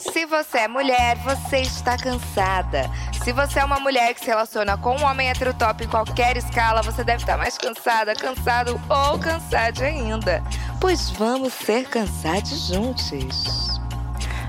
Se 0.00 0.24
você 0.24 0.60
é 0.60 0.68
mulher, 0.68 1.18
você 1.18 1.58
está 1.58 1.94
cansada. 1.94 2.90
Se 3.22 3.32
você 3.32 3.60
é 3.60 3.64
uma 3.64 3.78
mulher 3.78 4.14
que 4.14 4.20
se 4.20 4.26
relaciona 4.28 4.78
com 4.78 4.96
um 4.96 5.04
homem 5.04 5.28
heterotop 5.28 5.84
em 5.84 5.88
qualquer 5.88 6.38
escala, 6.38 6.80
você 6.80 7.04
deve 7.04 7.22
estar 7.22 7.36
mais 7.36 7.58
cansada, 7.58 8.14
cansado 8.14 8.80
ou 8.88 9.18
cansada 9.18 9.84
ainda. 9.84 10.42
Pois 10.80 11.10
vamos 11.10 11.52
ser 11.52 11.86
cansados 11.86 12.68
juntos. 12.68 13.78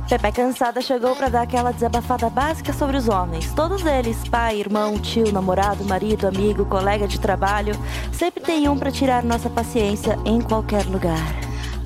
Pepe 0.07 0.31
Cansada 0.33 0.81
chegou 0.81 1.15
para 1.15 1.29
dar 1.29 1.41
aquela 1.41 1.71
desabafada 1.71 2.29
básica 2.29 2.73
sobre 2.73 2.97
os 2.97 3.07
homens. 3.07 3.53
Todos 3.53 3.85
eles, 3.85 4.17
pai, 4.27 4.59
irmão, 4.59 4.99
tio, 4.99 5.31
namorado, 5.31 5.85
marido, 5.85 6.27
amigo, 6.27 6.65
colega 6.65 7.07
de 7.07 7.19
trabalho, 7.19 7.73
sempre 8.11 8.41
tem 8.41 8.67
um 8.67 8.77
para 8.77 8.91
tirar 8.91 9.23
nossa 9.23 9.49
paciência 9.49 10.17
em 10.25 10.41
qualquer 10.41 10.85
lugar. 10.85 11.40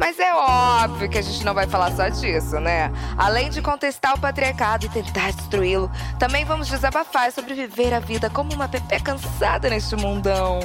Mas 0.06 0.20
é 0.20 0.32
óbvio 0.36 1.10
que 1.10 1.18
a 1.18 1.22
gente 1.24 1.44
não 1.44 1.56
vai 1.56 1.66
falar 1.66 1.92
só 1.94 2.08
disso, 2.10 2.60
né? 2.60 2.92
Além 3.18 3.50
de 3.50 3.60
contestar 3.60 4.14
o 4.14 4.20
patriarcado 4.20 4.86
e 4.86 4.90
tentar 4.90 5.32
destruí-lo, 5.32 5.90
também 6.20 6.46
vamos 6.46 6.68
desabafar 6.68 7.32
sobre 7.32 7.56
viver 7.56 7.92
a 7.92 8.00
vida 8.00 8.30
como 8.30 8.54
uma 8.54 8.68
Pepe 8.68 9.00
cansada 9.02 9.68
neste 9.68 9.96
mundão. 9.96 10.60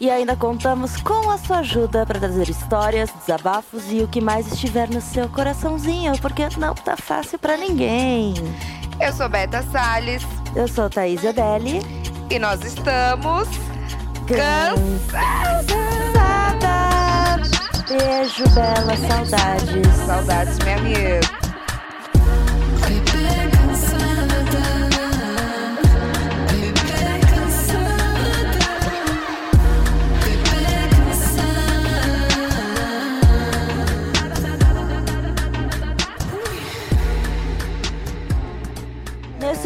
E 0.00 0.10
ainda 0.10 0.34
contamos 0.34 1.00
com 1.00 1.30
a 1.30 1.38
sua 1.38 1.58
ajuda 1.58 2.04
para 2.04 2.18
trazer 2.18 2.48
histórias, 2.48 3.08
desabafos 3.24 3.84
e 3.88 4.00
o 4.00 4.08
que 4.08 4.20
mais 4.20 4.52
estiver 4.52 4.90
no 4.90 5.00
seu 5.00 5.28
coraçãozinho, 5.28 6.18
porque 6.18 6.42
não 6.58 6.74
tá 6.74 6.96
fácil 6.96 7.38
para 7.38 7.56
ninguém. 7.56 8.34
Eu 9.00 9.12
sou 9.12 9.28
Beta 9.28 9.62
Salles. 9.70 10.24
Eu 10.56 10.66
sou 10.66 10.90
Thaís 10.90 11.24
Adeli. 11.24 11.82
E 12.28 12.36
nós 12.36 12.60
estamos. 12.64 13.46
Cansadas! 14.26 15.22
Beijo, 17.92 18.44
Bela. 18.54 18.96
Saudades. 18.96 19.96
Saudades, 20.06 20.58
minha 20.60 20.76
amiga. 20.76 21.41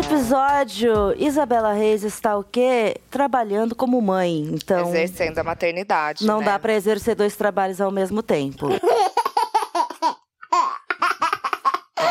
Episódio, 0.06 1.14
Isabela 1.18 1.72
Reis 1.72 2.02
está 2.04 2.36
o 2.36 2.44
quê? 2.44 2.96
Trabalhando 3.10 3.74
como 3.74 4.00
mãe. 4.00 4.38
Então, 4.52 4.88
Exercendo 4.88 5.38
a 5.38 5.44
maternidade. 5.44 6.24
não 6.24 6.38
né? 6.38 6.44
dá 6.46 6.58
para 6.58 6.74
exercer 6.74 7.14
dois 7.16 7.34
trabalhos 7.36 7.80
ao 7.80 7.90
mesmo 7.90 8.22
tempo. 8.22 8.68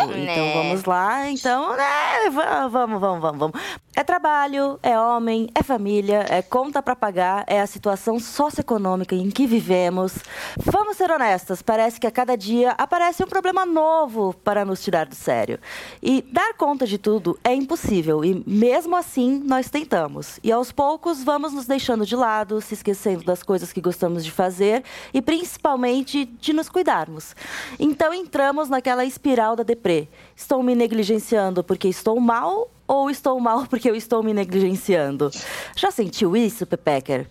Então 0.07 0.45
Né. 0.45 0.53
vamos 0.53 0.83
lá, 0.83 1.29
então, 1.29 1.75
né, 1.75 2.29
va- 2.31 2.67
vamos, 2.67 2.99
vamos, 2.99 3.21
vamos, 3.21 3.39
vamos. 3.39 3.61
É 3.97 4.03
trabalho, 4.03 4.77
é 4.83 4.99
homem, 4.99 5.47
é 5.55 5.63
família, 5.63 6.25
é 6.27 6.41
conta 6.41 6.83
pra 6.83 6.97
pagar, 6.97 7.45
é 7.47 7.61
a 7.61 7.65
situação 7.65 8.19
socioeconômica 8.19 9.15
em 9.15 9.31
que 9.31 9.47
vivemos. 9.47 10.15
Vamos 10.57 10.97
ser 10.97 11.09
honestas, 11.09 11.61
parece 11.61 11.97
que 11.97 12.05
a 12.05 12.11
cada 12.11 12.35
dia 12.35 12.71
aparece 12.77 13.23
um 13.23 13.27
problema 13.27 13.65
novo 13.65 14.33
para 14.43 14.65
nos 14.65 14.83
tirar 14.83 15.05
do 15.05 15.15
sério. 15.15 15.59
E 16.03 16.21
dar 16.21 16.55
conta 16.55 16.85
de 16.85 16.97
tudo 16.97 17.39
é 17.41 17.53
impossível, 17.53 18.25
e 18.25 18.43
mesmo 18.45 18.97
assim 18.97 19.41
nós 19.45 19.69
tentamos. 19.69 20.41
E 20.43 20.51
aos 20.51 20.73
poucos 20.73 21.23
vamos 21.23 21.53
nos 21.53 21.65
deixando 21.65 22.05
de 22.05 22.17
lado, 22.17 22.59
se 22.59 22.73
esquecendo 22.73 23.23
das 23.23 23.43
coisas 23.43 23.71
que 23.71 23.79
gostamos 23.79 24.25
de 24.25 24.31
fazer 24.31 24.83
e 25.13 25.21
principalmente 25.21 26.25
de 26.25 26.51
nos 26.51 26.67
cuidarmos. 26.67 27.33
Então 27.79 28.13
entramos 28.13 28.67
naquela 28.67 29.05
espiral 29.05 29.55
da 29.55 29.63
deprê. 29.63 30.09
Estou 30.35 30.61
me 30.61 30.75
negligenciando 30.75 31.63
porque 31.63 31.87
estou 31.87 32.19
mal 32.19 32.69
ou 32.87 33.09
estou 33.09 33.39
mal 33.39 33.65
porque 33.67 33.89
eu 33.89 33.95
estou 33.95 34.21
me 34.23 34.33
negligenciando? 34.33 35.31
Já 35.75 35.91
sentiu 35.91 36.35
isso, 36.35 36.65
Pepecker? 36.65 37.27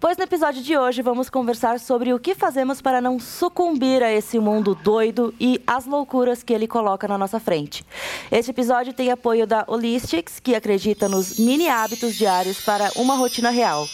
Pois 0.00 0.16
no 0.16 0.24
episódio 0.24 0.62
de 0.62 0.76
hoje 0.76 1.02
vamos 1.02 1.30
conversar 1.30 1.80
sobre 1.80 2.12
o 2.12 2.18
que 2.18 2.34
fazemos 2.34 2.80
para 2.80 3.00
não 3.00 3.18
sucumbir 3.18 4.02
a 4.02 4.12
esse 4.12 4.38
mundo 4.38 4.74
doido 4.74 5.34
e 5.40 5.62
as 5.66 5.86
loucuras 5.86 6.42
que 6.42 6.52
ele 6.52 6.66
coloca 6.66 7.06
na 7.08 7.16
nossa 7.16 7.40
frente. 7.40 7.84
Este 8.30 8.50
episódio 8.50 8.92
tem 8.92 9.10
apoio 9.10 9.46
da 9.46 9.64
Holistics, 9.66 10.40
que 10.40 10.54
acredita 10.54 11.08
nos 11.08 11.38
mini 11.38 11.68
hábitos 11.68 12.14
diários 12.14 12.60
para 12.60 12.90
uma 12.96 13.14
rotina 13.14 13.50
real. 13.50 13.86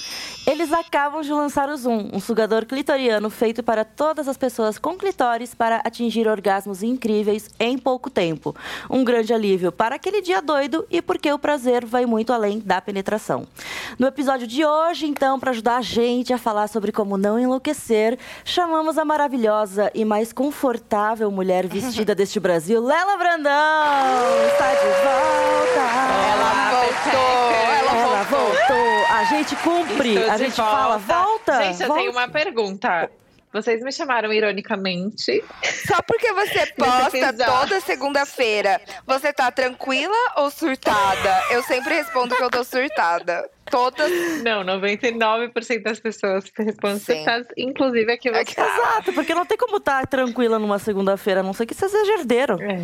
Eles 0.45 0.73
acabam 0.73 1.23
de 1.23 1.33
lançar 1.33 1.69
o 1.69 1.77
Zoom, 1.77 2.11
um 2.13 2.19
sugador 2.19 2.67
clitoriano 2.67 3.31
feito 3.31 3.63
para 3.63 3.85
todas 3.85 4.27
as 4.27 4.37
pessoas 4.37 4.77
com 4.77 4.97
clitóris 4.97 5.55
para 5.55 5.77
atingir 5.85 6.27
orgasmos 6.27 6.83
incríveis 6.83 7.49
em 7.61 7.79
pouco 7.79 8.11
tempo. 8.11 8.55
Um 8.91 9.05
grande 9.05 9.33
alívio 9.33 9.71
para 9.71 9.95
aquele 9.95 10.21
dia 10.21 10.43
doido 10.43 10.85
e 10.91 11.01
porque 11.01 11.33
o 11.33 11.39
prazer 11.39 11.85
vai 11.85 12.07
muito 12.07 12.33
além 12.33 12.59
da 12.59 12.81
penetração. 12.81 13.47
No 13.97 14.07
episódio 14.09 14.49
de 14.49 14.65
hoje, 14.65 15.07
então, 15.07 15.39
para 15.39 15.53
ajudar 15.53 15.77
a 15.77 15.83
gente 15.83 16.33
a 16.33 16.39
falar 16.39 16.67
sobre 16.67 16.91
como 16.91 17.17
não 17.17 17.39
enlouquecer, 17.39 18.19
chamamos 18.45 18.99
a 18.99 19.05
maravilhosa 19.05 19.93
e 19.95 20.05
mais 20.05 20.33
confortável 20.33 21.31
mulher 21.31 21.69
vestida 21.69 22.15
deste 22.17 22.41
Brasil, 22.41 22.83
Lela 22.85 23.17
Brandão! 23.17 23.53
Está 24.53 24.75
de 24.75 24.87
volta! 25.05 25.83
Ela 26.33 26.71
voltou! 26.73 27.53
Ela, 27.53 27.97
Ela 27.97 28.23
voltou! 28.25 28.53
voltou! 28.53 28.93
A 29.13 29.25
gente 29.25 29.55
cumpre! 29.57 30.19
A 30.35 30.37
gente 30.39 30.57
volta. 30.57 30.71
fala, 30.77 30.99
volta! 30.99 31.63
Gente, 31.65 31.83
eu 31.83 31.89
volta. 31.89 32.01
tenho 32.03 32.13
uma 32.13 32.29
pergunta. 32.29 33.11
Vocês 33.53 33.83
me 33.83 33.93
chamaram 33.93 34.33
ironicamente. 34.33 35.45
Só 35.87 36.01
porque 36.07 36.33
você 36.33 36.67
posta 36.69 37.33
toda 37.35 37.81
segunda-feira, 37.83 38.81
você 39.07 39.31
tá 39.31 39.51
tranquila 39.51 40.17
ou 40.37 40.51
surtada? 40.51 41.43
Eu 41.51 41.63
sempre 41.63 41.95
respondo 41.95 42.35
que 42.35 42.43
eu 42.43 42.49
tô 42.51 42.65
surtada. 42.65 43.47
Todas. 43.71 44.11
Não, 44.43 44.63
99% 44.65 45.83
das 45.83 46.01
pessoas 46.01 46.45
respondem 46.59 46.99
Sim. 46.99 47.17
surtadas, 47.17 47.47
inclusive 47.57 48.11
aqui 48.13 48.31
você. 48.31 48.39
Aqui- 48.41 48.59
Exato, 48.59 49.13
porque 49.13 49.35
não 49.35 49.45
tem 49.45 49.59
como 49.59 49.77
estar 49.77 50.07
tranquila 50.07 50.59
numa 50.59 50.79
segunda-feira, 50.79 51.41
a 51.41 51.43
não 51.43 51.53
ser 51.53 51.67
que 51.67 51.75
você 51.75 51.89
seja 51.91 52.13
herdeiro, 52.15 52.59
É, 52.63 52.79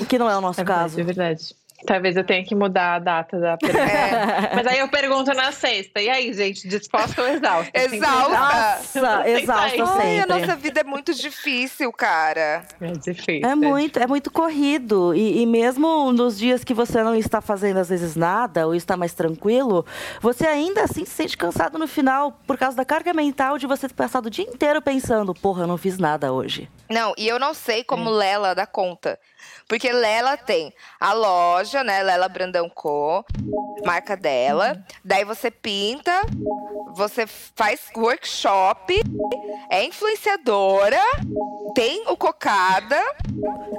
o 0.00 0.04
que 0.06 0.18
não 0.18 0.28
é 0.28 0.36
o 0.36 0.40
nosso 0.40 0.60
é 0.60 0.64
caso. 0.64 0.96
verdade, 0.96 1.00
é 1.00 1.04
verdade. 1.04 1.56
Talvez 1.84 2.16
eu 2.16 2.24
tenha 2.24 2.44
que 2.44 2.54
mudar 2.54 2.94
a 2.94 2.98
data 2.98 3.38
da 3.38 3.56
pergunta. 3.58 3.84
É, 3.84 4.54
Mas 4.54 4.66
aí 4.66 4.78
eu 4.78 4.88
pergunto 4.88 5.32
na 5.34 5.52
sexta. 5.52 6.00
E 6.00 6.08
aí, 6.08 6.32
gente, 6.32 6.66
disposta 6.66 7.20
ou 7.20 7.28
exausta? 7.28 7.70
Sempre 7.78 7.96
Exausta. 7.98 8.30
Nossa, 8.30 9.28
exausta 9.28 9.62
Ai, 9.62 9.80
a 9.80 10.22
sempre. 10.22 10.26
nossa 10.26 10.56
vida 10.56 10.80
é 10.80 10.84
muito 10.84 11.14
difícil, 11.14 11.92
cara. 11.92 12.64
É 12.80 12.92
difícil. 12.92 13.48
É 13.48 13.54
muito, 13.54 13.98
é 13.98 14.06
muito 14.06 14.30
corrido. 14.30 15.14
E, 15.14 15.42
e 15.42 15.46
mesmo 15.46 16.12
nos 16.12 16.38
dias 16.38 16.64
que 16.64 16.72
você 16.72 17.02
não 17.02 17.14
está 17.14 17.40
fazendo, 17.40 17.78
às 17.78 17.88
vezes, 17.88 18.16
nada, 18.16 18.66
ou 18.66 18.74
está 18.74 18.96
mais 18.96 19.12
tranquilo, 19.12 19.84
você 20.20 20.46
ainda 20.46 20.82
assim 20.84 21.04
se 21.04 21.12
sente 21.12 21.36
cansado 21.36 21.78
no 21.78 21.86
final 21.86 22.40
por 22.46 22.56
causa 22.56 22.76
da 22.76 22.84
carga 22.84 23.12
mental 23.12 23.58
de 23.58 23.66
você 23.66 23.88
ter 23.88 23.94
passado 23.94 24.26
o 24.26 24.30
dia 24.30 24.44
inteiro 24.44 24.80
pensando, 24.80 25.34
porra, 25.34 25.64
eu 25.64 25.66
não 25.66 25.76
fiz 25.76 25.98
nada 25.98 26.32
hoje. 26.32 26.70
Não, 26.88 27.12
e 27.18 27.26
eu 27.26 27.38
não 27.38 27.52
sei 27.52 27.82
como 27.82 28.08
Lela 28.10 28.54
dá 28.54 28.66
conta. 28.66 29.18
Porque 29.68 29.92
Lela 29.92 30.36
tem 30.36 30.72
a 31.00 31.12
loja, 31.12 31.82
né? 31.82 32.02
Lela 32.02 32.28
Brandão 32.28 32.68
Co, 32.68 33.24
marca 33.84 34.16
dela. 34.16 34.84
Daí 35.04 35.24
você 35.24 35.50
pinta, 35.50 36.12
você 36.94 37.26
faz 37.26 37.90
workshop, 37.96 39.00
é 39.70 39.84
influenciadora, 39.84 41.00
tem 41.74 42.04
o 42.08 42.16
cocada. 42.16 43.00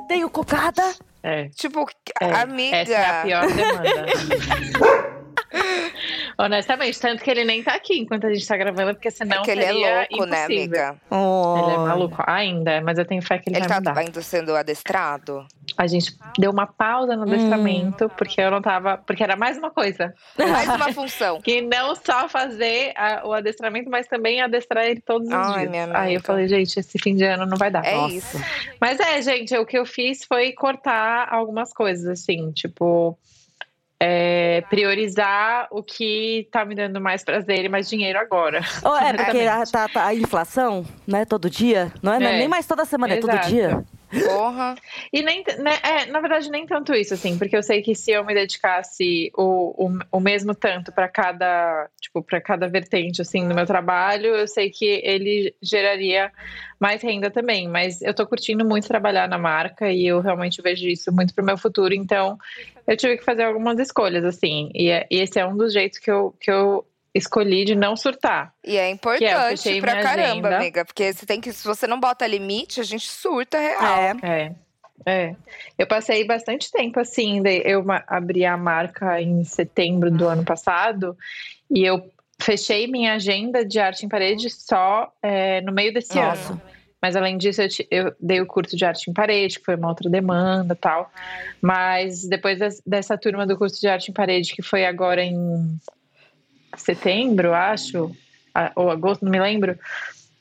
Tenho 0.07 0.29
cocada. 0.29 0.83
É. 1.23 1.49
Tipo, 1.49 1.85
É, 2.21 2.31
amiga. 2.31 2.77
Essa 2.77 2.93
é 2.93 3.05
a 3.05 3.21
pior 3.23 3.47
demanda. 3.47 5.07
Honestamente, 6.37 6.99
tanto 6.99 7.23
que 7.23 7.31
ele 7.31 7.43
nem 7.43 7.63
tá 7.63 7.73
aqui 7.73 7.97
enquanto 7.99 8.27
a 8.27 8.33
gente 8.33 8.45
tá 8.47 8.55
gravando, 8.57 8.93
porque 8.93 9.09
senão 9.09 9.41
é 9.41 9.45
que 9.45 9.51
ele 9.51 9.63
é 9.63 9.71
louco, 9.71 10.25
né, 10.25 10.45
impossível. 10.45 10.45
amiga? 10.45 10.95
Ele 11.09 11.71
é 11.71 11.77
Oh. 11.77 11.83
maluco 11.87 12.23
ainda, 12.27 12.81
mas 12.81 12.97
eu 12.97 13.05
tenho 13.05 13.21
fé 13.21 13.37
que 13.39 13.49
ele, 13.49 13.57
Ele 13.57 13.67
vai 13.67 13.69
tá 13.69 13.75
mudar. 13.91 13.97
ainda 14.01 14.21
sendo 14.21 14.55
adestrado? 14.55 15.45
A 15.77 15.85
gente 15.87 16.11
deu 16.37 16.51
uma 16.51 16.65
pausa 16.67 17.15
no 17.15 17.21
Hum. 17.23 17.27
adestramento, 17.27 18.09
porque 18.17 18.39
eu 18.41 18.49
não 18.51 18.61
tava. 18.61 18.97
Porque 18.97 19.21
era 19.23 19.35
mais 19.35 19.57
uma 19.57 19.69
coisa. 19.71 20.13
Mais 20.37 20.67
uma 20.69 20.91
função. 20.93 21.39
Que 21.43 21.61
não 21.61 21.95
só 21.95 22.27
fazer 22.29 22.93
a- 22.95 23.21
o 23.25 23.33
adestramento, 23.33 23.89
mas 23.89 24.07
também 24.07 24.41
adestrar 24.41 24.85
ele 24.85 25.01
todos 25.01 25.27
os 25.27 25.33
Ai, 25.33 25.59
dias. 25.59 25.69
minha 25.71 25.83
Aí 25.85 25.89
eu 25.91 25.99
amiga. 26.17 26.21
falei, 26.23 26.47
gente, 26.47 26.79
esse 26.79 26.97
fim 26.99 27.15
de 27.15 27.23
ano 27.23 27.45
não 27.45 27.57
vai 27.57 27.69
dar. 27.71 27.85
É 27.85 27.95
Nossa. 27.95 28.15
isso. 28.15 28.37
Mas 28.79 28.99
é, 28.99 29.21
gente, 29.21 29.55
o 29.57 29.65
que 29.65 29.77
eu 29.77 29.85
fiz 29.85 30.23
foi 30.25 30.51
cortar 30.53 31.27
algumas 31.31 31.73
coisas, 31.73 32.05
assim, 32.07 32.51
tipo. 32.51 33.17
É, 34.01 34.61
priorizar 34.69 35.67
o 35.71 35.81
que 35.81 36.47
tá 36.51 36.63
me 36.63 36.75
dando 36.75 37.01
mais 37.01 37.23
prazer 37.23 37.65
e 37.65 37.69
mais 37.69 37.89
dinheiro 37.89 38.19
agora. 38.19 38.61
Oh, 38.83 38.95
é 38.95 39.13
porque 39.13 39.41
a, 39.47 39.65
tá, 39.65 39.87
tá 39.87 40.05
a 40.05 40.13
inflação, 40.13 40.85
né, 41.05 41.25
todo 41.25 41.49
dia. 41.49 41.91
Não 42.01 42.13
é, 42.13 42.19
não 42.19 42.27
é 42.27 42.35
É. 42.35 42.37
nem 42.39 42.47
mais 42.47 42.65
toda 42.67 42.85
semana, 42.85 43.15
é 43.15 43.17
todo 43.17 43.31
Exato. 43.31 43.47
dia. 43.49 43.83
Porra. 44.09 44.75
E 45.11 45.21
nem, 45.21 45.43
né, 45.59 45.77
é, 45.83 46.05
na 46.05 46.21
verdade, 46.21 46.49
nem 46.49 46.65
tanto 46.65 46.93
isso, 46.93 47.13
assim, 47.13 47.37
porque 47.37 47.55
eu 47.55 47.63
sei 47.63 47.81
que 47.81 47.93
se 47.93 48.11
eu 48.11 48.23
me 48.23 48.33
dedicasse 48.33 49.31
o, 49.37 49.85
o, 49.85 49.99
o 50.11 50.19
mesmo 50.19 50.55
tanto 50.55 50.91
para 50.91 51.07
cada, 51.07 51.89
tipo, 51.99 52.23
para 52.23 52.39
cada 52.39 52.67
vertente, 52.67 53.21
assim, 53.21 53.47
do 53.47 53.53
meu 53.53 53.65
trabalho, 53.65 54.35
eu 54.35 54.47
sei 54.47 54.69
que 54.69 54.85
ele 55.03 55.53
geraria 55.61 56.31
mais 56.79 57.01
renda 57.01 57.29
também. 57.29 57.67
Mas 57.67 58.01
eu 58.01 58.13
tô 58.13 58.25
curtindo 58.25 58.63
muito 58.65 58.87
trabalhar 58.87 59.27
na 59.27 59.37
marca 59.37 59.91
e 59.91 60.07
eu 60.07 60.21
realmente 60.21 60.61
vejo 60.61 60.87
isso 60.87 61.11
muito 61.11 61.33
pro 61.33 61.43
meu 61.43 61.57
futuro, 61.57 61.93
então 61.93 62.37
eu 62.87 62.95
tive 62.95 63.17
que 63.17 63.25
fazer 63.25 63.43
algumas 63.43 63.77
escolhas, 63.79 64.23
assim, 64.23 64.71
e, 64.73 64.89
e 64.89 65.19
esse 65.19 65.39
é 65.39 65.45
um 65.45 65.57
dos 65.57 65.73
jeitos 65.73 65.99
que 65.99 66.09
eu, 66.09 66.33
que 66.39 66.49
eu 66.49 66.85
escolhi 67.17 67.65
de 67.65 67.75
não 67.75 67.95
surtar. 67.95 68.53
E 68.63 68.77
é 68.77 68.89
importante 68.89 69.69
é, 69.69 69.81
pra 69.81 70.01
caramba, 70.01 70.47
agenda. 70.47 70.57
amiga. 70.57 70.85
Porque 70.85 71.13
você 71.13 71.25
tem 71.25 71.41
que, 71.41 71.51
se 71.51 71.65
você 71.65 71.87
não 71.87 71.99
bota 71.99 72.27
limite, 72.27 72.79
a 72.79 72.83
gente 72.83 73.07
surta 73.07 73.59
real. 73.59 73.83
É. 73.83 74.15
é. 74.23 74.55
É, 75.05 75.35
eu 75.77 75.87
passei 75.87 76.25
bastante 76.25 76.69
tempo 76.69 76.99
assim. 76.99 77.41
Eu 77.63 77.85
abri 78.07 78.45
a 78.45 78.57
marca 78.57 79.21
em 79.21 79.43
setembro 79.43 80.11
do 80.11 80.27
ano 80.27 80.43
passado 80.43 81.15
e 81.71 81.85
eu 81.85 82.11
fechei 82.41 82.87
minha 82.87 83.13
agenda 83.13 83.65
de 83.65 83.79
arte 83.79 84.05
em 84.05 84.09
parede 84.09 84.49
só 84.49 85.11
é, 85.21 85.61
no 85.61 85.71
meio 85.71 85.93
desse 85.93 86.15
Nossa. 86.15 86.53
ano. 86.53 86.61
Mas 87.01 87.15
além 87.15 87.37
disso, 87.37 87.61
eu, 87.61 87.69
eu, 87.91 88.15
dei 88.19 88.41
o 88.41 88.47
curso 88.47 88.75
de 88.75 88.83
arte 88.83 89.09
em 89.09 89.13
parede, 89.13 89.59
que 89.59 89.65
foi 89.65 89.75
uma 89.75 89.87
outra 89.87 90.09
demanda 90.09 90.75
tal. 90.75 91.11
Mas 91.61 92.27
depois 92.27 92.59
dessa 92.85 93.17
turma 93.17 93.45
do 93.45 93.57
curso 93.57 93.79
de 93.79 93.87
arte 93.87 94.09
em 94.09 94.13
parede, 94.13 94.53
que 94.53 94.63
foi 94.63 94.85
agora 94.85 95.23
em 95.23 95.79
setembro, 96.75 97.53
acho, 97.53 98.11
ou 98.75 98.91
agosto, 98.91 99.23
não 99.23 99.31
me 99.31 99.39
lembro. 99.39 99.77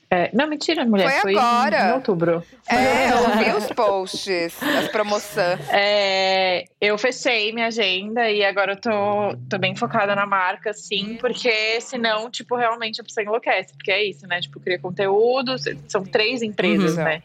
É, 0.08 0.30
não, 0.32 0.46
mentira, 0.46 0.84
mulher. 0.84 1.20
Foi, 1.20 1.32
foi 1.32 1.36
agora. 1.36 1.86
Em, 1.86 1.88
em 1.88 1.92
outubro. 1.94 2.42
É, 2.68 3.10
eu 3.10 3.38
vi 3.38 3.50
os 3.56 3.66
posts, 3.72 4.62
as 4.62 4.88
promoções. 4.88 5.58
É, 5.68 6.64
eu 6.80 6.96
fechei 6.96 7.52
minha 7.52 7.66
agenda 7.66 8.30
e 8.30 8.44
agora 8.44 8.74
eu 8.74 8.76
tô, 8.80 9.36
tô 9.50 9.58
bem 9.58 9.74
focada 9.74 10.14
na 10.14 10.24
marca, 10.24 10.72
sim, 10.72 11.18
porque 11.20 11.80
senão, 11.80 12.30
tipo, 12.30 12.54
realmente 12.54 13.00
a 13.00 13.04
pessoa 13.04 13.24
enlouquece. 13.24 13.74
Porque 13.74 13.90
é 13.90 14.04
isso, 14.04 14.26
né? 14.28 14.40
Tipo, 14.40 14.60
cria 14.60 14.78
conteúdo, 14.78 15.56
são 15.88 16.04
três 16.04 16.40
empresas, 16.40 16.96
uhum. 16.96 17.02
né? 17.04 17.22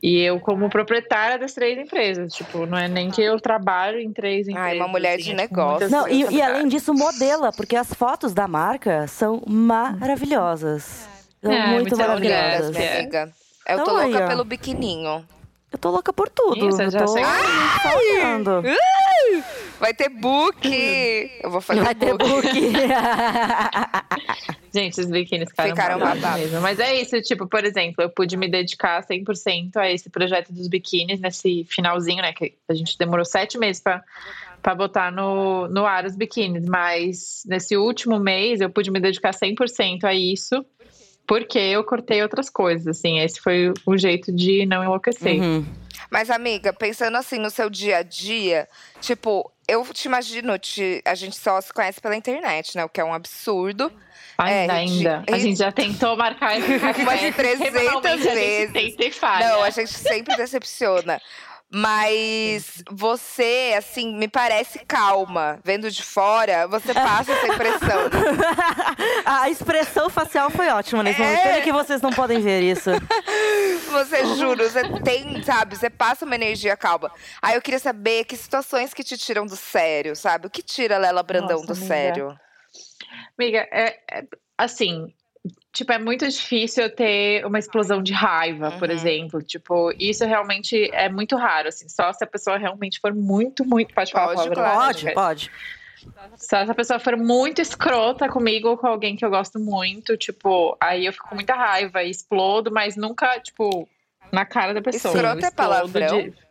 E 0.00 0.20
eu, 0.20 0.38
como 0.38 0.70
proprietária 0.70 1.36
das 1.36 1.52
três 1.52 1.76
empresas, 1.76 2.32
tipo, 2.32 2.64
não 2.64 2.78
é 2.78 2.86
nem 2.86 3.10
que 3.10 3.20
eu 3.20 3.40
trabalho 3.40 3.98
em 3.98 4.12
três 4.12 4.46
empresas. 4.46 4.70
Ah, 4.70 4.74
é 4.74 4.78
uma 4.78 4.86
mulher 4.86 5.14
assim, 5.14 5.24
de 5.24 5.34
negócio. 5.34 5.90
Não, 5.90 6.06
e, 6.06 6.22
e, 6.30 6.40
além 6.40 6.68
disso, 6.68 6.94
modela, 6.94 7.52
porque 7.52 7.74
as 7.74 7.92
fotos 7.92 8.32
da 8.32 8.46
marca 8.46 9.06
são 9.08 9.42
maravilhosas. 9.46 11.08
São 11.42 11.52
é, 11.52 11.66
muito 11.66 11.96
maravilhosas. 11.96 12.70
Minha 12.70 12.98
amiga. 12.98 13.32
Eu 13.66 13.74
então, 13.74 13.84
tô 13.84 13.92
louca 13.92 14.22
aí, 14.22 14.28
pelo 14.28 14.44
biquininho. 14.44 15.26
Eu 15.72 15.78
tô 15.78 15.90
louca 15.90 16.12
por 16.12 16.28
tudo. 16.28 16.68
Isso, 16.68 16.80
eu 16.80 16.90
já 16.90 17.00
tô 17.00 17.08
sei. 17.08 17.24
falando. 17.24 18.62
Vai 19.78 19.92
ter 19.92 20.08
book! 20.08 20.66
Eu 21.42 21.50
vou 21.50 21.60
fazer 21.60 21.82
Vai 21.82 21.94
book. 21.94 22.06
ter 22.06 22.16
book. 22.16 22.48
Gente, 24.72 25.00
os 25.00 25.06
biquínis 25.06 25.50
ficaram, 25.50 25.70
ficaram 25.70 25.98
babados 25.98 26.40
mesmo. 26.40 26.60
Mas 26.60 26.78
é 26.80 27.00
isso, 27.00 27.20
tipo, 27.22 27.46
por 27.46 27.64
exemplo, 27.64 28.02
eu 28.02 28.10
pude 28.10 28.36
me 28.36 28.48
dedicar 28.48 29.04
100% 29.04 29.76
a 29.76 29.88
esse 29.90 30.10
projeto 30.10 30.52
dos 30.52 30.68
biquínis 30.68 31.20
nesse 31.20 31.64
finalzinho, 31.68 32.22
né? 32.22 32.32
Que 32.32 32.54
a 32.68 32.74
gente 32.74 32.98
demorou 32.98 33.24
sete 33.24 33.56
meses 33.58 33.80
para 33.80 34.02
para 34.64 34.74
botar 34.74 35.12
no, 35.12 35.68
no 35.68 35.84
ar 35.84 36.06
os 36.06 36.16
biquínis, 36.16 36.64
mas 36.64 37.42
nesse 37.46 37.76
último 37.76 38.18
mês 38.18 38.62
eu 38.62 38.70
pude 38.70 38.90
me 38.90 38.98
dedicar 38.98 39.32
100% 39.32 40.04
a 40.04 40.14
isso, 40.14 40.64
porque 41.26 41.58
eu 41.58 41.84
cortei 41.84 42.22
outras 42.22 42.48
coisas, 42.48 42.86
assim, 42.86 43.18
esse 43.18 43.38
foi 43.40 43.74
o 43.84 43.98
jeito 43.98 44.32
de 44.32 44.64
não 44.64 44.82
enlouquecer. 44.82 45.38
Uhum. 45.38 45.66
Mas, 46.14 46.30
amiga, 46.30 46.72
pensando 46.72 47.16
assim 47.16 47.40
no 47.40 47.50
seu 47.50 47.68
dia 47.68 47.96
a 47.96 48.02
dia, 48.04 48.68
tipo, 49.00 49.50
eu 49.66 49.84
te 49.92 50.06
imagino, 50.06 50.56
te, 50.60 51.02
a 51.04 51.12
gente 51.16 51.36
só 51.36 51.60
se 51.60 51.72
conhece 51.72 52.00
pela 52.00 52.14
internet, 52.14 52.76
né? 52.76 52.84
O 52.84 52.88
que 52.88 53.00
é 53.00 53.04
um 53.04 53.12
absurdo. 53.12 53.92
Ainda, 54.38 54.72
é, 54.72 54.76
ainda. 54.76 55.24
A 55.28 55.36
gente 55.36 55.58
já 55.58 55.72
tentou 55.72 56.16
marcar 56.16 56.56
esse. 56.56 56.70
Umas 57.02 57.34
300 57.34 57.72
vezes. 57.72 58.76
A 58.76 58.80
Não, 59.40 59.64
a 59.64 59.70
gente 59.70 59.92
sempre 59.92 60.36
decepciona. 60.36 61.20
Mas 61.76 62.84
você, 62.88 63.74
assim, 63.76 64.16
me 64.16 64.28
parece 64.28 64.78
calma. 64.86 65.58
Vendo 65.64 65.90
de 65.90 66.04
fora, 66.04 66.68
você 66.68 66.94
passa 66.94 67.32
essa 67.32 67.48
impressão. 67.48 67.98
a 69.26 69.50
expressão 69.50 70.08
facial 70.08 70.50
foi 70.50 70.68
ótima 70.68 71.02
nesse 71.02 71.20
é. 71.20 71.24
momento. 71.24 71.42
Pena 71.42 71.60
que 71.62 71.72
vocês 71.72 72.00
não 72.00 72.12
podem 72.12 72.40
ver 72.40 72.62
isso. 72.62 72.90
Você, 73.90 74.26
juro, 74.36 74.68
você 74.68 74.82
tem, 75.04 75.40
sabe? 75.44 75.76
Você 75.76 75.88
passa 75.88 76.24
uma 76.24 76.34
energia 76.34 76.76
calma. 76.76 77.12
Aí 77.40 77.54
eu 77.54 77.62
queria 77.62 77.78
saber 77.78 78.24
que 78.24 78.36
situações 78.36 78.92
que 78.92 79.04
te 79.04 79.16
tiram 79.16 79.46
do 79.46 79.54
sério, 79.54 80.16
sabe? 80.16 80.48
O 80.48 80.50
que 80.50 80.62
tira 80.62 80.96
a 80.96 80.98
Lela 80.98 81.22
Brandão 81.22 81.60
Nossa, 81.60 81.66
do 81.66 81.72
amiga. 81.72 81.86
sério? 81.86 82.38
Amiga, 83.38 83.68
é, 83.70 84.00
é, 84.10 84.24
assim, 84.58 85.14
tipo, 85.74 85.92
é 85.92 85.98
muito 85.98 86.26
difícil 86.26 86.84
eu 86.84 86.90
ter 86.90 87.44
uma 87.44 87.58
explosão 87.58 88.00
de 88.02 88.12
raiva, 88.12 88.70
uhum. 88.70 88.78
por 88.78 88.88
exemplo. 88.88 89.42
Tipo, 89.42 89.92
isso 89.98 90.24
realmente 90.24 90.88
é 90.92 91.08
muito 91.08 91.36
raro, 91.36 91.68
assim. 91.68 91.88
Só 91.88 92.12
se 92.12 92.22
a 92.22 92.26
pessoa 92.26 92.56
realmente 92.56 93.00
for 93.00 93.12
muito, 93.12 93.64
muito. 93.64 93.92
Pode 93.92 94.12
falar 94.12 94.34
pode, 94.34 94.50
claro. 94.50 94.78
Pode, 94.78 95.12
pode. 95.12 95.50
Só 96.36 96.64
se 96.64 96.70
a 96.70 96.74
pessoa 96.74 97.00
for 97.00 97.16
muito 97.16 97.60
escrota 97.60 98.28
comigo 98.28 98.68
ou 98.68 98.76
com 98.76 98.86
alguém 98.86 99.16
que 99.16 99.24
eu 99.24 99.30
gosto 99.30 99.58
muito, 99.58 100.16
tipo, 100.16 100.76
aí 100.80 101.06
eu 101.06 101.12
fico 101.12 101.28
com 101.28 101.34
muita 101.34 101.54
raiva 101.54 102.02
e 102.02 102.10
explodo, 102.10 102.70
mas 102.70 102.94
nunca, 102.94 103.40
tipo, 103.40 103.88
na 104.30 104.44
cara 104.44 104.72
da 104.72 104.80
pessoa. 104.80 105.14
Escrota 105.14 105.46
é 105.46 105.50
palavrão? 105.50 106.22
De... 106.22 106.43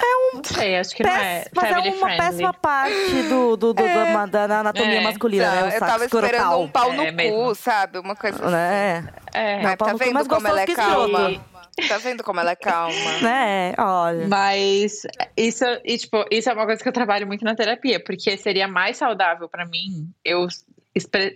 É 0.00 0.16
um. 0.16 0.36
Não 0.36 0.44
sei, 0.44 0.76
acho 0.76 0.94
que 0.94 1.02
não 1.02 1.10
é. 1.10 1.44
Mas 1.54 1.64
é 1.64 1.78
uma 1.78 1.82
friendly. 1.82 2.16
péssima 2.16 2.54
parte 2.54 3.22
do, 3.28 3.56
do, 3.56 3.74
do 3.74 3.82
é. 3.82 4.26
da, 4.28 4.46
da, 4.46 4.60
anatomia 4.60 5.00
é. 5.00 5.00
masculina, 5.00 5.50
né? 5.50 5.64
O 5.64 5.68
eu 5.68 5.80
tava 5.80 6.04
esperando 6.04 6.58
um 6.58 6.68
pau 6.68 6.92
no 6.92 7.02
é, 7.02 7.12
cu, 7.12 7.54
sabe? 7.54 7.98
Uma 7.98 8.14
coisa 8.14 8.38
assim. 8.40 8.52
Né? 8.52 9.08
É. 9.32 9.62
Não, 9.62 9.76
tá 9.76 9.92
vendo 9.94 10.28
como 10.28 10.46
ela 10.46 10.60
é 10.60 10.66
calma? 10.66 11.44
Tá 11.88 11.98
vendo 11.98 12.24
como 12.24 12.40
ela 12.40 12.50
é 12.52 12.56
calma? 12.56 13.28
É, 13.28 13.74
olha. 13.78 14.28
Mas 14.28 15.02
isso, 15.36 15.64
e, 15.84 15.98
tipo, 15.98 16.24
isso 16.30 16.48
é 16.48 16.52
uma 16.52 16.66
coisa 16.66 16.82
que 16.82 16.88
eu 16.88 16.92
trabalho 16.92 17.26
muito 17.26 17.44
na 17.44 17.54
terapia, 17.54 18.02
porque 18.02 18.36
seria 18.36 18.66
mais 18.68 18.96
saudável 18.96 19.48
para 19.48 19.64
mim 19.66 20.08
eu 20.24 20.46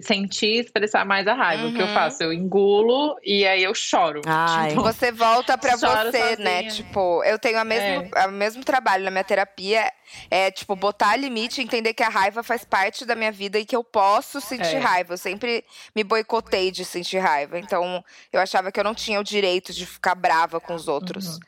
sentir 0.01 0.61
expressar 0.61 1.05
mais 1.05 1.27
a 1.27 1.35
raiva. 1.35 1.65
Uhum. 1.65 1.71
O 1.71 1.75
que 1.75 1.81
eu 1.81 1.87
uhum. 1.87 1.95
faço? 1.95 2.23
Eu 2.23 2.33
engulo 2.33 3.17
e 3.23 3.47
aí 3.47 3.63
eu 3.63 3.75
choro. 3.75 4.21
Tipo, 4.69 4.83
você 4.83 5.13
volta 5.13 5.57
pra 5.59 5.77
você, 5.77 5.87
né? 5.87 6.03
sozinha. 6.03 6.37
né? 6.37 6.71
Tipo, 6.71 7.25
eu 7.25 7.39
tenho 7.39 7.59
a 7.59 7.65
mesmo, 7.65 8.11
é. 8.15 8.27
o 8.27 8.33
mesmo 8.33 8.65
trabalho 8.65 9.05
na 9.05 9.11
minha 9.11 9.25
terapia. 9.25 9.91
É, 10.31 10.51
tipo, 10.51 10.77
botar 10.77 11.17
limite, 11.17 11.63
entender 11.63 11.95
que 11.95 12.03
a 12.03 12.09
raiva 12.09 12.43
faz 12.43 12.65
parte 12.65 13.07
da 13.07 13.15
minha 13.15 13.33
vida 13.33 13.59
e 13.59 13.65
que 13.65 13.75
eu 13.75 13.83
posso 13.83 14.41
sentir 14.41 14.77
é. 14.77 14.79
raiva. 14.79 15.15
Eu 15.15 15.19
sempre 15.19 15.65
me 15.95 16.05
boicotei 16.05 16.71
de 16.71 16.85
sentir 16.85 17.19
raiva. 17.19 17.59
Então, 17.59 18.05
eu 18.33 18.41
achava 18.41 18.71
que 18.71 18.79
eu 18.79 18.85
não 18.85 18.95
tinha 18.95 19.19
o 19.19 19.25
direito 19.25 19.73
de 19.73 19.87
ficar 19.87 20.15
brava 20.15 20.61
com 20.61 20.75
os 20.75 20.87
outros. 20.89 21.37
Uhum. 21.37 21.41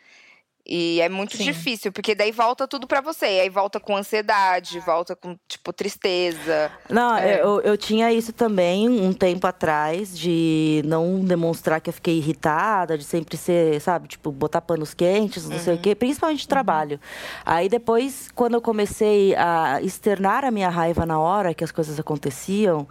E 0.67 0.99
é 1.03 1.11
muito 1.11 1.37
Sim. 1.37 1.45
difícil, 1.45 1.93
porque 1.93 2.15
daí 2.15 2.33
volta 2.33 2.67
tudo 2.67 2.87
para 2.87 3.03
você. 3.03 3.27
E 3.27 3.41
aí 3.41 3.49
volta 3.51 3.79
com 3.79 3.95
ansiedade, 3.95 4.81
volta 4.81 5.15
com, 5.15 5.37
tipo, 5.47 5.73
tristeza. 5.75 6.73
Não, 6.89 7.17
é. 7.17 7.41
eu, 7.43 7.61
eu 7.61 7.77
tinha 7.77 8.11
isso 8.11 8.33
também 8.33 8.89
um 8.89 9.13
tempo 9.13 9.47
atrás, 9.47 10.19
de 10.19 10.83
não 10.87 11.21
demonstrar 11.21 11.83
que 11.83 11.91
eu 11.91 11.95
fiquei 11.95 12.17
irritada, 12.17 12.97
de 12.97 13.05
sempre 13.05 13.37
ser, 13.37 13.79
sabe, 13.81 14.09
tipo, 14.09 14.33
botar 14.33 14.63
panos 14.63 14.95
quentes, 14.95 15.47
não 15.47 15.57
uhum. 15.57 15.63
sei 15.63 15.75
o 15.75 15.77
uhum. 15.77 15.83
quê, 15.83 15.95
principalmente 15.95 16.49
trabalho. 16.49 16.95
Uhum. 16.97 17.43
Aí 17.45 17.69
depois, 17.69 18.31
quando 18.35 18.55
eu 18.55 18.63
comecei 18.63 19.35
a 19.37 19.83
externar 19.83 20.45
a 20.45 20.51
minha 20.51 20.71
raiva 20.71 21.05
na 21.05 21.19
hora 21.19 21.53
que 21.53 21.63
as 21.63 21.71
coisas 21.71 22.01
aconteciam, 22.01 22.89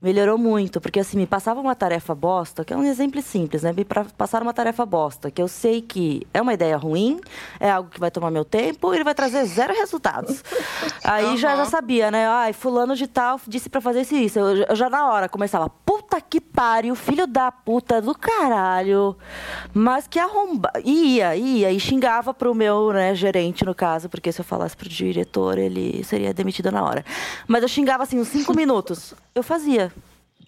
Melhorou 0.00 0.36
muito, 0.36 0.78
porque 0.78 1.00
assim, 1.00 1.16
me 1.16 1.26
passava 1.26 1.58
uma 1.58 1.74
tarefa 1.74 2.14
bosta, 2.14 2.64
que 2.64 2.72
é 2.72 2.76
um 2.76 2.82
exemplo 2.82 3.20
simples, 3.22 3.62
né? 3.62 3.72
Me 3.72 3.84
passar 3.84 4.42
uma 4.42 4.52
tarefa 4.52 4.84
bosta, 4.84 5.30
que 5.30 5.40
eu 5.40 5.48
sei 5.48 5.80
que 5.80 6.26
é 6.34 6.42
uma 6.42 6.52
ideia 6.52 6.76
ruim, 6.76 7.18
é 7.58 7.70
algo 7.70 7.88
que 7.88 7.98
vai 7.98 8.10
tomar 8.10 8.30
meu 8.30 8.44
tempo 8.44 8.92
e 8.92 8.96
ele 8.96 9.04
vai 9.04 9.14
trazer 9.14 9.44
zero 9.46 9.72
resultados. 9.72 10.44
Aí 11.02 11.24
uhum. 11.24 11.36
já, 11.38 11.56
já 11.56 11.64
sabia, 11.64 12.10
né? 12.10 12.28
Ai, 12.28 12.52
fulano 12.52 12.94
de 12.94 13.06
tal 13.06 13.40
disse 13.48 13.70
para 13.70 13.80
fazer 13.80 14.02
isso 14.02 14.14
e 14.14 14.24
isso. 14.26 14.38
Eu, 14.38 14.56
eu, 14.68 14.76
já 14.76 14.90
na 14.90 15.10
hora 15.10 15.28
começava, 15.30 15.70
puta 15.70 15.95
que 16.20 16.40
pariu, 16.40 16.94
filho 16.94 17.26
da 17.26 17.50
puta 17.50 18.00
do 18.00 18.14
caralho. 18.14 19.16
Mas 19.72 20.06
que 20.06 20.18
arromba. 20.18 20.70
Ia, 20.84 21.36
ia, 21.36 21.70
e 21.70 21.80
xingava 21.80 22.32
pro 22.32 22.54
meu 22.54 22.92
né, 22.92 23.14
gerente, 23.14 23.64
no 23.64 23.74
caso, 23.74 24.08
porque 24.08 24.32
se 24.32 24.40
eu 24.40 24.44
falasse 24.44 24.76
pro 24.76 24.88
diretor, 24.88 25.58
ele 25.58 26.02
seria 26.04 26.32
demitido 26.32 26.70
na 26.70 26.84
hora. 26.84 27.04
Mas 27.46 27.62
eu 27.62 27.68
xingava 27.68 28.02
assim, 28.02 28.18
uns 28.18 28.28
cinco 28.28 28.54
minutos. 28.54 29.14
Eu 29.34 29.42
fazia. 29.42 29.92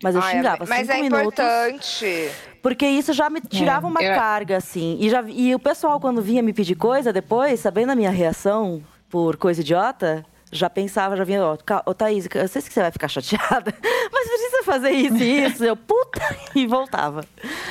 Mas 0.03 0.15
eu 0.15 0.23
Ai, 0.23 0.37
xingava 0.37 0.65
Mas 0.69 0.87
cinco 0.87 0.93
é 0.93 1.03
minutos, 1.03 1.45
importante. 1.45 2.31
Porque 2.62 2.87
isso 2.87 3.12
já 3.12 3.29
me 3.29 3.41
tirava 3.41 3.87
é, 3.87 3.91
uma 3.91 4.03
eu... 4.03 4.15
carga, 4.15 4.57
assim. 4.57 4.97
E, 5.00 5.11
já, 5.11 5.23
e 5.23 5.55
o 5.55 5.59
pessoal, 5.59 6.00
quando 6.00 6.23
vinha 6.23 6.43
me 6.43 6.53
pedir 6.53 6.77
coisa 6.77 7.12
depois, 7.12 7.61
sabendo 7.61 7.91
a 7.91 7.95
minha 7.97 8.11
reação 8.11 8.83
por 9.09 9.37
coisa 9.37 9.61
idiota, 9.61 10.25
já 10.50 10.71
pensava, 10.71 11.17
já 11.17 11.25
vinha, 11.25 11.45
ó, 11.45 11.57
ô 11.87 11.95
Thaís, 11.95 12.26
eu 12.35 12.49
sei 12.49 12.62
que 12.62 12.73
você 12.73 12.81
vai 12.81 12.90
ficar 12.90 13.09
chateada, 13.09 13.75
mas 14.12 14.28
precisa 14.28 14.62
fazer 14.64 14.90
isso 14.90 15.17
e 15.17 15.45
isso. 15.45 15.64
Eu, 15.64 15.76
puta, 15.76 16.21
e 16.55 16.67
voltava. 16.67 17.25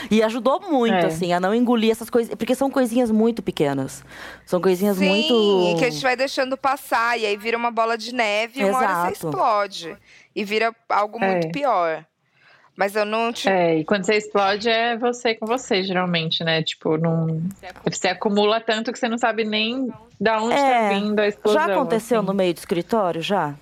E 0.10 0.22
ajudou 0.24 0.60
muito, 0.62 0.94
é. 0.94 1.06
assim, 1.06 1.34
a 1.34 1.40
não 1.40 1.54
engolir 1.54 1.92
essas 1.92 2.10
coisas, 2.10 2.34
porque 2.36 2.56
são 2.56 2.70
coisinhas 2.70 3.12
muito 3.12 3.42
pequenas. 3.42 4.04
São 4.46 4.62
coisinhas 4.62 4.98
Sim, 4.98 5.08
muito. 5.08 5.28
Sim, 5.28 5.76
que 5.80 5.86
a 5.86 5.90
gente 5.90 6.04
vai 6.04 6.16
deixando 6.16 6.58
passar, 6.58 7.20
e 7.20 7.26
aí 7.26 7.36
vira 7.38 7.58
uma 7.58 7.72
bola 7.72 7.98
de 7.98 8.14
neve 8.14 8.62
e 8.62 8.66
uma 8.66 8.78
hora 8.78 9.06
você 9.06 9.14
explode. 9.14 9.98
E 10.36 10.44
vira 10.44 10.76
algo 10.90 11.18
é. 11.24 11.32
muito 11.32 11.52
pior. 11.52 12.06
Mas 12.78 12.96
eu 12.96 13.04
não 13.04 13.34
te... 13.34 13.50
É, 13.50 13.80
e 13.80 13.84
quando 13.84 14.06
você 14.06 14.14
explode 14.14 14.70
é 14.70 14.96
você 14.96 15.34
com 15.34 15.48
você, 15.48 15.82
geralmente, 15.82 16.44
né? 16.44 16.62
Tipo, 16.62 16.96
não... 16.96 17.42
você 17.84 18.10
acumula 18.10 18.62
tanto 18.62 18.94
que 18.94 19.00
você 19.00 19.10
não 19.10 19.18
sabe 19.18 19.44
nem 19.44 19.92
da 20.22 20.40
onde 20.40 20.54
é, 20.54 20.60
tá 20.60 20.90
vindo 20.90 21.20
a 21.20 21.28
explosão. 21.28 21.66
Já 21.66 21.74
aconteceu 21.74 22.20
assim. 22.20 22.28
no 22.28 22.34
meio 22.36 22.54
do 22.54 22.58
escritório, 22.58 23.20
já? 23.20 23.56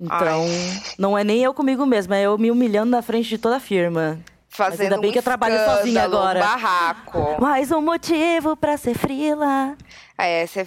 Então, 0.00 0.42
Ai. 0.44 0.82
não 0.98 1.16
é 1.16 1.22
nem 1.22 1.40
eu 1.44 1.54
comigo 1.54 1.86
mesma, 1.86 2.16
é 2.16 2.22
eu 2.22 2.36
me 2.36 2.50
humilhando 2.50 2.90
na 2.90 3.00
frente 3.00 3.28
de 3.28 3.38
toda 3.38 3.58
a 3.58 3.60
firma. 3.60 4.18
Fazendo 4.52 4.82
ainda 4.82 4.98
bem 4.98 5.10
um 5.10 5.12
que 5.12 5.18
eu 5.20 5.22
trabalho 5.22 5.56
sozinha 5.64 6.02
agora. 6.02 6.40
Um 6.40 6.42
barraco. 6.42 7.40
Mais 7.40 7.70
um 7.70 7.80
motivo 7.80 8.56
pra 8.56 8.76
ser 8.76 8.94
frila. 8.94 9.76
É, 10.18 10.44
ser... 10.44 10.66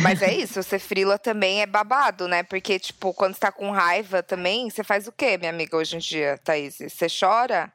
mas 0.00 0.22
é 0.22 0.32
isso, 0.32 0.62
ser 0.62 0.78
frila 0.78 1.18
também 1.18 1.60
é 1.60 1.66
babado, 1.66 2.28
né? 2.28 2.44
Porque, 2.44 2.78
tipo, 2.78 3.12
quando 3.12 3.34
você 3.34 3.40
tá 3.40 3.50
com 3.50 3.72
raiva 3.72 4.22
também, 4.22 4.70
você 4.70 4.84
faz 4.84 5.08
o 5.08 5.12
quê, 5.12 5.36
minha 5.36 5.50
amiga, 5.50 5.76
hoje 5.76 5.96
em 5.96 5.98
dia, 5.98 6.38
Thaís? 6.44 6.78
Você 6.78 7.08
chora? 7.08 7.70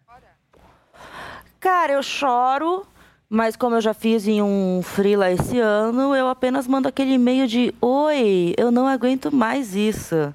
Cara, 1.59 1.93
eu 1.93 2.01
choro, 2.01 2.87
mas 3.29 3.57
como 3.57 3.75
eu 3.75 3.81
já 3.81 3.93
fiz 3.93 4.27
em 4.27 4.41
um 4.41 4.81
frila 4.81 5.29
esse 5.31 5.59
ano, 5.59 6.15
eu 6.15 6.29
apenas 6.29 6.65
mando 6.65 6.87
aquele 6.87 7.13
e-mail 7.13 7.45
de 7.45 7.75
Oi, 7.81 8.55
eu 8.57 8.71
não 8.71 8.87
aguento 8.87 9.35
mais 9.35 9.75
isso. 9.75 10.33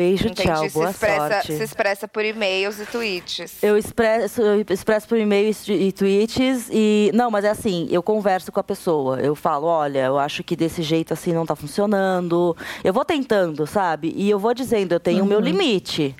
Beijo, 0.00 0.28
Entendi. 0.28 0.48
tchau, 0.48 0.66
se 0.66 0.72
boa 0.72 0.90
expressa, 0.90 1.28
sorte. 1.28 1.56
Se 1.58 1.62
expressa 1.62 2.08
por 2.08 2.24
e-mails 2.24 2.80
e 2.80 2.86
tweets. 2.86 3.62
Eu 3.62 3.76
expresso, 3.76 4.40
eu 4.40 4.64
expresso 4.70 5.06
por 5.06 5.18
e-mails 5.18 5.68
e 5.68 5.92
tweets 5.92 6.70
e... 6.72 7.10
Não, 7.12 7.30
mas 7.30 7.44
é 7.44 7.50
assim, 7.50 7.86
eu 7.90 8.02
converso 8.02 8.50
com 8.50 8.58
a 8.58 8.62
pessoa. 8.62 9.20
Eu 9.20 9.34
falo, 9.34 9.66
olha, 9.66 10.06
eu 10.06 10.18
acho 10.18 10.42
que 10.42 10.56
desse 10.56 10.82
jeito 10.82 11.12
assim 11.12 11.34
não 11.34 11.44
tá 11.44 11.54
funcionando. 11.54 12.56
Eu 12.82 12.94
vou 12.94 13.04
tentando, 13.04 13.66
sabe? 13.66 14.10
E 14.16 14.30
eu 14.30 14.38
vou 14.38 14.54
dizendo, 14.54 14.92
eu 14.92 15.00
tenho 15.00 15.18
o 15.18 15.20
uhum. 15.20 15.28
meu 15.28 15.38
limite. 15.38 16.16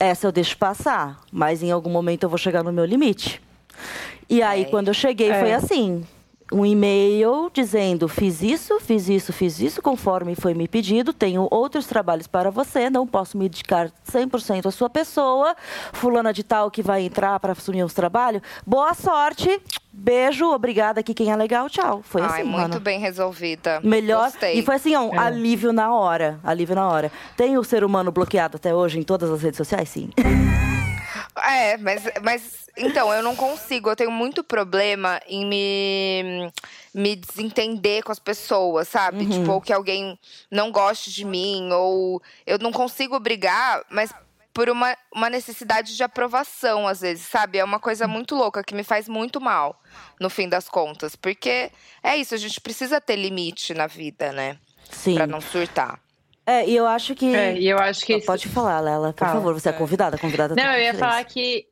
Essa 0.00 0.28
eu 0.28 0.32
deixo 0.32 0.56
passar, 0.56 1.20
mas 1.30 1.62
em 1.62 1.70
algum 1.70 1.90
momento 1.90 2.22
eu 2.22 2.30
vou 2.30 2.38
chegar 2.38 2.64
no 2.64 2.72
meu 2.72 2.86
limite. 2.86 3.42
E 4.26 4.42
aí, 4.42 4.62
é. 4.62 4.64
quando 4.64 4.88
eu 4.88 4.94
cheguei, 4.94 5.30
é. 5.30 5.38
foi 5.38 5.52
assim 5.52 6.02
um 6.52 6.64
e-mail 6.64 7.50
dizendo: 7.52 8.06
fiz 8.08 8.42
isso, 8.42 8.78
fiz 8.80 9.08
isso, 9.08 9.32
fiz 9.32 9.58
isso, 9.60 9.82
conforme 9.82 10.34
foi 10.34 10.54
me 10.54 10.68
pedido, 10.68 11.12
tenho 11.12 11.48
outros 11.50 11.86
trabalhos 11.86 12.26
para 12.26 12.50
você, 12.50 12.90
não 12.90 13.06
posso 13.06 13.36
me 13.38 13.48
dedicar 13.48 13.90
100% 14.10 14.66
à 14.66 14.70
sua 14.70 14.90
pessoa, 14.90 15.56
fulana 15.92 16.32
de 16.32 16.42
tal 16.42 16.70
que 16.70 16.82
vai 16.82 17.02
entrar 17.02 17.40
para 17.40 17.52
assumir 17.52 17.82
os 17.82 17.94
trabalhos. 17.94 18.42
Boa 18.66 18.94
sorte, 18.94 19.60
beijo, 19.92 20.46
obrigada 20.46 21.00
aqui, 21.00 21.14
quem 21.14 21.30
é 21.30 21.36
legal, 21.36 21.68
tchau. 21.68 22.02
Foi 22.04 22.22
Ai, 22.22 22.28
assim, 22.28 22.42
muito 22.42 22.56
mano. 22.56 22.80
bem 22.80 22.98
resolvida. 22.98 23.80
Melhor. 23.82 24.24
Gostei. 24.24 24.58
E 24.58 24.62
foi 24.62 24.74
assim, 24.76 24.96
um 24.96 25.14
é. 25.14 25.18
alívio 25.18 25.72
na 25.72 25.92
hora, 25.94 26.38
alívio 26.44 26.74
na 26.74 26.88
hora. 26.88 27.10
Tem 27.36 27.56
o 27.56 27.64
ser 27.64 27.84
humano 27.84 28.12
bloqueado 28.12 28.56
até 28.56 28.74
hoje 28.74 28.98
em 28.98 29.02
todas 29.02 29.30
as 29.30 29.42
redes 29.42 29.56
sociais? 29.56 29.88
Sim. 29.88 30.10
É, 31.36 31.76
mas, 31.78 32.02
mas 32.22 32.62
então, 32.76 33.12
eu 33.12 33.22
não 33.22 33.36
consigo. 33.36 33.90
Eu 33.90 33.96
tenho 33.96 34.10
muito 34.10 34.42
problema 34.42 35.20
em 35.26 35.46
me, 35.46 36.52
me 36.94 37.16
desentender 37.16 38.02
com 38.02 38.12
as 38.12 38.18
pessoas, 38.18 38.88
sabe? 38.88 39.24
Uhum. 39.24 39.30
Tipo, 39.30 39.52
ou 39.52 39.60
que 39.60 39.72
alguém 39.72 40.18
não 40.50 40.70
goste 40.70 41.10
de 41.12 41.24
mim, 41.24 41.70
ou 41.72 42.22
eu 42.46 42.58
não 42.58 42.72
consigo 42.72 43.18
brigar, 43.20 43.84
mas 43.90 44.12
por 44.52 44.68
uma, 44.68 44.96
uma 45.14 45.30
necessidade 45.30 45.96
de 45.96 46.02
aprovação, 46.02 46.86
às 46.86 47.00
vezes, 47.00 47.26
sabe? 47.26 47.58
É 47.58 47.64
uma 47.64 47.80
coisa 47.80 48.06
muito 48.06 48.34
louca 48.34 48.62
que 48.62 48.74
me 48.74 48.84
faz 48.84 49.08
muito 49.08 49.40
mal, 49.40 49.80
no 50.20 50.28
fim 50.28 50.48
das 50.48 50.68
contas. 50.68 51.16
Porque 51.16 51.70
é 52.02 52.16
isso, 52.16 52.34
a 52.34 52.38
gente 52.38 52.60
precisa 52.60 53.00
ter 53.00 53.16
limite 53.16 53.74
na 53.74 53.86
vida, 53.86 54.32
né? 54.32 54.58
Sim. 54.90 55.14
Pra 55.14 55.26
não 55.26 55.40
surtar. 55.40 55.98
É, 56.46 56.68
e 56.68 56.76
eu 56.76 56.86
acho 56.86 57.14
que. 57.14 57.34
É, 57.34 57.58
e 57.58 57.68
eu 57.68 57.78
acho 57.78 58.04
que. 58.04 58.20
Pode 58.20 58.48
falar, 58.48 58.80
Lela, 58.80 59.12
por 59.12 59.20
Fala. 59.20 59.32
favor, 59.34 59.54
você 59.54 59.68
é 59.68 59.72
convidada, 59.72 60.18
convidada. 60.18 60.54
Não, 60.54 60.72
eu 60.72 60.82
ia 60.82 60.94
falar 60.94 61.24
que 61.24 61.66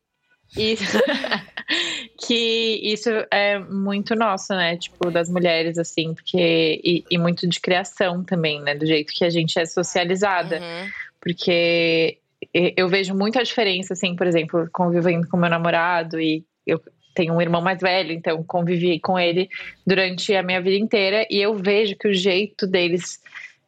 isso, 0.57 0.99
que 2.27 2.81
isso 2.83 3.11
é 3.31 3.59
muito 3.59 4.15
nosso, 4.15 4.55
né? 4.55 4.77
Tipo, 4.77 5.11
das 5.11 5.29
mulheres, 5.29 5.79
assim, 5.79 6.15
porque. 6.15 6.81
E, 6.85 7.05
e, 7.11 7.19
muito 7.19 7.49
de 7.49 7.61
criação 7.61 8.23
também, 8.23 8.61
né? 8.61 8.75
Do 8.75 8.87
jeito 8.87 9.12
que 9.12 9.25
a 9.25 9.31
gente 9.31 9.59
é 9.59 9.67
socializada. 9.67 10.61
Uhum. 10.61 10.89
Porque 11.21 12.19
eu 12.53 12.89
vejo 12.89 13.15
muita 13.15 13.43
diferença, 13.43 13.93
assim, 13.93 14.17
por 14.17 14.27
exemplo, 14.27 14.69
convivendo 14.73 15.29
com 15.29 15.37
meu 15.37 15.50
namorado 15.50 16.21
e 16.21 16.45
eu 16.67 16.81
tenho 17.15 17.35
um 17.35 17.41
irmão 17.41 17.61
mais 17.61 17.81
velho, 17.81 18.12
então 18.12 18.43
convivi 18.43 18.99
com 18.99 19.19
ele 19.19 19.49
durante 19.87 20.35
a 20.35 20.43
minha 20.43 20.61
vida 20.61 20.77
inteira 20.77 21.27
e 21.31 21.39
eu 21.39 21.55
vejo 21.55 21.97
que 21.97 22.09
o 22.09 22.15
jeito 22.15 22.67
deles, 22.67 23.21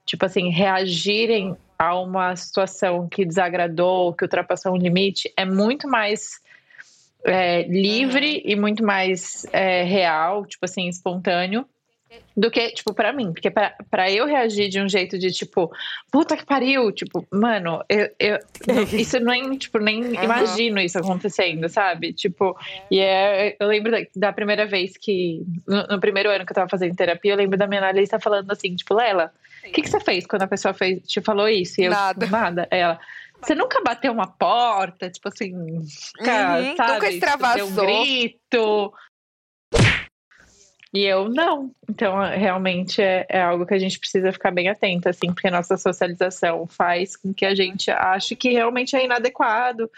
tipo 0.05 0.25
assim, 0.25 0.51
reagirem 0.51 1.57
a 1.79 1.99
uma 1.99 2.37
situação 2.37 3.09
que 3.09 3.25
desagradou, 3.25 4.13
que 4.13 4.25
ultrapassou 4.25 4.73
um 4.73 4.77
limite, 4.77 5.33
é 5.37 5.45
muito 5.45 5.89
mais 5.89 6.41
é, 7.25 7.63
livre 7.63 8.37
uhum. 8.37 8.51
e 8.51 8.57
muito 8.57 8.85
mais 8.85 9.47
é, 9.53 9.83
real, 9.83 10.47
tipo 10.47 10.65
assim, 10.65 10.89
espontâneo, 10.89 11.67
do 12.37 12.51
que, 12.51 12.71
tipo, 12.71 12.93
para 12.95 13.13
mim. 13.13 13.33
Porque 13.33 13.51
para 13.51 14.11
eu 14.11 14.27
reagir 14.27 14.69
de 14.69 14.81
um 14.81 14.89
jeito 14.89 15.19
de, 15.19 15.31
tipo, 15.31 15.71
puta 16.11 16.37
que 16.37 16.45
pariu, 16.45 16.93
tipo, 16.93 17.27
mano, 17.31 17.83
eu, 17.89 18.11
eu 18.19 18.39
isso 18.93 19.19
nem, 19.21 19.57
tipo, 19.57 19.79
nem 19.79 20.03
uhum. 20.05 20.23
imagino 20.23 20.81
isso 20.81 20.99
acontecendo, 20.99 21.69
sabe? 21.69 22.13
Tipo, 22.13 22.57
e 22.91 23.01
é, 23.01 23.57
eu 23.59 23.69
lembro 23.69 23.91
da, 23.91 23.99
da 24.15 24.33
primeira 24.33 24.67
vez 24.67 24.97
que, 24.97 25.43
no, 25.67 25.87
no, 25.87 26.01
primeiro 26.01 26.31
ano 26.31 26.45
que 26.45 26.53
eu 26.53 26.57
tava 26.57 26.69
fazendo 26.69 26.97
terapia, 26.97 27.33
eu 27.33 27.37
lembro 27.37 27.59
da 27.59 27.67
minha 27.67 27.81
analista 27.81 28.21
falando 28.21 28.51
assim, 28.51 28.75
tipo, 28.75 28.95
Lela, 28.95 29.33
o 29.64 29.73
que, 29.73 29.83
que 29.83 29.90
você 29.90 30.00
fez 30.00 30.26
quando 30.26 30.42
a 30.42 30.49
pessoa 30.49 30.75
fez, 30.75 31.07
te 31.07 31.21
falou 31.21 31.49
isso? 31.49 31.81
E 31.81 31.85
eu, 31.85 31.90
nada. 31.90 32.26
Nada. 32.26 32.69
Ela, 32.71 32.99
você 33.40 33.54
nunca 33.54 33.83
bateu 33.83 34.12
uma 34.12 34.26
porta, 34.26 35.11
tipo 35.11 35.28
assim, 35.28 35.54
uhum, 35.54 35.85
sabe? 36.25 36.95
Nunca 36.95 37.11
extravasou. 37.11 37.69
Tipo, 37.69 37.81
um 37.81 37.85
grito. 37.85 38.92
E 40.95 41.04
eu 41.04 41.28
não. 41.28 41.73
Então, 41.88 42.21
realmente 42.21 43.00
é, 43.00 43.26
é, 43.28 43.40
algo 43.40 43.64
que 43.64 43.75
a 43.75 43.78
gente 43.78 43.99
precisa 43.99 44.33
ficar 44.33 44.50
bem 44.50 44.69
atento, 44.69 45.09
assim, 45.09 45.33
porque 45.33 45.50
nossa 45.50 45.76
socialização 45.76 46.66
faz 46.66 47.16
com 47.16 47.33
que 47.33 47.47
a 47.47 47.54
gente 47.54 47.90
ache 47.90 48.37
que 48.37 48.50
realmente 48.50 48.95
é 48.95 49.04
inadequado. 49.04 49.90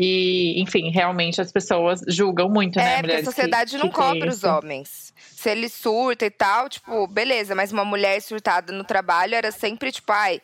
E, 0.00 0.62
enfim, 0.62 0.90
realmente 0.90 1.40
as 1.40 1.50
pessoas 1.50 2.00
julgam 2.06 2.48
muito, 2.48 2.78
é, 2.78 2.84
né? 2.84 2.92
É, 2.92 3.00
porque 3.00 3.16
a 3.16 3.24
sociedade 3.24 3.72
que, 3.72 3.78
não 3.78 3.88
que 3.88 3.96
cobra 3.96 4.28
os 4.28 4.44
homens 4.44 5.08
se 5.38 5.50
ele 5.50 5.68
surta 5.68 6.26
e 6.26 6.30
tal, 6.30 6.68
tipo, 6.68 7.06
beleza, 7.06 7.54
mas 7.54 7.70
uma 7.70 7.84
mulher 7.84 8.20
surtada 8.20 8.72
no 8.72 8.82
trabalho 8.82 9.36
era 9.36 9.52
sempre, 9.52 9.92
tipo, 9.92 10.10
ai, 10.10 10.40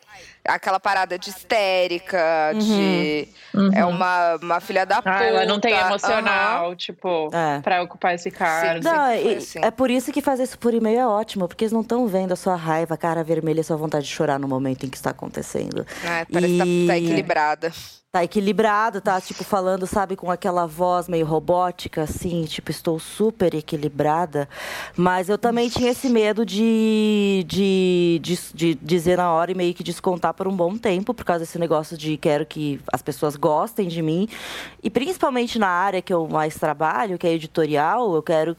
aquela 0.47 0.79
parada 0.79 1.19
de 1.19 1.31
histérica, 1.31 2.51
uhum. 2.53 2.59
de. 2.59 3.27
Uhum. 3.53 3.71
É 3.73 3.85
uma, 3.85 4.35
uma 4.35 4.59
filha 4.61 4.85
da 4.85 4.97
puta. 4.97 5.11
Ah, 5.11 5.23
ela 5.25 5.45
não 5.45 5.59
tem 5.59 5.73
emocional, 5.73 6.69
uhum. 6.69 6.75
tipo, 6.77 7.29
é. 7.33 7.59
pra 7.59 7.83
ocupar 7.83 8.15
esse 8.15 8.31
cargo. 8.31 8.83
Sim, 8.83 8.89
não, 8.89 9.13
e, 9.13 9.35
assim. 9.35 9.59
É 9.61 9.69
por 9.69 9.91
isso 9.91 10.13
que 10.13 10.21
fazer 10.21 10.43
isso 10.43 10.57
por 10.57 10.73
e-mail 10.73 10.99
é 10.99 11.07
ótimo, 11.07 11.45
porque 11.45 11.65
eles 11.65 11.73
não 11.73 11.81
estão 11.81 12.07
vendo 12.07 12.31
a 12.31 12.37
sua 12.37 12.55
raiva, 12.55 12.95
a 12.95 12.97
cara 12.97 13.21
vermelha, 13.21 13.59
a 13.59 13.65
sua 13.65 13.75
vontade 13.75 14.05
de 14.05 14.11
chorar 14.11 14.39
no 14.39 14.47
momento 14.47 14.85
em 14.85 14.89
que 14.89 14.95
está 14.95 15.09
acontecendo. 15.09 15.85
É, 16.05 16.23
parece 16.23 16.53
e... 16.53 16.61
que 16.61 16.87
tá, 16.87 16.93
tá 16.93 16.97
equilibrada 16.97 17.73
tá 18.15 18.23
equilibrado, 18.23 19.01
tá 19.01 19.19
tipo 19.19 19.43
falando, 19.43 19.85
sabe, 19.85 20.15
com 20.15 20.31
aquela 20.31 20.65
voz 20.65 21.09
meio 21.09 21.25
robótica, 21.25 22.03
assim, 22.03 22.45
tipo, 22.45 22.71
estou 22.71 22.97
super 22.97 23.53
equilibrada. 23.53 24.47
Mas 24.95 25.27
eu 25.27 25.37
também 25.37 25.67
tinha 25.67 25.91
esse 25.91 26.07
medo 26.07 26.45
de, 26.45 27.43
de, 27.45 28.21
de, 28.23 28.39
de, 28.53 28.75
dizer 28.75 29.17
na 29.17 29.33
hora 29.33 29.51
e 29.51 29.55
meio 29.55 29.73
que 29.73 29.83
descontar 29.83 30.33
por 30.33 30.47
um 30.47 30.55
bom 30.55 30.77
tempo, 30.77 31.13
por 31.13 31.25
causa 31.25 31.43
desse 31.43 31.59
negócio 31.59 31.97
de 31.97 32.15
quero 32.15 32.45
que 32.45 32.79
as 32.89 33.01
pessoas 33.01 33.35
gostem 33.35 33.89
de 33.89 34.01
mim. 34.01 34.29
E 34.81 34.89
principalmente 34.89 35.59
na 35.59 35.67
área 35.67 36.01
que 36.01 36.13
eu 36.13 36.25
mais 36.25 36.55
trabalho, 36.55 37.17
que 37.17 37.27
é 37.27 37.33
editorial, 37.33 38.15
eu 38.15 38.23
quero 38.23 38.55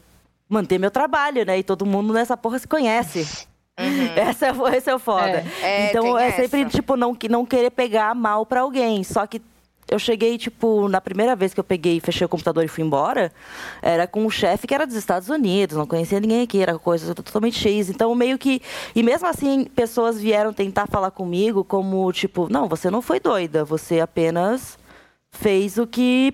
manter 0.47 0.77
meu 0.77 0.91
trabalho, 0.91 1.43
né? 1.43 1.57
E 1.57 1.63
todo 1.63 1.83
mundo 1.83 2.13
nessa 2.13 2.37
porra 2.37 2.59
se 2.59 2.67
conhece. 2.67 3.47
Uhum. 3.79 4.13
Essa, 4.15 4.47
é, 4.47 4.77
esse 4.77 4.89
é 4.89 4.95
o 4.95 4.99
foda. 4.99 5.45
É, 5.61 5.85
é 5.85 5.89
então 5.89 6.17
é 6.17 6.29
essa. 6.29 6.47
sempre, 6.47 6.65
tipo, 6.65 6.95
não, 6.95 7.15
não 7.29 7.45
querer 7.45 7.69
pegar 7.69 8.15
mal 8.15 8.45
para 8.45 8.61
alguém. 8.61 9.03
Só 9.03 9.25
que 9.27 9.41
eu 9.89 9.97
cheguei, 9.97 10.37
tipo, 10.37 10.89
na 10.89 10.99
primeira 10.99 11.35
vez 11.35 11.53
que 11.53 11.59
eu 11.59 11.63
peguei, 11.63 11.99
fechei 11.99 12.25
o 12.25 12.29
computador 12.29 12.63
e 12.63 12.67
fui 12.67 12.83
embora, 12.83 13.31
era 13.81 14.05
com 14.05 14.25
um 14.25 14.29
chefe 14.29 14.67
que 14.67 14.73
era 14.73 14.85
dos 14.85 14.95
Estados 14.95 15.29
Unidos, 15.29 15.77
não 15.77 15.87
conhecia 15.87 16.19
ninguém 16.19 16.41
aqui, 16.41 16.61
era 16.61 16.77
coisa 16.77 17.15
totalmente 17.15 17.57
X. 17.57 17.89
Então, 17.89 18.13
meio 18.13 18.37
que. 18.37 18.61
E 18.93 19.01
mesmo 19.01 19.27
assim, 19.27 19.65
pessoas 19.65 20.19
vieram 20.19 20.51
tentar 20.51 20.87
falar 20.87 21.11
comigo 21.11 21.63
como, 21.63 22.11
tipo, 22.11 22.51
não, 22.51 22.67
você 22.67 22.89
não 22.89 23.01
foi 23.01 23.19
doida, 23.19 23.63
você 23.63 23.99
apenas 23.99 24.77
fez 25.31 25.77
o 25.77 25.87
que 25.87 26.33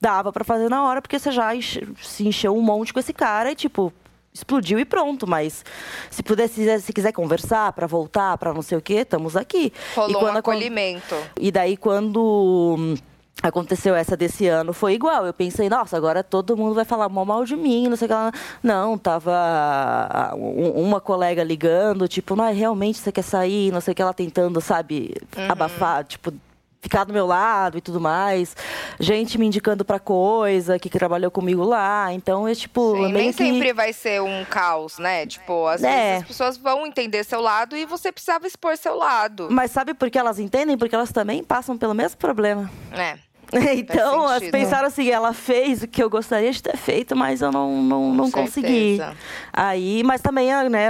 dava 0.00 0.32
para 0.32 0.44
fazer 0.44 0.68
na 0.68 0.82
hora, 0.84 1.02
porque 1.02 1.18
você 1.18 1.30
já 1.30 1.54
enche, 1.54 1.86
se 2.02 2.26
encheu 2.26 2.56
um 2.56 2.62
monte 2.62 2.92
com 2.92 3.00
esse 3.00 3.12
cara 3.12 3.50
e, 3.52 3.54
tipo, 3.54 3.92
explodiu 4.38 4.78
e 4.78 4.84
pronto. 4.84 5.26
Mas 5.26 5.64
se 6.10 6.22
puder, 6.22 6.48
se, 6.48 6.80
se 6.80 6.92
quiser 6.92 7.12
conversar 7.12 7.72
para 7.72 7.86
voltar, 7.86 8.36
para 8.38 8.52
não 8.54 8.62
sei 8.62 8.78
o 8.78 8.80
quê, 8.82 9.00
estamos 9.00 9.36
aqui. 9.36 9.72
Rolou 9.94 10.10
e 10.10 10.14
quando 10.14 10.34
um 10.34 10.38
acolhimento. 10.38 11.14
E 11.40 11.50
daí, 11.52 11.76
quando 11.76 12.76
hum, 12.78 12.94
aconteceu 13.42 13.94
essa 13.94 14.16
desse 14.16 14.46
ano, 14.46 14.72
foi 14.72 14.94
igual. 14.94 15.26
Eu 15.26 15.32
pensei, 15.32 15.68
nossa, 15.68 15.96
agora 15.96 16.22
todo 16.24 16.56
mundo 16.56 16.74
vai 16.74 16.84
falar 16.84 17.08
mó 17.08 17.24
mal 17.24 17.44
de 17.44 17.54
mim, 17.56 17.88
não 17.88 17.96
sei 17.96 18.06
o 18.06 18.08
que 18.08 18.14
lá. 18.14 18.32
Não, 18.62 18.98
tava 18.98 19.32
ah, 19.34 20.32
um- 20.36 20.82
uma 20.82 21.00
colega 21.00 21.42
ligando, 21.44 22.08
tipo, 22.08 22.34
não, 22.34 22.52
realmente 22.52 22.98
você 22.98 23.12
quer 23.12 23.22
sair, 23.22 23.72
não 23.72 23.80
sei 23.80 23.92
o 23.92 23.94
que 23.94 24.02
ela 24.02 24.14
tentando, 24.14 24.60
sabe, 24.60 25.14
abafar, 25.48 26.04
tipo. 26.04 26.32
Ficar 26.80 27.04
do 27.04 27.12
meu 27.12 27.26
lado 27.26 27.76
e 27.76 27.80
tudo 27.80 28.00
mais. 28.00 28.56
Gente 29.00 29.36
me 29.36 29.46
indicando 29.46 29.84
pra 29.84 29.98
coisa, 29.98 30.78
que 30.78 30.88
trabalhou 30.88 31.30
comigo 31.30 31.64
lá. 31.64 32.12
Então, 32.12 32.46
é 32.46 32.54
tipo. 32.54 32.92
Sim, 32.94 33.02
meio 33.02 33.14
nem 33.14 33.32
que... 33.32 33.36
sempre 33.36 33.72
vai 33.72 33.92
ser 33.92 34.22
um 34.22 34.44
caos, 34.44 34.96
né? 34.98 35.26
Tipo, 35.26 35.66
às 35.66 35.82
É. 35.82 35.88
vezes 36.12 36.22
as 36.22 36.28
pessoas 36.28 36.56
vão 36.56 36.86
entender 36.86 37.24
seu 37.24 37.40
lado 37.40 37.76
e 37.76 37.84
você 37.84 38.12
precisava 38.12 38.46
expor 38.46 38.76
seu 38.76 38.94
lado. 38.96 39.48
Mas 39.50 39.72
sabe 39.72 39.92
por 39.92 40.08
que 40.08 40.16
elas 40.18 40.38
entendem? 40.38 40.78
Porque 40.78 40.94
elas 40.94 41.10
também 41.10 41.42
passam 41.42 41.76
pelo 41.76 41.94
mesmo 41.94 42.16
problema. 42.16 42.70
É. 42.92 43.18
Então, 43.78 44.24
elas 44.24 44.50
pensaram 44.50 44.86
assim, 44.88 45.08
ela 45.10 45.32
fez 45.32 45.82
o 45.82 45.88
que 45.88 46.02
eu 46.02 46.10
gostaria 46.10 46.52
de 46.52 46.62
ter 46.62 46.76
feito, 46.76 47.16
mas 47.16 47.40
eu 47.40 47.50
não, 47.50 47.82
não, 47.82 48.12
não 48.12 48.30
Com 48.30 48.42
consegui. 48.42 48.98
certeza. 48.98 49.16
Aí, 49.52 50.02
mas 50.04 50.20
também, 50.20 50.52
é, 50.52 50.68
né, 50.68 50.88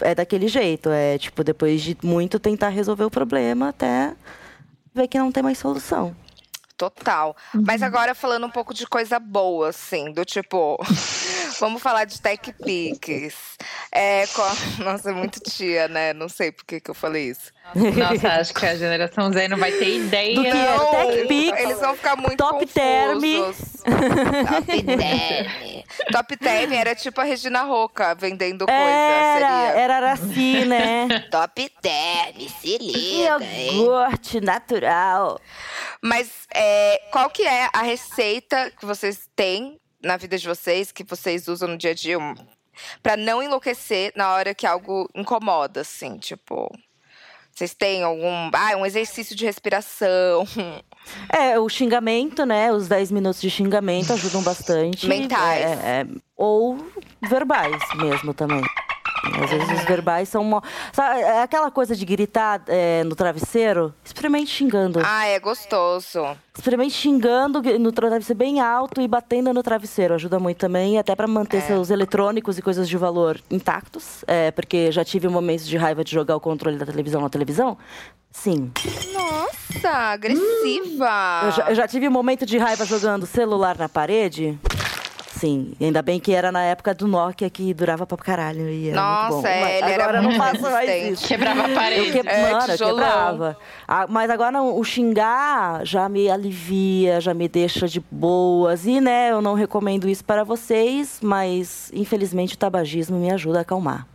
é 0.00 0.14
daquele 0.14 0.48
jeito. 0.48 0.88
É 0.88 1.18
tipo, 1.18 1.44
depois 1.44 1.82
de 1.82 1.96
muito 2.02 2.38
tentar 2.38 2.70
resolver 2.70 3.04
o 3.04 3.10
problema 3.10 3.68
até 3.68 4.14
ver 4.98 5.08
que 5.08 5.18
não 5.18 5.32
tem 5.32 5.42
mais 5.42 5.58
solução. 5.58 6.14
Total. 6.76 7.36
Mas 7.52 7.82
agora 7.82 8.14
falando 8.14 8.46
um 8.46 8.50
pouco 8.50 8.72
de 8.72 8.86
coisa 8.86 9.18
boa, 9.18 9.70
assim, 9.70 10.12
do 10.12 10.24
tipo. 10.24 10.78
vamos 11.58 11.82
falar 11.82 12.04
de 12.04 12.20
Tech 12.20 12.52
Pix. 12.52 13.34
É, 13.90 14.24
co- 14.28 14.42
Nossa, 14.84 15.10
é 15.10 15.12
muito 15.12 15.40
tia, 15.40 15.88
né? 15.88 16.12
Não 16.12 16.28
sei 16.28 16.52
por 16.52 16.64
que, 16.64 16.78
que 16.80 16.88
eu 16.88 16.94
falei 16.94 17.30
isso. 17.30 17.50
Nossa, 17.74 18.28
acho 18.34 18.54
que 18.54 18.64
a 18.64 18.76
geração 18.76 19.32
Z 19.32 19.48
não 19.48 19.58
vai 19.58 19.72
ter 19.72 19.96
ideia. 19.96 20.34
Do 20.36 20.42
que 20.42 20.46
é 20.48 20.76
Não, 20.76 20.90
Tech 20.92 21.26
Pix, 21.26 21.60
Eles 21.60 21.80
vão 21.80 21.96
ficar 21.96 22.14
muito 22.16 22.36
Top 22.36 22.64
confusos. 22.64 23.82
Term. 23.82 23.96
Top 24.54 24.82
Term. 24.84 25.46
Top 26.12 26.36
Term 26.36 26.72
era 26.72 26.94
tipo 26.94 27.20
a 27.20 27.24
Regina 27.24 27.62
Roca 27.62 28.14
vendendo 28.14 28.66
coisa. 28.66 28.80
Era, 28.80 29.66
seria. 29.66 29.80
era 29.80 30.12
assim, 30.12 30.64
né? 30.64 31.08
Top 31.30 31.68
Term, 31.80 32.48
se 32.60 32.78
liga? 32.78 33.38
Iogurte 33.40 34.40
natural. 34.40 35.40
Mas 36.02 36.46
é, 36.54 37.00
qual 37.10 37.28
que 37.30 37.42
é 37.42 37.68
a 37.72 37.82
receita 37.82 38.70
que 38.78 38.86
vocês 38.86 39.28
têm 39.34 39.78
na 40.02 40.16
vida 40.16 40.38
de 40.38 40.46
vocês, 40.46 40.92
que 40.92 41.04
vocês 41.04 41.48
usam 41.48 41.68
no 41.68 41.76
dia 41.76 41.90
a 41.90 41.94
dia, 41.94 42.18
pra 43.02 43.16
não 43.16 43.42
enlouquecer 43.42 44.12
na 44.14 44.32
hora 44.32 44.54
que 44.54 44.66
algo 44.66 45.08
incomoda, 45.14 45.80
assim, 45.80 46.18
tipo... 46.18 46.70
Vocês 47.58 47.74
têm 47.74 48.04
algum... 48.04 48.50
Ah, 48.52 48.76
um 48.76 48.86
exercício 48.86 49.34
de 49.34 49.44
respiração. 49.44 50.46
É, 51.32 51.58
o 51.58 51.66
xingamento, 51.70 52.44
né? 52.44 52.70
Os 52.70 52.86
10 52.86 53.12
minutos 53.12 53.40
de 53.40 53.48
xingamento 53.48 54.12
ajudam 54.12 54.42
bastante. 54.42 55.08
Mentais. 55.08 55.64
É, 55.64 56.02
é, 56.02 56.06
ou 56.36 56.86
verbais 57.22 57.80
mesmo 57.96 58.34
também. 58.34 58.60
Às 59.42 59.50
vezes 59.50 59.80
os 59.80 59.84
verbais 59.84 60.28
são. 60.28 60.44
Mo... 60.44 60.62
Sabe, 60.92 61.20
é 61.20 61.42
aquela 61.42 61.70
coisa 61.70 61.94
de 61.94 62.04
gritar 62.04 62.62
é, 62.66 63.04
no 63.04 63.14
travesseiro? 63.14 63.94
Experimente 64.04 64.50
xingando. 64.50 65.00
Ah, 65.04 65.26
é 65.26 65.38
gostoso. 65.38 66.36
Experimente 66.56 66.94
xingando 66.94 67.62
no 67.78 67.92
travesseiro 67.92 68.38
bem 68.38 68.60
alto 68.60 69.00
e 69.00 69.08
batendo 69.08 69.52
no 69.52 69.62
travesseiro. 69.62 70.14
Ajuda 70.14 70.38
muito 70.38 70.58
também, 70.58 70.98
até 70.98 71.14
para 71.14 71.26
manter 71.26 71.62
seus 71.62 71.90
eletrônicos 71.90 72.58
e 72.58 72.62
coisas 72.62 72.88
de 72.88 72.96
valor 72.96 73.40
intactos. 73.50 74.24
É, 74.26 74.50
porque 74.50 74.90
já 74.90 75.04
tive 75.04 75.28
momentos 75.28 75.66
de 75.66 75.76
raiva 75.76 76.02
de 76.02 76.12
jogar 76.12 76.36
o 76.36 76.40
controle 76.40 76.76
da 76.76 76.86
televisão 76.86 77.20
na 77.20 77.28
televisão. 77.28 77.78
Sim. 78.30 78.70
Nossa, 79.12 79.88
agressiva. 79.88 81.40
Eu 81.44 81.52
já, 81.52 81.70
eu 81.70 81.74
já 81.74 81.88
tive 81.88 82.08
um 82.08 82.12
momento 82.12 82.44
de 82.44 82.58
raiva 82.58 82.84
jogando 82.84 83.26
celular 83.26 83.76
na 83.78 83.88
parede. 83.88 84.58
Sim, 85.38 85.72
e 85.78 85.84
ainda 85.84 86.02
bem 86.02 86.18
que 86.18 86.32
era 86.32 86.50
na 86.50 86.62
época 86.62 86.92
do 86.92 87.06
Nokia 87.06 87.48
que 87.48 87.72
durava 87.72 88.04
pra 88.04 88.16
caralho. 88.16 88.68
E 88.68 88.88
era 88.88 89.00
muito 89.00 89.28
bom. 89.28 89.36
Nossa, 89.36 89.48
é, 89.48 89.78
ele 89.78 89.92
era 89.92 90.02
agora 90.02 90.18
eu 90.18 90.22
não 90.22 90.30
muito 90.30 90.42
faço 90.42 90.62
mais 90.62 91.12
isso. 91.12 91.28
Quebrava 91.28 91.64
a 91.64 91.68
parede. 91.68 92.16
Eu 92.16 92.22
que... 92.24 92.28
É, 92.28 92.52
Mano, 92.52 92.72
eu 92.72 92.78
quebrava. 92.78 93.56
Ah, 93.86 94.06
mas 94.08 94.30
agora 94.30 94.50
não, 94.50 94.78
o 94.78 94.82
xingar 94.84 95.84
já 95.84 96.08
me 96.08 96.28
alivia, 96.28 97.20
já 97.20 97.32
me 97.32 97.48
deixa 97.48 97.86
de 97.86 98.02
boas. 98.10 98.84
E, 98.84 99.00
né, 99.00 99.30
eu 99.30 99.40
não 99.40 99.54
recomendo 99.54 100.08
isso 100.08 100.24
para 100.24 100.42
vocês, 100.42 101.20
mas 101.22 101.90
infelizmente 101.94 102.54
o 102.54 102.58
tabagismo 102.58 103.16
me 103.16 103.30
ajuda 103.30 103.58
a 103.58 103.62
acalmar. 103.62 104.06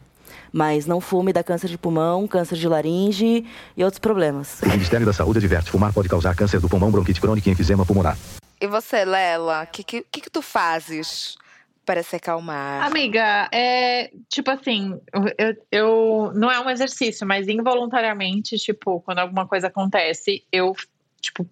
Mas 0.52 0.86
não 0.86 1.02
fume, 1.02 1.34
dá 1.34 1.42
câncer 1.42 1.68
de 1.68 1.78
pulmão, 1.78 2.28
câncer 2.28 2.58
de 2.58 2.68
laringe 2.68 3.46
e 3.76 3.84
outros 3.84 4.00
problemas. 4.00 4.62
O 4.62 4.70
Ministério 4.70 5.06
da 5.06 5.14
Saúde 5.14 5.40
adverte: 5.40 5.72
fumar 5.72 5.92
pode 5.94 6.10
causar 6.10 6.36
câncer 6.36 6.60
do 6.60 6.70
pulmão, 6.70 6.92
bronquite 6.92 7.20
crônica 7.20 7.50
e 7.50 7.54
enfisema 7.54 7.86
pulmonar. 7.86 8.18
E 8.64 8.68
você, 8.68 9.04
Lela, 9.04 9.64
o 9.64 9.68
que, 9.68 9.84
que, 9.84 10.02
que 10.04 10.30
tu 10.30 10.42
fazes 10.42 11.38
para 11.86 12.02
se 12.02 12.16
acalmar? 12.16 12.82
Amiga, 12.86 13.50
é 13.52 14.10
tipo 14.30 14.50
assim, 14.50 14.98
eu, 15.38 15.66
eu 15.70 16.32
não 16.34 16.50
é 16.50 16.58
um 16.62 16.70
exercício, 16.70 17.28
mas 17.28 17.50
involuntariamente, 17.50 18.58
tipo, 18.58 19.02
quando 19.02 19.20
alguma 19.20 19.46
coisa 19.46 19.68
acontece, 19.68 20.46
eu 20.50 20.74
tipo 21.20 21.46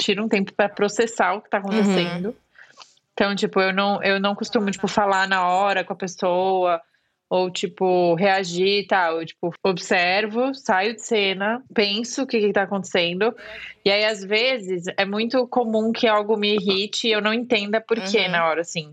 tiro 0.00 0.24
um 0.24 0.28
tempo 0.28 0.52
para 0.52 0.68
processar 0.68 1.34
o 1.34 1.42
que 1.42 1.48
tá 1.48 1.58
acontecendo. 1.58 2.34
Então, 3.12 3.36
tipo, 3.36 3.60
eu 3.60 3.72
não 3.72 4.02
eu 4.02 4.18
não 4.18 4.34
costumo 4.34 4.68
tipo 4.68 4.88
falar 4.88 5.28
na 5.28 5.46
hora 5.46 5.84
com 5.84 5.92
a 5.92 5.96
pessoa 5.96 6.82
ou 7.30 7.48
tipo 7.48 8.14
reagir 8.16 8.80
e 8.80 8.86
tal, 8.88 9.20
eu 9.20 9.26
tipo 9.26 9.54
observo, 9.62 10.52
saio 10.52 10.94
de 10.96 11.00
cena, 11.02 11.62
penso 11.72 12.22
o 12.22 12.26
que 12.26 12.40
que 12.40 12.52
tá 12.52 12.62
acontecendo. 12.64 13.32
E 13.84 13.90
aí 13.90 14.04
às 14.04 14.24
vezes 14.24 14.84
é 14.98 15.04
muito 15.04 15.46
comum 15.46 15.92
que 15.92 16.08
algo 16.08 16.36
me 16.36 16.56
irrite 16.56 17.06
e 17.06 17.12
eu 17.12 17.20
não 17.22 17.32
entenda 17.32 17.80
por 17.80 18.00
quê 18.00 18.22
Uhum. 18.24 18.30
na 18.32 18.46
hora 18.48 18.60
assim. 18.62 18.92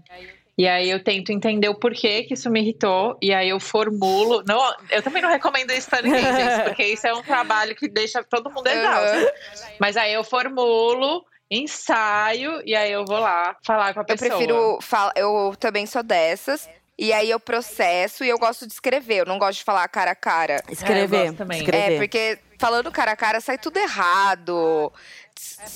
E 0.56 0.68
aí 0.68 0.90
eu 0.90 1.04
tento 1.04 1.32
entender 1.32 1.70
o 1.70 1.76
porquê 1.76 2.24
que 2.24 2.34
isso 2.36 2.50
me 2.50 2.60
irritou. 2.62 3.16
E 3.22 3.32
aí 3.34 3.50
eu 3.50 3.60
formulo. 3.60 4.44
Não, 4.48 4.60
eu 4.90 5.02
também 5.04 5.22
não 5.22 5.30
recomendo 5.30 5.72
isso 5.72 5.88
pra 5.90 6.02
ninguém, 6.02 6.22
gente, 6.34 6.64
porque 6.64 6.84
isso 6.84 7.06
é 7.06 7.14
um 7.14 7.22
trabalho 7.22 7.76
que 7.76 7.88
deixa 7.88 8.24
todo 8.24 8.50
mundo 8.52 8.66
exausto. 8.68 9.32
Mas 9.80 9.96
aí 9.98 10.14
eu 10.14 10.24
formulo, 10.24 11.24
ensaio, 11.52 12.62
e 12.66 12.76
aí 12.76 12.92
eu 12.92 13.06
vou 13.06 13.20
lá 13.20 13.56
falar 13.66 13.94
com 13.94 14.00
a 14.00 14.04
Eu 14.04 14.06
pessoa. 14.08 14.30
prefiro 14.32 14.80
falar, 14.82 15.14
eu 15.16 15.54
também 15.60 15.86
sou 15.86 16.02
dessas. 16.04 16.68
E 16.98 17.14
aí 17.14 17.30
eu 17.30 17.40
processo 17.40 18.24
e 18.24 18.30
eu 18.30 18.40
gosto 18.40 18.66
de 18.66 18.74
escrever. 18.74 19.20
Eu 19.20 19.26
não 19.26 19.38
gosto 19.38 19.60
de 19.60 19.64
falar 19.64 19.88
cara 19.88 20.12
a 20.12 20.16
cara. 20.16 20.64
Escrever. 20.68 21.26
gosto 21.26 21.38
também. 21.38 21.60
escrever. 21.60 21.94
É, 21.94 21.98
porque 21.98 22.40
falando 22.58 22.92
cara 22.92 23.12
a 23.12 23.16
cara 23.16 23.40
sai 23.40 23.58
tudo 23.58 23.78
errado. 23.78 24.92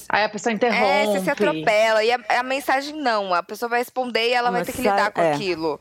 Aí 0.09 0.23
a 0.23 0.29
pessoa 0.29 0.51
É, 0.51 0.55
interrompe. 0.55 1.19
você 1.19 1.23
se 1.25 1.29
atropela. 1.29 2.03
E 2.03 2.11
a, 2.11 2.19
a 2.39 2.43
mensagem 2.43 2.95
não. 2.95 3.33
A 3.33 3.43
pessoa 3.43 3.69
vai 3.69 3.79
responder 3.79 4.29
e 4.29 4.33
ela 4.33 4.49
vai 4.49 4.65
ter 4.65 4.73
que 4.73 4.81
lidar 4.81 5.11
com 5.11 5.21
é. 5.21 5.33
aquilo. 5.33 5.79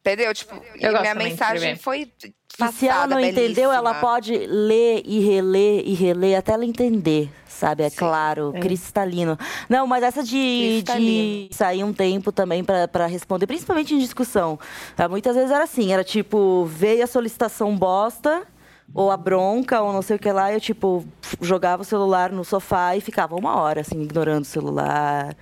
Entendeu? 0.00 0.32
Tipo, 0.32 0.54
minha 0.74 1.14
mensagem 1.14 1.76
foi 1.76 2.10
E 2.18 2.72
se 2.72 2.86
ela 2.88 3.00
passada, 3.00 3.14
não 3.14 3.20
entendeu, 3.20 3.70
ela 3.70 3.90
belíssima. 3.90 4.00
pode 4.00 4.32
ler 4.46 5.02
e 5.04 5.20
reler 5.20 5.82
e 5.86 5.92
reler 5.92 6.38
até 6.38 6.52
ela 6.52 6.64
entender, 6.64 7.30
sabe? 7.46 7.82
É 7.82 7.90
claro, 7.90 8.54
cristalino. 8.60 9.38
Não, 9.68 9.86
mas 9.86 10.02
essa 10.02 10.22
de, 10.22 10.82
de 10.82 11.48
sair 11.52 11.84
um 11.84 11.92
tempo 11.92 12.32
também 12.32 12.64
pra 12.64 13.06
responder, 13.06 13.46
principalmente 13.46 13.94
em 13.94 13.98
discussão. 13.98 14.58
Tá? 14.96 15.06
Muitas 15.06 15.36
vezes 15.36 15.50
era 15.50 15.64
assim, 15.64 15.92
era 15.92 16.02
tipo, 16.02 16.64
veio 16.64 17.04
a 17.04 17.06
solicitação 17.06 17.76
bosta, 17.76 18.46
ou 18.94 19.10
a 19.10 19.16
bronca, 19.18 19.82
ou 19.82 19.92
não 19.92 20.02
sei 20.02 20.16
o 20.16 20.18
que 20.18 20.32
lá, 20.32 20.50
eu 20.52 20.60
tipo, 20.60 21.04
jogava 21.42 21.82
o 21.82 21.84
celular 21.84 22.32
no 22.32 22.44
sofá 22.44 22.96
e 22.96 23.02
ficava 23.02 23.36
uma 23.36 23.60
hora, 23.60 23.82
assim, 23.82 24.00
ignorando 24.02 24.42
o 24.42 24.46
celular. 24.46 25.36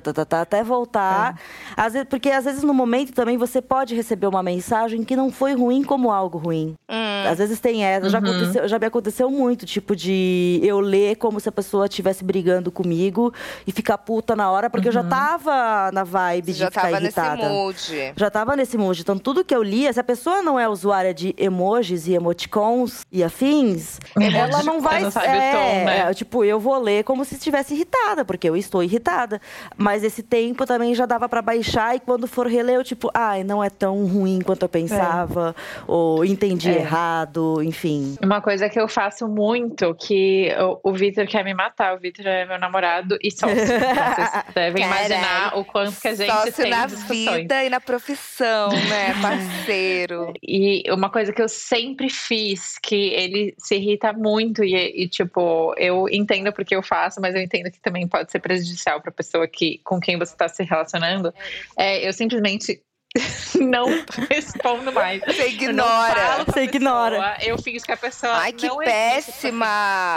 Tá, 0.00 0.12
tá, 0.12 0.12
tá, 0.12 0.24
tá, 0.24 0.40
até 0.42 0.62
voltar. 0.62 1.38
Às 1.76 1.92
vezes, 1.92 2.08
porque 2.08 2.30
às 2.30 2.44
vezes 2.44 2.62
no 2.62 2.74
momento 2.74 3.12
também 3.12 3.36
você 3.36 3.60
pode 3.60 3.94
receber 3.94 4.26
uma 4.26 4.42
mensagem 4.42 5.02
que 5.04 5.16
não 5.16 5.30
foi 5.30 5.54
ruim 5.54 5.82
como 5.82 6.10
algo 6.10 6.38
ruim. 6.38 6.74
Às 7.30 7.38
vezes 7.38 7.58
tem 7.60 7.84
essa. 7.84 8.08
Já, 8.10 8.18
aconteceu, 8.18 8.68
já 8.68 8.78
me 8.78 8.86
aconteceu 8.86 9.30
muito, 9.30 9.64
tipo, 9.66 9.96
de 9.96 10.60
eu 10.62 10.80
ler 10.80 11.16
como 11.16 11.40
se 11.40 11.48
a 11.48 11.52
pessoa 11.52 11.86
estivesse 11.86 12.22
brigando 12.22 12.70
comigo 12.70 13.32
e 13.66 13.72
ficar 13.72 13.98
puta 13.98 14.36
na 14.36 14.50
hora, 14.50 14.68
porque 14.68 14.88
eu 14.88 14.92
já 14.92 15.02
tava 15.02 15.90
na 15.92 16.04
vibe 16.04 16.46
Você 16.46 16.52
de 16.52 16.58
já 16.58 16.70
ficar 16.70 16.82
tava 16.82 17.00
irritada. 17.00 17.36
nesse 17.36 17.48
mood. 17.48 18.12
Já 18.16 18.30
tava 18.30 18.56
nesse 18.56 18.76
mood. 18.78 19.00
Então, 19.00 19.18
tudo 19.18 19.44
que 19.44 19.54
eu 19.54 19.62
lia, 19.62 19.92
se 19.92 20.00
a 20.00 20.04
pessoa 20.04 20.42
não 20.42 20.58
é 20.58 20.68
usuária 20.68 21.14
de 21.14 21.34
emojis 21.38 22.06
e 22.06 22.14
emoticons 22.14 23.00
e 23.10 23.24
afins, 23.24 23.98
ela 24.16 24.62
não 24.62 24.80
vai. 24.80 25.02
não 25.02 25.10
sabe 25.10 25.26
o 25.28 25.30
tom, 25.30 25.84
né? 25.84 26.10
é, 26.10 26.14
tipo, 26.14 26.44
eu 26.44 26.60
vou 26.60 26.78
ler 26.78 27.04
como 27.04 27.24
se 27.24 27.34
estivesse 27.34 27.74
irritada, 27.74 28.24
porque 28.24 28.48
eu 28.48 28.56
estou 28.56 28.82
irritada. 28.82 29.40
Mas 29.84 30.02
esse 30.02 30.22
tempo 30.22 30.64
também 30.64 30.94
já 30.94 31.04
dava 31.04 31.28
pra 31.28 31.42
baixar 31.42 31.94
e 31.94 32.00
quando 32.00 32.26
for 32.26 32.46
reler, 32.46 32.76
eu 32.76 32.84
tipo, 32.84 33.10
ai, 33.12 33.44
não 33.44 33.62
é 33.62 33.68
tão 33.68 34.06
ruim 34.06 34.40
quanto 34.40 34.62
eu 34.62 34.68
pensava, 34.68 35.54
ou 35.86 36.24
entendi 36.24 36.70
É. 36.70 36.76
errado, 36.78 37.62
enfim. 37.62 38.16
Uma 38.22 38.40
coisa 38.40 38.68
que 38.70 38.80
eu 38.80 38.88
faço 38.88 39.28
muito, 39.28 39.94
que 39.94 40.48
o, 40.82 40.90
o 40.90 40.92
Vitor 40.94 41.26
quer 41.26 41.44
me 41.44 41.52
matar. 41.52 41.94
O 41.94 41.98
Vitor 42.00 42.26
é 42.26 42.46
meu 42.46 42.58
namorado 42.58 43.18
e 43.22 43.30
sócio. 43.30 43.54
Vocês 43.56 43.68
devem 44.54 44.82
Caralho. 44.82 45.06
imaginar 45.06 45.58
o 45.58 45.64
quanto 45.64 46.00
que 46.00 46.08
a 46.08 46.14
gente 46.14 46.30
Sócio 46.30 46.52
tem 46.54 46.70
na 46.70 46.86
discussões. 46.86 47.36
vida 47.42 47.64
e 47.64 47.68
na 47.68 47.80
profissão, 47.80 48.70
né? 48.70 49.14
Parceiro. 49.20 50.32
E 50.42 50.82
uma 50.90 51.10
coisa 51.10 51.32
que 51.32 51.42
eu 51.42 51.48
sempre 51.48 52.08
fiz, 52.08 52.78
que 52.82 52.94
ele 53.10 53.54
se 53.58 53.74
irrita 53.76 54.12
muito, 54.12 54.64
e, 54.64 55.04
e, 55.04 55.08
tipo, 55.08 55.74
eu 55.76 56.08
entendo 56.08 56.52
porque 56.52 56.74
eu 56.74 56.82
faço, 56.82 57.20
mas 57.20 57.34
eu 57.34 57.42
entendo 57.42 57.70
que 57.70 57.80
também 57.80 58.06
pode 58.08 58.30
ser 58.30 58.38
prejudicial 58.38 59.00
para 59.00 59.10
a 59.10 59.12
pessoa 59.12 59.46
que, 59.46 59.73
com 59.84 59.98
quem 60.00 60.18
você 60.18 60.32
está 60.32 60.48
se 60.48 60.62
relacionando, 60.62 61.32
é 61.76 62.06
eu 62.06 62.12
simplesmente 62.12 62.82
não 63.60 63.86
respondo 64.28 64.92
mais. 64.92 65.20
Você 65.24 65.48
ignora. 65.48 66.44
Você 66.44 66.62
ignora. 66.62 67.16
pessoa, 67.16 67.36
Eu 67.40 67.58
fingo 67.62 67.80
que 67.82 67.92
a 67.92 67.96
pessoa. 67.96 68.32
Ai, 68.34 68.52
que 68.52 68.68
péssima! 68.78 70.16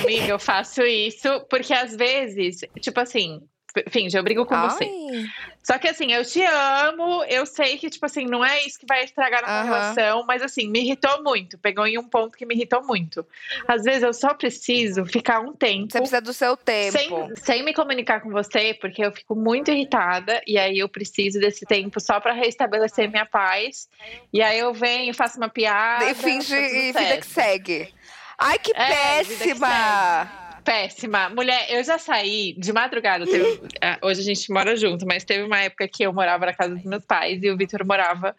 Amiga, 0.00 0.26
eu 0.28 0.38
faço 0.38 0.82
isso 0.82 1.44
porque 1.50 1.72
às 1.74 1.96
vezes, 1.96 2.60
tipo 2.80 3.00
assim, 3.00 3.40
finge, 3.88 4.16
eu 4.16 4.22
brigo 4.22 4.44
com 4.46 4.60
você. 4.60 4.84
Ai. 4.84 5.26
Só 5.62 5.78
que 5.78 5.88
assim, 5.88 6.12
eu 6.12 6.24
te 6.24 6.40
amo, 6.44 7.24
eu 7.24 7.44
sei 7.44 7.76
que, 7.76 7.90
tipo 7.90 8.06
assim, 8.06 8.24
não 8.24 8.44
é 8.44 8.64
isso 8.64 8.78
que 8.78 8.86
vai 8.86 9.02
estragar 9.02 9.42
a 9.44 9.60
Aham. 9.60 9.64
relação, 9.64 10.24
mas 10.24 10.40
assim, 10.40 10.68
me 10.68 10.80
irritou 10.80 11.24
muito. 11.24 11.58
Pegou 11.58 11.84
em 11.86 11.98
um 11.98 12.08
ponto 12.08 12.36
que 12.36 12.46
me 12.46 12.54
irritou 12.54 12.86
muito. 12.86 13.26
Às 13.66 13.82
vezes 13.82 14.04
eu 14.04 14.12
só 14.12 14.32
preciso 14.32 15.04
ficar 15.04 15.40
um 15.40 15.52
tempo. 15.52 15.90
Você 15.90 15.98
precisa 15.98 16.20
do 16.20 16.32
seu 16.32 16.56
tempo. 16.56 16.96
Sem, 16.96 17.10
sem 17.34 17.62
me 17.64 17.74
comunicar 17.74 18.20
com 18.20 18.30
você, 18.30 18.74
porque 18.74 19.04
eu 19.04 19.10
fico 19.10 19.34
muito 19.34 19.72
irritada 19.72 20.40
e 20.46 20.56
aí 20.56 20.78
eu 20.78 20.88
preciso 20.88 21.40
desse 21.40 21.66
tempo 21.66 21.98
só 21.98 22.20
pra 22.20 22.32
restabelecer 22.32 23.10
minha 23.10 23.26
paz. 23.26 23.88
E 24.32 24.40
aí 24.40 24.60
eu 24.60 24.72
venho, 24.72 25.12
faço 25.14 25.36
uma 25.36 25.48
piada. 25.48 26.04
E 26.04 26.14
finge 26.14 26.54
tá 26.54 26.60
e 26.60 26.92
vida 26.92 27.16
que 27.18 27.26
segue. 27.26 27.92
Ai, 28.38 28.58
que 28.58 28.72
É, 28.72 28.88
péssima! 28.88 30.45
Péssima. 30.66 31.28
Mulher, 31.30 31.66
eu 31.70 31.82
já 31.84 31.96
saí 31.96 32.54
de 32.58 32.72
madrugada. 32.72 33.24
teve- 33.24 33.60
ah, 33.80 33.98
hoje 34.02 34.20
a 34.20 34.24
gente 34.24 34.52
mora 34.52 34.74
junto, 34.76 35.06
mas 35.06 35.24
teve 35.24 35.44
uma 35.44 35.60
época 35.60 35.86
que 35.88 36.02
eu 36.02 36.12
morava 36.12 36.44
na 36.44 36.52
casa 36.52 36.74
dos 36.74 36.84
meus 36.84 37.04
pais 37.06 37.40
e 37.42 37.48
o 37.50 37.56
Vitor 37.56 37.86
morava 37.86 38.34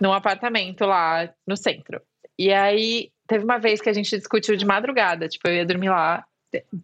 num 0.00 0.12
apartamento 0.12 0.84
lá 0.84 1.32
no 1.46 1.56
centro. 1.56 2.00
E 2.36 2.52
aí 2.52 3.10
teve 3.28 3.44
uma 3.44 3.58
vez 3.58 3.80
que 3.80 3.88
a 3.88 3.92
gente 3.92 4.16
discutiu 4.18 4.56
de 4.56 4.66
madrugada. 4.66 5.28
Tipo, 5.28 5.46
eu 5.48 5.54
ia 5.54 5.64
dormir 5.64 5.90
lá. 5.90 6.24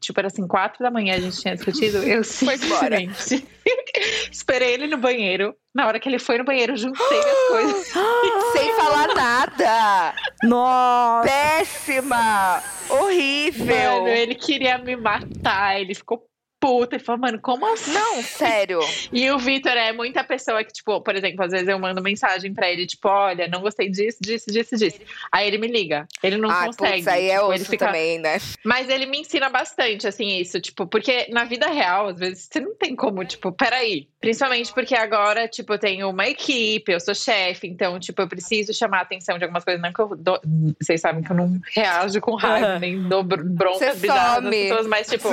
Tipo, 0.00 0.20
era 0.20 0.29
assim, 0.29 0.46
quatro 0.46 0.83
da 0.83 0.90
manhã 0.90 1.14
a 1.14 1.20
gente 1.20 1.40
tinha 1.40 1.55
discutido. 1.55 1.98
Eu 1.98 2.22
simplesmente 2.24 3.46
esperei 4.31 4.74
ele 4.74 4.87
no 4.87 4.96
banheiro. 4.96 5.55
Na 5.74 5.87
hora 5.87 6.00
que 6.00 6.09
ele 6.09 6.18
foi 6.18 6.38
no 6.38 6.44
banheiro, 6.44 6.76
juntei 6.76 7.18
as 7.18 7.48
coisas. 7.48 7.87
Sem 8.52 8.72
falar 8.76 9.14
nada! 9.14 10.14
Nossa! 10.44 11.29
Péssima! 11.29 12.62
Horrível! 12.88 14.02
Mano, 14.02 14.09
ele 14.09 14.35
queria 14.35 14.79
me 14.79 14.96
matar. 14.96 15.81
Ele 15.81 15.94
ficou 15.94 16.26
puta. 16.66 16.96
Ele 16.96 17.05
falou, 17.05 17.20
mano, 17.20 17.38
como 17.40 17.72
assim? 17.72 17.92
Não, 17.92 18.22
sério. 18.22 18.81
E 19.12 19.31
o 19.31 19.38
Vitor 19.38 19.72
é 19.72 19.92
muita 19.92 20.24
pessoa 20.24 20.64
que, 20.64 20.72
tipo, 20.72 21.00
por 21.00 21.14
exemplo, 21.14 21.44
às 21.44 21.52
vezes 21.52 21.68
eu 21.68 21.79
mando 21.79 22.02
mensagem 22.02 22.52
pra 22.52 22.70
ele, 22.70 22.87
tipo, 22.87 23.09
olha, 23.09 23.46
não 23.48 23.61
gostei 23.61 23.88
disso, 23.88 24.18
disso, 24.20 24.50
disso, 24.50 24.76
disso. 24.76 24.98
Aí 25.31 25.46
ele 25.46 25.59
me 25.59 25.68
liga. 25.68 26.07
Ele 26.22 26.37
não 26.37 26.50
Ai, 26.50 26.66
consegue. 26.66 26.92
putz, 26.96 27.09
aí 27.09 27.31
é 27.31 27.35
tipo, 27.38 27.52
ele 27.52 27.62
osso 27.62 27.70
fica... 27.70 27.87
também, 27.87 28.18
né? 28.18 28.38
Mas 28.64 28.88
ele 28.88 29.07
me 29.07 29.20
ensina 29.20 29.48
bastante, 29.48 30.07
assim, 30.09 30.38
isso, 30.38 30.61
tipo, 30.61 30.87
porque 30.87 31.29
na 31.31 31.44
vida 31.44 31.68
real, 31.68 32.09
às 32.09 32.18
vezes, 32.18 32.48
você 32.50 32.61
não 32.61 32.74
tem 32.74 32.96
como, 32.96 33.24
tipo, 33.24 33.52
peraí. 33.52 34.09
Principalmente 34.20 34.72
porque 34.72 34.94
agora, 34.94 35.46
tipo, 35.46 35.72
eu 35.74 35.79
tenho 35.79 36.11
uma 36.11 36.26
equipe, 36.26 36.90
eu 36.90 36.98
sou 36.98 37.14
chefe, 37.14 37.68
então, 37.68 38.00
tipo, 38.00 38.20
eu 38.22 38.29
preciso 38.29 38.74
chamar 38.74 38.98
a 38.98 39.02
atenção 39.02 39.38
de 39.38 39.44
algumas 39.44 39.64
coisas. 39.64 39.81
Não 39.81 39.92
que 39.92 40.00
eu 40.00 40.16
dou... 40.16 40.40
Vocês 40.81 41.00
sabem 41.00 41.22
que 41.22 41.31
eu 41.31 41.37
não 41.37 41.61
reajo 41.74 42.20
com 42.20 42.35
raiva, 42.35 42.79
nem 42.79 43.02
dou 43.09 43.22
br- 43.22 43.37
Você 43.37 43.48
broncas 43.48 43.98
bizarras 43.98 44.42
das 44.42 44.42
some. 44.44 44.50
pessoas, 44.50 44.87
mas, 44.87 45.07
tipo, 45.07 45.29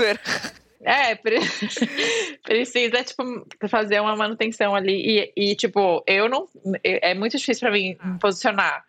é, 0.86 1.16
pre- 1.16 1.40
precisa, 2.44 3.04
tipo, 3.04 3.24
fazer 3.70 4.00
uma 4.02 4.16
manutenção 4.16 4.76
ali. 4.76 5.32
E, 5.36 5.52
e, 5.52 5.56
tipo, 5.56 6.04
eu 6.08 6.28
não. 6.30 6.48
É 6.84 7.14
muito 7.14 7.38
difícil 7.38 7.62
pra 7.62 7.72
mim 7.72 7.98
me 8.04 8.20
posicionar. 8.20 8.84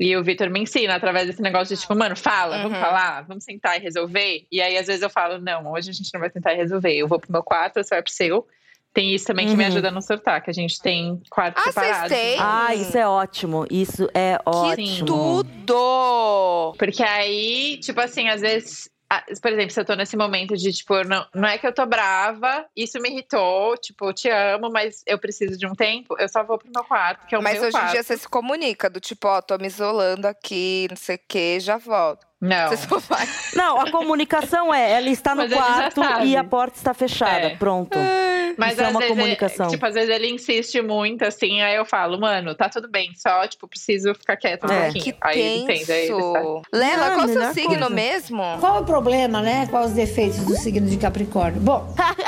E 0.00 0.16
o 0.16 0.22
Vitor 0.22 0.48
me 0.48 0.60
ensina 0.60 0.94
através 0.94 1.26
desse 1.26 1.42
negócio 1.42 1.74
de, 1.74 1.80
tipo, 1.80 1.94
mano, 1.96 2.16
fala, 2.16 2.58
vamos 2.58 2.74
Uhum. 2.78 2.80
falar, 2.84 3.22
vamos 3.26 3.42
sentar 3.44 3.76
e 3.78 3.82
resolver. 3.82 4.46
E 4.50 4.60
aí, 4.62 4.78
às 4.78 4.86
vezes, 4.86 5.02
eu 5.02 5.10
falo, 5.10 5.38
não, 5.38 5.72
hoje 5.72 5.90
a 5.90 5.92
gente 5.92 6.10
não 6.14 6.20
vai 6.20 6.30
sentar 6.30 6.54
e 6.54 6.56
resolver. 6.56 6.92
Eu 6.94 7.08
vou 7.08 7.18
pro 7.18 7.32
meu 7.32 7.42
quarto, 7.42 7.82
você 7.82 7.94
vai 7.96 8.02
pro 8.02 8.12
seu. 8.12 8.46
Tem 8.94 9.12
isso 9.14 9.26
também 9.26 9.46
que 9.46 9.56
me 9.56 9.64
Uhum. 9.64 9.68
ajuda 9.70 9.88
a 9.88 9.90
não 9.90 10.00
surtar, 10.00 10.42
que 10.42 10.50
a 10.50 10.52
gente 10.54 10.80
tem 10.80 11.20
quartos 11.30 11.62
Ah, 11.66 11.72
vocês 11.72 11.86
separados. 11.86 12.16
têm? 12.16 12.36
Ah, 12.40 12.74
isso 12.74 12.96
é 12.96 13.06
ótimo. 13.08 13.66
Isso 13.70 14.08
é 14.14 14.38
ótimo. 14.46 15.06
Tudo! 15.06 16.74
Porque 16.78 17.02
aí, 17.02 17.78
tipo 17.82 18.00
assim, 18.00 18.28
às 18.28 18.40
vezes, 18.40 18.88
ah, 18.88 18.97
por 19.40 19.52
exemplo, 19.52 19.70
se 19.70 19.80
eu 19.80 19.84
tô 19.84 19.94
nesse 19.94 20.16
momento 20.16 20.56
de, 20.56 20.70
tipo, 20.72 21.02
não, 21.04 21.26
não 21.34 21.48
é 21.48 21.56
que 21.56 21.66
eu 21.66 21.72
tô 21.72 21.86
brava, 21.86 22.66
isso 22.76 23.00
me 23.00 23.08
irritou, 23.08 23.76
tipo, 23.78 24.06
eu 24.06 24.12
te 24.12 24.28
amo, 24.28 24.70
mas 24.70 25.02
eu 25.06 25.18
preciso 25.18 25.56
de 25.58 25.66
um 25.66 25.74
tempo, 25.74 26.14
eu 26.18 26.28
só 26.28 26.44
vou 26.44 26.58
pro 26.58 26.70
meu 26.74 26.84
quarto, 26.84 27.26
que 27.26 27.34
é 27.34 27.38
o 27.38 27.42
Mas 27.42 27.54
meu 27.54 27.62
hoje 27.62 27.70
em 27.76 27.80
quarto. 27.80 27.92
dia 27.92 28.02
você 28.02 28.16
se 28.18 28.28
comunica, 28.28 28.90
do 28.90 29.00
tipo, 29.00 29.26
ó, 29.26 29.40
tô 29.40 29.56
me 29.56 29.66
isolando 29.66 30.26
aqui, 30.28 30.86
não 30.90 30.96
sei 30.96 31.16
o 31.16 31.20
que, 31.26 31.58
já 31.58 31.78
volto. 31.78 32.26
Não. 32.40 32.68
Você 32.68 32.76
só 32.88 32.98
vai. 32.98 33.26
Não, 33.54 33.80
a 33.80 33.90
comunicação 33.90 34.72
é, 34.72 34.92
ela 34.92 35.08
está 35.08 35.34
no 35.34 35.48
quarto 35.48 36.00
e 36.24 36.36
a 36.36 36.44
porta 36.44 36.76
está 36.76 36.94
fechada. 36.94 37.46
É. 37.48 37.56
Pronto. 37.56 37.98
Mas 38.56 38.72
Isso 38.72 38.82
é 38.82 38.88
uma 38.88 39.00
vezes, 39.00 39.14
comunicação. 39.16 39.66
Ele, 39.66 39.74
tipo, 39.74 39.86
às 39.86 39.94
vezes 39.94 40.10
ele 40.14 40.30
insiste 40.30 40.80
muito, 40.82 41.22
assim, 41.24 41.62
aí 41.62 41.76
eu 41.76 41.84
falo, 41.84 42.18
mano, 42.18 42.54
tá 42.56 42.68
tudo 42.68 42.88
bem, 42.90 43.12
só, 43.16 43.46
tipo, 43.46 43.68
preciso 43.68 44.12
ficar 44.14 44.36
quieta 44.36 44.66
um 44.66 44.70
É. 44.72 44.82
pouquinho. 44.84 45.04
Que 45.04 45.14
aí 45.20 45.40
ele 45.40 45.58
entende, 45.62 45.92
aí 45.92 46.08
ele 46.08 46.22
sabe. 46.22 46.62
Lela, 46.72 47.08
Não, 47.10 47.14
qual 47.16 47.26
o 47.26 47.32
seu 47.32 47.52
signo 47.54 47.68
coisa. 47.70 47.90
mesmo? 47.90 48.42
Qual 48.60 48.82
o 48.82 48.84
problema, 48.84 49.40
né? 49.42 49.66
Quais 49.70 49.86
os 49.90 49.92
defeitos 49.92 50.38
do 50.44 50.56
signo 50.56 50.88
de 50.88 50.96
Capricórnio? 50.96 51.60
Bom, 51.60 51.94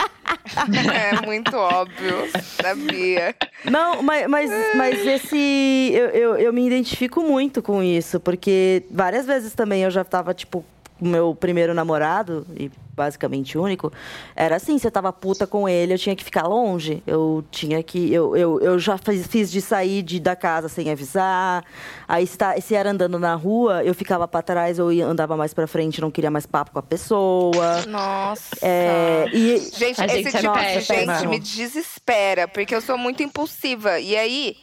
É 0.92 1.26
muito 1.26 1.56
óbvio, 1.56 2.28
sabia. 2.60 3.34
Não, 3.64 4.02
mas, 4.02 4.26
mas, 4.26 4.50
mas 4.74 5.06
esse. 5.06 5.90
Eu, 5.92 6.06
eu, 6.08 6.36
eu 6.36 6.52
me 6.52 6.66
identifico 6.66 7.22
muito 7.22 7.62
com 7.62 7.82
isso, 7.82 8.20
porque 8.20 8.84
várias 8.90 9.26
vezes 9.26 9.54
também 9.54 9.82
eu 9.82 9.90
já 9.90 10.04
tava, 10.04 10.34
tipo, 10.34 10.64
com 10.98 11.06
meu 11.06 11.34
primeiro 11.34 11.72
namorado, 11.74 12.46
e 12.56 12.70
basicamente 12.94 13.56
único, 13.56 13.92
era 14.36 14.56
assim, 14.56 14.78
você 14.78 14.90
tava 14.90 15.12
puta 15.12 15.46
com 15.46 15.68
ele, 15.68 15.94
eu 15.94 15.98
tinha 15.98 16.14
que 16.16 16.24
ficar 16.24 16.46
longe. 16.46 17.02
Eu 17.06 17.44
tinha 17.50 17.82
que. 17.82 18.12
Eu, 18.12 18.36
eu, 18.36 18.60
eu 18.60 18.78
já 18.78 18.98
fiz, 18.98 19.26
fiz 19.26 19.50
de 19.50 19.60
sair 19.60 20.02
de, 20.02 20.20
da 20.20 20.36
casa 20.36 20.68
sem 20.68 20.90
avisar. 20.90 21.64
Aí 22.06 22.26
se, 22.26 22.36
tá, 22.36 22.60
se 22.60 22.74
era 22.74 22.90
andando 22.90 23.18
na 23.18 23.34
rua, 23.34 23.82
eu 23.84 23.94
ficava 23.94 24.26
pra 24.28 24.42
trás, 24.42 24.78
eu 24.78 24.92
ia- 24.92 25.06
andava 25.06 25.36
mais 25.36 25.54
pra 25.54 25.66
frente, 25.66 26.00
não 26.00 26.10
queria 26.10 26.30
mais 26.30 26.46
papo 26.46 26.72
com 26.72 26.78
a 26.78 26.82
pessoa. 26.82 27.82
Nossa. 27.88 28.56
É, 28.62 29.26
e, 29.32 29.58
Gente, 29.76 30.00
A 30.00 30.06
gente 30.06 30.26
esse 30.26 30.36
é 30.36 30.40
tipo 30.40 30.52
de 30.52 30.58
péssima. 30.60 31.14
gente 31.18 31.26
me 31.28 31.38
desespera, 31.38 32.46
porque 32.48 32.74
eu 32.74 32.80
sou 32.80 32.98
muito 32.98 33.22
impulsiva. 33.22 33.98
E 34.00 34.16
aí, 34.16 34.56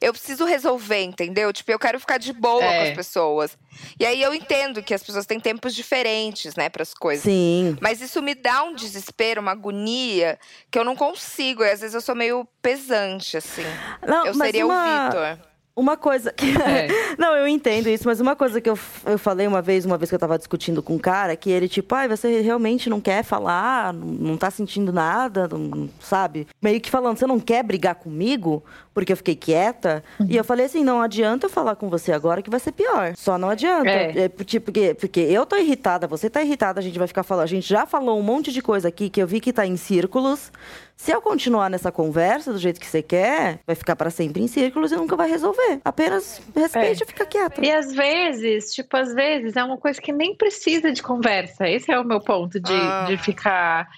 eu 0.00 0.12
preciso 0.12 0.44
resolver, 0.44 1.02
entendeu? 1.02 1.52
Tipo, 1.52 1.72
eu 1.72 1.78
quero 1.78 1.98
ficar 2.00 2.18
de 2.18 2.32
boa 2.32 2.62
É. 2.64 2.76
com 2.84 2.88
as 2.90 2.96
pessoas. 2.96 3.58
E 4.00 4.06
aí 4.06 4.22
eu 4.22 4.34
entendo 4.34 4.82
que 4.82 4.94
as 4.94 5.02
pessoas 5.02 5.26
têm 5.26 5.38
tempos 5.40 5.74
diferentes, 5.74 6.54
né, 6.56 6.68
para 6.68 6.82
as 6.82 6.94
coisas. 6.94 7.24
sim. 7.24 7.76
Mas 7.80 8.00
isso 8.00 8.22
me 8.22 8.34
dá 8.34 8.62
um 8.64 8.74
desespero, 8.74 9.40
uma 9.40 9.52
agonia, 9.52 10.38
que 10.70 10.78
eu 10.78 10.84
não 10.84 10.96
consigo. 10.96 11.62
E 11.62 11.70
às 11.70 11.80
vezes 11.80 11.94
eu 11.94 12.00
sou 12.00 12.14
meio 12.14 12.46
pesante, 12.62 13.36
assim. 13.36 13.62
Não, 14.06 14.26
eu 14.26 14.34
mas 14.34 14.48
seria 14.48 14.64
uma- 14.66 15.02
o 15.02 15.10
Vitor. 15.10 15.38
Uma 15.78 15.94
coisa 15.94 16.32
que. 16.32 16.46
É. 16.56 16.88
não, 17.18 17.36
eu 17.36 17.46
entendo 17.46 17.90
isso, 17.90 18.04
mas 18.06 18.18
uma 18.18 18.34
coisa 18.34 18.62
que 18.62 18.70
eu, 18.70 18.78
eu 19.04 19.18
falei 19.18 19.46
uma 19.46 19.60
vez, 19.60 19.84
uma 19.84 19.98
vez 19.98 20.08
que 20.08 20.14
eu 20.14 20.18
tava 20.18 20.38
discutindo 20.38 20.82
com 20.82 20.94
um 20.94 20.98
cara, 20.98 21.36
que 21.36 21.50
ele, 21.50 21.68
tipo, 21.68 21.94
ai, 21.94 22.08
você 22.08 22.40
realmente 22.40 22.88
não 22.88 22.98
quer 22.98 23.22
falar, 23.22 23.92
não, 23.92 24.06
não 24.06 24.36
tá 24.38 24.50
sentindo 24.50 24.90
nada, 24.90 25.46
não, 25.46 25.90
sabe? 26.00 26.46
Meio 26.62 26.80
que 26.80 26.90
falando, 26.90 27.18
você 27.18 27.26
não 27.26 27.38
quer 27.38 27.62
brigar 27.62 27.94
comigo? 27.96 28.64
Porque 28.96 29.12
eu 29.12 29.16
fiquei 29.18 29.36
quieta. 29.36 30.02
E 30.26 30.34
eu 30.38 30.42
falei 30.42 30.64
assim: 30.64 30.82
não 30.82 31.02
adianta 31.02 31.44
eu 31.44 31.50
falar 31.50 31.76
com 31.76 31.90
você 31.90 32.12
agora 32.12 32.40
que 32.40 32.48
vai 32.48 32.58
ser 32.58 32.72
pior. 32.72 33.12
Só 33.14 33.36
não 33.36 33.50
adianta. 33.50 33.90
É. 33.90 34.24
É, 34.24 34.28
tipo, 34.42 34.64
porque, 34.72 34.94
porque 34.94 35.20
eu 35.20 35.44
tô 35.44 35.54
irritada, 35.54 36.06
você 36.06 36.30
tá 36.30 36.42
irritada, 36.42 36.80
a 36.80 36.82
gente 36.82 36.98
vai 36.98 37.06
ficar 37.06 37.22
falando. 37.22 37.44
A 37.44 37.46
gente 37.46 37.68
já 37.68 37.84
falou 37.84 38.18
um 38.18 38.22
monte 38.22 38.50
de 38.50 38.62
coisa 38.62 38.88
aqui 38.88 39.10
que 39.10 39.20
eu 39.20 39.26
vi 39.26 39.38
que 39.38 39.52
tá 39.52 39.66
em 39.66 39.76
círculos. 39.76 40.50
Se 40.96 41.12
eu 41.12 41.20
continuar 41.20 41.68
nessa 41.68 41.92
conversa 41.92 42.54
do 42.54 42.58
jeito 42.58 42.80
que 42.80 42.86
você 42.86 43.02
quer, 43.02 43.58
vai 43.66 43.76
ficar 43.76 43.94
pra 43.96 44.08
sempre 44.08 44.42
em 44.42 44.46
círculos 44.48 44.90
e 44.92 44.96
nunca 44.96 45.14
vai 45.14 45.28
resolver. 45.28 45.78
Apenas 45.84 46.40
respeite 46.56 47.02
É. 47.02 47.04
e 47.04 47.06
fica 47.06 47.26
quieta. 47.26 47.62
E 47.62 47.70
às 47.70 47.92
vezes, 47.92 48.72
tipo, 48.72 48.96
às 48.96 49.12
vezes 49.12 49.56
é 49.56 49.62
uma 49.62 49.76
coisa 49.76 50.00
que 50.00 50.10
nem 50.10 50.34
precisa 50.34 50.90
de 50.90 51.02
conversa. 51.02 51.68
Esse 51.68 51.92
é 51.92 52.00
o 52.00 52.04
meu 52.04 52.18
ponto 52.18 52.58
de, 52.58 52.72
Ah. 52.72 53.04
de 53.06 53.18
ficar. 53.18 53.88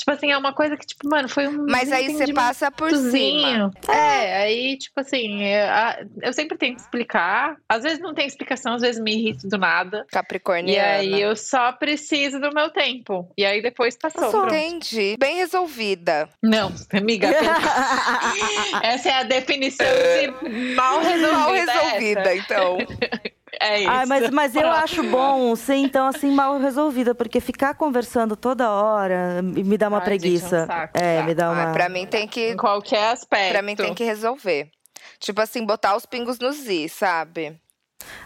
Tipo 0.00 0.10
assim, 0.12 0.32
é 0.32 0.36
uma 0.38 0.52
coisa 0.52 0.76
que, 0.76 0.86
tipo, 0.86 1.08
mano, 1.08 1.28
foi 1.28 1.46
um. 1.46 1.66
Mas 1.68 1.92
aí 1.92 2.08
você 2.10 2.32
passa 2.32 2.70
por 2.70 2.90
cima. 2.90 3.02
Tuzinho. 3.04 3.70
É, 3.88 4.42
aí, 4.42 4.76
tipo 4.78 4.98
assim, 5.00 5.42
eu, 5.44 5.66
a- 5.68 5.98
eu 6.22 6.32
sempre 6.32 6.56
tento 6.58 6.78
explicar. 6.78 7.56
Às 7.68 7.82
vezes 7.82 7.98
não 8.00 8.14
tem 8.14 8.26
explicação, 8.26 8.74
às 8.74 8.82
vezes 8.82 9.00
me 9.00 9.12
irrito 9.14 9.46
do 9.46 9.58
nada. 9.58 10.04
E 10.08 10.12
Capricorniana. 10.12 10.88
aí 10.98 11.20
eu 11.20 11.36
só 11.36 11.70
preciso 11.72 12.40
do 12.40 12.50
meu 12.52 12.70
tempo. 12.70 13.30
E 13.36 13.44
aí 13.44 13.60
depois 13.62 13.96
passou. 13.96 14.22
Passou. 14.22 14.40
pronto. 14.42 14.54
Entendi. 14.54 15.16
Bem 15.18 15.36
resolvida. 15.36 16.28
Não, 16.42 16.72
amiga. 16.92 17.28
essa 18.82 19.08
é 19.08 19.12
a 19.14 19.22
definição 19.22 19.86
de 19.86 20.74
mal 20.74 21.00
resolvida. 21.00 21.32
Mal 21.32 21.54
essa. 21.54 21.72
resolvida, 21.72 22.34
então. 22.36 22.78
É 23.62 23.80
isso. 23.80 23.90
Ai, 23.90 24.06
mas, 24.06 24.30
mas 24.30 24.56
eu 24.56 24.68
acho 24.70 25.02
bom 25.04 25.54
ser, 25.54 25.74
então, 25.76 26.06
assim, 26.06 26.30
mal 26.30 26.58
resolvida, 26.58 27.14
porque 27.14 27.40
ficar 27.40 27.74
conversando 27.74 28.34
toda 28.34 28.70
hora 28.70 29.42
me 29.42 29.76
dá 29.76 29.88
uma 29.88 29.98
Ai, 29.98 30.04
gente, 30.04 30.12
é 30.12 30.16
um 30.16 30.20
preguiça. 30.20 30.66
saco, 30.66 30.98
é, 30.98 31.20
tá. 31.20 31.26
me 31.26 31.34
dá 31.34 31.50
uma. 31.50 31.62
Ah, 31.64 31.72
pra 31.72 31.88
mim 31.90 32.06
tem 32.06 32.26
que. 32.26 32.52
Em 32.52 32.56
qualquer 32.56 33.12
aspecto. 33.12 33.52
Pra 33.52 33.60
mim 33.62 33.76
tem 33.76 33.92
que 33.94 34.02
resolver. 34.02 34.70
Tipo 35.18 35.42
assim, 35.42 35.64
botar 35.64 35.94
os 35.94 36.06
pingos 36.06 36.38
nos 36.38 36.66
i, 36.66 36.88
sabe? 36.88 37.60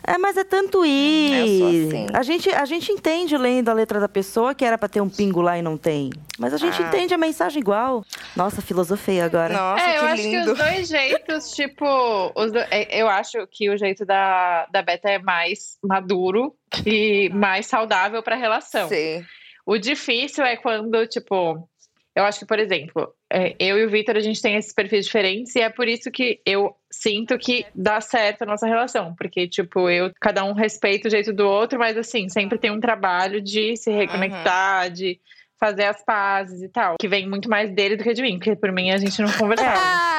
É, 0.07 0.19
mas 0.19 0.37
é 0.37 0.45
tanto 0.45 0.85
ir. 0.85 1.33
Eu 1.33 1.59
sou 1.59 1.69
assim. 1.69 2.07
A 2.13 2.23
gente, 2.23 2.51
a 2.51 2.65
gente 2.65 2.93
entende 2.93 3.37
lendo 3.39 3.69
a 3.71 3.73
letra 3.73 3.99
da 3.99 4.09
pessoa 4.09 4.55
que 4.55 4.65
era 4.65 4.77
pra 4.77 4.89
ter 4.89 5.01
um 5.01 5.09
pingo 5.09 5.41
lá 5.41 5.57
e 5.59 5.63
não 5.63 5.77
tem. 5.79 6.11
Mas 6.39 6.53
a 6.53 6.59
gente 6.59 6.83
Ah. 6.83 6.87
entende 6.87 7.15
a 7.15 7.19
mensagem 7.19 7.61
igual. 7.61 8.05
Nossa, 8.37 8.61
filosofei 8.61 9.21
agora. 9.21 9.55
Nossa, 9.55 9.83
é, 9.85 9.99
eu 9.99 10.03
acho 10.05 10.23
lindo. 10.23 10.45
que 10.45 10.51
os 10.53 10.59
dois 10.59 10.89
jeitos, 10.89 11.51
tipo, 11.57 12.33
os 12.37 12.53
do- 12.53 12.59
é, 12.59 12.87
eu 13.01 13.09
acho 13.09 13.47
que 13.51 13.71
o 13.71 13.77
jeito 13.79 14.05
da, 14.05 14.67
da 14.71 14.83
Beta 14.83 15.09
é 15.11 15.19
mais 15.19 15.79
maduro 15.83 16.55
e 16.85 17.31
mais 17.33 17.67
saudável 17.67 18.23
pra 18.23 18.37
relação. 18.37 18.89
Sim. 18.89 19.25
O 19.67 19.79
difícil 19.79 20.45
é 20.45 20.57
quando, 20.57 21.07
tipo, 21.07 21.67
eu 22.15 22.25
acho 22.25 22.39
que, 22.39 22.47
por 22.47 22.59
exemplo, 22.59 23.13
é, 23.31 23.57
eu 23.59 23.77
e 23.79 23.85
o 23.85 23.91
Vitor, 23.91 24.17
a 24.17 24.21
gente 24.21 24.41
tem 24.41 24.55
esses 24.55 24.73
perfis 24.73 25.07
diferentes 25.07 25.55
e 25.57 25.61
é 25.61 25.69
por 25.69 25.89
isso 25.89 26.11
que 26.13 26.41
eu 26.47 26.75
sinto 26.91 27.37
que 27.37 27.67
dá 27.75 28.01
certo 28.01 28.43
a 28.43 28.47
nossa 28.47 28.67
relação. 28.67 29.15
Porque, 29.17 29.49
tipo, 29.49 29.91
eu, 29.91 30.13
cada 30.21 30.45
um 30.45 30.53
respeita 30.53 31.09
o 31.09 31.11
jeito 31.11 31.33
do 31.33 31.45
outro, 31.45 31.79
mas 31.79 31.97
assim, 31.97 32.29
sempre 32.29 32.57
tem 32.57 32.71
um 32.71 32.79
trabalho 32.79 33.41
de 33.41 33.77
se 33.77 33.91
reconectar, 33.91 34.91
de 34.91 35.19
fazer 35.59 35.85
as 35.85 36.05
pazes 36.05 36.63
e 36.63 36.69
tal. 36.69 36.97
Que 37.01 37.09
vem 37.09 37.29
muito 37.29 37.51
mais 37.51 37.75
dele 37.75 37.97
do 37.97 38.05
que 38.05 38.13
de 38.13 38.23
mim, 38.23 38.39
porque 38.39 38.55
por 38.55 38.71
mim 38.71 38.93
a 38.93 38.99
gente 38.99 39.21
não 39.21 39.33
conversava. 39.33 39.81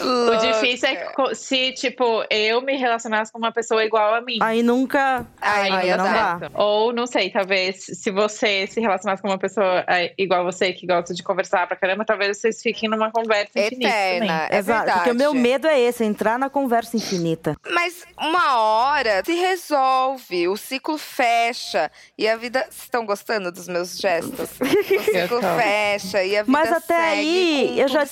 O 0.00 0.36
difícil 0.36 0.88
é 0.88 1.34
se, 1.34 1.72
tipo, 1.72 2.24
eu 2.30 2.60
me 2.60 2.76
relacionasse 2.76 3.30
com 3.32 3.38
uma 3.38 3.52
pessoa 3.52 3.84
igual 3.84 4.14
a 4.14 4.20
mim. 4.20 4.38
Aí 4.40 4.62
nunca. 4.62 5.26
Aí 5.40 5.70
Aí 5.72 5.90
não 5.90 5.98
não 6.04 6.12
dá. 6.12 6.50
Ou, 6.54 6.92
não 6.92 7.06
sei, 7.06 7.30
talvez 7.30 7.84
se 7.84 8.10
você 8.10 8.66
se 8.66 8.80
relacionasse 8.80 9.22
com 9.22 9.28
uma 9.28 9.38
pessoa 9.38 9.84
é, 9.88 10.12
igual 10.18 10.40
a 10.40 10.44
você, 10.44 10.72
que 10.72 10.86
gosta 10.86 11.14
de 11.14 11.22
conversar 11.22 11.66
pra 11.66 11.76
caramba, 11.76 12.04
talvez 12.04 12.38
vocês 12.38 12.60
fiquem 12.62 12.88
numa 12.88 13.10
conversa 13.10 13.58
infinita 13.58 13.88
Eterna. 13.88 14.46
É 14.50 14.58
Exato. 14.58 14.78
verdade. 14.84 14.92
Porque 14.98 15.10
o 15.10 15.14
meu 15.14 15.34
medo 15.34 15.66
é 15.66 15.78
esse, 15.80 16.04
entrar 16.04 16.38
na 16.38 16.48
conversa 16.50 16.96
infinita. 16.96 17.56
Mas 17.70 18.04
uma 18.18 18.58
hora 18.60 19.22
se 19.24 19.34
resolve, 19.34 20.48
o 20.48 20.56
ciclo 20.56 20.98
fecha 20.98 21.90
e 22.18 22.28
a 22.28 22.36
vida. 22.36 22.60
Vocês 22.62 22.82
estão 22.84 23.04
gostando 23.06 23.50
dos 23.52 23.68
meus 23.68 23.96
gestos? 23.98 24.50
O 24.92 25.04
ciclo 25.04 25.40
fecha 25.56 26.22
e 26.24 26.36
a 26.36 26.42
vida 26.42 26.52
Mas 26.52 26.70
até 26.72 26.94
segue 26.98 27.20
aí, 27.20 27.66
com 27.68 27.80
eu 27.80 27.86
tudo 27.86 27.92
já- 27.92 28.02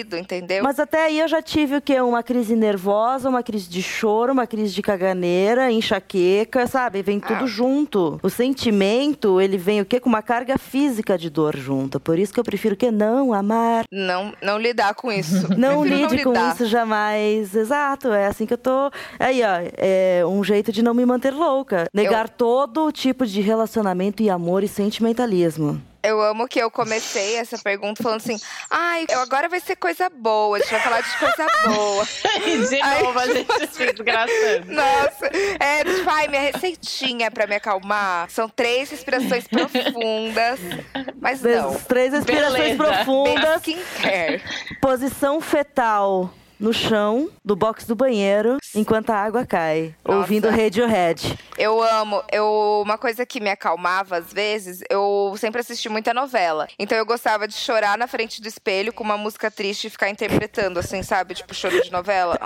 esclarecido, 0.00 0.16
entendeu? 0.16 0.62
Mas 0.62 0.78
até 0.78 1.04
aí 1.06 1.18
eu 1.20 1.28
já 1.28 1.42
tive 1.42 1.76
o 1.76 1.80
quê? 1.82 2.00
Uma 2.00 2.22
crise 2.22 2.54
nervosa, 2.56 3.28
uma 3.28 3.42
crise 3.42 3.68
de 3.68 3.82
choro, 3.82 4.32
uma 4.32 4.46
crise 4.46 4.72
de 4.74 4.82
caganeira, 4.82 5.70
enxaqueca, 5.70 6.66
sabe? 6.66 7.02
Vem 7.02 7.20
tudo 7.20 7.44
Ah. 7.44 7.46
junto. 7.46 8.18
O 8.22 8.30
sentimento, 8.30 9.40
ele 9.40 9.56
vem 9.56 9.80
o 9.80 9.84
quê? 9.84 10.00
Com 10.00 10.08
uma 10.08 10.22
carga 10.22 10.58
física 10.58 11.16
de 11.18 11.28
dor 11.30 11.56
junto. 11.56 11.98
Por 12.00 12.18
isso 12.18 12.32
que 12.32 12.40
eu 12.40 12.44
prefiro 12.44 12.76
que 12.76 12.90
não 12.90 13.32
amar. 13.32 13.84
Não, 13.90 14.32
não 14.42 14.58
lidar 14.58 14.94
com 14.94 15.10
isso. 15.10 15.48
Não 15.60 15.84
lide 15.84 16.22
com 16.22 16.30
lidar. 16.30 16.54
isso 16.54 16.66
jamais. 16.66 17.54
Exato, 17.54 18.08
é 18.12 18.26
assim 18.26 18.46
que 18.46 18.54
eu 18.54 18.58
tô. 18.58 18.90
Aí, 19.18 19.42
ó, 19.42 19.46
é 19.76 20.22
um 20.26 20.42
jeito 20.42 20.72
de 20.72 20.82
não 20.82 20.94
me 20.94 21.04
manter 21.04 21.32
louca. 21.32 21.86
Negar 21.92 22.28
todo 22.28 22.90
tipo 22.92 23.26
de 23.26 23.40
relacionamento 23.40 24.22
e 24.22 24.30
amor 24.30 24.62
e 24.62 24.68
sentimentalismo. 24.68 25.80
Eu 26.02 26.20
amo 26.22 26.48
que 26.48 26.58
eu 26.58 26.70
comecei 26.70 27.36
essa 27.36 27.58
pergunta 27.58 28.02
falando 28.02 28.20
assim: 28.20 28.38
ai, 28.70 29.04
eu 29.08 29.20
agora 29.20 29.48
vai 29.48 29.60
ser 29.60 29.76
coisa 29.76 30.08
boa, 30.08 30.56
a 30.56 30.60
gente 30.60 30.70
vai 30.70 30.80
falar 30.80 31.00
de 31.02 31.18
coisa 31.18 31.46
boa. 31.66 32.06
De 32.70 32.80
Ai, 32.80 33.02
novo, 33.02 33.18
a 33.18 33.26
gente 33.26 33.66
se 33.72 33.92
desgraçando. 33.92 34.72
Nossa, 34.72 35.30
é, 35.58 35.84
tipo, 35.84 36.08
ai, 36.08 36.28
minha 36.28 36.42
receitinha 36.42 37.30
pra 37.30 37.46
me 37.46 37.56
acalmar 37.56 38.30
são 38.30 38.48
três 38.48 38.90
respirações 38.90 39.46
profundas. 39.46 40.60
Mas 41.20 41.42
não. 41.42 41.74
Três 41.74 42.12
respirações 42.12 42.76
Beleza. 42.76 42.76
profundas. 42.76 43.60
Skincare. 43.62 44.42
Posição 44.80 45.40
fetal 45.40 46.30
no 46.60 46.72
chão 46.72 47.28
do 47.44 47.56
box 47.56 47.86
do 47.86 47.96
banheiro 47.96 48.58
enquanto 48.74 49.10
a 49.10 49.16
água 49.16 49.46
cai, 49.46 49.94
Nossa. 50.04 50.18
ouvindo 50.18 50.48
Radiohead. 50.48 51.38
Eu 51.58 51.82
amo. 51.82 52.22
Eu, 52.30 52.82
uma 52.84 52.98
coisa 52.98 53.24
que 53.24 53.40
me 53.40 53.50
acalmava 53.50 54.18
às 54.18 54.32
vezes, 54.32 54.82
eu 54.90 55.34
sempre 55.38 55.60
assisti 55.60 55.88
muita 55.88 56.12
novela. 56.12 56.68
Então 56.78 56.96
eu 56.96 57.06
gostava 57.06 57.48
de 57.48 57.54
chorar 57.54 57.96
na 57.96 58.06
frente 58.06 58.40
do 58.40 58.48
espelho 58.48 58.92
com 58.92 59.02
uma 59.02 59.16
música 59.16 59.50
triste 59.50 59.86
e 59.86 59.90
ficar 59.90 60.10
interpretando, 60.10 60.78
assim, 60.78 61.02
sabe? 61.02 61.34
Tipo, 61.34 61.54
choro 61.54 61.82
de 61.82 61.90
novela. 61.90 62.38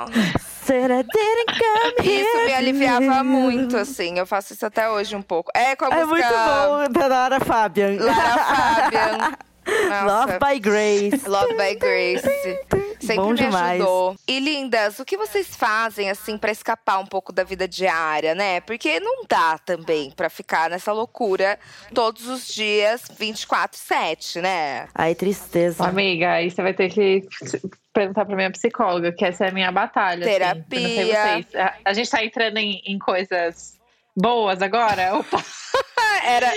Isso 2.03 2.47
me 2.47 2.55
aliviava 2.55 3.23
muito, 3.25 3.77
assim. 3.77 4.19
Eu 4.19 4.27
faço 4.27 4.53
isso 4.53 4.65
até 4.65 4.89
hoje 4.89 5.15
um 5.15 5.23
pouco. 5.23 5.51
É 5.55 5.77
com 5.77 5.85
a 5.85 5.89
É 5.89 6.05
música 6.05 6.29
muito 6.29 6.93
bom, 6.95 7.01
da 7.01 7.07
Lara 7.07 7.41
Fabian. 7.41 7.97
Lara 8.01 8.39
Fabian. 8.45 9.39
Nossa. 9.89 10.05
Love 10.05 10.39
by 10.41 10.61
Grace. 10.61 11.27
Love 11.27 11.55
by 11.55 11.75
Grace. 11.75 12.23
Sempre 13.07 13.23
Bom 13.25 13.31
me 13.31 13.37
demais. 13.37 13.81
ajudou. 13.81 14.17
E 14.27 14.39
lindas, 14.41 14.99
o 14.99 15.05
que 15.05 15.17
vocês 15.17 15.55
fazem 15.55 16.11
assim 16.11 16.37
pra 16.39 16.51
escapar 16.51 16.99
um 16.99 17.07
pouco 17.07 17.33
da 17.33 17.45
vida 17.45 17.67
diária, 17.69 18.35
né? 18.35 18.61
Porque 18.61 18.99
não 19.01 19.25
dá 19.29 19.59
também 19.59 20.11
pra 20.11 20.29
ficar 20.31 20.71
nessa 20.71 20.93
loucura 20.93 21.59
todos 21.93 22.27
os 22.27 22.47
dias 22.47 23.03
24/7, 23.19 24.41
né? 24.41 24.89
Ai, 24.95 25.15
tristeza. 25.15 25.85
Amiga, 25.85 26.33
aí 26.33 26.51
você 26.51 26.63
vai 26.63 26.75
ter 26.75 26.89
que 26.91 27.23
perguntar 27.93 28.25
pra 28.25 28.35
minha 28.37 28.51
psicóloga, 28.51 29.13
que 29.13 29.25
essa 29.25 29.47
é 29.47 29.49
a 29.51 29.53
minha 29.53 29.71
batalha. 29.71 30.25
assim. 30.27 30.35
Eu 30.35 30.41
não 30.41 30.65
sei 30.69 30.69
Terapia. 30.71 31.25
vocês. 31.43 31.55
A, 31.55 31.75
a 31.85 31.93
gente 31.93 32.11
tá 32.11 32.25
entrando 32.25 32.57
em, 32.59 32.83
em 32.87 32.99
coisas 32.99 33.79
boas 34.17 34.61
agora? 34.63 35.17
Opa! 35.17 35.43
Era 36.25 36.51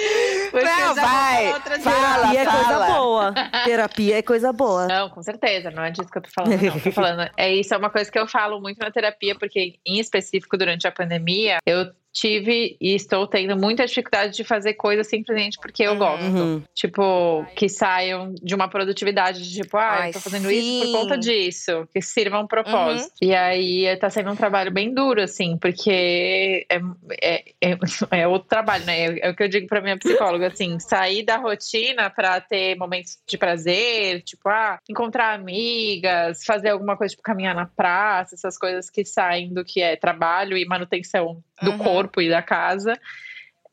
Porque 0.52 0.66
Não, 0.66 0.96
vai, 0.96 1.54
outras 1.54 1.84
fala, 1.84 2.30
Terapia 2.30 2.42
é 2.42 2.46
fala. 2.46 2.64
coisa 2.64 2.94
boa. 2.94 3.34
Terapia 3.66 4.18
é 4.18 4.22
coisa 4.22 4.54
boa. 4.54 4.88
Não, 4.88 5.10
com 5.10 5.22
certeza, 5.22 5.72
não 5.72 5.84
é 5.84 5.92
disso 5.92 6.10
que 6.10 6.18
eu 6.18 6.22
tô 6.22 6.30
falando, 6.30 6.62
não. 6.62 6.80
Tô 6.80 6.92
falando, 6.92 7.30
é 7.36 7.54
isso, 7.54 7.74
é 7.74 7.78
uma 7.78 7.90
coisa 7.90 8.12
que 8.12 8.18
eu 8.18 8.28
falo 8.28 8.62
muito 8.62 8.80
na 8.80 8.92
terapia, 8.92 9.36
porque, 9.36 9.76
em 9.86 10.00
específico, 10.00 10.58
durante 10.58 10.88
a 10.88 10.92
pandemia, 10.92 11.58
eu 11.66 11.92
tive 12.20 12.76
e 12.82 12.96
estou 12.96 13.28
tendo 13.28 13.56
muita 13.56 13.86
dificuldade 13.86 14.36
de 14.36 14.44
fazer 14.44 14.74
coisas 14.74 15.08
simplesmente 15.08 15.58
porque 15.62 15.84
eu 15.84 15.92
Uhum. 15.92 15.98
gosto. 15.98 16.24
Uhum. 16.26 16.64
Tipo, 16.74 17.46
que 17.56 17.70
saiam 17.70 18.34
de 18.42 18.56
uma 18.56 18.68
produtividade 18.68 19.42
de 19.48 19.62
tipo, 19.62 19.78
ah, 19.78 20.00
Ai, 20.02 20.10
eu 20.10 20.14
tô 20.14 20.20
fazendo 20.20 20.50
sim. 20.50 20.56
isso 20.58 20.86
por 20.92 21.02
conta 21.02 21.18
disso, 21.18 21.88
que 21.94 22.02
sirva 22.02 22.40
um 22.40 22.48
propósito. 22.48 23.14
E 23.22 23.34
aí 23.36 23.96
tá 23.98 24.10
sendo 24.10 24.32
um 24.32 24.36
trabalho 24.36 24.72
bem 24.72 24.94
duro, 24.94 25.22
assim, 25.22 25.58
porque 25.58 26.66
é, 26.70 26.80
é, 27.22 27.44
é, 27.62 27.78
é 28.22 28.28
outro 28.28 28.50
trabalho, 28.50 28.86
né? 28.86 29.06
É, 29.06 29.28
é 29.28 29.30
o 29.30 29.36
que 29.36 29.44
eu 29.44 29.48
digo 29.50 29.68
pra 29.68 29.82
minha 29.82 29.98
psicóloga, 29.98 30.48
assim, 30.54 30.80
sair 30.80 31.24
da 31.24 31.38
rotina 31.38 32.10
pra 32.10 32.40
ter 32.42 32.76
momentos 32.76 33.18
de 33.28 33.38
prazer, 33.38 34.22
tipo, 34.24 34.50
ah, 34.50 34.80
encontrar 34.90 35.34
amigas, 35.34 36.44
fazer 36.44 36.70
alguma 36.70 36.98
coisa, 36.98 37.12
tipo, 37.12 37.24
caminhar 37.24 37.54
na 37.56 37.66
praça, 37.66 38.36
essas 38.36 38.58
coisas 38.58 38.90
que 38.90 39.06
saem 39.06 39.54
do 39.54 39.64
que 39.64 39.82
é 39.82 39.96
trabalho 39.96 40.58
e 40.58 40.66
manutenção 40.66 41.42
do 41.62 41.72
Uhum. 41.72 41.78
corpo 41.78 42.22
e 42.22 42.30
da 42.30 42.42
casa. 42.42 42.94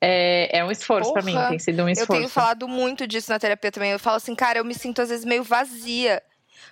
É, 0.00 0.58
é 0.58 0.64
um 0.64 0.70
esforço 0.70 1.12
pra 1.12 1.22
mim, 1.22 1.36
tem 1.48 1.58
sido 1.58 1.82
um 1.82 1.88
Eu 1.88 1.92
esforço. 1.92 2.12
tenho 2.12 2.28
falado 2.28 2.68
muito 2.68 3.06
disso 3.06 3.30
na 3.30 3.38
terapia 3.38 3.72
também. 3.72 3.90
Eu 3.92 3.98
falo 3.98 4.16
assim, 4.16 4.34
cara, 4.34 4.58
eu 4.58 4.64
me 4.64 4.74
sinto 4.74 5.00
às 5.00 5.08
vezes 5.08 5.24
meio 5.24 5.42
vazia. 5.42 6.22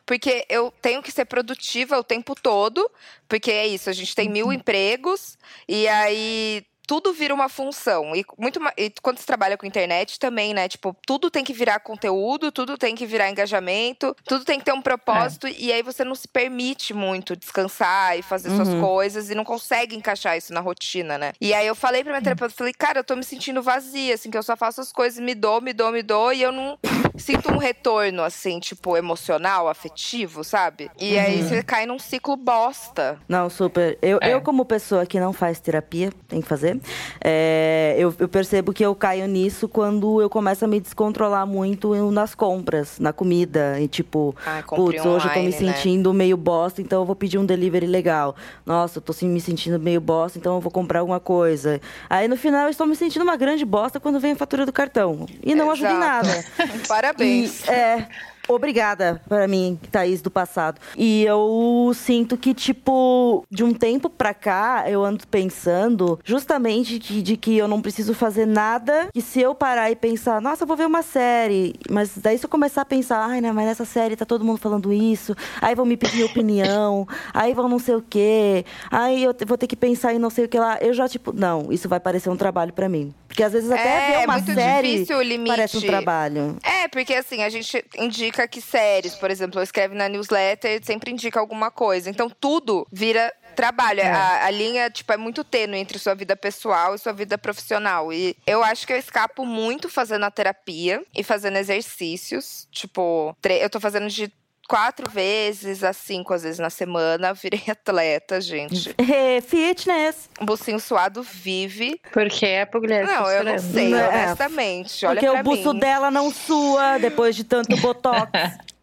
Porque 0.04 0.44
eu 0.48 0.72
tenho 0.82 1.00
que 1.02 1.12
ser 1.12 1.24
produtiva 1.26 1.96
o 1.98 2.02
tempo 2.02 2.34
todo, 2.34 2.90
porque 3.28 3.50
é 3.52 3.66
isso, 3.66 3.88
a 3.88 3.92
gente 3.92 4.14
tem 4.14 4.26
Uhum. 4.26 4.32
mil 4.32 4.52
empregos, 4.52 5.38
e 5.68 5.86
aí 5.86 6.66
tudo 6.92 7.10
vira 7.14 7.32
uma 7.32 7.48
função. 7.48 8.14
E, 8.14 8.22
muito, 8.38 8.60
e 8.76 8.92
quando 9.00 9.16
você 9.16 9.24
trabalha 9.24 9.56
com 9.56 9.64
internet 9.64 10.18
também, 10.18 10.52
né? 10.52 10.68
Tipo, 10.68 10.94
tudo 11.06 11.30
tem 11.30 11.42
que 11.42 11.54
virar 11.54 11.80
conteúdo, 11.80 12.52
tudo 12.52 12.76
tem 12.76 12.94
que 12.94 13.06
virar 13.06 13.30
engajamento, 13.30 14.14
tudo 14.26 14.44
tem 14.44 14.58
que 14.58 14.64
ter 14.66 14.74
um 14.74 14.82
propósito, 14.82 15.48
e 15.48 15.72
aí 15.72 15.82
você 15.82 16.04
não 16.04 16.14
se 16.14 16.28
permite 16.28 16.92
muito 16.92 17.34
descansar 17.34 18.18
e 18.18 18.22
fazer 18.22 18.50
suas 18.50 18.68
Uhum. 18.68 18.80
coisas, 18.82 19.30
e 19.30 19.34
não 19.34 19.42
consegue 19.42 19.96
encaixar 19.96 20.36
isso 20.36 20.52
na 20.52 20.60
rotina, 20.60 21.16
né? 21.16 21.32
E 21.40 21.54
aí 21.54 21.66
eu 21.66 21.74
falei 21.74 22.02
pra 22.04 22.12
minha 22.12 22.20
terapeuta, 22.22 22.54
falei, 22.54 22.74
cara, 22.74 22.98
eu 23.00 23.04
tô 23.04 23.16
me 23.16 23.24
sentindo 23.24 23.62
vazia, 23.62 24.12
assim, 24.14 24.30
que 24.30 24.36
eu 24.36 24.42
só 24.42 24.54
faço 24.54 24.82
as 24.82 24.92
coisas, 24.92 25.18
me 25.18 25.34
dou, 25.34 25.62
me 25.62 25.72
dou, 25.72 25.90
me 25.92 26.02
dou, 26.02 26.30
e 26.30 26.42
eu 26.42 26.52
não 26.52 26.78
sinto 27.16 27.50
um 27.50 27.56
retorno, 27.56 28.22
assim, 28.22 28.60
tipo, 28.60 28.98
emocional, 28.98 29.66
afetivo, 29.66 30.44
sabe? 30.44 30.90
E 31.00 31.18
aí 31.18 31.42
você 31.42 31.62
cai 31.62 31.86
num 31.86 31.98
ciclo 31.98 32.36
bosta. 32.36 33.18
Não, 33.26 33.48
super. 33.48 33.98
Eu, 34.02 34.18
É. 34.20 34.34
eu, 34.34 34.42
como 34.42 34.62
pessoa 34.66 35.06
que 35.06 35.18
não 35.18 35.32
faz 35.32 35.58
terapia, 35.58 36.12
tem 36.28 36.42
que 36.42 36.48
fazer. 36.48 36.81
É, 37.20 37.94
eu, 37.98 38.14
eu 38.18 38.28
percebo 38.28 38.72
que 38.72 38.84
eu 38.84 38.94
caio 38.94 39.26
nisso 39.26 39.68
quando 39.68 40.20
eu 40.20 40.28
começo 40.28 40.64
a 40.64 40.68
me 40.68 40.80
descontrolar 40.80 41.46
muito 41.46 41.94
nas 42.10 42.34
compras, 42.34 42.98
na 42.98 43.12
comida. 43.12 43.80
E 43.80 43.88
tipo, 43.88 44.34
comprei 44.66 44.98
putz, 44.98 45.06
hoje 45.06 45.26
eu 45.28 45.32
tô 45.32 45.40
me 45.40 45.46
né? 45.46 45.52
sentindo 45.52 46.12
meio 46.12 46.36
bosta, 46.36 46.80
então 46.80 47.00
eu 47.02 47.04
vou 47.04 47.16
pedir 47.16 47.38
um 47.38 47.46
delivery 47.46 47.86
legal. 47.86 48.34
Nossa, 48.64 48.98
eu 48.98 49.02
tô 49.02 49.12
me 49.26 49.40
sentindo 49.40 49.78
meio 49.78 50.00
bosta, 50.00 50.38
então 50.38 50.54
eu 50.56 50.60
vou 50.60 50.70
comprar 50.70 51.00
alguma 51.00 51.20
coisa. 51.20 51.80
Aí 52.08 52.28
no 52.28 52.36
final 52.36 52.64
eu 52.64 52.70
estou 52.70 52.86
me 52.86 52.96
sentindo 52.96 53.22
uma 53.22 53.36
grande 53.36 53.64
bosta 53.64 54.00
quando 54.00 54.18
vem 54.18 54.32
a 54.32 54.36
fatura 54.36 54.66
do 54.66 54.72
cartão. 54.72 55.26
E 55.42 55.54
não 55.54 55.70
ajuda 55.70 55.92
em 55.92 55.96
Exato. 55.96 56.26
nada. 56.26 56.44
Parabéns. 56.88 57.66
E, 57.66 57.70
é. 57.70 58.08
Obrigada 58.48 59.20
para 59.28 59.46
mim, 59.46 59.78
Thaís, 59.90 60.20
do 60.20 60.30
passado. 60.30 60.80
E 60.96 61.24
eu 61.24 61.92
sinto 61.94 62.36
que, 62.36 62.52
tipo, 62.54 63.44
de 63.50 63.64
um 63.64 63.72
tempo 63.72 64.10
pra 64.10 64.34
cá, 64.34 64.84
eu 64.88 65.04
ando 65.04 65.26
pensando 65.26 66.18
justamente 66.24 66.98
que, 66.98 67.22
de 67.22 67.36
que 67.36 67.56
eu 67.56 67.68
não 67.68 67.80
preciso 67.80 68.14
fazer 68.14 68.46
nada. 68.46 69.08
Que 69.12 69.20
se 69.20 69.40
eu 69.40 69.54
parar 69.54 69.90
e 69.90 69.96
pensar, 69.96 70.40
nossa, 70.40 70.64
eu 70.64 70.66
vou 70.66 70.76
ver 70.76 70.86
uma 70.86 71.02
série. 71.02 71.74
Mas 71.90 72.12
daí 72.16 72.38
se 72.38 72.44
eu 72.44 72.50
começar 72.50 72.82
a 72.82 72.84
pensar, 72.84 73.18
ai, 73.24 73.40
né, 73.40 73.52
mas 73.52 73.66
nessa 73.66 73.84
série 73.84 74.16
tá 74.16 74.24
todo 74.24 74.44
mundo 74.44 74.58
falando 74.58 74.92
isso. 74.92 75.34
Aí 75.60 75.74
vão 75.74 75.86
me 75.86 75.96
pedir 75.96 76.24
opinião. 76.24 77.06
aí 77.32 77.54
vão 77.54 77.68
não 77.68 77.78
sei 77.78 77.94
o 77.94 78.02
quê. 78.02 78.64
Aí 78.90 79.22
eu 79.24 79.34
vou 79.46 79.56
ter 79.56 79.66
que 79.66 79.76
pensar 79.76 80.14
em 80.14 80.18
não 80.18 80.30
sei 80.30 80.44
o 80.44 80.48
que 80.48 80.58
lá. 80.58 80.78
Eu 80.80 80.92
já, 80.92 81.08
tipo, 81.08 81.32
não, 81.32 81.70
isso 81.70 81.88
vai 81.88 82.00
parecer 82.00 82.28
um 82.30 82.36
trabalho 82.36 82.72
pra 82.72 82.88
mim. 82.88 83.14
Porque 83.28 83.42
às 83.42 83.52
vezes 83.52 83.70
até 83.70 83.88
É, 83.88 84.06
ver 84.06 84.22
é 84.22 84.24
uma 84.26 84.34
muito 84.34 84.52
série 84.52 85.06
parece 85.46 85.78
um 85.78 85.80
trabalho. 85.80 86.56
É, 86.62 86.86
porque 86.88 87.14
assim, 87.14 87.42
a 87.42 87.48
gente 87.48 87.82
indica 87.96 88.31
que 88.48 88.60
séries, 88.60 89.14
por 89.14 89.30
exemplo, 89.30 89.60
eu 89.60 89.64
escrevo 89.64 89.94
na 89.94 90.08
newsletter, 90.08 90.80
sempre 90.84 91.10
indica 91.10 91.38
alguma 91.38 91.70
coisa. 91.70 92.10
Então 92.10 92.28
tudo 92.28 92.86
vira 92.90 93.32
trabalho. 93.52 94.02
A, 94.02 94.46
a 94.46 94.50
linha, 94.50 94.90
tipo, 94.90 95.12
é 95.12 95.16
muito 95.16 95.44
tênue 95.44 95.78
entre 95.78 95.98
sua 95.98 96.14
vida 96.14 96.34
pessoal 96.34 96.94
e 96.94 96.98
sua 96.98 97.12
vida 97.12 97.38
profissional. 97.38 98.12
E 98.12 98.36
eu 98.46 98.62
acho 98.64 98.86
que 98.86 98.92
eu 98.92 98.96
escapo 98.96 99.44
muito 99.44 99.88
fazendo 99.88 100.24
a 100.24 100.30
terapia 100.30 101.02
e 101.14 101.22
fazendo 101.22 101.56
exercícios. 101.58 102.66
Tipo, 102.70 103.36
eu 103.44 103.70
tô 103.70 103.78
fazendo 103.78 104.08
de 104.08 104.32
quatro 104.68 105.10
vezes 105.10 105.82
a 105.84 105.92
cinco 105.92 106.32
às 106.34 106.42
vezes 106.42 106.58
na 106.58 106.70
semana. 106.70 107.32
Virei 107.34 107.62
atleta, 107.70 108.40
gente. 108.40 108.94
É, 108.98 109.40
Fitness. 109.40 110.28
O 110.40 110.44
bucinho 110.44 110.80
suado 110.80 111.22
vive. 111.22 112.00
Porque 112.12 112.46
é 112.46 112.62
a 112.62 112.66
pugliese 112.66 113.10
Não, 113.12 113.30
eu 113.30 113.44
não 113.44 113.58
sei, 113.58 113.92
É. 113.94 114.08
honestamente. 114.08 115.04
Olha 115.06 115.20
Porque 115.20 115.30
pra 115.30 115.40
o 115.40 115.44
buço 115.44 115.72
mim. 115.74 115.80
dela 115.80 116.10
não 116.10 116.30
sua 116.30 116.98
depois 116.98 117.34
de 117.36 117.44
tanto 117.44 117.76
botox. 117.82 118.30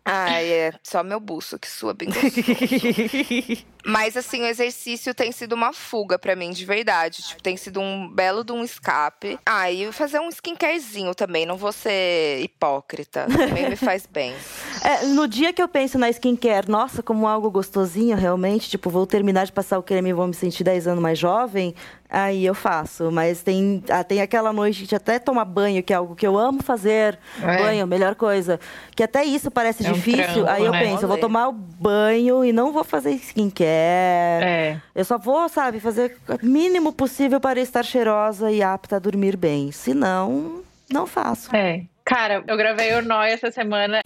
Ai, 0.05 0.45
é 0.51 0.73
só 0.81 1.03
meu 1.03 1.19
buço 1.19 1.59
que 1.59 1.69
sua 1.69 1.93
bem 1.93 2.09
gostoso. 2.09 2.33
Mas 3.85 4.17
assim, 4.17 4.41
o 4.41 4.45
exercício 4.45 5.13
tem 5.13 5.31
sido 5.31 5.53
uma 5.53 5.71
fuga 5.73 6.19
pra 6.19 6.35
mim, 6.35 6.51
de 6.51 6.65
verdade. 6.65 7.23
Tipo, 7.23 7.41
tem 7.41 7.55
sido 7.55 7.79
um 7.79 8.09
belo 8.09 8.43
de 8.43 8.51
um 8.51 8.63
escape. 8.63 9.39
Ah, 9.45 9.71
e 9.71 9.91
fazer 9.91 10.19
um 10.19 10.29
skincarezinho 10.29 11.15
também, 11.15 11.45
não 11.45 11.55
vou 11.57 11.71
ser 11.71 12.41
hipócrita. 12.41 13.25
Também 13.27 13.69
me 13.69 13.75
faz 13.75 14.05
bem. 14.05 14.33
É, 14.81 15.03
no 15.07 15.27
dia 15.27 15.51
que 15.51 15.61
eu 15.61 15.67
penso 15.67 15.97
na 15.97 16.09
skincare, 16.09 16.69
nossa, 16.71 17.03
como 17.03 17.27
algo 17.27 17.51
gostosinho, 17.51 18.15
realmente, 18.15 18.69
tipo, 18.69 18.89
vou 18.89 19.05
terminar 19.05 19.45
de 19.45 19.51
passar 19.51 19.77
o 19.77 19.83
creme 19.83 20.09
e 20.09 20.13
vou 20.13 20.25
me 20.25 20.33
sentir 20.33 20.63
10 20.63 20.87
anos 20.87 21.01
mais 21.01 21.19
jovem, 21.19 21.75
aí 22.09 22.45
eu 22.45 22.55
faço. 22.55 23.11
Mas 23.11 23.43
tem, 23.43 23.83
ah, 23.89 24.05
tem 24.05 24.21
aquela 24.21 24.53
noite 24.53 24.87
de 24.87 24.95
até 24.95 25.19
tomar 25.19 25.43
banho, 25.43 25.83
que 25.83 25.91
é 25.91 25.97
algo 25.97 26.15
que 26.15 26.25
eu 26.25 26.37
amo 26.37 26.63
fazer. 26.63 27.19
É. 27.43 27.57
Banho, 27.57 27.85
melhor 27.87 28.15
coisa. 28.15 28.57
Que 28.95 29.03
até 29.03 29.25
isso 29.25 29.51
parece 29.51 29.85
É 29.85 29.89
um 29.89 29.93
difícil. 29.93 30.23
trampo, 30.23 30.49
aí 30.49 30.63
eu 30.63 30.71
né? 30.71 30.79
penso, 30.81 31.03
eu 31.03 31.09
vou 31.09 31.17
tomar 31.17 31.49
o 31.49 31.51
banho 31.51 32.45
e 32.45 32.53
não 32.53 32.71
vou 32.71 32.85
fazer 32.85 33.11
skincare. 33.11 33.68
É. 33.69 34.77
Eu 34.95 35.05
só 35.05 35.17
vou, 35.17 35.47
sabe, 35.49 35.79
fazer 35.79 36.17
o 36.27 36.45
mínimo 36.45 36.91
possível 36.93 37.39
para 37.39 37.59
estar 37.59 37.83
cheirosa 37.83 38.51
e 38.51 38.61
apta 38.61 38.95
a 38.95 38.99
dormir 38.99 39.35
bem. 39.37 39.71
Se 39.71 39.93
não, 39.93 40.61
não 40.91 41.05
faço. 41.07 41.55
É. 41.55 41.83
Cara, 42.05 42.43
eu 42.47 42.57
gravei 42.57 42.93
o 42.93 43.01
Noi 43.01 43.31
essa 43.31 43.51
semana 43.51 44.01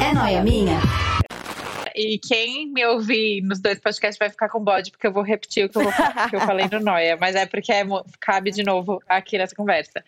É 0.00 0.14
noia 0.14 0.42
minha? 0.42 0.80
e 1.94 2.18
quem 2.18 2.66
me 2.72 2.84
ouvir 2.86 3.40
nos 3.42 3.60
dois 3.60 3.78
podcasts 3.78 4.18
vai 4.18 4.28
ficar 4.28 4.48
com 4.48 4.58
bode, 4.58 4.90
porque 4.90 5.06
eu 5.06 5.12
vou 5.12 5.22
repetir 5.22 5.66
o 5.66 5.68
que 5.68 5.78
eu, 5.78 5.82
vou, 5.84 5.92
que 6.28 6.36
eu 6.36 6.40
falei 6.40 6.66
no 6.70 6.80
Noia, 6.82 7.16
mas 7.20 7.36
é 7.36 7.46
porque 7.46 7.72
é 7.72 7.84
cabe 8.20 8.50
de 8.50 8.64
novo 8.64 9.00
aqui 9.08 9.38
nessa 9.38 9.54
conversa. 9.54 10.04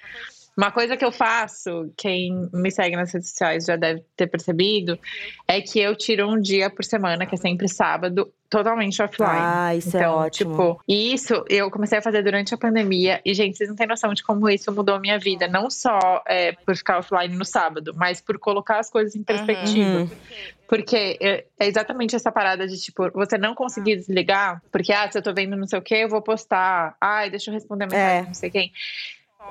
Uma 0.56 0.70
coisa 0.70 0.96
que 0.96 1.04
eu 1.04 1.12
faço, 1.12 1.92
quem 1.96 2.48
me 2.52 2.70
segue 2.70 2.96
nas 2.96 3.12
redes 3.12 3.28
sociais 3.28 3.66
já 3.66 3.76
deve 3.76 4.02
ter 4.16 4.26
percebido, 4.26 4.98
é 5.46 5.60
que 5.60 5.78
eu 5.78 5.94
tiro 5.94 6.26
um 6.30 6.40
dia 6.40 6.70
por 6.70 6.82
semana, 6.82 7.26
que 7.26 7.34
é 7.34 7.38
sempre 7.38 7.68
sábado, 7.68 8.32
totalmente 8.48 9.02
offline. 9.02 9.30
Ah, 9.38 9.74
isso 9.74 9.94
é 9.96 10.00
então, 10.00 10.14
ótimo. 10.14 10.50
Tipo, 10.52 10.82
isso 10.88 11.44
eu 11.50 11.70
comecei 11.70 11.98
a 11.98 12.02
fazer 12.02 12.22
durante 12.22 12.54
a 12.54 12.56
pandemia. 12.58 13.20
E, 13.24 13.34
gente, 13.34 13.56
vocês 13.58 13.68
não 13.68 13.76
têm 13.76 13.86
noção 13.86 14.14
de 14.14 14.22
como 14.22 14.48
isso 14.48 14.72
mudou 14.72 14.94
a 14.94 15.00
minha 15.00 15.18
vida. 15.18 15.46
Não 15.46 15.68
só 15.68 16.22
é, 16.26 16.52
por 16.52 16.74
ficar 16.74 16.98
offline 16.98 17.36
no 17.36 17.44
sábado, 17.44 17.92
mas 17.94 18.20
por 18.22 18.38
colocar 18.38 18.78
as 18.78 18.88
coisas 18.88 19.14
em 19.14 19.22
perspectiva. 19.22 20.00
Uhum. 20.00 20.10
Porque 20.68 21.18
é 21.20 21.44
é 21.58 21.66
exatamente 21.66 22.14
essa 22.16 22.30
parada 22.30 22.66
de, 22.66 22.76
tipo, 22.80 23.10
você 23.12 23.38
não 23.38 23.54
conseguir 23.54 23.96
desligar, 23.96 24.62
porque, 24.70 24.92
ah, 24.92 25.10
se 25.10 25.18
eu 25.18 25.22
tô 25.22 25.32
vendo 25.32 25.56
não 25.56 25.66
sei 25.66 25.78
o 25.78 25.82
que, 25.82 25.94
eu 25.94 26.08
vou 26.08 26.20
postar. 26.22 26.96
Ai, 27.00 27.30
deixa 27.30 27.50
eu 27.50 27.54
responder 27.54 27.84
a 27.84 27.86
mensagem, 27.86 28.18
É. 28.18 28.22
não 28.22 28.34
sei 28.34 28.50
quem. 28.50 28.72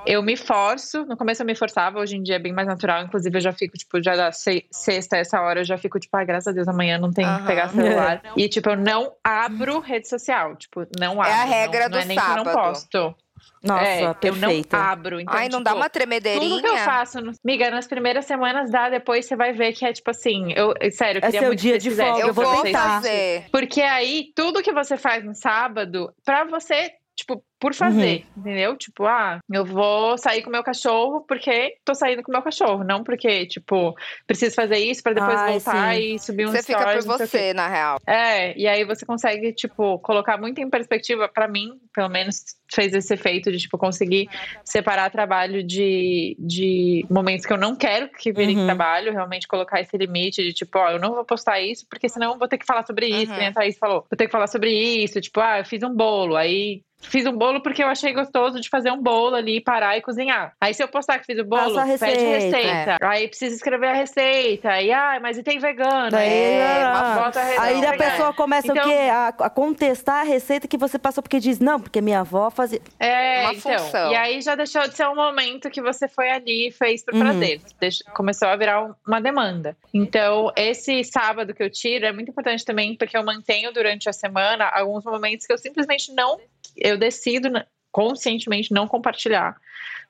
Eu 0.05 0.21
me 0.21 0.35
forço, 0.37 1.05
no 1.05 1.17
começo 1.17 1.41
eu 1.41 1.45
me 1.45 1.55
forçava, 1.55 1.99
hoje 1.99 2.15
em 2.15 2.23
dia 2.23 2.35
é 2.35 2.39
bem 2.39 2.53
mais 2.53 2.67
natural. 2.67 3.03
Inclusive, 3.03 3.37
eu 3.37 3.41
já 3.41 3.51
fico, 3.53 3.77
tipo, 3.77 4.01
já 4.03 4.15
da 4.15 4.31
se- 4.31 4.65
sexta, 4.71 5.17
essa 5.17 5.41
hora, 5.41 5.61
eu 5.61 5.65
já 5.65 5.77
fico, 5.77 5.99
tipo, 5.99 6.15
ai, 6.17 6.25
graças 6.25 6.47
a 6.47 6.51
Deus, 6.51 6.67
amanhã 6.67 6.97
não 6.97 7.11
tem 7.11 7.25
que 7.25 7.31
Aham. 7.31 7.45
pegar 7.47 7.69
celular. 7.69 8.21
E, 8.37 8.49
tipo, 8.49 8.69
eu 8.69 8.75
não 8.77 9.13
abro 9.23 9.79
rede 9.79 10.07
social. 10.07 10.55
Tipo, 10.55 10.85
não 10.99 11.21
abro. 11.21 11.33
É 11.33 11.41
a 11.41 11.45
não- 11.45 11.51
regra 11.53 11.83
não, 11.85 11.89
do 11.91 11.97
é 11.97 12.05
nem 12.05 12.17
que 12.17 12.23
eu 12.23 12.35
não 12.35 12.43
sábado. 12.45 12.57
posto. 12.71 13.15
Nossa, 13.63 13.83
é, 13.85 14.03
eu 14.03 14.05
não 14.35 14.49
perfeita. 14.49 14.77
abro. 14.77 15.19
Então, 15.19 15.33
Ai, 15.33 15.45
não 15.45 15.59
tipo, 15.59 15.63
dá 15.63 15.73
uma 15.73 15.89
tremedeirinha? 15.89 16.49
tudo 16.49 16.61
que 16.61 16.67
eu 16.67 16.77
faço, 16.77 17.19
no... 17.19 17.31
Miga, 17.43 17.71
nas 17.71 17.87
primeiras 17.87 18.25
semanas 18.25 18.69
dá, 18.69 18.89
depois 18.89 19.25
você 19.25 19.35
vai 19.35 19.53
ver 19.53 19.73
que 19.73 19.83
é 19.85 19.91
tipo 19.91 20.11
assim, 20.11 20.53
eu, 20.55 20.73
sério, 20.91 21.17
eu 21.19 21.23
É 21.23 21.25
queria 21.25 21.39
seu 21.39 21.49
muito 21.49 21.59
dia 21.61 21.73
que 21.73 21.79
de 21.79 21.91
folga, 21.91 22.21
Eu 22.21 22.33
vou 22.33 22.45
tentar. 22.61 22.79
fazer. 23.01 23.45
Porque 23.51 23.81
aí, 23.81 24.31
tudo 24.35 24.61
que 24.61 24.71
você 24.71 24.97
faz 24.97 25.23
no 25.25 25.33
sábado, 25.33 26.13
pra 26.23 26.43
você, 26.43 26.91
tipo, 27.15 27.43
por 27.57 27.73
fazer, 27.73 28.25
Uhum. 28.35 28.41
entendeu? 28.41 28.77
Tipo, 28.77 29.05
ah, 29.05 29.39
eu 29.51 29.65
vou 29.65 30.17
sair 30.17 30.43
com 30.43 30.49
meu 30.49 30.61
cachorro 30.63 31.21
porque 31.27 31.77
tô 31.85 31.95
saindo 31.95 32.21
com 32.21 32.31
meu 32.31 32.41
cachorro, 32.41 32.83
não 32.83 33.03
porque, 33.03 33.45
tipo, 33.47 33.95
preciso 34.27 34.53
fazer 34.53 34.77
isso 34.77 35.01
pra 35.01 35.13
depois 35.13 35.39
Ai, 35.39 35.51
voltar 35.53 35.95
sim. 35.95 36.01
e 36.01 36.19
subir 36.19 36.45
um 36.47 36.51
Você 36.51 36.61
fica 36.63 36.83
por 36.93 37.01
você, 37.03 37.53
na 37.53 37.67
real. 37.69 37.97
É, 38.05 38.55
e 38.59 38.67
aí 38.67 38.83
você 38.83 39.05
consegue, 39.05 39.53
tipo, 39.53 39.97
colocar 39.99 40.37
muito 40.37 40.59
em 40.59 40.69
perspectiva, 40.69 41.27
pra 41.29 41.47
mim, 41.47 41.79
pelo 41.93 42.09
menos 42.09 42.43
fez 42.71 42.93
esse 42.93 43.13
efeito 43.13 43.49
de, 43.51 43.57
tipo, 43.59 43.77
conseguir 43.77 44.29
separar 44.65 45.09
trabalho 45.09 45.63
de, 45.63 46.35
de 46.37 47.05
momentos 47.09 47.45
que 47.45 47.53
eu 47.53 47.57
não 47.57 47.75
quero 47.75 48.09
que 48.09 48.33
virem 48.33 48.57
Uhum. 48.59 48.65
trabalho, 48.65 49.13
realmente 49.13 49.47
colocar 49.47 49.79
esse 49.79 49.95
limite 49.97 50.43
de, 50.43 50.53
tipo, 50.53 50.77
ó, 50.77 50.91
eu 50.91 50.99
não 50.99 51.13
vou 51.15 51.23
postar 51.25 51.61
isso, 51.61 51.85
porque 51.89 52.09
senão 52.09 52.33
eu 52.33 52.37
vou 52.39 52.47
ter 52.47 52.57
que 52.57 52.65
falar 52.65 52.85
sobre 52.85 53.07
isso, 53.07 53.31
Uhum. 53.31 53.33
que 53.33 53.39
nem 53.39 53.47
a 53.47 53.53
Thaís 53.53 53.77
falou, 53.77 54.01
vou 54.11 54.17
ter 54.17 54.25
que 54.25 54.31
falar 54.31 54.47
sobre 54.47 54.71
isso, 54.71 55.21
tipo, 55.21 55.39
ah, 55.39 55.59
eu 55.59 55.65
fiz 55.65 55.81
um 55.81 55.95
bolo, 55.95 56.35
aí 56.35 56.83
fiz 57.09 57.25
um 57.25 57.31
bolo 57.37 57.61
porque 57.61 57.83
eu 57.83 57.87
achei 57.87 58.13
gostoso 58.13 58.59
de 58.59 58.69
fazer 58.69 58.91
um 58.91 59.01
bolo 59.01 59.35
ali, 59.35 59.61
parar 59.61 59.97
e 59.97 60.01
cozinhar. 60.01 60.53
Aí 60.59 60.73
se 60.73 60.83
eu 60.83 60.87
postar 60.87 61.19
que 61.19 61.25
fiz 61.25 61.39
o 61.39 61.43
bolo, 61.45 61.75
Passa 61.75 61.81
a 61.81 61.97
pede 61.97 62.23
receita. 62.25 62.57
receita. 62.57 62.97
Aí 63.01 63.27
precisa 63.27 63.55
escrever 63.55 63.87
a 63.87 63.93
receita, 63.93 64.81
e 64.81 64.91
ah, 64.91 65.19
mas 65.21 65.37
e 65.37 65.43
tem 65.43 65.59
vegano? 65.59 66.11
Daí, 66.11 66.27
É, 66.29 66.83
ah, 66.83 66.91
uma 67.15 67.23
bota 67.25 67.39
a 67.39 67.43
receita. 67.43 67.63
aí 67.63 67.85
a 67.85 67.93
pessoa 67.97 68.33
começa 68.33 68.71
Então- 68.71 68.83
o 68.85 68.87
quê? 68.89 68.97
A, 69.11 69.27
a 69.27 69.49
contestar 69.49 70.21
a 70.21 70.23
receita 70.23 70.67
que 70.67 70.77
você 70.77 70.97
passou, 70.99 71.21
porque 71.21 71.39
diz, 71.39 71.59
não, 71.59 71.79
porque 71.79 72.01
minha 72.01 72.19
avó 72.21 72.49
fazia. 72.49 72.81
É, 72.99 73.41
Uma 73.41 73.53
então. 73.53 73.79
função. 73.79 74.11
E 74.11 74.15
aí 74.15 74.41
já 74.41 74.55
deixou 74.55 74.87
de 74.87 74.95
ser 74.95 75.07
um 75.07 75.15
momento 75.15 75.69
que 75.69 75.81
você 75.81 76.07
foi 76.07 76.29
ali 76.29 76.67
e 76.67 76.71
fez 76.71 77.03
por 77.03 77.13
Uhum. 77.13 77.21
prazer. 77.21 77.61
Deixa- 77.79 78.03
começou 78.13 78.47
a 78.47 78.55
virar 78.55 78.83
um- 78.83 78.93
uma 79.07 79.19
demanda. 79.21 79.75
Então, 79.93 80.51
esse 80.55 81.03
sábado 81.03 81.53
que 81.53 81.63
eu 81.63 81.69
tiro 81.69 82.05
é 82.05 82.11
muito 82.11 82.29
importante 82.31 82.63
também, 82.65 82.95
porque 82.95 83.17
eu 83.17 83.23
mantenho 83.23 83.71
durante 83.73 84.09
a 84.09 84.13
semana 84.13 84.65
alguns 84.69 85.03
momentos 85.05 85.45
que 85.45 85.53
eu 85.53 85.57
simplesmente 85.57 86.13
não. 86.13 86.39
Eu 86.77 86.97
decido 86.97 87.49
né, 87.49 87.65
conscientemente 87.91 88.73
não 88.73 88.87
compartilhar. 88.87 89.55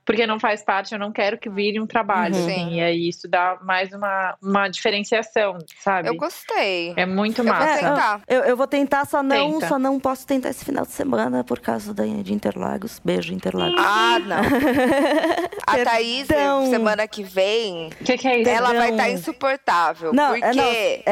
Porque 0.05 0.27
não 0.27 0.39
faz 0.39 0.63
parte, 0.63 0.93
eu 0.93 0.99
não 0.99 1.11
quero 1.11 1.37
que 1.37 1.49
vire 1.49 1.79
um 1.79 1.87
trabalho. 1.87 2.35
Uhum. 2.35 2.45
assim, 2.45 2.73
e 2.75 2.81
aí 2.81 3.09
isso 3.09 3.27
dá 3.27 3.57
mais 3.61 3.91
uma, 3.91 4.35
uma 4.41 4.67
diferenciação, 4.67 5.57
sabe? 5.79 6.07
Eu 6.09 6.15
gostei. 6.15 6.93
É 6.95 7.05
muito 7.05 7.39
Eu 7.41 7.45
vou 7.45 7.53
massa. 7.53 7.79
tentar. 7.79 8.21
Eu, 8.27 8.41
eu 8.43 8.55
vou 8.57 8.67
tentar, 8.67 9.05
só 9.05 9.23
não, 9.23 9.53
Tenta. 9.53 9.67
só 9.67 9.79
não 9.79 9.99
posso 9.99 10.25
tentar 10.27 10.49
esse 10.49 10.63
final 10.63 10.85
de 10.85 10.91
semana 10.91 11.43
por 11.43 11.59
causa 11.59 11.93
da, 11.93 12.03
de 12.05 12.33
Interlagos. 12.33 13.01
Beijo, 13.03 13.33
Interlagos. 13.33 13.75
Ah, 13.79 14.19
não. 14.19 14.35
A 15.67 15.83
Thaís, 15.83 16.27
semana 16.69 17.07
que 17.07 17.23
vem, 17.23 17.87
O 17.99 18.03
que, 18.03 18.17
que 18.17 18.27
é 18.27 18.39
isso? 18.41 18.49
ela 18.49 18.73
vai 18.73 18.91
estar 18.91 19.09
insuportável. 19.09 20.13
Não, 20.13 20.29
porque 20.29 20.45
é, 20.45 20.53
não, 20.53 20.63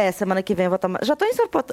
é, 0.02 0.12
semana 0.12 0.44
que 0.44 0.54
vem 0.54 0.66
eu 0.66 0.70
vou 0.70 0.76
estar. 0.76 0.90
Já 1.02 1.16
tô 1.16 1.26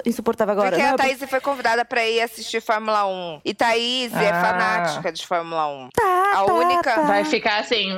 insuportável 0.05 0.51
agora. 0.53 0.71
porque 0.71 0.83
Não, 0.83 0.93
a 0.93 0.97
Thaís 0.97 1.19
foi 1.29 1.39
convidada 1.39 1.85
pra 1.85 2.03
ir 2.07 2.21
assistir 2.21 2.61
Fórmula 2.61 3.05
1. 3.05 3.41
E 3.45 3.53
Thaís 3.53 4.11
é 4.15 4.29
Ah. 4.31 4.41
fanática 4.41 5.11
de 5.11 5.25
Fórmula 5.27 5.67
1. 5.67 5.89
Tá, 5.93 6.31
a 6.41 6.45
tá, 6.45 6.53
única- 6.53 6.95
tá. 6.95 7.10
Vai 7.11 7.25
ficar 7.25 7.59
assim. 7.59 7.95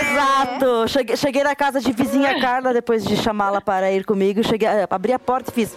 Exato! 0.00 0.88
Cheguei, 0.88 1.16
cheguei 1.16 1.42
na 1.42 1.54
casa 1.56 1.80
de 1.80 1.92
vizinha 1.92 2.40
Carla 2.40 2.72
depois 2.72 3.04
de 3.04 3.16
chamá-la 3.16 3.60
para 3.60 3.90
ir 3.90 4.04
comigo. 4.04 4.42
Cheguei, 4.44 4.68
eh, 4.68 4.86
abri 4.88 5.12
a 5.12 5.18
porta 5.18 5.50
e 5.50 5.54
fiz. 5.54 5.76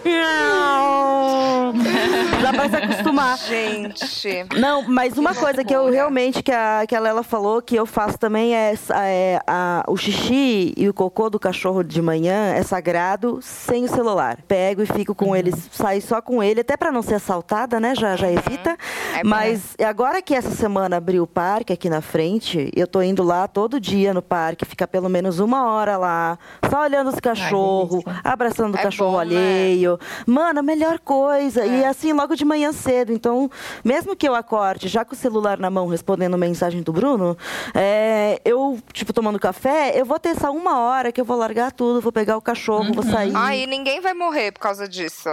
Já 2.40 2.52
vai 2.52 2.68
se 2.68 2.76
acostumar. 2.76 3.38
Gente. 3.38 4.46
Não, 4.58 4.82
mas 4.82 5.16
uma 5.18 5.34
coisa 5.34 5.64
que 5.64 5.74
eu 5.74 5.90
realmente, 5.90 6.42
que 6.42 6.52
a, 6.52 6.84
que 6.86 6.94
a 6.94 7.00
Lela 7.00 7.22
falou, 7.22 7.60
que 7.62 7.74
eu 7.76 7.86
faço 7.86 8.18
também 8.18 8.54
é, 8.54 8.74
é 8.94 9.40
a- 9.46 9.84
o 9.88 9.96
xixi 9.96 10.72
e 10.76 10.88
o 10.88 10.94
cocô 10.94 11.28
do 11.30 11.38
cachorro 11.38 11.82
de 11.82 12.00
manhã 12.00 12.54
é 12.54 12.62
sagrado 12.62 13.38
sem 13.42 13.84
o 13.84 13.88
celular. 13.88 14.38
Pego 14.46 14.82
e 14.82 14.86
fico 14.86 15.14
com 15.14 15.34
ele, 15.34 15.52
saio 15.72 16.00
só 16.02 16.20
com 16.20 16.42
ele, 16.42 16.60
até 16.60 16.76
pra 16.76 16.92
não 16.92 17.02
ser 17.02 17.14
assaltada, 17.14 17.80
né? 17.80 17.94
Já, 17.94 18.16
já 18.16 18.30
evita. 18.30 18.76
É 19.14 19.22
bom. 19.22 19.28
mas 19.30 19.74
agora 19.84 20.20
que 20.22 20.34
essa 20.34 20.50
semana 20.50 20.96
abriu 20.96 21.22
o 21.22 21.26
parque 21.26 21.72
aqui 21.72 21.88
na 21.88 22.00
frente, 22.00 22.43
eu 22.76 22.86
tô 22.86 23.00
indo 23.02 23.22
lá 23.22 23.46
todo 23.48 23.80
dia 23.80 24.12
no 24.14 24.22
parque, 24.22 24.64
ficar 24.64 24.86
pelo 24.86 25.08
menos 25.08 25.38
uma 25.38 25.66
hora 25.70 25.96
lá, 25.96 26.38
só 26.70 26.82
olhando 26.82 27.08
os 27.10 27.20
cachorros, 27.20 28.02
abraçando 28.22 28.74
o 28.74 28.78
É 28.78 28.82
cachorro 28.82 29.12
bom, 29.12 29.16
né? 29.18 29.22
alheio. 29.22 29.98
Mano, 30.26 30.60
a 30.60 30.62
melhor 30.62 30.98
coisa. 30.98 31.64
E 31.66 31.82
É. 31.82 31.86
assim, 31.88 32.12
logo 32.12 32.34
de 32.34 32.44
manhã 32.44 32.72
cedo. 32.72 33.12
Então, 33.12 33.50
mesmo 33.84 34.14
que 34.16 34.28
eu 34.28 34.34
acorde 34.34 34.88
já 34.88 35.04
com 35.04 35.14
o 35.14 35.16
celular 35.18 35.58
na 35.58 35.70
mão 35.70 35.86
respondendo 35.86 36.36
mensagem 36.38 36.82
do 36.82 36.92
Bruno, 36.92 37.36
é, 37.74 38.40
eu, 38.44 38.78
tipo, 38.92 39.12
tomando 39.12 39.38
café, 39.38 39.92
eu 39.98 40.04
vou 40.04 40.18
ter 40.18 40.30
essa 40.30 40.50
uma 40.50 40.80
hora 40.80 41.10
que 41.12 41.20
eu 41.20 41.24
vou 41.24 41.36
largar 41.36 41.72
tudo, 41.72 42.00
vou 42.00 42.12
pegar 42.12 42.36
o 42.36 42.42
cachorro, 42.42 42.92
vou 42.92 43.02
sair. 43.04 43.32
Ai, 43.34 43.66
ninguém 43.66 44.00
vai 44.00 44.14
morrer 44.14 44.52
por 44.52 44.60
causa 44.60 44.88
disso. 44.88 45.28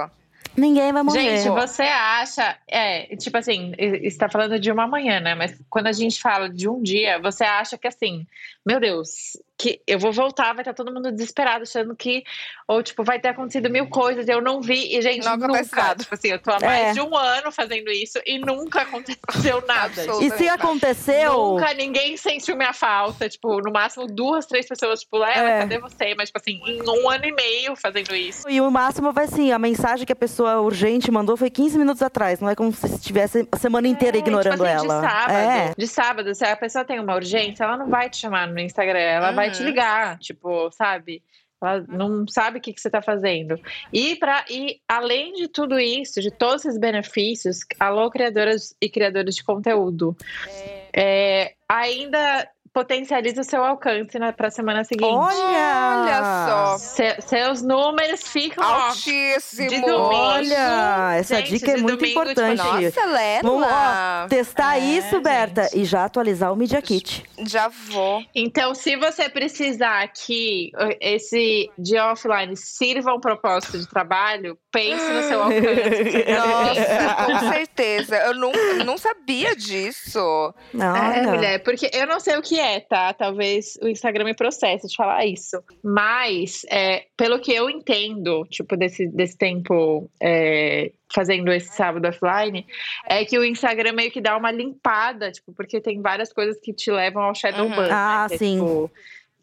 Ninguém 0.55 0.91
vai 0.91 1.03
morrer. 1.03 1.37
Gente, 1.37 1.49
você 1.49 1.83
acha. 1.83 2.57
É, 2.67 3.15
tipo 3.15 3.37
assim, 3.37 3.73
está 3.77 4.29
falando 4.29 4.59
de 4.59 4.71
uma 4.71 4.87
manhã, 4.87 5.19
né? 5.19 5.33
Mas 5.33 5.57
quando 5.69 5.87
a 5.87 5.91
gente 5.91 6.19
fala 6.19 6.49
de 6.49 6.67
um 6.67 6.81
dia, 6.81 7.19
você 7.19 7.43
acha 7.43 7.77
que 7.77 7.87
assim, 7.87 8.27
meu 8.65 8.79
Deus, 8.79 9.37
que 9.61 9.79
eu 9.85 9.99
vou 9.99 10.11
voltar, 10.11 10.53
vai 10.53 10.61
estar 10.61 10.73
todo 10.73 10.91
mundo 10.91 11.11
desesperado, 11.11 11.63
achando 11.63 11.95
que. 11.95 12.23
Ou, 12.67 12.81
tipo, 12.81 13.03
vai 13.03 13.19
ter 13.19 13.27
acontecido 13.29 13.69
mil 13.69 13.87
coisas, 13.87 14.27
eu 14.27 14.41
não 14.41 14.61
vi. 14.61 14.95
E, 14.97 15.01
gente, 15.01 15.23
Não 15.25 15.37
nunca. 15.37 15.63
nada. 15.75 16.01
Tipo 16.03 16.15
assim, 16.15 16.29
eu 16.29 16.39
tô 16.39 16.51
há 16.51 16.59
mais 16.59 16.87
É. 16.87 16.91
de 16.93 17.01
um 17.01 17.15
ano 17.15 17.51
fazendo 17.51 17.89
isso 17.91 18.19
e 18.25 18.39
nunca 18.39 18.81
aconteceu 18.81 19.63
nada. 19.67 20.01
E 20.21 20.29
se 20.31 20.47
aconteceu. 20.47 21.33
Nunca 21.33 21.73
ninguém 21.73 22.17
sentiu 22.17 22.55
minha 22.55 22.73
falta. 22.73 23.29
Tipo, 23.29 23.61
no 23.61 23.71
máximo 23.71 24.07
duas, 24.07 24.45
três 24.45 24.67
pessoas, 24.67 25.01
tipo, 25.01 25.17
Lela, 25.17 25.49
É. 25.49 25.59
cadê 25.59 25.79
você? 25.79 26.15
Mas, 26.15 26.29
tipo 26.29 26.39
assim, 26.39 26.59
em 26.65 26.81
um 26.89 27.09
ano 27.09 27.25
e 27.25 27.31
meio 27.33 27.75
fazendo 27.75 28.15
isso. 28.15 28.49
E 28.49 28.59
o 28.61 28.71
máximo 28.71 29.11
vai 29.11 29.25
assim, 29.25 29.51
a 29.51 29.59
mensagem 29.59 30.05
que 30.05 30.13
a 30.13 30.15
pessoa 30.15 30.59
urgente 30.61 31.11
mandou 31.11 31.37
foi 31.37 31.49
15 31.49 31.77
minutos 31.77 32.01
atrás. 32.01 32.39
Não 32.39 32.49
é 32.49 32.55
como 32.55 32.71
se 32.73 32.85
estivesse 32.87 33.47
a 33.51 33.57
semana 33.57 33.87
inteira 33.87 34.17
É, 34.17 34.19
ignorando 34.19 34.53
tipo 34.53 34.63
assim, 34.65 34.85
ela. 34.87 35.01
De 35.01 35.07
sábado, 35.07 35.31
É. 35.35 35.73
de 35.77 35.87
sábado, 35.87 36.35
se 36.35 36.45
a 36.45 36.55
pessoa 36.55 36.83
tem 36.85 36.99
uma 36.99 37.15
urgência, 37.15 37.63
ela 37.63 37.77
não 37.77 37.87
vai 37.89 38.09
te 38.09 38.17
chamar 38.17 38.47
no 38.47 38.59
Instagram, 38.59 38.97
ela 38.99 39.31
vai 39.31 39.50
te 39.51 39.59
Uhum. 39.61 39.65
ligar, 39.69 40.17
tipo, 40.19 40.71
sabe? 40.71 41.23
Ela 41.63 41.85
não 41.87 42.27
sabe 42.27 42.57
o 42.57 42.61
que, 42.61 42.73
que 42.73 42.81
você 42.81 42.87
está 42.87 43.03
fazendo. 43.03 43.59
E, 43.93 44.15
pra, 44.15 44.43
e 44.49 44.81
além 44.87 45.33
de 45.33 45.47
tudo 45.47 45.79
isso, 45.79 46.19
de 46.19 46.31
todos 46.31 46.65
esses 46.65 46.79
benefícios, 46.79 47.59
alô, 47.79 48.09
criadoras 48.09 48.75
e 48.81 48.89
criadores 48.89 49.35
de 49.35 49.43
conteúdo, 49.43 50.17
é, 50.91 51.53
ainda 51.69 52.49
potencializa 52.73 53.41
o 53.41 53.43
seu 53.43 53.63
alcance 53.63 54.17
para 54.37 54.47
a 54.47 54.51
semana 54.51 54.83
seguinte. 54.83 55.11
Olha! 55.13 56.01
Olha 56.01 56.47
só. 56.47 56.77
Se- 56.77 57.21
seus 57.21 57.61
números 57.61 58.23
ficam 58.27 58.63
ó, 58.65 58.87
Altíssimo. 58.87 59.69
de 59.69 59.81
domingo. 59.81 59.97
Olha, 60.13 61.15
essa 61.17 61.35
Gente, 61.37 61.49
dica 61.59 61.71
é 61.71 61.75
de 61.75 61.81
muito 61.81 61.99
domingo, 61.99 62.19
tipo, 62.19 62.31
importante. 62.31 62.57
Nossa, 62.57 63.05
Lela. 63.05 63.41
Vamos 63.43 63.67
ó, 63.67 64.27
testar 64.27 64.77
É, 64.77 64.79
isso, 64.79 65.19
Berta, 65.21 65.63
gente. 65.63 65.79
e 65.79 65.85
já 65.85 66.05
atualizar 66.05 66.51
o 66.51 66.55
Media 66.55 66.81
Kit. 66.81 67.23
Já 67.39 67.67
vou. 67.67 68.23
Então, 68.33 68.73
se 68.73 68.95
você 68.95 69.27
precisar 69.27 70.07
que 70.07 70.71
esse 70.99 71.69
dia 71.77 72.11
offline 72.11 72.55
sirva 72.55 73.13
um 73.13 73.19
propósito 73.19 73.77
de 73.79 73.87
trabalho, 73.87 74.57
pense 74.71 75.11
no 75.11 75.23
seu 75.23 75.41
alcance. 75.43 76.25
Nossa, 76.31 77.25
com 77.25 77.49
certeza. 77.53 78.15
Eu 78.17 78.33
não, 78.35 78.51
não 78.85 78.97
sabia 78.97 79.55
disso. 79.55 80.53
Não, 80.73 80.95
É, 80.95 81.19
olha. 81.21 81.31
mulher, 81.31 81.63
porque 81.63 81.89
eu 81.93 82.07
não 82.07 82.19
sei 82.19 82.37
o 82.37 82.41
que 82.41 82.59
é, 82.59 82.79
tá? 82.79 83.13
Talvez 83.13 83.77
o 83.81 83.87
Instagram 83.87 84.25
me 84.25 84.33
processe 84.33 84.87
de 84.87 84.95
falar 84.95 85.25
isso. 85.25 85.61
Mas, 85.83 86.61
é, 86.69 87.05
pelo 87.17 87.39
que 87.39 87.53
eu 87.53 87.69
entendo, 87.69 88.45
tipo, 88.49 88.75
desse, 88.77 89.07
desse 89.07 89.37
tempo 89.37 90.09
é, 90.21 90.91
fazendo 91.13 91.51
esse 91.51 91.73
sábado 91.75 92.07
offline, 92.07 92.65
é 93.07 93.25
que 93.25 93.37
o 93.37 93.43
Instagram 93.43 93.93
meio 93.93 94.11
que 94.11 94.21
dá 94.21 94.37
uma 94.37 94.51
limpada, 94.51 95.31
tipo, 95.31 95.53
porque 95.53 95.81
tem 95.81 96.01
várias 96.01 96.31
coisas 96.31 96.57
que 96.61 96.73
te 96.73 96.89
levam 96.91 97.23
ao 97.23 97.35
shadow 97.35 97.65
Uhum. 97.65 97.75
ban. 97.75 97.83
né? 97.83 97.89
Ah, 97.91 98.25
Que 98.29 98.35
é, 98.35 98.37
sim. 98.37 98.55
tipo, 98.55 98.91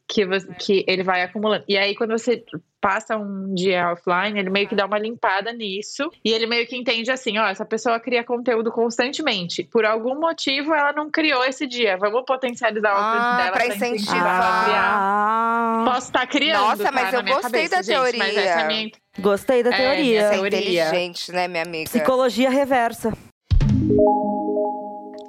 que, 0.09 0.25
você- 0.25 0.49
que 0.55 0.85
ele 0.89 1.03
vai 1.03 1.23
acumulando. 1.23 1.65
E 1.69 1.77
aí, 1.77 1.95
quando 1.95 2.11
você 2.13 2.43
passa 2.81 3.17
um 3.17 3.53
dia 3.55 3.93
offline, 3.93 4.39
ele 4.39 4.49
meio 4.49 4.67
que 4.69 4.75
dá 4.75 4.87
uma 4.87 4.99
limpada 4.99 5.53
nisso. 5.53 6.09
E 6.25 6.31
ele 6.33 6.47
meio 6.47 6.67
que 6.67 6.77
entende 6.77 7.11
assim: 7.11 7.37
ó, 7.39 7.47
essa 7.47 7.65
pessoa 7.67 8.01
cria 8.01 8.25
conteúdo 8.25 8.73
constantemente. 8.73 9.65
Por 9.65 9.85
algum 9.85 10.19
motivo, 10.19 10.73
ela 10.75 10.93
não 10.93 11.11
criou 11.11 11.45
esse 11.45 11.67
dia. 11.67 11.97
Vamos 11.99 12.23
potencializar 12.27 12.95
o 12.95 12.97
Ah, 12.97 13.37
dela 13.37 13.51
pra 13.53 13.65
pra 13.67 13.75
incentivar. 13.77 14.17
ela 14.27 14.65
criar. 14.65 15.85
Posso 15.93 16.07
estar 16.07 16.27
criando. 16.27 16.61
Nossa, 16.63 16.83
tá, 16.85 16.93
mas 16.93 17.13
eu 17.13 17.23
gostei 17.23 17.43
cabeça, 17.69 17.77
da 17.77 17.83
gente, 17.83 18.17
Mas 18.19 18.33
teoria. 18.33 18.51
essa 18.51 18.61
é 18.61 18.67
minha 18.67 18.91
gostei 19.19 19.63
da 19.63 19.71
É, 19.71 19.77
teoria. 19.77 20.21
é 20.23 20.31
teoria. 20.31 20.59
inteligente, 20.59 21.33
né, 21.33 21.49
minha 21.49 21.65
amiga? 21.65 21.91
Psicologia 21.91 22.49
reversa. 22.49 23.13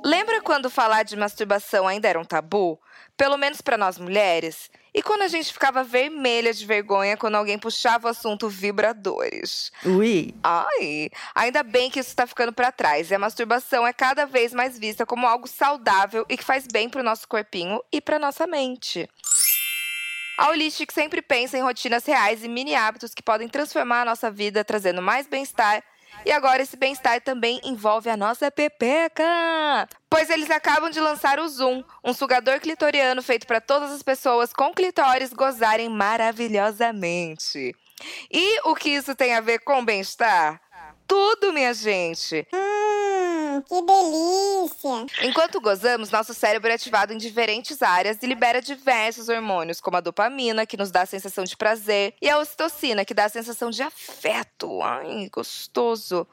Lembra 0.06 0.42
quando 0.42 0.70
falar 0.70 1.04
de 1.04 1.16
masturbação 1.18 1.88
ainda 1.88 2.08
era 2.08 2.20
um 2.20 2.24
tabu? 2.24 2.80
Pelo 3.20 3.38
menos 3.38 3.60
pra 3.60 3.78
nós 3.78 3.98
mulheres? 3.98 4.72
E 4.94 5.04
quando 5.04 5.24
a 5.24 5.28
gente 5.28 5.52
ficava 5.52 5.84
vermelha 5.84 6.54
de 6.54 6.66
vergonha 6.66 7.18
quando 7.18 7.36
alguém 7.36 7.60
puxava 7.60 8.08
o 8.08 8.12
assunto 8.12 8.48
vibradores? 8.48 9.74
Ui. 9.84 10.34
Ai, 10.42 11.10
ainda 11.36 11.62
bem 11.62 11.92
que 11.92 12.00
isso 12.00 12.16
tá 12.16 12.26
ficando 12.26 12.54
pra 12.54 12.72
trás. 12.72 13.12
E 13.12 13.16
a 13.16 13.20
masturbação 13.20 13.86
é 13.86 13.92
cada 13.92 14.26
vez 14.26 14.54
mais 14.54 14.80
vista 14.80 15.06
como 15.06 15.28
algo 15.28 15.50
saudável 15.50 16.26
e 16.30 16.38
que 16.38 16.46
faz 16.46 16.66
bem 16.66 16.90
pro 16.90 17.04
nosso 17.04 17.28
corpinho 17.28 17.84
e 17.92 18.00
pra 18.00 18.18
nossa 18.18 18.48
mente. 18.48 19.06
A 20.38 20.48
Holistic 20.52 20.94
sempre 20.94 21.22
pensa 21.22 21.58
em 21.58 21.62
rotinas 21.62 22.06
reais 22.06 22.46
e 22.46 22.48
mini 22.48 22.74
hábitos 22.74 23.14
que 23.14 23.22
podem 23.22 23.50
transformar 23.50 24.04
a 24.04 24.06
nossa 24.06 24.32
vida, 24.32 24.64
trazendo 24.64 25.02
mais 25.02 25.28
bem-estar. 25.28 25.84
E 26.26 26.32
agora 26.32 26.62
esse 26.62 26.76
bem-estar 26.76 27.22
também 27.22 27.60
envolve 27.64 28.10
a 28.10 28.18
nossa 28.18 28.52
pepeca. 28.52 29.88
Pois 30.10 30.30
eles 30.30 30.50
acabam 30.50 30.90
de 30.90 31.00
lançar 31.00 31.40
o 31.40 31.48
Zoom, 31.48 31.84
um 32.04 32.14
sugador 32.14 32.60
clitoriano 32.60 33.22
feito 33.22 33.48
para 33.48 33.62
todas 33.62 33.92
as 33.92 34.04
pessoas 34.04 34.52
com 34.52 34.74
clitóris 34.74 35.34
gozarem 35.34 35.90
maravilhosamente. 35.90 37.76
E 38.32 38.60
o 38.68 38.76
que 38.76 38.90
isso 38.90 39.16
tem 39.16 39.36
a 39.36 39.42
ver 39.42 39.60
com 39.60 39.84
bem-estar? 39.84 40.62
Tudo, 41.08 41.52
minha 41.52 41.74
gente. 41.74 42.48
Hum, 42.54 42.99
que 43.68 43.82
delícia! 43.82 45.06
Enquanto 45.28 45.62
gozamos, 45.62 46.10
nosso 46.10 46.34
cérebro 46.34 46.70
é 46.70 46.76
ativado 46.76 47.14
em 47.14 47.18
diferentes 47.18 47.82
áreas 47.82 48.22
e 48.22 48.28
libera 48.28 48.62
diversos 48.62 49.30
hormônios, 49.30 49.82
como 49.82 49.98
a 49.98 50.02
dopamina, 50.02 50.66
que 50.66 50.78
nos 50.78 50.92
dá 50.92 51.02
a 51.02 51.06
sensação 51.06 51.44
de 51.44 51.58
prazer, 51.58 52.14
e 52.22 52.30
a 52.30 52.38
ocitocina, 52.38 53.04
que 53.04 53.14
dá 53.14 53.26
a 53.26 53.30
sensação 53.30 53.70
de 53.70 53.82
afeto. 53.82 54.82
Ai, 54.82 55.30
gostoso. 55.32 56.28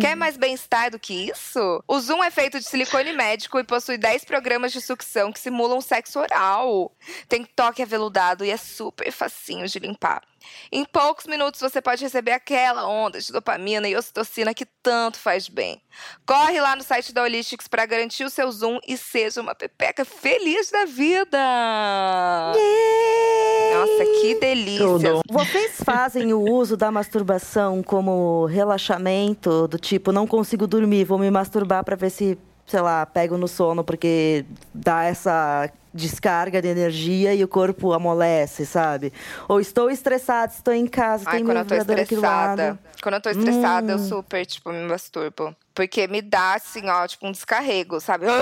Quer 0.00 0.16
mais 0.16 0.36
bem-estar 0.36 0.90
do 0.90 0.98
que 0.98 1.30
isso? 1.30 1.82
O 1.86 2.00
Zoom 2.00 2.22
é 2.22 2.30
feito 2.30 2.58
de 2.58 2.64
silicone 2.64 3.12
médico 3.12 3.58
e 3.58 3.64
possui 3.64 3.98
10 3.98 4.24
programas 4.24 4.72
de 4.72 4.80
sucção 4.80 5.32
que 5.32 5.40
simulam 5.40 5.80
sexo 5.80 6.18
oral. 6.20 6.92
Tem 7.28 7.44
toque 7.44 7.82
aveludado 7.82 8.44
e 8.44 8.50
é 8.50 8.56
super 8.56 9.10
facinho 9.12 9.66
de 9.66 9.78
limpar. 9.78 10.22
Em 10.70 10.84
poucos 10.84 11.26
minutos 11.26 11.60
você 11.60 11.80
pode 11.80 12.02
receber 12.02 12.32
aquela 12.32 12.86
onda 12.86 13.20
de 13.20 13.32
dopamina 13.32 13.88
e 13.88 13.96
ocitocina 13.96 14.54
que 14.54 14.66
tanto 14.82 15.18
faz 15.18 15.48
bem. 15.48 15.82
Corre 16.24 16.60
lá 16.60 16.76
no 16.76 16.82
site 16.82 17.12
da 17.12 17.22
Holistics 17.22 17.68
para 17.68 17.86
garantir 17.86 18.24
o 18.24 18.30
seu 18.30 18.50
Zoom 18.50 18.78
e 18.86 18.96
seja 18.96 19.40
uma 19.40 19.54
pepeca 19.54 20.04
feliz 20.04 20.70
da 20.70 20.84
vida! 20.84 21.38
Nossa, 23.74 24.04
que 24.20 24.34
delícia! 24.36 24.86
Tudo. 24.86 25.22
Vocês 25.28 25.76
fazem 25.84 26.32
o 26.32 26.40
uso 26.40 26.76
da 26.76 26.90
masturbação 26.90 27.82
como 27.82 28.46
relaxamento, 28.46 29.50
do 29.68 29.78
tipo, 29.78 30.12
não 30.12 30.26
consigo 30.26 30.66
dormir, 30.66 31.04
vou 31.04 31.18
me 31.18 31.30
masturbar 31.30 31.84
pra 31.84 31.96
ver 31.96 32.10
se, 32.10 32.36
sei 32.66 32.80
lá, 32.80 33.06
pego 33.06 33.38
no 33.38 33.48
sono, 33.48 33.82
porque 33.84 34.44
dá 34.74 35.04
essa 35.04 35.70
descarga 35.94 36.60
de 36.60 36.68
energia 36.68 37.34
e 37.34 37.42
o 37.42 37.48
corpo 37.48 37.92
amolece, 37.92 38.66
sabe? 38.66 39.12
Ou 39.48 39.60
estou 39.60 39.90
estressada, 39.90 40.52
estou 40.52 40.74
em 40.74 40.86
casa, 40.86 41.24
Ai, 41.26 41.38
tem 41.38 41.44
quando 41.46 41.58
eu 41.58 41.64
tô 41.64 41.74
estressada. 41.74 42.78
Quando 43.02 43.14
eu 43.14 43.20
tô 43.20 43.30
estressada, 43.30 43.92
eu 43.92 43.96
Hum. 43.98 44.08
super, 44.08 44.44
tipo, 44.44 44.70
me 44.72 44.82
masturbo. 44.86 45.54
Porque 45.76 46.08
me 46.08 46.22
dá, 46.22 46.54
assim, 46.54 46.88
ó, 46.88 47.06
tipo 47.06 47.26
um 47.28 47.32
descarrego, 47.32 48.00
sabe? 48.00 48.24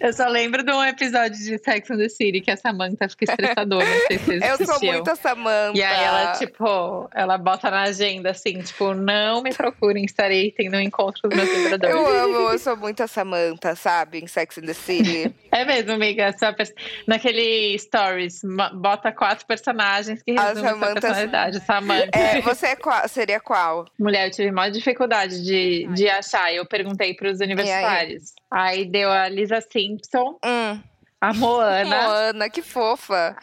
Eu 0.00 0.12
só 0.12 0.28
lembro 0.28 0.62
de 0.62 0.70
um 0.70 0.84
episódio 0.84 1.36
de 1.36 1.58
Sex 1.58 1.90
and 1.90 1.96
the 1.96 2.08
City 2.10 2.40
que 2.42 2.50
a 2.50 2.56
Samantha 2.56 3.08
fica 3.08 3.24
estressadora. 3.32 3.84
Não 3.88 4.06
sei 4.06 4.18
se 4.18 4.24
vocês 4.24 4.42
Eu 4.42 4.66
sou 4.66 4.80
muito 4.80 5.10
a 5.10 5.16
Samanta. 5.16 5.78
E 5.78 5.82
aí 5.82 6.04
ela, 6.04 6.32
tipo, 6.34 7.08
ela 7.14 7.38
bota 7.38 7.70
na 7.70 7.82
agenda 7.84 8.30
assim, 8.30 8.60
tipo, 8.60 8.92
não 8.94 9.42
me 9.42 9.52
procurem, 9.54 10.04
estarei 10.04 10.52
tendo 10.52 10.76
um 10.76 10.80
encontro 10.80 11.22
com 11.28 11.34
meus 11.34 11.48
vibradores. 11.48 11.94
Eu 11.96 12.06
amo, 12.06 12.50
eu 12.50 12.58
sou 12.58 12.76
muito 12.76 13.02
a 13.02 13.06
Samanta, 13.06 13.74
sabe? 13.74 14.18
Em 14.18 14.26
Sex 14.26 14.58
and 14.58 14.62
the 14.66 14.74
City. 14.74 15.34
É 15.50 15.64
mesmo, 15.64 15.92
amiga. 15.92 16.30
Sua 16.38 16.52
pers- 16.52 16.74
Naquele 17.06 17.76
stories, 17.78 18.42
bota 18.74 19.10
quatro 19.10 19.46
personagens 19.46 20.22
que 20.22 20.38
A 20.38 20.48
resumem 20.48 20.62
sua 20.62 20.72
Samantha- 20.78 21.00
personalidade. 21.00 21.60
Samantha. 21.64 22.10
É, 22.12 22.40
você 22.42 22.66
é 22.66 22.76
qual- 22.76 23.08
seria 23.38 23.40
qual? 23.40 23.84
Mulher, 23.98 24.26
eu 24.26 24.30
tive 24.30 24.50
maior 24.50 24.70
dificuldade 24.70 25.42
de, 25.44 25.86
de 25.94 26.08
achar. 26.08 26.52
Eu 26.52 26.66
perguntei 26.66 27.14
para 27.14 27.30
os 27.30 27.40
universitários. 27.40 28.32
Aí? 28.50 28.84
deu 28.84 29.10
a 29.10 29.28
Lisa 29.28 29.60
Simpson, 29.60 30.38
Hum, 30.44 30.80
a 31.20 31.34
Moana, 31.34 31.84
Moana, 32.08 32.50
que 32.50 32.62
fofa. 32.62 33.36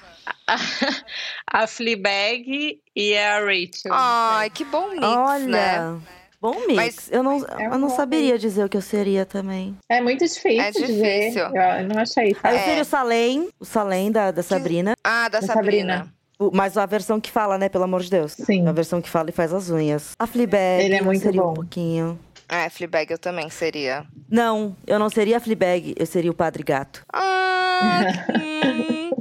a, 0.47 0.55
a 1.63 1.67
Fleabag 1.67 2.79
e 2.95 3.17
a 3.17 3.39
Rachel. 3.39 3.91
Ai, 3.91 4.49
que 4.49 4.63
bom 4.65 4.89
mix, 4.89 5.03
Olha, 5.05 5.45
né? 5.47 6.01
bom 6.41 6.55
mix. 6.67 6.75
Mas- 6.75 7.11
eu 7.11 7.21
não, 7.23 7.37
É 7.57 7.65
eu 7.67 7.77
não 7.77 7.89
saberia 7.89 8.37
dizer 8.37 8.63
o 8.65 8.69
que 8.69 8.77
eu 8.77 8.81
seria 8.81 9.25
também. 9.25 9.77
É 9.89 10.01
muito 10.01 10.23
difícil, 10.25 10.61
É 10.61 10.71
de 10.71 10.85
ver. 10.85 11.19
difícil. 11.29 11.43
Eu, 11.45 11.87
não 11.87 12.01
achei. 12.01 12.35
Aí 12.43 12.55
eu 12.55 12.59
É. 12.59 12.63
seria 12.63 12.81
o 12.81 12.85
Salem, 12.85 13.49
o 13.59 13.65
Salem 13.65 14.11
da, 14.11 14.31
da 14.31 14.43
Sabrina. 14.43 14.93
Ah, 15.03 15.27
da 15.29 15.39
Da 15.39 15.47
Sabrina. 15.47 15.97
Sabrina. 15.97 16.14
Mas 16.53 16.77
a 16.77 16.86
versão 16.86 17.19
que 17.19 17.31
fala, 17.31 17.57
né? 17.57 17.69
Pelo 17.69 17.83
amor 17.86 18.01
de 18.01 18.09
Deus. 18.09 18.33
Sim. 18.33 18.67
A 18.67 18.71
versão 18.71 19.01
que 19.01 19.09
fala 19.09 19.29
e 19.29 19.33
faz 19.33 19.53
as 19.53 19.69
unhas. 19.69 20.11
A 20.19 20.27
Fleabag, 20.27 20.83
Ele 20.83 20.95
é 20.95 21.01
muito 21.01 21.21
seria 21.21 21.41
bom. 21.41 21.51
um 21.51 21.53
pouquinho. 21.55 22.19
É, 22.47 22.69
Fleabag 22.69 23.11
eu 23.11 23.17
também 23.17 23.49
seria. 23.49 24.05
Não, 24.29 24.75
eu 24.85 24.99
não 24.99 25.09
seria 25.09 25.37
a 25.37 25.39
Fleabag, 25.39 25.95
eu 25.97 26.05
seria 26.05 26.31
o 26.31 26.33
Padre 26.35 26.63
Gato. 26.63 27.03
Ah, 27.11 28.25
hum, 28.29 29.11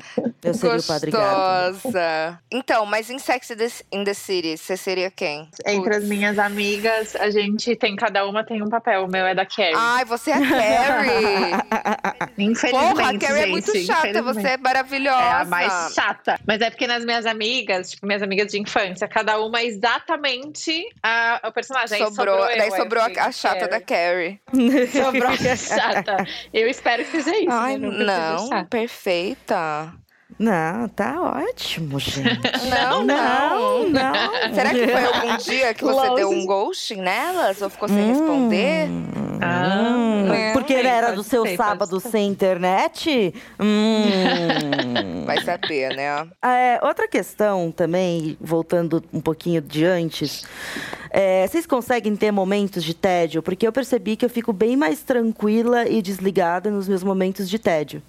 Eu 0.43 0.53
seria 0.55 0.77
o 0.79 0.83
Padre 0.83 1.11
Gato. 1.11 1.73
gostosa. 1.73 2.39
Então, 2.51 2.85
mas 2.85 3.09
em 3.11 3.19
Sex 3.19 3.51
in 3.93 4.05
the- 4.05 4.15
City, 4.15 4.57
você 4.57 4.77
seria 4.77 5.11
quem? 5.11 5.49
Entre 5.67 5.83
Putz. 5.85 5.97
as 5.97 6.05
minhas 6.05 6.39
amigas, 6.39 7.17
a 7.17 7.31
gente 7.31 7.75
tem, 7.77 7.97
cada 7.97 8.27
uma 8.27 8.45
tem 8.45 8.63
um 8.63 8.69
papel. 8.69 9.05
O 9.05 9.09
meu 9.11 9.25
é 9.27 9.35
da 9.35 9.47
Carrie. 9.47 9.73
Ai, 9.75 10.05
você 10.05 10.31
é 10.31 10.35
a 10.35 10.41
Carrie. 10.41 11.55
Infelizmente, 12.39 12.71
Porra, 12.95 13.11
a 13.11 13.19
Carrie 13.19 13.39
é 13.39 13.43
gente, 13.47 13.51
muito 13.51 13.77
chata, 13.79 14.23
você 14.23 14.49
é 14.49 14.57
maravilhosa. 14.57 15.19
É 15.23 15.33
a 15.33 15.45
mais 15.47 15.95
chata. 15.95 16.39
Mas 16.47 16.61
é 16.61 16.71
porque 16.71 16.87
nas 16.87 17.05
minhas 17.05 17.25
amigas, 17.27 17.91
tipo, 17.93 18.07
minhas 18.07 18.23
amigas 18.23 18.49
de 18.53 18.61
infância, 18.61 19.09
cada 19.09 19.41
uma 19.41 19.61
é 19.61 19.67
exatamente 19.67 20.87
a, 21.03 21.41
o 21.49 21.53
personagem. 21.53 22.01
Aí 22.03 22.05
Sobrou, 22.15 22.39
daí 22.41 22.61
aí 22.61 22.69
eu 22.69 22.77
sobrou 22.77 23.03
a, 23.03 23.07
fui 23.07 23.14
a 23.19 23.33
chata 23.33 23.69
da 23.69 23.81
Carrie. 23.81 24.41
Sobrou 24.93 25.31
a 25.51 25.57
chata. 25.57 26.27
Eu 26.53 26.69
espero 26.69 27.05
que 27.05 27.11
seja 27.23 27.37
isso. 27.39 27.51
Ai, 27.51 27.79
né? 27.79 27.89
Não, 27.89 28.49
chata. 28.49 28.67
perfeita. 28.69 29.93
Não, 30.39 30.89
tá 30.89 31.21
ótimo, 31.49 31.99
gente. 32.01 32.41
Não, 32.69 33.05
não. 33.05 33.89
Não, 33.89 33.89
não. 33.89 34.55
Será 34.55 34.71
que 34.71 34.87
foi 34.89 35.05
algum 35.05 35.37
dia 35.43 35.73
que 35.75 35.85
você 35.85 36.15
deu 36.17 36.29
um 36.31 36.45
ghosting 36.45 36.97
nelas 36.97 37.63
ou 37.63 37.71
ficou 37.71 37.89
sem 37.89 38.09
responder? 38.09 38.89
Ah, 39.41 39.95
Hum, 39.97 40.33
É. 40.33 40.53
porque 40.53 40.73
ele 40.73 40.89
era 40.89 41.13
do 41.13 41.23
seu 41.23 41.43
pode 41.43 41.57
sábado 41.57 42.01
sem 42.01 42.27
internet? 42.29 43.35
Hum. 43.61 45.25
Vai 45.27 45.41
saber, 45.43 45.95
né? 45.95 46.27
É, 46.43 46.79
outra 46.83 47.07
questão 47.09 47.71
também, 47.71 48.37
voltando 48.41 49.03
um 49.13 49.21
pouquinho 49.21 49.61
de 49.61 49.85
antes. 49.85 50.45
é, 51.11 51.47
vocês 51.47 51.67
conseguem 51.67 52.17
ter 52.17 52.31
momentos 52.33 52.83
de 52.83 52.95
tédio? 52.95 53.43
Porque 53.43 53.67
eu 53.67 53.73
percebi 53.73 54.17
que 54.17 54.25
eu 54.25 54.31
fico 54.31 54.53
bem 54.53 54.77
mais 54.77 55.01
tranquila 55.03 55.89
e 55.89 56.01
desligada 56.03 56.71
nos 56.71 56.89
meus 56.89 57.03
momentos 57.05 57.49
de 57.49 57.59
tédio. 57.59 58.03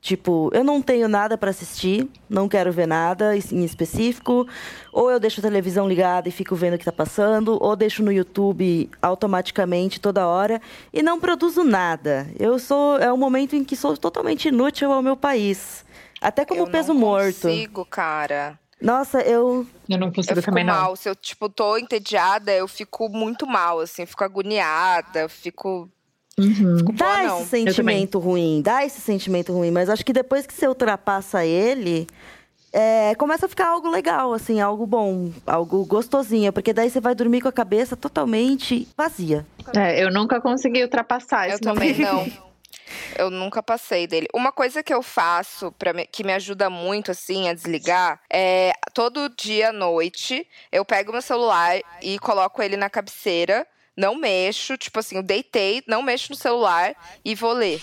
Tipo, 0.00 0.50
eu 0.54 0.64
não 0.64 0.80
tenho 0.80 1.08
nada 1.08 1.36
para 1.36 1.50
assistir, 1.50 2.08
não 2.28 2.48
quero 2.48 2.72
ver 2.72 2.86
nada 2.86 3.36
em 3.36 3.64
específico, 3.64 4.48
ou 4.92 5.10
eu 5.10 5.20
deixo 5.20 5.40
a 5.40 5.42
televisão 5.42 5.86
ligada 5.86 6.28
e 6.28 6.32
fico 6.32 6.56
vendo 6.56 6.74
o 6.74 6.78
que 6.78 6.84
tá 6.84 6.92
passando, 6.92 7.58
ou 7.62 7.76
deixo 7.76 8.02
no 8.02 8.10
YouTube 8.10 8.90
automaticamente 9.02 10.00
toda 10.00 10.26
hora 10.26 10.60
e 10.92 11.02
não 11.02 11.20
produzo 11.20 11.62
nada. 11.64 12.26
Eu 12.38 12.58
sou 12.58 12.98
é 12.98 13.12
um 13.12 13.16
momento 13.16 13.54
em 13.54 13.62
que 13.64 13.76
sou 13.76 13.96
totalmente 13.96 14.48
inútil 14.48 14.90
ao 14.90 15.02
meu 15.02 15.16
país. 15.16 15.84
Até 16.20 16.44
como 16.44 16.60
eu 16.60 16.66
peso 16.66 16.92
não 16.92 17.00
morto. 17.00 17.42
consigo, 17.42 17.84
cara. 17.84 18.58
Nossa, 18.80 19.20
eu 19.20 19.66
eu 19.88 19.98
não 19.98 20.08
Eu 20.08 20.12
consigo 20.12 20.36
fico 20.36 20.46
também, 20.46 20.64
não. 20.64 20.74
mal. 20.74 20.96
Se 20.96 21.08
eu, 21.08 21.14
tipo, 21.14 21.48
tô 21.48 21.76
entediada, 21.76 22.52
eu 22.52 22.66
fico 22.66 23.08
muito 23.08 23.46
mal, 23.46 23.80
assim. 23.80 24.06
Fico 24.06 24.24
agoniada, 24.24 25.28
fico... 25.28 25.90
Uhum. 26.40 26.78
fico 26.78 26.92
dá 26.92 27.22
não. 27.24 27.40
esse 27.40 27.48
sentimento 27.48 28.18
ruim, 28.18 28.62
dá 28.62 28.84
esse 28.84 29.00
sentimento 29.00 29.52
ruim, 29.52 29.70
mas 29.70 29.88
acho 29.88 30.04
que 30.04 30.12
depois 30.12 30.46
que 30.46 30.54
você 30.54 30.66
ultrapassa 30.66 31.44
ele, 31.44 32.06
é, 32.72 33.14
começa 33.16 33.46
a 33.46 33.48
ficar 33.48 33.68
algo 33.68 33.90
legal, 33.90 34.32
assim, 34.32 34.60
algo 34.60 34.86
bom, 34.86 35.32
algo 35.46 35.84
gostosinho, 35.84 36.52
porque 36.52 36.72
daí 36.72 36.88
você 36.88 37.00
vai 37.00 37.14
dormir 37.14 37.40
com 37.40 37.48
a 37.48 37.52
cabeça 37.52 37.96
totalmente 37.96 38.86
vazia. 38.96 39.44
É, 39.76 40.02
eu 40.02 40.10
nunca 40.12 40.40
consegui 40.40 40.82
ultrapassar 40.82 41.48
Eu 41.48 41.54
esse 41.54 41.62
também 41.62 41.98
não. 41.98 42.26
Eu 43.16 43.30
nunca 43.30 43.62
passei 43.62 44.06
dele. 44.06 44.26
Uma 44.34 44.52
coisa 44.52 44.82
que 44.82 44.92
eu 44.92 45.02
faço 45.02 45.72
para 45.72 45.92
que 46.06 46.24
me 46.24 46.32
ajuda 46.32 46.68
muito 46.68 47.10
assim 47.10 47.48
a 47.48 47.54
desligar 47.54 48.20
é 48.30 48.72
todo 48.92 49.28
dia 49.28 49.68
à 49.68 49.72
noite 49.72 50.46
eu 50.72 50.84
pego 50.84 51.12
meu 51.12 51.22
celular 51.22 51.78
e 52.02 52.18
coloco 52.18 52.62
ele 52.62 52.76
na 52.76 52.90
cabeceira, 52.90 53.66
não 54.00 54.14
mexo, 54.16 54.76
tipo 54.78 54.98
assim, 54.98 55.16
eu 55.16 55.22
deitei, 55.22 55.82
não 55.86 56.02
mexo 56.02 56.28
no 56.32 56.36
celular 56.36 56.94
e 57.24 57.34
vou 57.34 57.52
ler. 57.52 57.80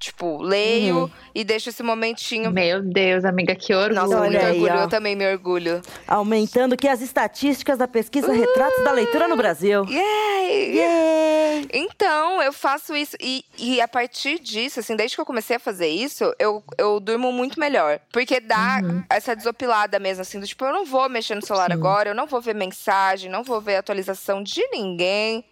Tipo, 0.00 0.40
leio 0.40 0.96
Uhum. 1.02 1.10
e 1.34 1.42
deixo 1.42 1.70
esse 1.70 1.82
momentinho. 1.82 2.52
Meu 2.52 2.80
Deus, 2.80 3.24
amiga, 3.24 3.56
que 3.56 3.74
orgulho. 3.74 3.96
Nossa, 3.96 4.20
Olha 4.20 4.30
muito 4.30 4.44
aí, 4.46 4.52
orgulho. 4.52 4.74
ó. 4.74 4.82
Eu 4.82 4.88
também 4.88 5.16
me 5.16 5.28
orgulho. 5.28 5.82
Aumentando 6.06 6.76
que 6.76 6.86
as 6.86 7.00
estatísticas 7.00 7.76
da 7.78 7.88
pesquisa 7.88 8.32
retratos 8.32 8.84
da 8.84 8.92
leitura 8.92 9.26
no 9.26 9.36
Brasil. 9.36 9.84
Yay! 9.86 10.76
Yay! 10.76 11.68
Então, 11.72 12.40
eu 12.40 12.52
faço 12.52 12.94
isso. 12.94 13.16
E, 13.20 13.44
e 13.58 13.80
a 13.80 13.88
partir 13.88 14.38
disso, 14.38 14.78
assim, 14.78 14.94
desde 14.94 15.16
que 15.16 15.20
eu 15.20 15.26
comecei 15.26 15.56
a 15.56 15.60
fazer 15.60 15.88
isso, 15.88 16.32
eu, 16.38 16.62
eu 16.78 17.00
durmo 17.00 17.32
muito 17.32 17.58
melhor. 17.58 17.98
Porque 18.12 18.38
dá 18.38 18.78
essa 19.10 19.34
desopilada 19.34 19.98
mesmo, 19.98 20.22
assim, 20.22 20.38
do 20.38 20.46
tipo, 20.46 20.64
eu 20.64 20.72
não 20.72 20.84
vou 20.84 21.08
mexer 21.08 21.34
no 21.34 21.44
celular 21.44 21.72
agora, 21.72 22.10
eu 22.10 22.14
não 22.14 22.26
vou 22.28 22.40
ver 22.40 22.54
mensagem, 22.54 23.28
não 23.28 23.42
vou 23.42 23.60
ver 23.60 23.74
atualização 23.76 24.44
de 24.44 24.62
ninguém. 24.70 25.44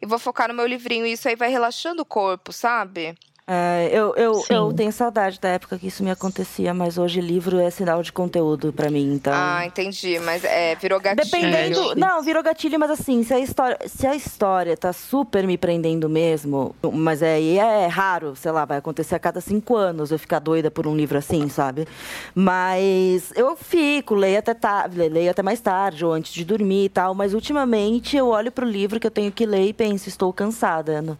E 0.00 0.06
vou 0.06 0.18
focar 0.18 0.48
no 0.48 0.54
meu 0.54 0.66
livrinho. 0.66 1.06
E 1.06 1.12
isso 1.12 1.28
aí 1.28 1.36
vai 1.36 1.50
relaxando 1.50 2.02
o 2.02 2.06
corpo, 2.06 2.52
sabe? 2.52 3.16
É, 3.50 3.88
eu, 3.90 4.14
eu, 4.14 4.44
eu 4.50 4.74
tenho 4.74 4.92
saudade 4.92 5.40
da 5.40 5.48
época 5.48 5.78
que 5.78 5.86
isso 5.86 6.04
me 6.04 6.10
acontecia, 6.10 6.74
mas 6.74 6.98
hoje 6.98 7.18
livro 7.18 7.58
é 7.58 7.70
sinal 7.70 8.02
de 8.02 8.12
conteúdo 8.12 8.74
pra 8.74 8.90
mim, 8.90 9.14
então. 9.14 9.32
Ah, 9.34 9.64
entendi. 9.64 10.18
Mas 10.18 10.44
é, 10.44 10.74
virou 10.74 11.00
gatilho. 11.00 11.24
Dependendo. 11.24 11.92
É, 11.92 11.94
não, 11.94 12.22
virou 12.22 12.42
gatilho, 12.42 12.78
mas 12.78 12.90
assim, 12.90 13.22
se 13.24 13.32
a 13.32 13.38
história, 13.40 13.78
se 13.86 14.06
a 14.06 14.14
história 14.14 14.76
tá 14.76 14.92
super 14.92 15.46
me 15.46 15.56
prendendo 15.56 16.10
mesmo, 16.10 16.76
mas 16.92 17.22
é, 17.22 17.40
é 17.42 17.86
raro, 17.86 18.36
sei 18.36 18.52
lá, 18.52 18.66
vai 18.66 18.76
acontecer 18.76 19.14
a 19.14 19.18
cada 19.18 19.40
cinco 19.40 19.74
anos 19.76 20.10
eu 20.10 20.18
ficar 20.18 20.40
doida 20.40 20.70
por 20.70 20.86
um 20.86 20.94
livro 20.94 21.16
assim, 21.16 21.48
sabe? 21.48 21.88
Mas 22.34 23.32
eu 23.34 23.56
fico, 23.56 24.14
leio 24.14 24.40
até, 24.40 24.52
ta, 24.52 24.86
leio 24.92 25.30
até 25.30 25.42
mais 25.42 25.58
tarde, 25.60 26.04
ou 26.04 26.12
antes 26.12 26.34
de 26.34 26.44
dormir 26.44 26.84
e 26.84 26.88
tal, 26.90 27.14
mas 27.14 27.32
ultimamente 27.32 28.14
eu 28.14 28.26
olho 28.28 28.52
pro 28.52 28.66
livro 28.66 29.00
que 29.00 29.06
eu 29.06 29.10
tenho 29.10 29.32
que 29.32 29.46
ler 29.46 29.68
e 29.68 29.72
penso, 29.72 30.06
estou 30.10 30.30
cansada. 30.34 31.00
Não- 31.00 31.16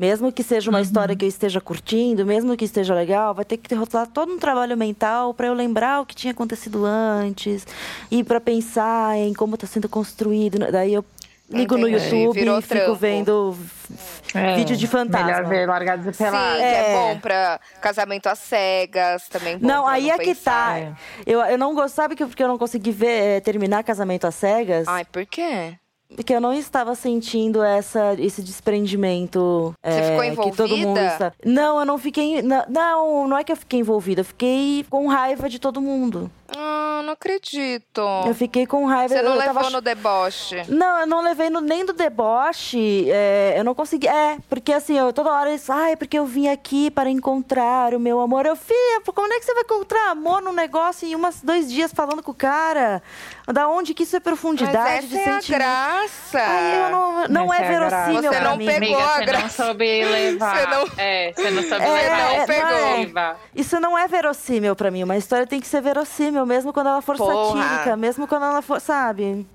Mesmo 0.00 0.32
que 0.32 0.42
seja 0.42 0.70
uma 0.70 0.80
história 0.80 1.14
que 1.14 1.26
eu 1.26 1.28
esteja 1.28 1.60
curtindo, 1.60 2.24
mesmo 2.24 2.56
que 2.56 2.64
esteja 2.64 2.94
legal, 2.94 3.34
vai 3.34 3.44
ter 3.44 3.58
que 3.58 3.74
rolar 3.74 4.06
todo 4.06 4.32
um 4.32 4.38
trabalho 4.38 4.74
mental 4.74 5.34
para 5.34 5.48
eu 5.48 5.52
lembrar 5.52 6.00
o 6.00 6.06
que 6.06 6.14
tinha 6.14 6.30
acontecido 6.30 6.86
antes 6.86 7.66
e 8.10 8.24
para 8.24 8.40
pensar 8.40 9.14
em 9.18 9.34
como 9.34 9.56
está 9.56 9.66
sendo 9.66 9.90
construído. 9.90 10.58
Daí 10.72 10.94
eu 10.94 11.04
ligo 11.50 11.76
no 11.76 11.86
Entendi. 11.86 12.16
YouTube 12.16 12.38
Virou 12.40 12.58
e 12.58 12.62
fico 12.62 12.74
trampo. 12.74 12.94
vendo 12.94 13.54
É, 14.34 14.56
vídeo 14.56 14.74
de 14.74 14.86
fantasma. 14.86 15.26
Melhor 15.26 15.44
ver 15.44 15.68
largados 15.68 16.06
e 16.06 16.12
Sim, 16.14 16.24
pelados. 16.24 16.56
que 16.56 16.62
é. 16.62 16.92
É. 16.92 16.96
bom 16.96 17.20
pra 17.20 17.60
casamento 17.82 18.26
às 18.28 18.38
cegas, 18.38 19.28
também 19.28 19.58
bom 19.58 19.66
Não, 19.66 19.86
aí 19.86 20.06
não 20.06 20.14
é 20.14 20.18
que 20.18 20.34
tá. 20.34 20.96
Eu, 21.26 21.40
eu 21.40 21.58
não 21.58 21.74
gosto, 21.74 21.94
sabe 21.94 22.16
que 22.16 22.24
porque 22.24 22.42
eu 22.42 22.48
não 22.48 22.56
consegui 22.56 22.90
ver, 22.90 23.36
eh, 23.36 23.40
terminar 23.40 23.84
Casamento 23.84 24.26
às 24.26 24.34
Cegas? 24.34 24.88
Ai, 24.88 25.04
por 25.04 25.26
quê? 25.26 25.74
Porque 26.14 26.34
eu 26.34 26.40
não 26.40 26.52
estava 26.52 26.94
sentindo 26.94 27.62
essa, 27.62 28.14
esse 28.18 28.42
desprendimento. 28.42 29.74
Você 29.82 29.98
é, 30.00 30.30
ficou 30.32 30.50
Que 30.50 30.56
todo 30.56 30.76
mundo 30.76 30.98
envolvida? 30.98 31.12
está... 31.12 31.32
Não, 31.44 31.80
eu 31.80 31.86
não 31.86 31.98
fiquei. 31.98 32.42
Não, 32.42 33.28
não, 33.28 33.38
é 33.38 33.44
que 33.44 33.52
eu 33.52 33.56
fiquei 33.56 33.80
envolvida, 33.80 34.20
eu 34.20 34.24
fiquei 34.24 34.84
com 34.90 35.06
raiva 35.06 35.48
de 35.48 35.58
todo 35.58 35.80
mundo. 35.80 36.30
Ah, 36.56 37.00
não 37.04 37.12
acredito. 37.12 38.00
Eu 38.26 38.34
fiquei 38.34 38.66
com 38.66 38.84
raiva. 38.84 39.14
Você 39.14 39.22
não 39.22 39.32
eu 39.32 39.38
levou 39.38 39.54
tava... 39.54 39.70
no 39.70 39.80
deboche. 39.80 40.56
Não, 40.68 41.00
eu 41.00 41.06
não 41.06 41.22
levei 41.22 41.48
no- 41.48 41.60
nem 41.60 41.84
do 41.84 41.92
deboche. 41.92 43.08
é, 43.08 43.54
eu 43.56 43.62
não 43.64 43.74
consegui. 43.74 44.08
É, 44.08 44.36
porque 44.48 44.72
assim, 44.72 44.98
eu 44.98 45.12
toda 45.12 45.30
hora 45.30 45.50
eles. 45.50 45.70
Ai, 45.70 45.96
porque 45.96 46.18
eu 46.18 46.26
vim 46.26 46.48
aqui 46.48 46.90
para 46.90 47.08
encontrar 47.08 47.94
o 47.94 48.00
meu 48.00 48.20
amor. 48.20 48.46
Eu, 48.46 48.56
filha, 48.56 49.00
como 49.14 49.32
é 49.32 49.38
que 49.38 49.44
você 49.44 49.54
vai 49.54 49.62
encontrar 49.62 50.10
amor 50.10 50.42
num 50.42 50.52
negócio 50.52 51.06
em 51.06 51.14
umas, 51.14 51.40
dois 51.40 51.70
dias 51.70 51.92
falando 51.92 52.22
com 52.22 52.32
o 52.32 52.34
cara? 52.34 53.00
Da 53.52 53.68
onde 53.68 53.94
que 53.94 54.02
isso 54.04 54.14
é 54.16 54.18
Mas 54.18 54.22
profundidade 54.24 55.06
de 55.08 55.16
essa 55.18 55.30
é 55.30 55.32
a 55.32 55.40
sentimento? 55.40 55.60
graça. 55.62 56.38
Ai, 56.38 56.84
eu 56.86 56.90
não, 56.90 57.28
não 57.28 57.54
é 57.54 57.58
é 57.58 57.60
graça. 57.60 57.96
verossímil 58.06 58.22
Você 58.32 58.38
pra 58.38 58.48
não 58.50 58.56
mim. 58.56 58.66
pegou 58.66 58.76
Amiga, 58.88 59.02
a 59.04 59.12
você 59.14 59.18
não 59.20 59.26
graça. 59.26 59.64
soube 59.64 60.04
levar. 60.04 60.56
Você 60.56 60.66
não- 60.66 60.88
É, 60.98 61.32
você 61.34 61.50
não 61.50 61.62
soube 61.62 61.84
É, 61.84 61.88
levar. 61.92 62.18
é, 62.32 62.38
não 62.38 62.46
pegou. 62.46 62.96
Levar. 63.00 63.40
Isso 63.54 63.80
não 63.80 63.98
é 63.98 64.06
verossímil 64.08 64.76
pra 64.76 64.90
mim. 64.90 65.02
Uma 65.02 65.16
história 65.16 65.46
tem 65.46 65.60
que 65.60 65.66
ser 65.66 65.80
verossímil, 65.82 66.44
mesmo 66.46 66.72
quando 66.72 66.88
ela 66.88 67.02
for 67.02 67.16
Porra. 67.16 67.62
satírica, 67.62 67.96
mesmo 67.96 68.26
quando 68.26 68.44
ela 68.44 68.62
for, 68.62 68.80
sabe? 68.80 69.46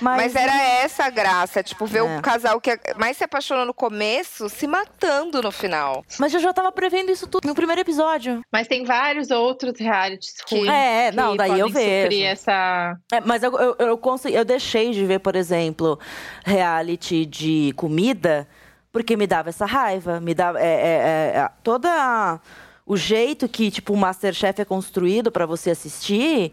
Mas 0.00 0.34
era 0.34 0.54
essa 0.82 1.04
a 1.04 1.10
graça, 1.10 1.62
tipo, 1.62 1.84
ver 1.86 1.98
É. 1.98 2.18
o 2.18 2.22
casal 2.22 2.60
que 2.60 2.78
mais 2.96 3.16
se 3.16 3.24
apaixonou 3.24 3.64
no 3.66 3.74
começo 3.74 4.48
se 4.48 4.66
matando 4.66 5.42
no 5.42 5.50
final. 5.52 6.04
Mas 6.18 6.32
eu 6.34 6.40
já 6.40 6.52
tava 6.52 6.72
prevendo 6.72 7.10
isso 7.10 7.26
tudo 7.26 7.46
no 7.46 7.54
primeiro 7.54 7.80
episódio. 7.80 8.40
Mas 8.52 8.66
tem 8.66 8.84
vários 8.84 9.30
outros 9.30 9.78
realities 9.78 10.34
ruins 10.50 10.68
É, 10.68 11.10
que 11.10 11.16
não, 11.16 11.36
daí 11.36 11.58
eu 11.58 11.68
vejo. 11.68 12.24
essa... 12.24 12.96
É, 13.12 13.20
mas 13.20 13.42
eu, 13.42 13.52
eu, 13.58 13.76
eu, 13.78 13.98
consegui- 13.98 14.36
eu 14.36 14.44
deixei 14.44 14.90
de 14.92 15.04
ver, 15.04 15.18
por 15.20 15.36
exemplo, 15.36 15.98
reality 16.44 17.26
de 17.26 17.72
comida, 17.76 18.46
porque 18.92 19.16
me 19.16 19.26
dava 19.26 19.48
essa 19.50 19.66
raiva. 19.66 20.20
Me 20.20 20.34
dava. 20.34 20.60
É, 20.60 20.64
é, 20.64 21.38
é, 21.38 21.48
toda. 21.62 21.88
a- 21.90 22.40
O 22.92 22.96
jeito 22.96 23.48
que, 23.48 23.70
tipo, 23.70 23.92
o 23.92 23.96
Masterchef 23.96 24.60
é 24.60 24.64
construído 24.64 25.30
pra 25.30 25.46
você 25.46 25.70
assistir 25.70 26.52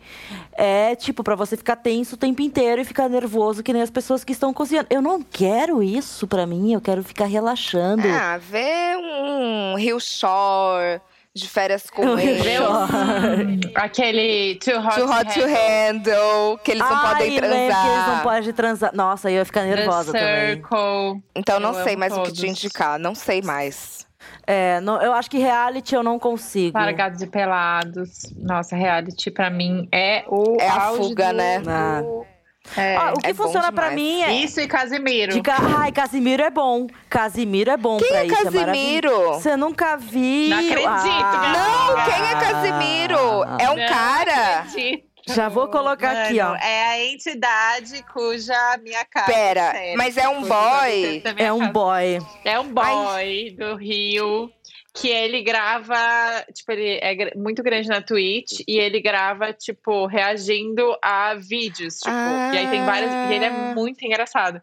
é, 0.56 0.96
tipo, 0.96 1.24
pra 1.24 1.34
você 1.34 1.58
ficar 1.58 1.76
tenso 1.78 2.14
o 2.14 2.18
tempo 2.18 2.44
inteiro 2.44 2.80
e 2.80 2.86
ficar 2.86 3.10
nervoso 3.10 3.64
que 3.64 3.74
nem 3.74 3.82
as 3.82 3.90
pessoas 3.90 4.24
que 4.24 4.34
estão 4.34 4.54
cozinhando. 4.54 4.88
Eu 4.92 5.02
não 5.02 5.20
quero 5.24 5.82
isso 5.82 6.28
pra 6.28 6.46
mim, 6.46 6.74
eu 6.74 6.80
quero 6.82 7.04
ficar 7.04 7.26
relaxando. 7.26 8.08
Ah, 8.08 8.38
ver 8.38 8.98
um 8.98 9.76
Rio 9.78 10.00
Shore 10.00 11.02
de 11.34 11.48
férias 11.50 11.90
com 11.90 12.14
Rio 12.16 12.30
ele. 12.30 12.60
O- 12.60 13.72
Aquele 13.76 14.56
Too 14.64 14.78
Hot, 14.80 14.96
Too 14.96 15.10
hot 15.10 15.34
to 15.34 15.46
handle, 15.48 16.58
que 16.64 16.72
eles 16.72 16.84
não 16.88 16.96
Ai, 16.96 17.14
podem 17.14 17.30
lembro 17.32 17.50
transar. 17.50 17.82
que 17.84 17.90
eles 17.92 18.08
não 18.08 18.20
podem 18.22 18.54
transar. 18.54 18.92
Nossa, 18.96 19.28
aí 19.28 19.34
eu 19.36 19.40
ia 19.40 19.46
ficar 19.46 19.64
nervosa 19.64 20.12
The 20.12 20.20
também. 20.20 20.56
Circle. 20.56 21.24
Então 21.36 21.60
não 21.60 21.78
Eu 21.78 21.84
sei 21.84 21.96
mais 21.96 22.16
o 22.16 22.22
que 22.24 22.32
te 22.32 22.48
indicar, 22.48 23.00
não 23.00 23.14
sei 23.16 23.42
mais. 23.42 24.07
É, 24.46 24.80
não- 24.82 25.02
eu 25.02 25.14
acho 25.14 25.30
que 25.30 25.38
reality 25.38 25.94
eu 25.96 26.04
não 26.04 26.18
consigo. 26.18 26.78
Largados 26.78 27.22
e 27.22 27.28
Pelados. 27.28 28.34
Nossa, 28.38 28.76
reality 28.76 29.30
pra 29.30 29.50
mim 29.50 29.88
é 29.92 30.24
o 30.28 30.58
É 30.60 30.68
a 30.70 30.82
fuga, 30.92 31.32
do- 31.32 31.38
né? 31.38 31.60
do- 31.60 32.26
É. 32.76 32.98
Ah, 32.98 33.14
o 33.16 33.20
que 33.22 33.28
é 33.30 33.34
funciona 33.34 33.72
pra 33.72 33.90
demais. 33.90 33.96
mim 33.96 34.22
é. 34.24 34.34
Isso 34.44 34.60
e 34.60 34.68
Casimiro. 34.68 35.32
De 35.34 35.42
ca... 35.42 35.56
Ai, 35.80 35.90
Casimiro 35.92 36.44
é 36.44 36.50
bom. 36.50 36.86
Casimiro 37.10 37.72
é 37.72 37.78
bom 37.78 37.98
Quem 37.98 38.10
pra 38.10 38.18
é 38.20 38.26
isso. 38.26 38.36
Casimiro? 38.36 38.66
maravilhoso. 38.68 39.40
Você 39.42 39.56
nunca 39.56 39.96
viu? 39.96 40.50
Não 40.50 40.58
acredito, 40.60 40.88
Ah, 40.90 41.54
Não, 41.96 42.06
quem 42.06 42.26
é 42.26 42.36
Casimiro? 42.52 43.18
É 43.60 43.70
um 43.70 43.76
Não 43.78 43.88
cara. 43.88 44.60
acredito. 44.60 45.08
Já 45.28 45.50
vou 45.50 45.68
colocar 45.70 46.24
aqui, 46.26 46.40
ó. 46.40 46.50
Mano, 46.50 46.60
É 46.64 46.84
a 46.88 47.06
entidade 47.06 48.04
cuja 48.14 48.78
minha 48.82 49.04
cara. 49.06 49.26
Pera, 49.26 49.72
sério, 49.72 49.98
mas 49.98 50.18
é 50.18 50.28
um 50.28 50.42
cuja 50.42 50.48
boy? 50.54 50.68
adolescência 50.70 51.22
da 51.22 51.34
minha 51.34 51.48
É 51.48 51.54
um 51.54 51.60
casa. 51.60 51.72
boy. 51.74 52.18
É 52.46 52.60
um 52.60 52.74
boy 52.74 53.56
do 53.58 53.76
Rio 53.76 54.52
que 54.96 55.10
ele 55.10 55.44
grava, 55.44 55.96
tipo, 56.52 56.72
ele 56.72 56.98
é 57.02 57.36
muito 57.36 57.62
grande 57.62 57.88
na 57.88 58.02
Twitch 58.02 58.62
e 58.68 58.80
ele 58.80 59.00
grava, 59.00 59.54
tipo, 59.54 60.08
reagindo 60.08 60.98
a 61.04 61.36
vídeos, 61.36 62.00
tipo, 62.00 62.10
e 62.54 62.58
aí 62.58 62.68
tem 62.68 62.84
vários, 62.84 63.12
e 63.12 63.34
ele 63.36 63.46
é 63.46 63.50
Ah. 63.50 63.74
muito 63.76 64.04
engraçado. 64.04 64.60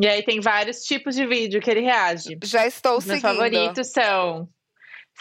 E 0.00 0.08
aí 0.08 0.20
tem 0.24 0.40
vários 0.40 0.82
tipos 0.82 1.14
de 1.14 1.24
vídeo 1.26 1.60
que 1.60 1.70
ele 1.70 1.80
reage. 1.80 2.36
Já 2.42 2.66
estou 2.66 2.98
Os 2.98 3.04
meus 3.06 3.20
seguindo. 3.20 3.36
favoritos 3.36 3.92
são 3.92 4.48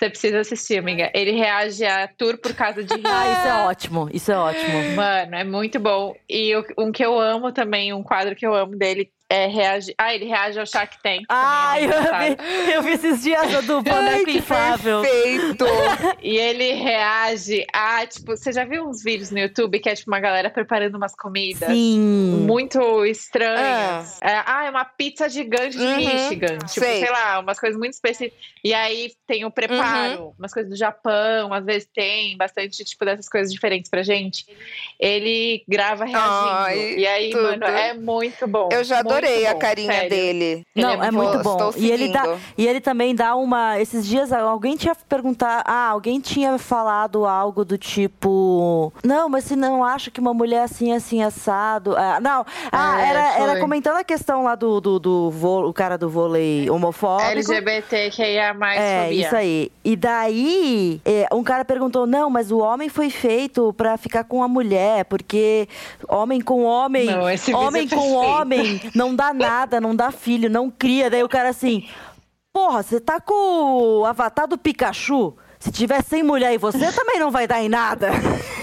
você 0.01 0.09
precisa 0.09 0.39
assistir, 0.39 0.79
amiga. 0.79 1.11
Ele 1.13 1.31
reage 1.31 1.85
a 1.85 2.07
tour 2.07 2.37
por 2.37 2.55
causa 2.55 2.83
de 2.83 2.93
Ah, 3.05 3.31
isso 3.31 3.47
é 3.47 3.53
ótimo. 3.67 4.09
Isso 4.11 4.31
é 4.31 4.37
ótimo. 4.37 4.95
Mano, 4.95 5.35
é 5.35 5.43
muito 5.43 5.79
bom. 5.79 6.15
E 6.27 6.53
um 6.77 6.91
que 6.91 7.05
eu 7.05 7.19
amo 7.19 7.51
também, 7.51 7.93
um 7.93 8.01
quadro 8.01 8.35
que 8.35 8.45
eu 8.45 8.55
amo 8.55 8.75
dele 8.75 9.11
é 9.31 9.47
reagir. 9.47 9.95
Ah, 9.97 10.13
ele 10.13 10.25
reage 10.25 10.59
ao 10.59 10.65
Shark 10.65 10.97
Tank. 11.01 11.23
Ai, 11.29 11.87
também, 11.87 12.35
é 12.37 12.65
eu 12.65 12.65
vi, 12.65 12.71
eu 12.73 12.81
vi 12.83 12.91
esses 12.91 13.21
dias 13.23 13.55
a 13.55 13.61
do 13.61 13.81
boneco 13.81 14.29
inflável. 14.29 15.01
perfeito. 15.01 15.65
E 16.21 16.37
ele 16.37 16.73
reage 16.73 17.65
a, 17.73 18.05
tipo, 18.05 18.35
você 18.37 18.51
já 18.51 18.63
viu 18.65 18.87
uns 18.87 19.03
vídeos 19.03 19.31
no 19.31 19.39
YouTube 19.39 19.79
que 19.79 19.89
é 19.89 19.95
tipo 19.95 20.11
uma 20.11 20.19
galera 20.19 20.49
preparando 20.49 20.95
umas 20.95 21.15
comidas? 21.15 21.69
Sim. 21.69 22.45
Muito 22.45 23.05
estranhas. 23.05 24.19
É, 24.21 24.41
ah, 24.45 24.65
é 24.65 24.69
uma 24.69 24.85
pizza 24.85 25.27
gigante 25.29 25.77
de 25.77 25.83
Uhum, 25.83 25.95
Michigan. 25.97 26.57
Tipo, 26.59 26.69
sei. 26.69 26.99
sei. 26.99 27.09
lá, 27.09 27.39
umas 27.39 27.59
coisas 27.59 27.77
muito 27.77 27.93
específicas. 27.93 28.37
E 28.63 28.73
aí 28.73 29.11
tem 29.25 29.45
o 29.45 29.51
preparo, 29.51 30.33
umas 30.37 30.53
coisas 30.53 30.69
do 30.69 30.77
Japão, 30.77 31.53
às 31.53 31.65
vezes 31.65 31.87
tem 31.93 32.37
bastante, 32.37 32.83
tipo, 32.83 33.03
dessas 33.05 33.27
coisas 33.27 33.51
diferentes 33.51 33.89
pra 33.89 34.03
gente. 34.03 34.45
Ele 34.99 35.63
grava 35.67 36.05
reagindo. 36.05 36.29
Ai, 36.31 36.95
e 36.97 37.07
aí, 37.07 37.29
tudo. 37.31 37.43
mano, 37.43 37.65
é 37.65 37.93
muito 37.93 38.47
bom. 38.47 38.69
Eu 38.71 38.83
já 38.83 39.03
muito 39.03 39.20
adorei 39.27 39.47
a 39.47 39.53
bom, 39.53 39.59
carinha 39.59 39.91
sério. 39.93 40.09
dele. 40.09 40.61
Não, 40.75 40.93
Ele 40.93 41.01
é, 41.03 41.05
é 41.07 41.11
muito 41.11 41.39
bom. 41.43 41.71
E 41.77 41.91
ele, 41.91 42.09
dá, 42.09 42.37
e 42.57 42.67
ele 42.67 42.79
também 42.81 43.13
dá 43.15 43.35
uma. 43.35 43.79
Esses 43.79 44.05
dias 44.05 44.31
alguém 44.31 44.75
tinha 44.75 44.95
perguntado. 44.95 45.63
Ah, 45.65 45.89
alguém 45.89 46.19
tinha 46.19 46.57
falado 46.57 47.25
algo 47.25 47.63
do 47.65 47.77
tipo. 47.77 48.91
Não, 49.03 49.27
mas 49.29 49.45
se 49.45 49.55
não 49.55 49.83
acha 49.83 50.09
que 50.11 50.19
uma 50.19 50.33
mulher 50.33 50.63
assim, 50.63 50.93
assim, 50.93 51.21
assado. 51.23 51.95
Ah, 51.97 52.19
não. 52.21 52.45
Ah, 52.71 53.01
É, 53.01 53.09
era, 53.09 53.39
era 53.39 53.59
comentando 53.59 53.97
a 53.97 54.03
questão 54.03 54.43
lá 54.43 54.55
do, 54.55 54.79
do, 54.81 54.99
do 54.99 55.29
vô- 55.31 55.67
o 55.67 55.73
cara 55.73 55.97
do 55.97 56.09
vôlei 56.09 56.69
homofóbico. 56.69 57.29
LGBTQIA+, 57.31 58.55
É, 58.75 59.03
fobia. 59.03 59.25
isso 59.25 59.35
aí. 59.35 59.71
E 59.83 59.95
daí, 59.95 61.01
é, 61.05 61.27
um 61.33 61.43
cara 61.43 61.65
perguntou: 61.65 62.05
não, 62.05 62.29
mas 62.29 62.51
o 62.51 62.59
homem 62.59 62.89
foi 62.89 63.09
feito 63.09 63.73
pra 63.73 63.97
ficar 63.97 64.23
com 64.23 64.43
a 64.43 64.47
mulher, 64.47 65.05
porque 65.05 65.67
homem 66.07 66.41
com 66.41 66.63
homem, 66.63 67.05
Não, 67.05 67.21
homem 67.55 67.87
é 67.91 67.95
com 67.95 68.13
homem 68.13 68.81
não 68.95 69.10
dá 69.15 69.33
nada, 69.33 69.81
não 69.81 69.95
dá 69.95 70.11
filho, 70.11 70.49
não 70.49 70.69
cria. 70.69 71.09
Daí 71.09 71.23
o 71.23 71.29
cara 71.29 71.49
assim: 71.49 71.87
porra, 72.53 72.83
você 72.83 72.99
tá 72.99 73.19
com 73.19 73.99
o 73.99 74.05
avatar 74.05 74.47
do 74.47 74.57
Pikachu? 74.57 75.35
Se 75.59 75.71
tiver 75.71 76.03
sem 76.03 76.23
mulher 76.23 76.53
e 76.53 76.57
você 76.57 76.91
também 76.91 77.19
não 77.19 77.29
vai 77.29 77.47
dar 77.47 77.61
em 77.61 77.69
nada. 77.69 78.09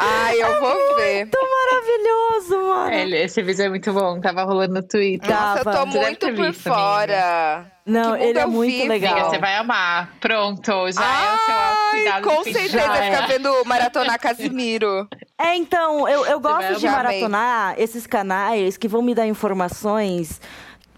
Ai, 0.00 0.40
eu 0.42 0.60
vou 0.60 0.96
ver. 0.96 1.24
Muito 1.24 1.38
maravilhoso, 1.40 2.68
mano. 2.68 2.90
É, 2.90 3.02
ele- 3.02 3.16
esse 3.22 3.42
vídeo 3.42 3.64
é 3.64 3.68
muito 3.68 3.92
bom, 3.92 4.20
tava 4.20 4.44
rolando 4.44 4.74
no 4.74 4.82
Twitter. 4.82 5.28
Nossa, 5.30 5.58
eu 5.60 5.64
Tava. 5.64 5.76
tô 5.78 5.86
Você 5.86 5.98
deve 5.98 6.04
muito 6.06 6.26
por 6.26 6.34
visto, 6.46 6.66
amiga. 6.68 6.80
fora. 6.82 7.72
Não, 7.86 8.02
Que 8.02 8.08
mundo 8.18 8.22
ele 8.22 8.38
é 8.38 8.42
eu 8.44 8.48
muito 8.48 8.70
vivo. 8.72 8.88
legal. 8.88 9.12
Amiga, 9.12 9.30
você 9.30 9.38
vai 9.38 9.56
amar. 9.56 10.12
Pronto, 10.20 10.70
já 10.92 11.02
é 11.02 11.34
o 11.34 11.38
seu 11.38 11.54
Ai, 11.54 12.08
autocuidado 12.08 12.28
com 12.28 12.44
certeza 12.44 12.92
ficar 13.02 13.26
vendo 13.26 13.64
maratonar 13.64 14.20
Casimiro. 14.20 15.08
É, 15.40 15.56
então, 15.56 16.06
eu, 16.08 16.26
eu 16.26 16.38
gosto 16.40 16.74
de 16.80 16.86
maratonar 16.88 17.74
esses 17.78 18.06
canais 18.06 18.76
que 18.76 18.86
vão 18.88 19.00
me 19.00 19.14
dar 19.14 19.26
informações 19.26 20.40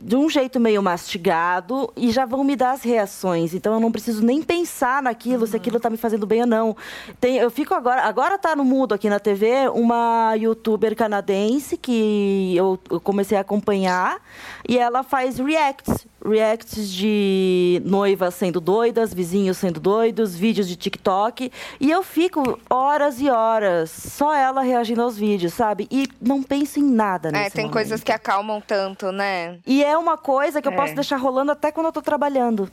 de 0.02 0.16
um 0.16 0.28
jeito 0.28 0.58
meio 0.58 0.82
mastigado 0.82 1.92
e 1.96 2.10
já 2.10 2.24
vão 2.24 2.42
me 2.44 2.56
dar 2.56 2.72
as 2.72 2.82
reações. 2.82 3.54
Então 3.54 3.74
eu 3.74 3.80
não 3.80 3.92
preciso 3.92 4.24
nem 4.24 4.42
pensar 4.42 5.02
naquilo, 5.02 5.46
se 5.46 5.56
aquilo 5.56 5.78
tá 5.78 5.90
me 5.90 5.96
fazendo 5.96 6.26
bem 6.26 6.40
ou 6.42 6.46
não. 6.46 6.76
Tem, 7.20 7.36
eu 7.36 7.50
fico 7.50 7.74
agora, 7.74 8.02
agora 8.02 8.38
tá 8.38 8.56
no 8.56 8.64
mudo 8.64 8.94
aqui 8.94 9.08
na 9.08 9.18
TV, 9.20 9.68
uma 9.74 10.34
youtuber 10.36 10.96
canadense 10.96 11.76
que 11.76 12.54
eu, 12.56 12.78
eu 12.90 13.00
comecei 13.00 13.36
a 13.36 13.40
acompanhar 13.42 14.18
e 14.68 14.78
ela 14.78 15.02
faz 15.02 15.38
reacts. 15.38 16.06
Reacts 16.22 16.90
de 16.92 17.80
noivas 17.84 18.34
sendo 18.34 18.60
doidas, 18.60 19.12
vizinhos 19.14 19.56
sendo 19.56 19.80
doidos, 19.80 20.36
vídeos 20.36 20.68
de 20.68 20.76
TikTok. 20.76 21.50
E 21.80 21.90
eu 21.90 22.02
fico 22.02 22.58
horas 22.68 23.20
e 23.20 23.30
horas 23.30 23.90
só 23.90 24.34
ela 24.34 24.60
reagindo 24.60 25.00
aos 25.00 25.16
vídeos, 25.16 25.54
sabe? 25.54 25.88
E 25.90 26.06
não 26.20 26.42
penso 26.42 26.78
em 26.78 26.82
nada 26.82 27.30
nesse 27.30 27.46
É, 27.46 27.50
tem 27.50 27.64
momento. 27.64 27.72
coisas 27.72 28.02
que 28.04 28.12
acalmam 28.12 28.60
tanto, 28.60 29.10
né? 29.10 29.58
E 29.66 29.82
é 29.90 29.98
uma 29.98 30.16
coisa 30.16 30.62
que 30.62 30.68
eu 30.68 30.72
É. 30.72 30.76
posso 30.76 30.94
deixar 30.94 31.16
rolando 31.16 31.52
até 31.52 31.70
quando 31.72 31.86
eu 31.86 31.92
tô 31.92 32.00
trabalhando. 32.02 32.70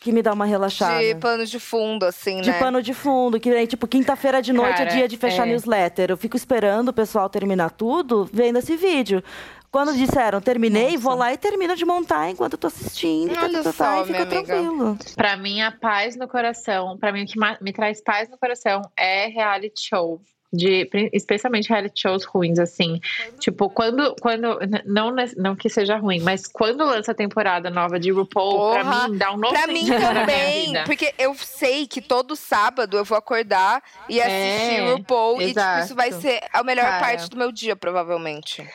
Que 0.00 0.12
me 0.12 0.22
dá 0.22 0.32
uma 0.34 0.44
relaxada. 0.44 1.00
De 1.00 1.14
pano 1.16 1.44
de 1.46 1.58
fundo, 1.58 2.04
assim, 2.04 2.40
De 2.42 2.50
né? 2.50 2.58
pano 2.58 2.82
de 2.82 2.92
fundo, 2.94 3.40
que 3.40 3.48
é 3.50 3.66
tipo 3.66 3.88
quinta-feira 3.88 4.40
de 4.42 4.52
noite 4.52 4.76
Cara, 4.78 4.90
é 4.90 4.94
dia 4.94 5.08
de 5.08 5.16
fechar 5.16 5.46
é. 5.46 5.50
newsletter. 5.50 6.10
Eu 6.10 6.16
fico 6.16 6.36
esperando 6.36 6.90
o 6.90 6.92
pessoal 6.92 7.28
terminar 7.30 7.70
tudo, 7.70 8.28
vendo 8.32 8.58
esse 8.58 8.76
vídeo. 8.76 9.22
Quando 9.70 9.92
disseram 9.94 10.40
terminei, 10.40 10.92
Nossa. 10.92 10.98
vou 10.98 11.14
lá 11.14 11.32
e 11.32 11.36
termino 11.36 11.74
de 11.74 11.84
montar 11.84 12.30
enquanto 12.30 12.52
eu 12.52 12.58
tô 12.58 12.66
assistindo. 12.68 13.34
tá, 13.34 13.42
Olha 13.42 13.52
tá, 13.58 13.62
tá, 13.64 13.72
só, 13.72 13.84
tá, 13.84 13.90
e 13.90 13.94
minha 13.94 14.04
fica 14.06 14.22
amiga. 14.22 14.44
tranquilo. 14.44 14.98
Pra 15.16 15.36
mim, 15.36 15.60
a 15.60 15.72
paz 15.72 16.16
no 16.16 16.28
coração, 16.28 16.96
pra 16.98 17.10
mim, 17.12 17.24
o 17.24 17.26
que 17.26 17.38
me 17.60 17.72
traz 17.72 18.00
paz 18.02 18.28
no 18.30 18.38
coração 18.38 18.80
é 18.96 19.26
reality 19.26 19.80
show. 19.88 20.20
De 20.52 20.88
especialmente 21.12 21.68
reality 21.68 22.00
shows 22.00 22.24
ruins, 22.24 22.58
assim. 22.58 23.00
Tipo, 23.38 23.68
quando. 23.68 24.14
quando 24.20 24.58
não, 24.84 25.14
não 25.36 25.56
que 25.56 25.68
seja 25.68 25.96
ruim, 25.96 26.20
mas 26.20 26.46
quando 26.46 26.84
lança 26.84 27.12
a 27.12 27.14
temporada 27.14 27.70
nova 27.70 27.98
de 27.98 28.10
RuPaul, 28.10 28.72
pra 28.72 28.84
Porra, 28.84 29.08
mim 29.08 29.18
dá 29.18 29.32
um 29.32 29.36
novo 29.36 29.52
Pra 29.52 29.66
mim 29.66 29.86
também, 29.86 30.72
porque 30.84 31.12
eu 31.18 31.34
sei 31.34 31.86
que 31.86 32.00
todo 32.00 32.36
sábado 32.36 32.96
eu 32.96 33.04
vou 33.04 33.18
acordar 33.18 33.82
e 34.08 34.20
assistir 34.20 34.80
É, 34.80 34.92
RuPaul. 34.92 35.42
E 35.42 35.48
tipo, 35.48 35.58
exato. 35.58 35.84
isso 35.84 35.94
vai 35.94 36.12
ser 36.12 36.40
a 36.52 36.62
melhor 36.62 36.84
Cara. 36.84 37.00
parte 37.00 37.28
do 37.28 37.36
meu 37.36 37.50
dia, 37.50 37.74
provavelmente. 37.76 38.66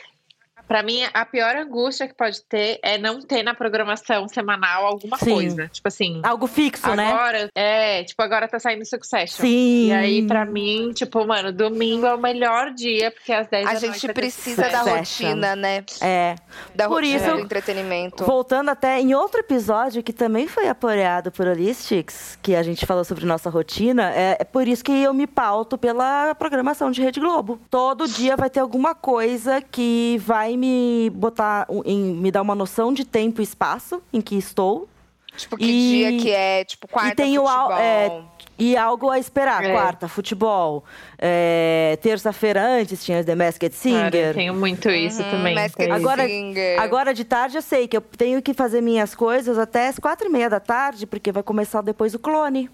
Pra 0.71 0.81
mim, 0.83 1.01
a 1.13 1.25
pior 1.25 1.53
angústia 1.57 2.07
que 2.07 2.13
pode 2.13 2.41
ter 2.43 2.79
é 2.81 2.97
não 2.97 3.21
ter 3.21 3.43
na 3.43 3.53
programação 3.53 4.25
semanal 4.29 4.85
alguma 4.85 5.17
Sim. 5.17 5.33
coisa. 5.33 5.67
Tipo 5.67 5.89
assim. 5.89 6.21
Algo 6.23 6.47
fixo, 6.47 6.95
né? 6.95 7.11
Agora, 7.11 7.49
é, 7.53 8.05
tipo, 8.05 8.21
agora 8.21 8.47
tá 8.47 8.57
saindo 8.57 8.85
Succession. 8.85 9.41
Sim. 9.41 9.87
E 9.89 9.91
aí, 9.91 10.25
pra 10.25 10.45
mim, 10.45 10.93
tipo, 10.93 11.27
mano, 11.27 11.51
domingo 11.51 12.05
é 12.05 12.15
o 12.15 12.17
melhor 12.17 12.71
dia, 12.73 13.11
porque 13.11 13.33
às 13.33 13.47
10 13.47 13.67
A 13.67 13.73
da 13.73 13.79
gente 13.79 13.89
noite 13.89 14.07
vai 14.07 14.13
ter 14.15 14.21
precisa 14.21 14.69
da 14.69 14.81
rotina, 14.83 15.57
né? 15.57 15.83
É. 15.99 16.35
Da 16.73 16.87
Por 16.87 17.01
rotina 17.01 17.17
isso- 17.17 17.31
do 17.35 17.39
entretenimento. 17.41 18.23
Voltando 18.23 18.69
até 18.69 18.97
em 18.97 19.13
outro 19.13 19.41
episódio 19.41 20.01
que 20.01 20.13
também 20.13 20.47
foi 20.47 20.69
apoiado 20.69 21.33
por 21.33 21.47
Holistics, 21.47 22.39
que 22.41 22.55
a 22.55 22.63
gente 22.63 22.85
falou 22.85 23.03
sobre 23.03 23.25
nossa 23.25 23.49
rotina, 23.49 24.09
é, 24.15 24.37
é 24.39 24.43
por 24.45 24.65
isso 24.69 24.85
que 24.85 24.93
eu 25.03 25.13
me 25.13 25.27
pauto 25.27 25.77
pela 25.77 26.33
programação 26.35 26.91
de 26.91 27.01
Rede 27.01 27.19
Globo. 27.19 27.59
Todo 27.69 28.07
dia 28.07 28.37
vai 28.37 28.49
ter 28.49 28.61
alguma 28.61 28.95
coisa 28.95 29.59
que 29.61 30.17
vai 30.25 30.60
me 30.61 31.09
botar, 31.09 31.67
em, 31.85 31.97
me 32.15 32.31
dar 32.31 32.41
uma 32.41 32.55
noção 32.55 32.93
de 32.93 33.03
tempo 33.05 33.41
e 33.41 33.43
espaço 33.43 34.01
em 34.13 34.21
que 34.21 34.35
estou. 34.37 34.87
Tipo, 35.35 35.55
que 35.57 35.63
E- 35.65 35.89
dia 36.09 36.21
que 36.21 36.29
é, 36.31 36.63
tipo, 36.65 36.87
quarta 36.89 37.13
e 37.13 37.15
tem 37.15 37.39
o 37.39 37.47
al- 37.47 37.69
futebol. 37.69 37.81
é, 37.81 38.21
e 38.59 38.75
algo 38.75 39.09
a 39.09 39.17
esperar. 39.17 39.63
É. 39.63 39.71
Quarta, 39.71 40.07
futebol. 40.09 40.83
É, 41.17 41.97
Terça-feira 42.01 42.61
antes 42.61 43.03
tinha 43.03 43.23
The 43.23 43.33
Masked 43.33 43.69
Cara, 43.69 43.81
Singer. 44.11 44.27
eu 44.27 44.33
tenho 44.33 44.53
muito 44.53 44.89
isso 44.89 45.23
também. 45.23 45.55
Masked 45.55 45.89
Agora- 45.89 46.27
Singer. 46.27 46.81
Agora 46.81 47.13
de 47.13 47.23
tarde 47.23 47.55
eu 47.57 47.61
sei 47.61 47.87
que 47.87 47.95
eu 47.95 48.01
tenho 48.01 48.41
que 48.41 48.53
fazer 48.53 48.81
minhas 48.81 49.15
coisas 49.15 49.57
até 49.57 49.87
as 49.87 49.97
quatro 49.97 50.27
e 50.27 50.29
meia 50.29 50.49
da 50.49 50.59
tarde, 50.59 51.07
porque 51.07 51.31
vai 51.31 51.43
começar 51.43 51.81
depois 51.81 52.13
o 52.13 52.19
clone. 52.19 52.69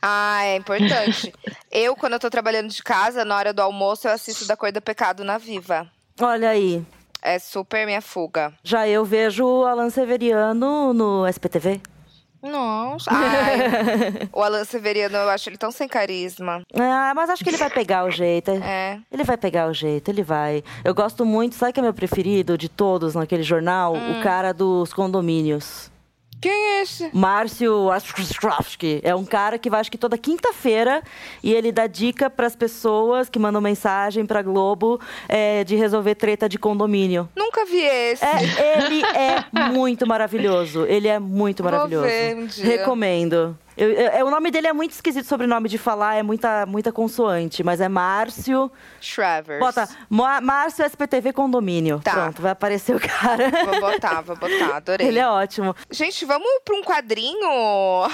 Ah, 0.00 0.40
é 0.44 0.56
importante. 0.56 1.30
eu, 1.70 1.94
quando 1.94 2.14
eu 2.14 2.18
tô 2.20 2.30
trabalhando 2.30 2.68
de 2.70 2.82
casa, 2.82 3.22
na 3.22 3.36
hora 3.36 3.52
do 3.52 3.60
almoço, 3.60 4.08
eu 4.08 4.12
assisto 4.12 4.46
Da 4.46 4.56
Cor 4.56 4.72
do 4.72 4.80
Pecado 4.80 5.22
na 5.24 5.36
Viva. 5.36 5.86
Olha 6.20 6.48
aí, 6.48 6.82
É 7.22 7.38
super 7.38 7.84
minha 7.86 8.00
fuga. 8.00 8.52
já 8.62 8.86
eu 8.86 9.04
vejo 9.04 9.44
o 9.44 9.64
Alan 9.64 9.90
Severiano 9.90 10.92
no 10.94 11.26
SPTV. 11.26 11.80
Nossa. 12.40 13.10
Ai, 13.12 14.28
o 14.32 14.42
Alan 14.42 14.64
Severiano, 14.64 15.16
eu 15.16 15.28
acho 15.28 15.48
ele 15.48 15.56
tão 15.56 15.72
sem 15.72 15.88
carisma. 15.88 16.62
Ah, 16.72 17.12
mas 17.14 17.30
acho 17.30 17.42
que 17.42 17.50
ele 17.50 17.56
vai 17.56 17.68
pegar 17.70 18.04
o 18.04 18.10
jeito. 18.10 18.50
É. 18.62 18.98
Ele 19.10 19.24
vai 19.24 19.36
pegar 19.36 19.68
o 19.68 19.74
jeito, 19.74 20.08
ele 20.10 20.22
vai. 20.22 20.62
Eu 20.84 20.94
gosto 20.94 21.24
muito, 21.24 21.54
sabe 21.54 21.72
que 21.72 21.80
é 21.80 21.82
meu 21.82 21.94
preferido 21.94 22.56
de 22.56 22.68
todos 22.68 23.14
naquele 23.14 23.42
jornal? 23.42 23.94
Hum. 23.94 24.20
O 24.20 24.22
cara 24.22 24.52
dos 24.52 24.92
condomínios. 24.92 25.90
Quem 26.40 26.52
é 26.52 26.82
esse? 26.82 27.10
Márcio 27.12 27.90
Astrowski. 27.90 29.00
É 29.02 29.14
um 29.14 29.24
cara 29.24 29.58
que 29.58 29.68
vai, 29.68 29.80
acho 29.80 29.90
que 29.90 29.98
toda 29.98 30.16
quinta-feira, 30.16 31.02
e 31.42 31.52
ele 31.52 31.72
dá 31.72 31.86
dica 31.86 32.30
para 32.30 32.46
as 32.46 32.54
pessoas 32.54 33.28
que 33.28 33.38
mandam 33.38 33.60
mensagem 33.60 34.24
para 34.24 34.40
Globo 34.42 35.00
é, 35.28 35.64
de 35.64 35.74
resolver 35.74 36.14
treta 36.14 36.48
de 36.48 36.58
condomínio. 36.58 37.28
Nunca 37.36 37.64
vi 37.64 37.80
esse. 37.80 38.24
É, 38.24 38.78
ele 38.78 39.02
é 39.04 39.44
muito 39.72 40.06
maravilhoso. 40.06 40.86
Ele 40.86 41.08
é 41.08 41.18
muito 41.18 41.62
Vou 41.62 41.72
maravilhoso. 41.72 42.06
ver 42.06 42.36
um 42.36 42.46
dia. 42.46 42.64
Recomendo. 42.64 43.58
Eu- 43.78 43.90
eu- 43.90 44.26
o 44.26 44.30
nome 44.30 44.50
dele 44.50 44.66
é 44.66 44.72
muito 44.72 44.90
esquisito, 44.92 45.24
sobrenome 45.26 45.68
de 45.68 45.78
falar, 45.78 46.16
é 46.16 46.22
muita, 46.22 46.66
muita 46.66 46.90
consoante, 46.92 47.62
mas 47.62 47.80
é 47.80 47.88
Márcio. 47.88 48.70
Travers. 49.14 49.60
Bota 49.60 49.88
Márcio 50.42 50.84
SPTV 50.84 51.32
Condomínio. 51.32 52.00
Tá. 52.02 52.12
Pronto, 52.12 52.42
vai 52.42 52.50
aparecer 52.50 52.96
o 52.96 53.00
cara. 53.00 53.50
Vou 53.70 53.80
botar, 53.80 54.20
vou 54.22 54.36
botar. 54.36 54.76
Adorei. 54.76 55.06
Ele 55.06 55.18
é 55.20 55.28
ótimo. 55.28 55.74
Gente, 55.90 56.24
vamos 56.24 56.48
pra 56.64 56.74
um 56.74 56.82
quadrinho? 56.82 57.38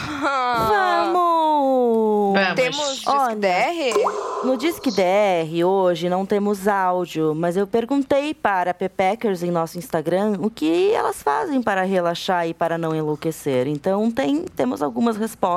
Vamos! 1.04 2.34
Vamos. 2.34 2.54
Temos 2.54 2.88
Disque 2.96 3.08
Olha. 3.10 3.34
DR? 3.36 4.44
No 4.46 4.56
Disque 4.56 4.90
DR, 4.90 5.64
hoje, 5.64 6.08
não 6.08 6.26
temos 6.26 6.68
áudio, 6.68 7.34
mas 7.34 7.56
eu 7.56 7.66
perguntei 7.66 8.34
para 8.34 8.74
Pepeckers 8.74 9.42
em 9.42 9.50
nosso 9.50 9.78
Instagram 9.78 10.36
o 10.40 10.50
que 10.50 10.92
elas 10.92 11.22
fazem 11.22 11.62
para 11.62 11.82
relaxar 11.82 12.46
e 12.46 12.52
para 12.54 12.76
não 12.76 12.94
enlouquecer. 12.94 13.66
Então, 13.66 14.10
tem, 14.10 14.42
temos 14.44 14.82
algumas 14.82 15.16
respostas. 15.16 15.53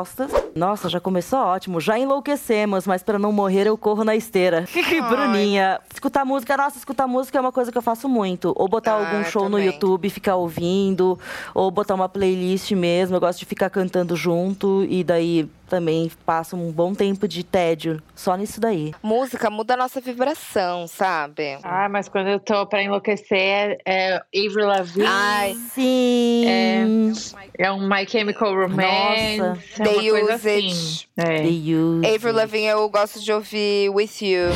Nossa, 0.55 0.89
já 0.89 0.99
começou 0.99 1.39
ótimo. 1.39 1.79
Já 1.79 1.97
enlouquecemos, 1.99 2.87
mas 2.87 3.03
para 3.03 3.19
não 3.19 3.31
morrer 3.31 3.67
eu 3.67 3.77
corro 3.77 4.03
na 4.03 4.15
esteira. 4.15 4.65
Bruninha, 5.09 5.79
escutar 5.93 6.25
música, 6.25 6.57
nossa, 6.57 6.77
escutar 6.77 7.07
música 7.07 7.37
é 7.37 7.41
uma 7.41 7.51
coisa 7.51 7.71
que 7.71 7.77
eu 7.77 7.81
faço 7.81 8.09
muito. 8.09 8.53
Ou 8.55 8.67
botar 8.67 8.93
Ah, 8.93 9.07
algum 9.09 9.23
show 9.25 9.47
no. 9.49 9.59
YouTube 9.59 10.05
e 10.07 10.09
ficar 10.09 10.35
ouvindo, 10.35 11.19
ou 11.53 11.69
botar 11.71 11.95
uma 11.95 12.09
playlist 12.09 12.71
mesmo. 12.71 13.15
Eu 13.15 13.19
gosto 13.19 13.39
de 13.39 13.45
ficar 13.45 13.69
cantando 13.69 14.15
junto 14.15 14.83
e 14.89 15.03
daí 15.03 15.47
também 15.69 16.09
passo 16.25 16.55
um 16.55 16.71
bom 16.71 16.93
tempo 16.93 17.27
de 17.27 17.43
tédio 17.43 18.01
só 18.15 18.37
nisso 18.37 18.59
daí. 18.61 18.93
Música 19.03 19.49
muda 19.49 19.73
a 19.73 19.77
nossa 19.77 19.99
vibração, 19.99 20.87
sabe? 20.87 21.57
Ah, 21.61 21.89
mas 21.89 22.07
quando 22.07 22.27
eu 22.27 22.39
tô 22.39 22.65
pra 22.65 22.81
enlouquecer, 22.81 23.77
é 23.85 24.15
Avril 24.33 24.65
Lavigne. 24.67 25.05
Ai, 25.05 25.55
Sim. 25.73 27.13
É 27.57 27.71
um 27.71 27.87
My 27.89 28.07
Chemical 28.07 28.53
Romance. 28.55 29.37
Nossa. 29.37 29.57
É 29.88 29.93
They 29.93 30.11
uma 30.11 30.19
coisa 30.19 30.35
Use 30.35 30.49
assim. 30.49 30.67
It. 30.67 31.09
É. 31.17 31.41
The 31.41 31.73
Use. 31.75 32.15
Avril 32.15 32.33
Lavigne 32.33 32.67
eu 32.67 32.89
gosto 32.89 33.19
de 33.19 33.31
ouvir 33.31 33.89
With 33.89 34.09
You. 34.21 34.49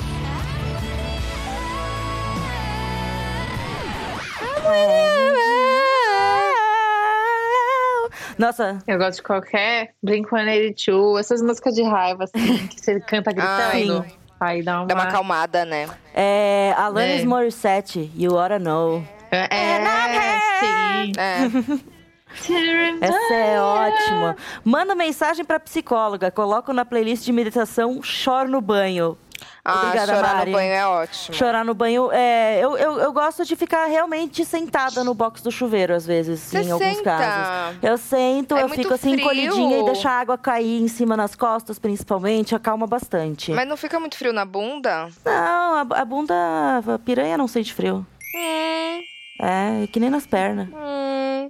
Nossa, 8.37 8.79
Eu 8.87 8.97
gosto 8.97 9.17
de 9.17 9.23
qualquer 9.23 9.93
Blink-182, 10.03 11.19
essas 11.19 11.41
músicas 11.41 11.75
de 11.75 11.83
raiva, 11.83 12.23
assim, 12.23 12.67
que 12.67 12.81
você 12.81 12.99
canta 12.99 13.31
gritando. 13.31 14.05
Ai. 14.05 14.11
Aí 14.39 14.63
dá 14.63 14.79
uma... 14.79 14.87
Dá 14.87 14.95
uma 14.95 15.03
acalmada, 15.03 15.63
né? 15.65 15.87
é 16.15 16.73
Alanis 16.75 17.21
É. 17.21 17.25
Morissette, 17.25 18.11
You 18.15 18.33
Oughta 18.33 18.57
Know. 18.57 19.03
É, 19.31 20.39
sim. 20.59 21.11
É. 21.17 22.00
Essa 23.01 23.33
é 23.33 23.61
ótima. 23.61 24.35
Manda 24.63 24.95
mensagem 24.95 25.43
pra 25.45 25.59
psicóloga, 25.59 26.31
coloco 26.31 26.71
na 26.73 26.85
playlist 26.85 27.23
de 27.25 27.31
meditação 27.33 28.01
Choro 28.01 28.49
no 28.49 28.61
Banho. 28.61 29.17
Ah, 29.65 29.85
Obrigada, 29.87 30.15
chorar 30.15 30.35
Mari. 30.35 30.51
no 30.51 30.57
banho 30.57 30.71
é 30.73 30.85
ótimo. 30.85 31.35
Chorar 31.35 31.65
no 31.65 31.73
banho, 31.73 32.11
é, 32.11 32.59
eu, 32.63 32.77
eu, 32.77 32.99
eu 32.99 33.11
gosto 33.13 33.43
de 33.43 33.55
ficar 33.55 33.85
realmente 33.85 34.45
sentada 34.45 35.03
no 35.03 35.13
box 35.15 35.41
do 35.41 35.51
chuveiro, 35.51 35.95
às 35.95 36.05
vezes, 36.05 36.39
Você 36.41 36.61
em 36.61 36.71
alguns 36.71 36.97
senta? 36.97 37.03
casos. 37.17 37.77
Eu 37.81 37.97
sento, 37.97 38.55
É 38.55 38.63
eu 38.63 38.69
fico 38.69 38.93
assim, 38.93 39.13
frio. 39.13 39.21
encolhidinha 39.21 39.79
e 39.79 39.85
deixo 39.85 40.07
a 40.07 40.11
água 40.11 40.37
cair 40.37 40.81
em 40.81 40.87
cima 40.87 41.17
nas 41.17 41.35
costas, 41.35 41.79
principalmente, 41.79 42.53
acalma 42.55 42.85
bastante. 42.85 43.51
Mas 43.51 43.67
não 43.67 43.77
fica 43.77 43.99
muito 43.99 44.15
frio 44.15 44.31
na 44.33 44.45
bunda? 44.45 45.09
Não, 45.25 45.75
a, 45.75 45.81
a 45.89 46.05
bunda, 46.05 46.33
a 46.95 46.99
piranha 46.99 47.35
não 47.37 47.47
sente 47.47 47.73
frio. 47.73 48.05
Hum, 48.35 49.01
É, 49.41 49.87
que 49.91 49.99
nem 49.99 50.09
nas 50.11 50.25
pernas. 50.27 50.67
hum. 50.69 51.00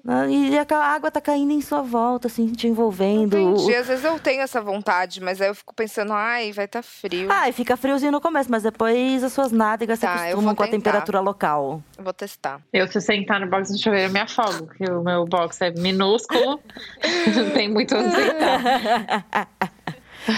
Ah, 0.07 0.27
E 0.27 0.57
a 0.57 0.65
água 0.83 1.11
tá 1.11 1.21
caindo 1.21 1.51
em 1.51 1.61
sua 1.61 1.81
volta, 1.81 2.27
assim, 2.27 2.47
te 2.47 2.67
envolvendo. 2.67 3.37
Entendi. 3.37 3.75
Às 3.75 3.87
vezes 3.87 4.03
eu 4.05 4.19
tenho 4.19 4.41
essa 4.41 4.61
vontade, 4.61 5.21
mas 5.21 5.39
aí 5.41 5.47
eu 5.49 5.55
fico 5.55 5.73
pensando, 5.73 6.13
ai, 6.13 6.51
vai 6.51 6.67
tá 6.67 6.81
frio. 6.81 7.27
Ah, 7.31 7.47
e 7.49 7.53
fica 7.53 7.77
friozinho 7.77 8.11
no 8.11 8.21
começo, 8.21 8.49
mas 8.49 8.63
depois 8.63 9.23
as 9.23 9.31
suas 9.33 9.51
nádegas 9.51 9.99
Tá, 9.99 10.17
se 10.17 10.23
acostumam 10.23 10.55
com 10.55 10.63
a 10.63 10.67
temperatura 10.67 11.19
local. 11.19 11.83
Eu 11.97 12.03
Vou 12.03 12.13
testar. 12.13 12.61
Eu, 12.73 12.87
se 12.87 12.99
sentar 12.99 13.39
no 13.39 13.47
box 13.47 13.71
do 13.71 13.77
chuveiro, 13.81 14.07
eu 14.07 14.13
me 14.13 14.19
afogo, 14.19 14.65
porque 14.65 14.85
o 14.85 15.03
meu 15.03 15.25
box 15.25 15.61
é 15.61 15.71
minúsculo, 15.71 16.59
não 17.35 17.49
tem 17.51 17.69
muito 17.69 17.95
onde 17.95 18.11
sentar. 18.15 19.25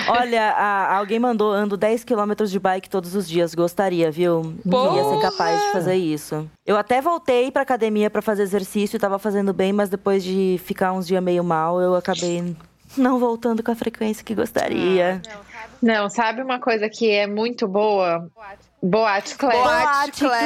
Olha, 0.08 0.52
a- 0.52 0.98
alguém 0.98 1.20
mandou, 1.20 1.52
ando 1.52 1.76
10 1.78 2.04
quilômetros 2.04 2.50
de 2.52 2.60
bike 2.60 2.90
todos 2.90 3.16
os 3.16 3.28
dias. 3.28 3.54
Gostaria, 3.54 4.10
viu? 4.12 4.54
Não 4.66 4.96
ia 4.96 5.04
ser 5.04 5.22
capaz 5.22 5.62
de 5.62 5.72
fazer 5.72 5.96
isso. 5.96 6.50
Eu 6.66 6.78
até 6.78 7.02
voltei 7.02 7.52
pra 7.52 7.62
academia 7.64 8.10
pra 8.10 8.22
fazer 8.22 8.44
exercício, 8.44 9.00
tava 9.00 9.20
fazendo 9.20 9.54
bem, 9.54 9.74
mas 9.74 9.90
depois 9.90 10.24
de 10.24 10.60
ficar 10.64 10.94
uns 10.94 11.06
dias 11.08 11.22
meio 11.24 11.44
mal, 11.44 11.82
eu 11.82 11.96
acabei 11.96 12.56
não 12.98 13.20
voltando 13.20 13.64
com 13.64 13.72
a 13.72 13.76
frequência 13.76 14.24
que 14.24 14.36
gostaria. 14.36 15.22
Não, 15.82 16.10
sabe 16.10 16.42
uma 16.42 16.60
coisa 16.60 16.88
que 16.90 17.10
é 17.12 17.28
muito 17.28 17.68
boa? 17.68 18.30
Boate 18.84 19.36
Claire. 19.36 19.64
Boate 19.64 20.20
Claire. 20.20 20.46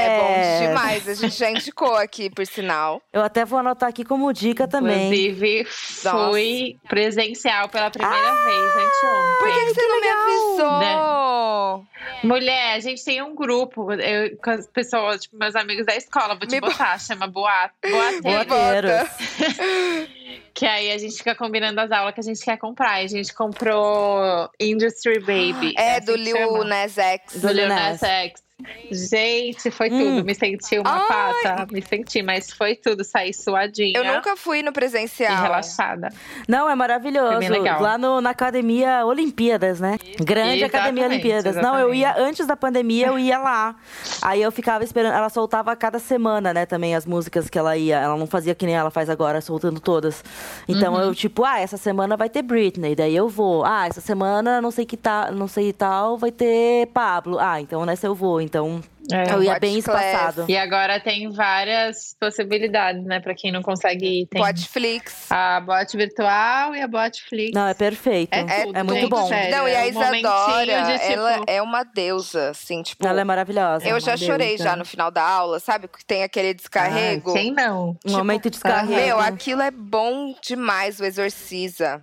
É 0.00 0.18
bom 0.18 0.66
demais. 0.66 1.06
A 1.06 1.14
gente 1.14 1.36
já 1.36 1.50
indicou 1.50 1.94
aqui, 1.94 2.30
por 2.30 2.46
sinal. 2.46 3.02
Eu 3.12 3.22
até 3.22 3.44
vou 3.44 3.58
anotar 3.58 3.90
aqui 3.90 4.02
como 4.02 4.32
dica 4.32 4.66
também. 4.66 5.08
Inclusive, 5.12 5.64
fui 5.64 6.78
presencial 6.88 7.68
pela 7.68 7.90
primeira 7.90 8.16
vez 8.16 8.72
anteontem. 8.72 9.38
Por 9.40 9.48
que, 9.48 9.64
que 9.66 9.74
você 9.74 9.86
não 9.86 10.00
me 10.00 10.08
avisou? 10.08 11.86
Mulher, 12.24 12.72
a 12.74 12.80
gente 12.80 13.04
tem 13.04 13.22
um 13.22 13.34
grupo 13.34 13.92
eu, 13.92 14.36
com 14.38 14.50
as 14.50 14.66
pessoas, 14.66 15.22
tipo, 15.22 15.36
meus 15.36 15.54
amigos 15.54 15.84
da 15.84 15.96
escola, 15.96 16.34
vou 16.34 16.48
te 16.48 16.54
Me 16.54 16.60
botar, 16.60 16.98
chama 16.98 17.26
Boato. 17.26 17.74
Boateiro. 17.82 18.48
Boateiros. 18.48 20.08
Que 20.54 20.66
aí 20.66 20.90
a 20.90 20.98
gente 20.98 21.16
fica 21.16 21.34
combinando 21.34 21.80
as 21.80 21.90
aulas 21.90 22.14
que 22.14 22.20
a 22.20 22.24
gente 22.24 22.44
quer 22.44 22.56
comprar. 22.58 23.02
E 23.02 23.04
a 23.04 23.08
gente 23.08 23.32
comprou 23.34 24.48
Industry 24.60 25.20
Baby. 25.20 25.74
É, 25.76 26.00
do 26.00 26.16
chama. 26.16 26.64
Nas 26.64 26.98
X. 26.98 27.40
Do 27.40 27.48
Lil 27.48 27.68
Lil 27.68 27.68
Nas 27.68 28.02
X. 28.02 28.47
Gente, 28.90 29.70
foi 29.70 29.88
Hum. 29.90 29.98
tudo. 30.16 30.24
Me 30.24 30.34
senti 30.34 30.78
uma 30.78 30.90
Ai. 30.90 31.06
pata. 31.44 31.66
Me 31.72 31.80
senti, 31.80 32.22
mas 32.22 32.50
foi 32.52 32.74
tudo. 32.74 33.04
Saí 33.04 33.32
suadinha. 33.32 33.92
Eu 33.96 34.04
nunca 34.04 34.36
fui 34.36 34.62
no 34.62 34.70
E 34.70 34.72
presencial. 34.72 35.42
relaxada. 35.42 36.08
Não, 36.48 36.68
é 36.68 36.74
maravilhoso. 36.74 37.32
Foi 37.32 37.38
bem 37.38 37.48
legal. 37.50 37.80
Lá 37.80 37.96
no, 37.96 38.20
na 38.20 38.30
Academia 38.30 39.04
Olimpíadas, 39.06 39.78
né? 39.78 39.96
Grande 40.20 40.64
Academia 40.64 41.04
Exatamente, 41.04 41.04
Olimpíadas. 41.04 41.56
Não, 41.56 41.78
eu 41.78 41.92
exatamente. 41.94 41.98
ia, 42.00 42.16
antes 42.28 42.46
da 42.46 42.56
pandemia, 42.56 43.06
eu 43.08 43.18
ia 43.18 43.38
lá. 43.38 43.76
Aí 44.22 44.42
eu 44.42 44.50
ficava 44.50 44.82
esperando. 44.82 45.14
Ela 45.14 45.28
soltava 45.28 45.70
a 45.72 45.76
cada 45.76 45.98
semana, 45.98 46.52
né, 46.52 46.66
também 46.66 46.94
as 46.96 47.06
músicas 47.06 47.48
que 47.48 47.58
ela 47.58 47.76
ia. 47.76 47.96
Ela 47.98 48.16
não 48.16 48.26
fazia 48.26 48.54
que 48.54 48.66
nem 48.66 48.74
ela 48.74 48.90
faz 48.90 49.08
agora, 49.08 49.40
soltando 49.40 49.78
todas. 49.80 50.24
Então 50.68 50.94
Uhum. 50.94 51.00
eu, 51.00 51.14
tipo, 51.14 51.44
ah, 51.44 51.60
essa 51.60 51.76
semana 51.76 52.16
vai 52.16 52.28
ter 52.28 52.42
Britney, 52.42 52.94
daí 52.96 53.14
eu 53.14 53.28
vou. 53.28 53.64
Ah, 53.64 53.86
essa 53.86 54.00
semana 54.00 54.60
não 54.60 54.70
sei 54.70 54.84
que 54.84 54.96
tal, 54.96 55.30
não 55.32 55.46
sei 55.46 55.72
tal, 55.72 56.16
vai 56.18 56.32
ter 56.32 56.86
Pablo. 56.88 57.38
Ah, 57.38 57.60
então 57.60 57.84
nessa 57.86 58.06
eu 58.06 58.14
vou. 58.14 58.47
Então 58.48 58.80
É. 59.12 59.32
eu 59.32 59.42
ia 59.42 59.58
bem 59.58 59.80
Class. 59.80 60.04
espaçado. 60.04 60.44
E 60.48 60.56
agora 60.56 60.98
tem 60.98 61.30
várias 61.30 62.16
possibilidades, 62.18 63.04
né? 63.04 63.20
Pra 63.20 63.34
quem 63.34 63.52
não 63.52 63.62
consegue 63.62 64.22
ir. 64.22 64.26
Tem 64.26 64.42
Podflix. 64.42 65.30
a 65.30 65.60
boate 65.60 65.96
virtual 65.96 66.74
e 66.74 66.80
a 66.82 66.88
boate 66.88 67.22
flix. 67.24 67.52
Não, 67.54 67.66
é 67.68 67.74
perfeito. 67.74 68.34
É 68.34 68.40
É, 68.40 68.64
tudo, 68.66 68.84
muito 68.84 69.00
gente, 69.00 69.08
bom. 69.10 69.26
sério. 69.28 69.56
Não, 69.56 69.68
e 69.68 69.74
a 69.74 69.86
é 69.86 69.92
momentinho 69.92 70.18
Isadora, 70.20 70.82
de, 70.82 70.98
tipo- 70.98 71.12
ela 71.12 71.40
é 71.46 71.62
uma 71.62 71.82
deusa, 71.84 72.50
assim, 72.50 72.82
tipo. 72.82 73.06
Ela 73.06 73.20
é 73.20 73.24
maravilhosa. 73.24 73.86
eu 73.86 74.00
já 74.00 74.12
uma 74.12 74.16
chorei 74.18 74.48
deusa. 74.48 74.64
já 74.64 74.76
no 74.76 74.84
final 74.84 75.10
da 75.10 75.22
aula, 75.22 75.60
sabe? 75.60 75.88
Que 75.88 76.04
tem 76.04 76.22
aquele 76.22 76.52
descarrego. 76.54 77.30
Ai, 77.30 77.36
quem 77.42 77.52
não? 77.52 77.96
Um 78.06 78.12
momento 78.12 78.44
de 78.44 78.50
descarrego. 78.50 78.92
Meu, 79.00 79.20
aquilo 79.20 79.62
é 79.62 79.70
bom 79.70 80.34
demais, 80.42 80.98
o 81.00 81.04
Exorciza. 81.04 82.02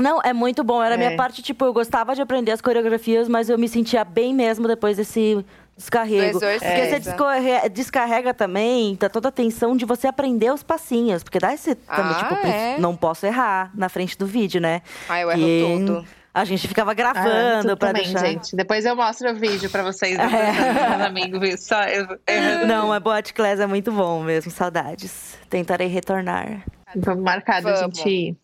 Não, 0.00 0.20
é 0.22 0.32
muito 0.32 0.62
bom. 0.62 0.80
Era 0.82 0.94
a 0.94 0.98
minha 0.98 1.10
É. 1.10 1.16
parte, 1.16 1.42
tipo, 1.42 1.64
eu 1.64 1.72
gostava 1.72 2.14
de 2.14 2.22
aprender 2.22 2.52
as 2.52 2.60
coreografias, 2.60 3.28
mas 3.28 3.48
eu 3.50 3.58
me 3.58 3.68
sentia 3.68 4.04
bem 4.04 4.32
mesmo 4.32 4.68
depois 4.68 4.96
desse 4.96 5.44
descarrego. 5.78 6.38
Porque 6.38 6.58
você 6.58 6.98
descorre- 6.98 7.68
descarrega 7.70 8.34
também, 8.34 8.94
tá 8.96 9.08
toda 9.08 9.28
a 9.28 9.32
tensão 9.32 9.74
de 9.76 9.86
você 9.86 10.06
aprender 10.06 10.52
os 10.52 10.62
passinhos. 10.62 11.22
Porque 11.22 11.38
dá 11.38 11.54
esse 11.54 11.74
também, 11.76 12.12
Ah, 12.12 12.14
tipo, 12.28 12.46
é? 12.46 12.76
não 12.78 12.94
posso 12.94 13.24
errar 13.24 13.70
na 13.74 13.88
frente 13.88 14.18
do 14.18 14.26
vídeo, 14.26 14.60
né? 14.60 14.82
Ai, 15.08 15.22
eu 15.24 15.30
erro 15.30 15.40
Que 15.40 15.64
tudo. 15.78 16.04
A 16.34 16.44
gente 16.44 16.68
ficava 16.68 16.90
Ah, 16.92 16.94
gravando 16.94 17.76
pra 17.76 17.88
também, 17.88 18.04
deixar. 18.04 18.26
gente. 18.26 18.54
Depois 18.54 18.84
eu 18.84 18.94
mostro 18.94 19.30
o 19.30 19.34
vídeo 19.34 19.68
pra 19.70 19.82
vocês, 19.82 20.16
É. 20.18 20.88
meus 20.90 21.00
amigos. 21.06 21.40
viu? 21.40 21.58
Só 21.58 21.82
eu 21.84 22.06
errando. 22.28 22.66
Não, 22.66 22.92
a 22.92 23.00
Boate 23.00 23.32
Class 23.32 23.58
é 23.58 23.66
muito 23.66 23.90
bom 23.90 24.22
mesmo, 24.22 24.50
saudades. 24.52 25.36
Tentarei 25.50 25.88
retornar. 25.88 26.62
Vamos 26.96 27.22
marcar 27.24 27.60
da 27.60 27.74
Vamos. 27.74 27.98
gente 27.98 28.08
ir. 28.08 28.36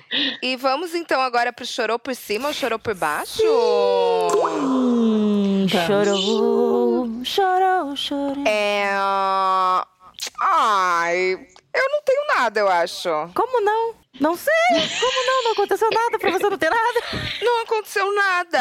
E 0.42 0.56
vamos 0.56 0.94
então 0.94 1.20
agora 1.20 1.52
pro 1.52 1.64
chorou 1.64 1.98
por 1.98 2.14
cima 2.14 2.48
ou 2.48 2.54
chorou 2.54 2.78
por 2.78 2.94
baixo? 2.94 3.40
Vamos. 4.32 5.70
chorou, 5.70 6.83
chorou, 7.24 7.96
chorou. 7.96 8.44
É. 8.46 8.88
Ai, 10.40 11.32
eu 11.74 11.88
não 11.90 12.02
tenho 12.02 12.22
nada, 12.38 12.60
eu 12.60 12.68
acho. 12.68 13.08
Como 13.34 13.60
não? 13.60 13.94
Não 14.20 14.36
sei! 14.36 14.52
Como 15.00 15.26
não? 15.26 15.44
Não 15.44 15.52
aconteceu 15.52 15.88
nada 15.90 16.18
pra 16.20 16.30
você 16.30 16.48
não 16.48 16.56
ter 16.56 16.70
nada? 16.70 17.00
Não 17.42 17.62
aconteceu 17.62 18.14
nada. 18.14 18.58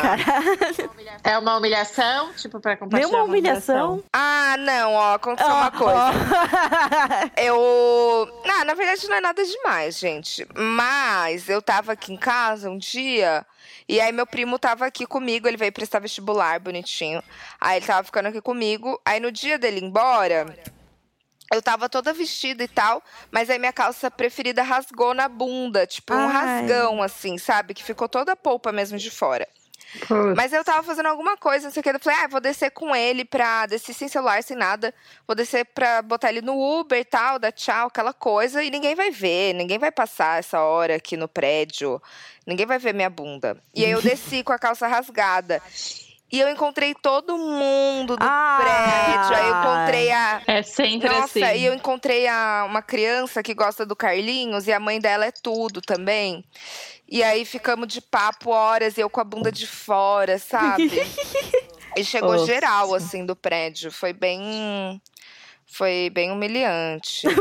Caralho. 0.00 1.20
É 1.24 1.36
uma 1.38 1.56
humilhação, 1.56 2.32
tipo, 2.34 2.60
pra 2.60 2.76
compartilhar 2.76 3.08
Nenhuma 3.08 3.24
uma 3.24 3.28
humilhação. 3.28 4.02
Ah, 4.12 4.54
não, 4.60 4.94
ó, 4.94 5.14
aconteceu 5.14 5.50
uma 5.52 5.66
Ó, 5.66 5.70
coisa. 5.72 5.98
ó. 5.98 7.30
Eu. 7.42 8.42
Ah, 8.48 8.64
na 8.64 8.74
verdade 8.74 9.08
não 9.08 9.16
é 9.16 9.20
nada 9.20 9.44
demais, 9.44 9.98
gente. 9.98 10.46
Mas 10.54 11.48
eu 11.48 11.60
tava 11.60 11.92
aqui 11.92 12.12
em 12.12 12.16
casa 12.16 12.70
um 12.70 12.78
dia. 12.78 13.44
E 13.92 14.00
aí 14.00 14.10
meu 14.10 14.26
primo 14.26 14.58
tava 14.58 14.86
aqui 14.86 15.04
comigo, 15.04 15.46
ele 15.46 15.58
veio 15.58 15.70
prestar 15.70 15.98
vestibular, 15.98 16.58
bonitinho. 16.58 17.22
Aí 17.60 17.76
ele 17.76 17.84
tava 17.84 18.02
ficando 18.02 18.28
aqui 18.28 18.40
comigo. 18.40 18.98
Aí 19.04 19.20
no 19.20 19.30
dia 19.30 19.58
dele 19.58 19.80
ir 19.80 19.84
embora, 19.84 20.46
eu 21.52 21.60
tava 21.60 21.90
toda 21.90 22.10
vestida 22.10 22.64
e 22.64 22.68
tal, 22.68 23.02
mas 23.30 23.50
aí 23.50 23.58
minha 23.58 23.70
calça 23.70 24.10
preferida 24.10 24.62
rasgou 24.62 25.12
na 25.12 25.28
bunda, 25.28 25.86
tipo 25.86 26.14
um 26.14 26.26
Ai. 26.26 26.32
rasgão 26.32 27.02
assim, 27.02 27.36
sabe? 27.36 27.74
Que 27.74 27.84
ficou 27.84 28.08
toda 28.08 28.32
a 28.32 28.36
polpa 28.36 28.72
mesmo 28.72 28.96
de 28.96 29.10
fora. 29.10 29.46
Mas 30.36 30.52
eu 30.52 30.64
tava 30.64 30.82
fazendo 30.82 31.06
alguma 31.06 31.36
coisa, 31.36 31.66
não 31.66 31.72
sei 31.72 31.80
o 31.80 31.82
que. 31.82 31.90
Eu 31.90 32.00
falei, 32.00 32.18
ah, 32.22 32.28
vou 32.28 32.40
descer 32.40 32.70
com 32.70 32.94
ele 32.94 33.24
pra. 33.24 33.66
Descer 33.66 33.94
sem 33.94 34.08
celular, 34.08 34.42
sem 34.42 34.56
nada. 34.56 34.94
Vou 35.26 35.34
descer 35.36 35.64
pra 35.66 36.00
botar 36.02 36.30
ele 36.30 36.40
no 36.40 36.54
Uber 36.80 36.98
e 36.98 37.04
tal, 37.04 37.38
dar 37.38 37.52
tchau, 37.52 37.88
aquela 37.88 38.12
coisa. 38.12 38.62
E 38.62 38.70
ninguém 38.70 38.94
vai 38.94 39.10
ver, 39.10 39.52
ninguém 39.54 39.78
vai 39.78 39.92
passar 39.92 40.38
essa 40.38 40.60
hora 40.60 40.96
aqui 40.96 41.16
no 41.16 41.28
prédio. 41.28 42.00
Ninguém 42.46 42.66
vai 42.66 42.78
ver 42.78 42.94
minha 42.94 43.10
bunda. 43.10 43.56
E 43.74 43.84
aí 43.84 43.90
eu 43.90 44.00
desci 44.02 44.42
com 44.42 44.52
a 44.52 44.58
calça 44.58 44.86
rasgada. 44.86 45.60
E 46.30 46.40
eu 46.40 46.48
encontrei 46.48 46.94
todo 46.94 47.36
mundo 47.36 48.16
do 48.16 48.24
Ah. 48.26 48.58
prédio. 48.62 49.36
Aí 49.36 49.48
eu 49.50 49.58
encontrei 49.60 50.10
a. 50.10 50.42
É 50.46 50.62
sempre 50.62 51.08
Nossa, 51.10 51.24
assim. 51.24 51.58
e 51.58 51.66
eu 51.66 51.74
encontrei 51.74 52.26
a, 52.26 52.64
uma 52.66 52.80
criança 52.80 53.42
que 53.42 53.52
gosta 53.52 53.84
do 53.84 53.94
Carlinhos 53.94 54.66
e 54.66 54.72
a 54.72 54.80
mãe 54.80 54.98
dela 54.98 55.26
é 55.26 55.30
tudo 55.30 55.82
também. 55.82 56.42
E 57.12 57.22
aí 57.22 57.44
ficamos 57.44 57.88
de 57.88 58.00
papo 58.00 58.48
horas 58.48 58.96
eu 58.96 59.10
com 59.10 59.20
a 59.20 59.24
bunda 59.24 59.52
de 59.52 59.66
fora, 59.66 60.38
sabe? 60.38 60.90
e 61.94 62.02
chegou 62.02 62.32
Nossa. 62.32 62.46
geral, 62.46 62.94
assim, 62.94 63.26
do 63.26 63.36
prédio. 63.36 63.92
Foi 63.92 64.14
bem. 64.14 64.98
Foi 65.66 66.08
bem 66.08 66.30
humilhante. 66.30 67.28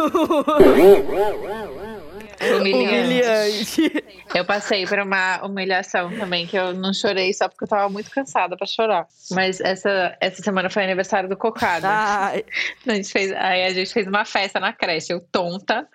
Humilhante. 2.57 4.03
Eu 4.33 4.45
passei 4.45 4.85
por 4.85 4.99
uma 4.99 5.45
humilhação 5.45 6.09
também, 6.17 6.47
que 6.47 6.57
eu 6.57 6.73
não 6.73 6.93
chorei 6.93 7.33
só 7.33 7.49
porque 7.49 7.65
eu 7.65 7.67
tava 7.67 7.89
muito 7.89 8.09
cansada 8.09 8.55
pra 8.55 8.65
chorar. 8.65 9.07
Mas 9.31 9.59
essa, 9.59 10.15
essa 10.19 10.41
semana 10.41 10.69
foi 10.69 10.83
aniversário 10.83 11.27
do 11.27 11.37
Cocada. 11.37 11.87
Ai, 11.89 12.45
A 12.87 12.95
gente 12.95 13.11
fez, 13.11 13.31
aí 13.33 13.65
a 13.65 13.73
gente 13.73 13.91
fez 13.91 14.07
uma 14.07 14.25
festa 14.25 14.59
na 14.59 14.73
creche. 14.73 15.13
Eu, 15.13 15.21
tonta, 15.31 15.87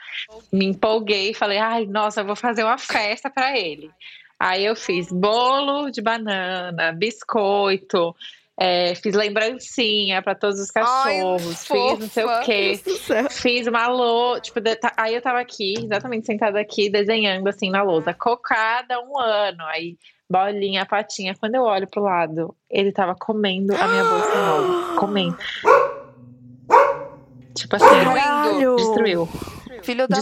me 0.52 0.66
empolguei 0.66 1.30
e 1.30 1.34
falei: 1.34 1.58
ai, 1.58 1.86
nossa, 1.86 2.20
eu 2.20 2.26
vou 2.26 2.36
fazer 2.36 2.62
uma 2.64 2.78
festa 2.78 3.30
pra 3.30 3.56
ele. 3.58 3.90
Aí 4.38 4.64
eu 4.64 4.76
fiz 4.76 5.10
bolo 5.10 5.90
de 5.90 6.02
banana, 6.02 6.92
biscoito, 6.92 8.14
é, 8.58 8.94
fiz 8.94 9.14
lembrancinha 9.14 10.22
pra 10.22 10.34
todos 10.34 10.58
os 10.58 10.70
Ai, 10.74 10.82
cachorros, 11.20 11.66
fiz 11.66 11.98
não 11.98 12.08
sei 12.08 12.24
o 12.24 12.40
quê. 12.40 12.80
Fiz 13.30 13.66
uma 13.66 13.86
lousa, 13.88 14.40
tipo, 14.40 14.60
de- 14.60 14.76
tá- 14.76 14.92
aí 14.96 15.14
eu 15.14 15.20
tava 15.22 15.40
aqui, 15.40 15.74
exatamente 15.78 16.26
sentada 16.26 16.58
aqui, 16.58 16.88
desenhando 16.88 17.46
assim 17.48 17.70
na 17.70 17.82
lousa. 17.82 18.14
Cocada 18.14 18.98
um 19.00 19.18
ano, 19.20 19.62
aí 19.66 19.96
bolinha, 20.28 20.84
patinha. 20.86 21.34
Quando 21.38 21.54
eu 21.54 21.62
olho 21.62 21.86
pro 21.86 22.02
lado, 22.02 22.54
ele 22.70 22.92
tava 22.92 23.14
comendo 23.14 23.74
a 23.76 23.86
minha 23.88 24.04
bolsa 24.04 24.34
nova. 24.46 24.96
Comendo. 25.00 25.36
Tipo 27.54 27.76
assim, 27.76 27.86
Caralho. 27.86 28.76
destruiu. 28.76 29.28
Filho 29.86 30.06
da 30.08 30.20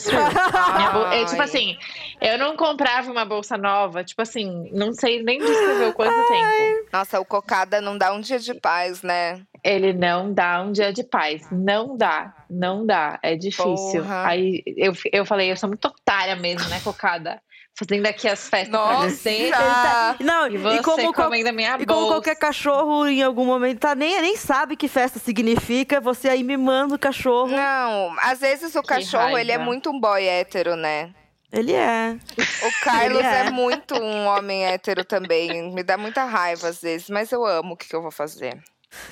bol- 0.93 1.07
é, 1.12 1.25
tipo 1.25 1.41
Ai. 1.41 1.49
assim, 1.49 1.77
eu 2.21 2.39
não 2.39 2.57
comprava 2.57 3.11
uma 3.11 3.25
bolsa 3.25 3.57
nova, 3.57 4.05
tipo 4.05 4.21
assim, 4.23 4.71
não 4.73 4.93
sei 4.93 5.23
nem 5.23 5.39
descrever 5.39 5.87
o 5.87 5.93
quanto 5.93 6.29
tempo. 6.29 6.89
Nossa, 6.93 7.19
o 7.19 7.25
cocada 7.25 7.81
não 7.81 7.97
dá 7.99 8.12
um 8.12 8.21
dia 8.21 8.39
de 8.39 8.55
paz, 8.55 9.03
né? 9.03 9.41
Ele 9.62 9.93
não 9.93 10.33
dá 10.33 10.61
um 10.62 10.71
dia 10.73 10.93
de 10.93 11.03
paz. 11.03 11.47
Não 11.51 11.97
dá, 11.97 12.35
não 12.51 12.85
dá. 12.85 13.19
É 13.23 13.35
difícil. 13.35 14.03
Porra. 14.03 14.27
Aí 14.27 14.62
eu, 14.77 14.93
eu 15.12 15.25
falei, 15.25 15.51
eu 15.51 15.57
sou 15.57 15.69
muito 15.69 15.87
otária 15.89 16.37
mesmo, 16.37 16.69
né, 16.69 16.81
cocada? 16.85 17.41
Fazendo 17.77 18.07
aqui 18.07 18.29
as 18.29 18.49
festas 18.49 18.68
pra 18.68 18.97
você. 19.01 19.51
Nossa! 19.51 20.16
Não, 20.20 20.47
E 20.47 20.57
você 20.57 20.77
e 20.79 20.83
como, 20.83 21.12
comendo 21.12 21.49
a 21.49 21.53
minha 21.53 21.77
e 21.81 21.85
como 21.85 22.07
qualquer 22.07 22.37
cachorro 22.37 23.05
em 23.07 23.20
algum 23.20 23.45
momento 23.45 23.81
tá, 23.81 23.97
nem, 23.97 24.20
nem 24.20 24.37
sabe 24.37 24.77
que 24.77 24.87
festa 24.87 25.18
significa, 25.18 26.01
você 26.01 26.29
aí 26.29 26.45
mimando 26.45 26.95
o 26.95 26.99
cachorro. 26.99 27.49
Não, 27.49 28.14
às 28.20 28.39
vezes 28.41 28.77
o 28.77 28.83
cachorro, 28.83 29.37
ele 29.37 29.51
é 29.51 29.57
raiva. 29.57 29.64
muito 29.64 29.91
um 29.91 29.99
boy 29.99 30.25
hétero, 30.25 30.77
né? 30.77 31.12
Ele 31.53 31.72
é. 31.72 32.16
O 32.39 32.85
Carlos 32.85 33.25
é. 33.25 33.47
é. 33.47 33.51
muito 33.51 33.95
um 33.97 34.27
homem 34.27 34.66
hétero 34.66 35.05
também. 35.05 35.72
Me 35.72 35.83
dá 35.83 35.97
muita 35.97 36.25
raiva 36.25 36.68
às 36.68 36.81
vezes, 36.81 37.09
mas 37.11 37.31
eu 37.33 37.45
amo 37.45 37.75
o 37.75 37.77
que, 37.77 37.89
que 37.89 37.95
eu 37.95 38.03
vou 38.03 38.11
fazer. 38.11 38.61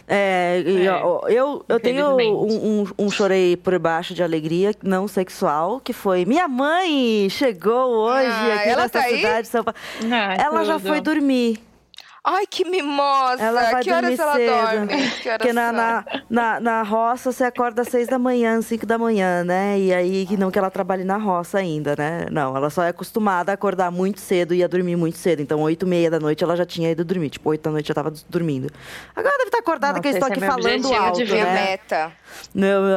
É, 0.08 0.62
É, 0.66 0.86
eu, 1.28 1.64
eu 1.68 1.80
tenho 1.80 2.16
um, 2.16 2.80
um, 2.82 2.86
um 3.06 3.10
chorei 3.10 3.56
por 3.56 3.78
baixo 3.78 4.14
de 4.14 4.22
alegria 4.22 4.74
não 4.82 5.06
sexual, 5.08 5.80
que 5.80 5.92
foi 5.92 6.24
minha 6.24 6.48
mãe 6.48 7.28
chegou 7.30 7.90
hoje 8.06 8.26
Ah, 8.26 8.54
aqui 8.56 8.68
ela 8.68 8.82
nessa 8.82 8.88
tá 8.98 9.00
aí? 9.04 9.16
cidade 9.16 9.42
de 9.42 9.48
São 9.48 9.64
Paulo. 9.64 9.78
Ai, 10.10 10.36
Ela 10.40 10.64
já 10.64 10.74
tudo. 10.78 10.88
foi 10.88 11.00
dormir. 11.00 11.60
Ai, 12.24 12.46
que 12.46 12.64
mimosa! 12.64 13.42
Ela 13.42 13.70
vai 13.72 13.82
que 13.82 13.90
horas 13.90 14.16
dormir 14.16 14.20
ela 14.20 14.34
cedo. 14.34 14.86
dorme? 14.86 15.10
Que 15.22 15.28
horas 15.28 15.38
Porque 15.38 15.52
na, 15.52 15.72
na, 15.72 16.04
na, 16.30 16.60
na 16.60 16.82
roça 16.84 17.32
você 17.32 17.42
acorda 17.42 17.82
às 17.82 17.88
seis 17.88 18.06
da 18.06 18.16
manhã, 18.16 18.62
cinco 18.62 18.86
da 18.86 18.96
manhã, 18.96 19.42
né? 19.42 19.76
E 19.80 19.92
aí, 19.92 20.24
que 20.26 20.36
não 20.36 20.48
que 20.48 20.56
ela 20.56 20.70
trabalhe 20.70 21.02
na 21.02 21.16
roça 21.16 21.58
ainda, 21.58 21.96
né? 21.98 22.26
Não, 22.30 22.56
ela 22.56 22.70
só 22.70 22.84
é 22.84 22.90
acostumada 22.90 23.50
a 23.50 23.54
acordar 23.54 23.90
muito 23.90 24.20
cedo 24.20 24.54
e 24.54 24.58
ia 24.58 24.68
dormir 24.68 24.94
muito 24.94 25.18
cedo. 25.18 25.42
Então, 25.42 25.60
oito 25.62 25.84
e 25.84 25.88
meia 25.88 26.08
da 26.08 26.20
noite 26.20 26.44
ela 26.44 26.56
já 26.56 26.64
tinha 26.64 26.92
ido 26.92 27.04
dormir. 27.04 27.30
Tipo, 27.30 27.50
oito 27.50 27.62
da 27.62 27.72
noite 27.72 27.88
já 27.88 27.94
tava 27.94 28.12
dormindo. 28.28 28.70
Agora 29.16 29.36
deve 29.38 29.48
estar 29.48 29.58
acordada 29.58 30.00
que 30.00 30.06
eu 30.06 30.12
Nossa, 30.12 30.18
estou 30.26 30.32
aqui 30.32 30.44
é 30.44 30.46
falando 30.46 30.94
alto, 30.94 31.24
né? 31.24 31.54
meta. 31.54 32.12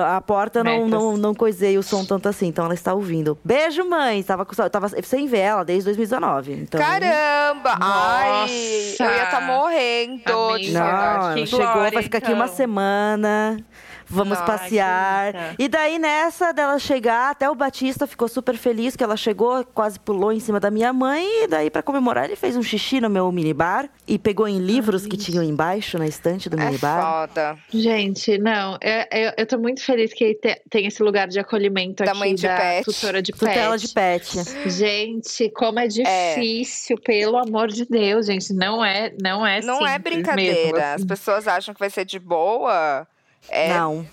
A 0.08 0.22
porta 0.22 0.64
não, 0.64 0.88
não, 0.88 1.18
não 1.18 1.34
coisei 1.36 1.78
o 1.78 1.84
som 1.84 2.06
tanto 2.06 2.28
assim, 2.30 2.48
então 2.48 2.66
ela 2.66 2.74
está 2.74 2.94
ouvindo. 2.94 3.38
Beijo, 3.44 3.84
mãe! 3.88 4.22
Tava, 4.24 4.46
tava 4.70 4.90
sem 5.04 5.28
ver 5.28 5.40
ela 5.40 5.64
desde 5.66 5.86
2019. 5.86 6.54
Então... 6.54 6.80
Caramba! 6.80 7.78
Ai, 7.80 8.30
Nossa! 8.30 9.04
eu 9.04 9.10
ia 9.10 9.24
estar 9.24 9.42
morrendo. 9.42 10.32
Amiga. 10.54 10.80
Não, 10.80 11.34
Que 11.34 11.46
chegou, 11.48 11.74
glória, 11.74 11.92
vai 11.92 12.04
ficar 12.04 12.18
aqui 12.20 12.34
uma 12.34 12.46
então. 12.46 12.56
semana. 12.56 13.64
Vamos 14.08 14.38
Ai, 14.39 14.45
passear. 14.45 15.56
E 15.58 15.68
daí, 15.68 15.97
nessa 15.99 16.51
dela 16.51 16.78
chegar, 16.80 17.32
até 17.32 17.49
o 17.49 17.56
Batista 17.56 18.06
ficou 18.08 18.28
super 18.28 18.56
feliz 18.58 18.95
que 18.95 19.03
ela 19.03 19.18
chegou, 19.18 19.64
quase 19.66 19.99
pulou 19.99 20.32
em 20.32 20.39
cima 20.39 20.60
da 20.60 20.70
minha 20.72 20.93
mãe. 20.93 21.26
E 21.43 21.47
daí, 21.47 21.70
pra 21.70 21.82
comemorar, 21.82 22.26
ele 22.26 22.36
fez 22.36 22.56
um 22.56 22.64
xixi 22.64 23.01
no 23.01 23.10
meu 23.10 23.32
minibar 23.32 23.89
e 24.08 24.18
pegou 24.20 24.47
em 24.47 24.60
livros 24.60 25.06
que 25.06 25.18
tinham 25.18 25.43
embaixo 25.43 25.97
na 25.97 26.08
estante 26.08 26.49
do 26.49 26.60
É 26.60 26.66
minibar. 26.66 27.28
foda. 27.28 27.58
Gente, 27.70 28.38
não, 28.38 28.78
eu, 28.82 29.20
eu, 29.20 29.32
eu 29.38 29.45
tô 29.47 29.58
muito 29.58 29.84
feliz 29.84 30.14
que 30.14 30.36
te- 30.36 30.62
tem 30.70 30.86
esse 30.86 31.01
lugar 31.01 31.28
de 31.28 31.39
acolhimento 31.39 32.03
Da 32.03 32.12
aqui 32.12 32.20
mãe 32.20 32.36
de 32.36 32.43
da 32.47 32.56
pet. 32.58 32.86
tutora 32.86 33.22
de 33.22 33.32
pet. 33.32 33.39
Tutela 33.39 33.78
de 33.78 33.88
pet. 33.89 34.38
Gente, 34.70 35.49
como 35.49 35.80
é 35.80 35.88
difícil, 35.88 36.97
pelo 37.03 37.38
amor 37.38 37.68
de 37.70 37.86
Deus, 37.86 38.26
gente. 38.28 38.53
Não 38.53 38.84
é, 38.84 39.12
não 39.22 39.45
é 39.45 39.62
Não 39.62 39.86
é 39.86 39.97
brincadeira. 39.97 40.53
mesmo, 40.56 40.78
As 40.78 40.84
assim. 40.95 41.08
pessoas 41.08 41.47
acham 41.47 41.74
que 41.74 41.80
vai 41.80 41.89
ser 41.89 42.06
de 42.06 42.20
boa. 42.20 43.08
É, 43.50 43.70
Não. 43.70 44.06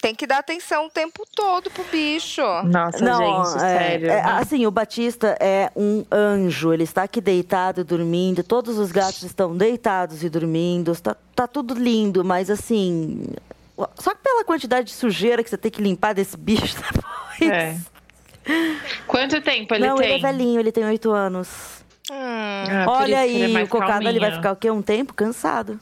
Tem 0.00 0.14
que 0.14 0.26
dar 0.26 0.38
atenção 0.38 0.86
o 0.86 0.90
tempo 0.90 1.24
todo 1.34 1.70
pro 1.70 1.82
bicho. 1.84 2.42
Nossa, 2.64 3.02
Não, 3.02 3.44
gente, 3.46 3.56
é, 3.56 3.60
sério. 3.60 4.10
é, 4.10 4.22
não. 4.22 4.36
assim, 4.38 4.66
o 4.66 4.70
Batista 4.70 5.36
é 5.40 5.70
um 5.74 6.04
anjo. 6.12 6.72
Ele 6.72 6.84
está 6.84 7.04
aqui 7.04 7.18
deitado, 7.20 7.82
dormindo. 7.82 8.44
Todos 8.44 8.78
os 8.78 8.92
gatos 8.92 9.22
estão 9.22 9.56
deitados 9.56 10.22
e 10.22 10.28
dormindo. 10.28 10.94
Tá, 11.00 11.16
tá 11.34 11.46
tudo 11.48 11.74
lindo, 11.74 12.22
mas 12.22 12.50
assim. 12.50 13.22
Só 13.98 14.14
que 14.14 14.20
pela 14.22 14.44
quantidade 14.44 14.88
de 14.88 14.92
sujeira 14.92 15.42
que 15.42 15.48
você 15.48 15.56
tem 15.56 15.70
que 15.70 15.80
limpar 15.82 16.12
desse 16.14 16.36
bicho 16.36 16.76
depois. 17.40 17.50
É. 17.50 17.76
Quanto 19.06 19.40
tempo 19.40 19.74
ele 19.74 19.86
Não, 19.88 19.96
tem? 19.96 20.06
ele 20.06 20.14
é 20.24 20.30
velhinho, 20.30 20.60
ele 20.60 20.70
tem 20.72 20.84
oito 20.84 21.10
anos. 21.10 21.48
Hum, 22.10 22.14
Ah, 22.14 22.84
Olha 22.88 23.16
é 23.16 23.18
aí, 23.20 23.48
mais 23.48 23.66
o 23.66 23.70
cocado 23.70 24.06
ele 24.06 24.20
vai 24.20 24.30
ficar 24.30 24.52
o 24.52 24.56
quê? 24.56 24.70
Um 24.70 24.82
tempo? 24.82 25.14
Cansado. 25.14 25.80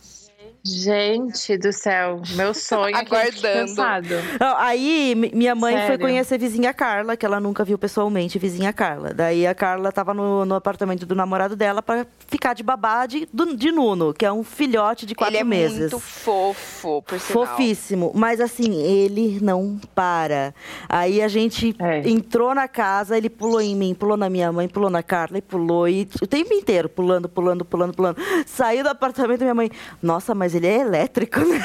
Gente 0.67 1.59
do 1.59 1.71
céu, 1.75 2.23
meu 2.37 2.55
sonho 2.55 2.97
é 2.97 3.01
Aguardando. 3.01 3.43
cansado. 3.77 4.15
Não, 4.41 4.57
Aí, 4.57 5.15
mi- 5.15 5.31
minha 5.35 5.55
mãe 5.55 5.75
foi 5.75 5.83
Sério? 5.89 5.99
conhecer 5.99 6.35
a 6.37 6.39
vizinha 6.39 6.73
Carla, 6.73 7.19
que 7.19 7.27
ela 7.27 7.39
nunca 7.39 7.63
viu 7.65 7.77
pessoalmente, 7.77 8.39
vizinha 8.39 8.73
Carla. 8.73 9.13
Daí 9.13 9.47
a 9.47 9.55
Carla 9.55 9.93
tava 9.93 10.15
no, 10.15 10.47
no 10.47 10.55
apartamento 10.55 11.05
do 11.05 11.15
namorado 11.15 11.55
dela 11.55 11.83
pra 11.83 12.07
ficar 12.29 12.55
de 12.55 12.63
babá 12.63 13.05
de, 13.05 13.29
de 13.57 13.71
Nuno, 13.73 14.15
que 14.15 14.25
é 14.25 14.33
um 14.33 14.43
filhote 14.43 15.05
de 15.05 15.15
quatro 15.15 15.35
ele 15.35 15.43
é 15.43 15.45
meses. 15.45 15.81
muito 15.81 15.99
fofo, 16.01 17.03
por 17.03 17.21
sinal. 17.21 17.47
Fofíssimo, 17.47 18.11
mas 18.15 18.41
assim, 18.41 18.75
ele 18.83 19.39
não 19.43 19.79
para. 19.95 20.55
Aí 20.89 21.21
a 21.21 21.29
gente 21.29 21.77
É. 21.79 22.09
entrou 22.09 22.55
na 22.55 22.69
casa, 22.69 23.19
ele 23.19 23.29
pulou 23.29 23.61
em 23.61 23.77
mim, 23.77 23.93
pulou 23.95 24.17
na 24.17 24.31
minha 24.31 24.51
mãe, 24.51 24.67
pulou 24.67 24.89
na 24.89 25.03
Carla 25.03 25.37
e 25.37 25.43
pulou. 25.43 25.87
E 25.87 26.09
o 26.23 26.27
tempo 26.27 26.55
inteiro, 26.55 26.89
pulando, 26.89 27.29
pulando, 27.29 27.67
pulando, 27.67 27.93
pulando. 27.93 28.17
Saiu 28.47 28.83
do 28.83 28.89
apartamento 28.89 29.43
e 29.43 29.45
minha 29.45 29.55
mãe, 29.55 29.71
nossa, 30.03 30.35
mas 30.35 30.54
ele 30.55 30.67
é 30.67 30.81
elétrico, 30.81 31.41
né? 31.41 31.65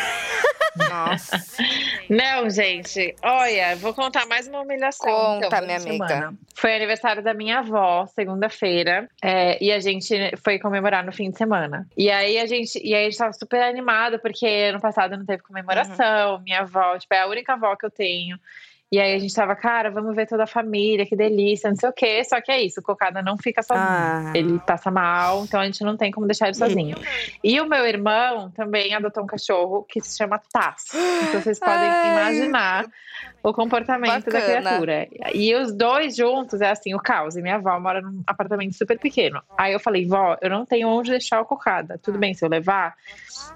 Nossa. 0.76 1.38
Não, 2.10 2.50
gente, 2.50 3.16
olha, 3.24 3.76
vou 3.76 3.94
contar 3.94 4.26
mais 4.26 4.48
uma 4.48 4.62
humilhação. 4.62 5.10
Conta, 5.10 5.48
então, 5.48 5.62
minha 5.62 5.76
essa 5.76 5.90
amiga. 5.90 6.08
semana. 6.08 6.34
Foi 6.56 6.76
aniversário 6.76 7.24
da 7.24 7.34
minha 7.34 7.60
avó, 7.60 8.06
segunda-feira, 8.08 9.10
é, 9.24 9.64
e 9.64 9.72
a 9.72 9.80
gente 9.80 10.16
foi 10.44 10.60
comemorar 10.60 11.04
no 11.04 11.12
fim 11.12 11.30
de 11.30 11.38
semana. 11.38 11.88
E 11.98 12.10
aí 12.10 12.38
a 12.38 12.46
gente, 12.46 12.80
e 12.84 12.94
aí 12.94 13.06
a 13.06 13.10
gente 13.10 13.18
tava 13.18 13.34
super 13.34 13.62
animado, 13.62 14.20
porque 14.20 14.46
ano 14.46 14.80
passado 14.80 15.18
não 15.18 15.26
teve 15.26 15.44
comemoração, 15.44 16.40
minha 16.42 16.62
avó, 16.62 16.98
tipo, 16.98 17.14
é 17.14 17.22
a 17.22 17.28
única 17.28 17.54
avó 17.54 17.76
que 17.76 17.86
eu 17.86 17.92
tenho. 17.92 18.40
E 18.92 19.00
aí 19.00 19.14
a 19.14 19.20
gente 19.20 19.34
tava, 19.36 19.56
cara, 19.56 19.92
vamos 19.92 20.16
ver 20.16 20.28
toda 20.28 20.44
a 20.44 20.48
família, 20.48 21.06
que 21.06 21.16
delícia, 21.16 21.70
não 21.70 21.78
sei 21.78 21.90
o 21.90 21.94
quê. 21.94 22.24
Só 22.24 22.42
que 22.42 22.52
é 22.52 22.62
isso, 22.62 22.80
o 22.80 22.84
Cocada 22.84 23.22
não 23.22 23.38
fica 23.38 23.62
sozinho. 23.62 23.88
Ah. 23.88 24.32
Ele 24.34 24.60
passa 24.60 24.90
mal, 24.90 25.44
então 25.44 25.60
a 25.60 25.66
gente 25.66 25.84
não 25.84 25.96
tem 25.96 26.12
como 26.12 26.26
deixar 26.26 26.48
ele 26.48 26.56
sozinho. 26.56 26.98
E 27.44 27.62
o 27.62 27.68
meu 27.68 27.86
irmão 27.86 28.50
também 28.52 28.96
adotou 28.96 29.24
um 29.24 29.28
cachorro 29.28 29.86
que 29.88 30.02
se 30.02 30.18
chama 30.18 30.42
Taz. 30.52 30.86
Então 31.30 31.42
vocês 31.42 31.60
podem 31.60 31.90
Ai. 31.90 32.12
imaginar 32.12 32.86
o 33.42 33.54
comportamento 33.54 34.26
da 34.26 34.40
Bacana. 34.40 34.62
criatura. 34.62 35.08
E 35.34 35.56
os 35.56 35.74
dois 35.74 36.16
juntos 36.16 36.62
é 36.62 36.70
assim, 36.70 36.94
o 36.94 37.00
caos. 37.00 37.36
E 37.36 37.42
minha 37.42 37.56
avó 37.56 37.80
mora 37.80 38.02
num 38.02 38.22
apartamento 38.28 38.76
super 38.76 39.00
pequeno. 39.00 39.42
Aí 39.58 39.74
eu 39.74 39.80
falei, 39.80 40.06
vó, 40.06 40.38
eu 40.42 40.50
não 40.50 40.66
tenho 40.66 40.88
onde 40.90 41.12
deixar 41.12 41.42
o 41.42 41.46
cocada. 41.46 41.98
Tudo 42.02 42.18
bem 42.18 42.34
se 42.34 42.44
eu 42.44 42.50
levar? 42.50 42.96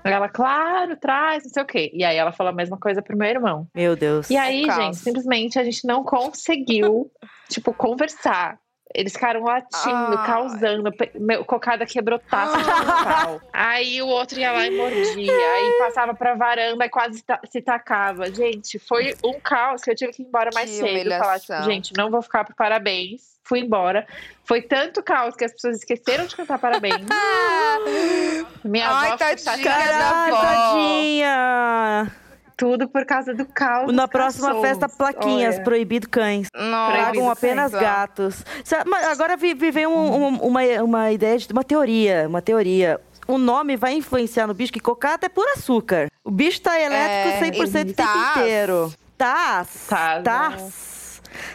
Ela, 0.03 0.29
claro, 0.29 0.95
traz, 0.97 1.43
não 1.43 1.51
sei 1.51 1.63
o 1.63 1.65
quê. 1.65 1.91
E 1.93 2.03
aí 2.03 2.15
ela 2.15 2.31
falou 2.31 2.51
a 2.51 2.55
mesma 2.55 2.77
coisa 2.77 3.01
pro 3.01 3.17
meu 3.17 3.27
irmão. 3.27 3.67
Meu 3.73 3.95
Deus. 3.95 4.29
E 4.29 4.37
aí, 4.37 4.65
caos. 4.65 4.83
gente, 4.83 4.97
simplesmente 4.97 5.59
a 5.59 5.63
gente 5.63 5.85
não 5.85 6.03
conseguiu, 6.03 7.11
tipo, 7.49 7.73
conversar. 7.73 8.57
Eles 8.93 9.13
ficaram 9.13 9.43
latindo, 9.43 10.17
Ai. 10.17 10.25
causando. 10.25 10.93
Meu, 11.15 11.43
cocada 11.43 11.85
quebrou 11.85 12.19
taça 12.19 12.57
de. 12.57 12.63
Aí 13.51 14.01
o 14.01 14.07
outro 14.07 14.39
ia 14.39 14.51
lá 14.51 14.67
e 14.67 14.77
mordia. 14.77 15.33
Aí 15.33 15.79
passava 15.79 16.13
pra 16.13 16.35
varanda 16.35 16.85
e 16.85 16.89
quase 16.89 17.23
se 17.49 17.61
tacava. 17.61 18.31
Gente, 18.31 18.77
foi 18.77 19.15
um 19.23 19.39
caos 19.39 19.81
que 19.81 19.89
eu 19.89 19.95
tive 19.95 20.13
que 20.13 20.21
ir 20.21 20.25
embora 20.25 20.51
mais 20.53 20.69
Que 20.69 20.77
cedo. 20.77 21.09
Falar, 21.09 21.39
tipo, 21.39 21.63
gente, 21.63 21.93
não 21.97 22.11
vou 22.11 22.21
ficar 22.21 22.43
pro 22.43 22.55
parabéns. 22.55 23.33
Fui 23.43 23.59
embora. 23.59 24.07
Foi 24.45 24.61
tanto 24.61 25.01
caos 25.03 25.35
que 25.35 25.43
as 25.43 25.51
pessoas 25.51 25.77
esqueceram 25.77 26.25
de 26.25 26.35
cantar 26.35 26.59
parabéns. 26.59 26.95
Minha 28.63 28.89
Ai, 28.89 29.07
avó 29.11 29.17
ficou 29.17 29.43
tadinha 29.43 30.29
avó. 30.29 30.41
tadinha! 30.41 32.22
Tudo 32.63 32.87
por 32.87 33.05
causa 33.05 33.33
do 33.33 33.45
caos. 33.45 33.91
Na 33.93 34.07
próxima 34.07 34.47
cachorros. 34.47 34.67
festa, 34.67 34.87
plaquinhas, 34.89 35.55
Olha. 35.55 35.63
proibido 35.65 36.07
cães. 36.09 36.47
Tragam 36.49 37.29
apenas 37.29 37.71
Senhora. 37.71 37.87
gatos. 37.89 38.45
Mas 38.87 39.05
Agora 39.07 39.35
vi, 39.35 39.53
vi- 39.53 39.69
veio 39.71 39.89
um- 39.89 40.15
um- 40.27 40.35
uma, 40.37 40.61
uma 40.81 41.11
ideia 41.11 41.37
de 41.37 41.51
uma 41.51 41.63
teoria. 41.63 42.25
Uma 42.27 42.41
teoria. 42.41 42.99
O 43.27 43.37
nome 43.37 43.75
vai 43.75 43.93
influenciar 43.93 44.47
no 44.47 44.53
bicho, 44.53 44.71
que 44.71 44.79
cocada 44.79 45.25
é 45.25 45.29
por 45.29 45.45
açúcar. 45.49 46.07
O 46.23 46.31
bicho 46.31 46.61
tá 46.61 46.79
elétrico 46.79 47.37
É, 47.37 47.39
100% 47.39 47.91
o 47.91 47.93
tempo 47.95 48.09
Taz. 48.09 48.37
inteiro. 48.37 48.93
Taz. 49.17 49.85
Taz, 49.89 50.23
Taz. 50.23 50.92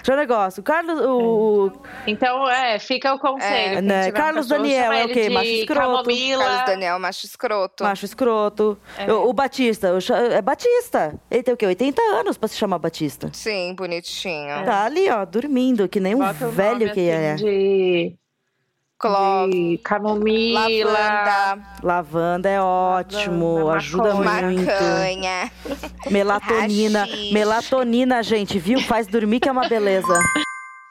Já 0.02 0.12
é 0.12 0.16
um 0.16 0.18
negócio. 0.18 0.60
O 0.60 0.64
Carlos. 0.64 1.00
O, 1.00 1.72
Então, 2.06 2.48
é, 2.48 2.78
fica 2.78 3.14
o 3.14 3.18
conselho. 3.18 3.74
quem 3.74 3.82
né, 3.82 4.08
um 4.08 4.12
Carlos 4.12 4.46
cachorro, 4.48 4.62
Daniel 4.62 4.92
é 4.92 5.04
o 5.04 5.04
ele 5.04 5.14
quê? 5.14 5.30
Macho 5.30 5.50
escroto. 5.50 5.80
Camomila. 5.80 6.44
Carlos 6.44 6.66
Daniel, 6.66 6.98
macho 6.98 7.26
escroto. 7.26 7.84
macho 7.84 8.04
escroto. 8.04 8.78
É. 8.96 9.12
O, 9.12 9.28
o 9.28 9.32
Batista. 9.32 9.92
o 9.94 9.98
é 10.32 10.42
Batista. 10.42 11.14
Ele 11.30 11.42
tem 11.42 11.54
o 11.54 11.56
quê? 11.56 11.66
80 11.66 12.00
anos 12.02 12.36
pra 12.36 12.48
se 12.48 12.56
chamar 12.56 12.78
Batista. 12.78 13.30
Sim, 13.32 13.74
bonitinho. 13.74 14.64
Tá 14.64 14.84
ali, 14.84 15.08
ó, 15.10 15.24
dormindo, 15.24 15.88
que 15.88 16.00
nem 16.00 16.14
um 16.14 16.18
Bota 16.18 16.48
velho 16.48 16.80
nome, 16.80 16.92
que 16.92 17.10
assim, 17.10 17.10
é. 17.10 17.34
De, 17.34 18.16
Clove, 18.98 19.50
de 19.52 19.78
camomila. 19.78 20.66
lavanda, 20.90 21.62
Lavanda 21.82 22.48
é 22.48 22.60
ótimo, 22.60 23.58
Lavanda, 23.58 23.76
ajuda 23.76 24.14
maconha. 24.14 24.42
muito. 24.42 24.66
macanha. 24.66 25.52
Melatonina. 26.10 27.06
Melatonina, 27.32 28.22
gente, 28.22 28.58
viu? 28.58 28.80
Faz 28.80 29.06
dormir 29.06 29.40
que 29.40 29.48
é 29.48 29.52
uma 29.52 29.68
beleza. 29.68 30.12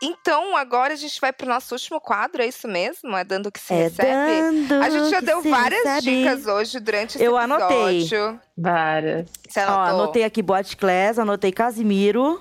Então, 0.02 0.56
agora 0.56 0.94
a 0.94 0.96
gente 0.96 1.20
vai 1.20 1.34
pro 1.34 1.48
nosso 1.50 1.74
último 1.74 2.00
quadro, 2.00 2.42
é 2.44 2.46
isso 2.48 2.68
mesmo? 2.68 3.16
É 3.18 3.24
dando 3.24 3.52
que 3.52 3.60
se 3.60 3.74
É 3.74 3.84
recebe? 3.84 4.42
dando 4.42 4.74
A 4.84 4.90
gente 4.92 5.10
já 5.10 5.20
que 5.20 5.26
deu 5.26 5.42
várias 5.42 5.84
recebe. 5.84 6.24
dicas 6.24 6.46
hoje 6.46 6.80
durante 6.80 7.16
esse 7.16 7.24
Eu 7.24 7.36
anotei. 7.36 8.02
episódio. 8.02 8.40
Várias. 8.56 9.28
Você 9.50 9.60
Ó, 9.62 9.80
anotei 9.82 10.24
aqui 10.24 10.44
Boate 10.44 10.78
Class, 10.78 11.18
anotei 11.18 11.52
Casimiro. 11.52 12.40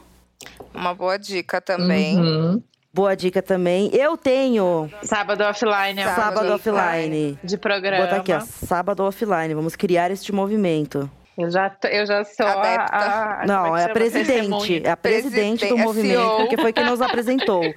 Uma 0.74 0.94
boa 0.94 1.18
dica 1.18 1.60
também. 1.62 2.18
Uhum. 2.18 2.62
Boa 2.96 3.14
dica 3.14 3.42
também. 3.42 3.90
Eu 3.92 4.16
tenho 4.16 4.88
Sábado 5.02 5.42
offline 5.44 6.00
é 6.00 6.14
Sábado 6.14 6.50
offline. 6.54 7.38
De 7.44 7.56
Vou 7.56 7.60
programa. 7.60 8.04
botar 8.04 8.16
aqui, 8.16 8.32
ó. 8.32 8.40
Sábado 8.40 9.02
Offline. 9.04 9.52
Vamos 9.52 9.76
criar 9.76 10.10
este 10.10 10.32
movimento. 10.32 11.10
Eu 11.36 11.50
já, 11.50 11.68
tô- 11.68 11.88
eu 11.88 12.06
já 12.06 12.24
sou 12.24 12.46
Adepta. 12.46 12.96
a, 12.96 13.42
a- 13.42 13.46
Não, 13.46 13.64
como 13.64 13.76
é 13.76 13.84
que 13.84 13.90
a 13.90 13.92
presidente. 13.92 14.82
É 14.82 14.90
a 14.90 14.96
presidente 14.96 15.66
do 15.66 15.68
Presidente, 15.68 15.80
é 15.82 15.84
movimento, 15.84 16.36
porque 16.38 16.56
foi 16.56 16.72
quem 16.72 16.86
nos 16.86 17.02
apresentou. 17.02 17.60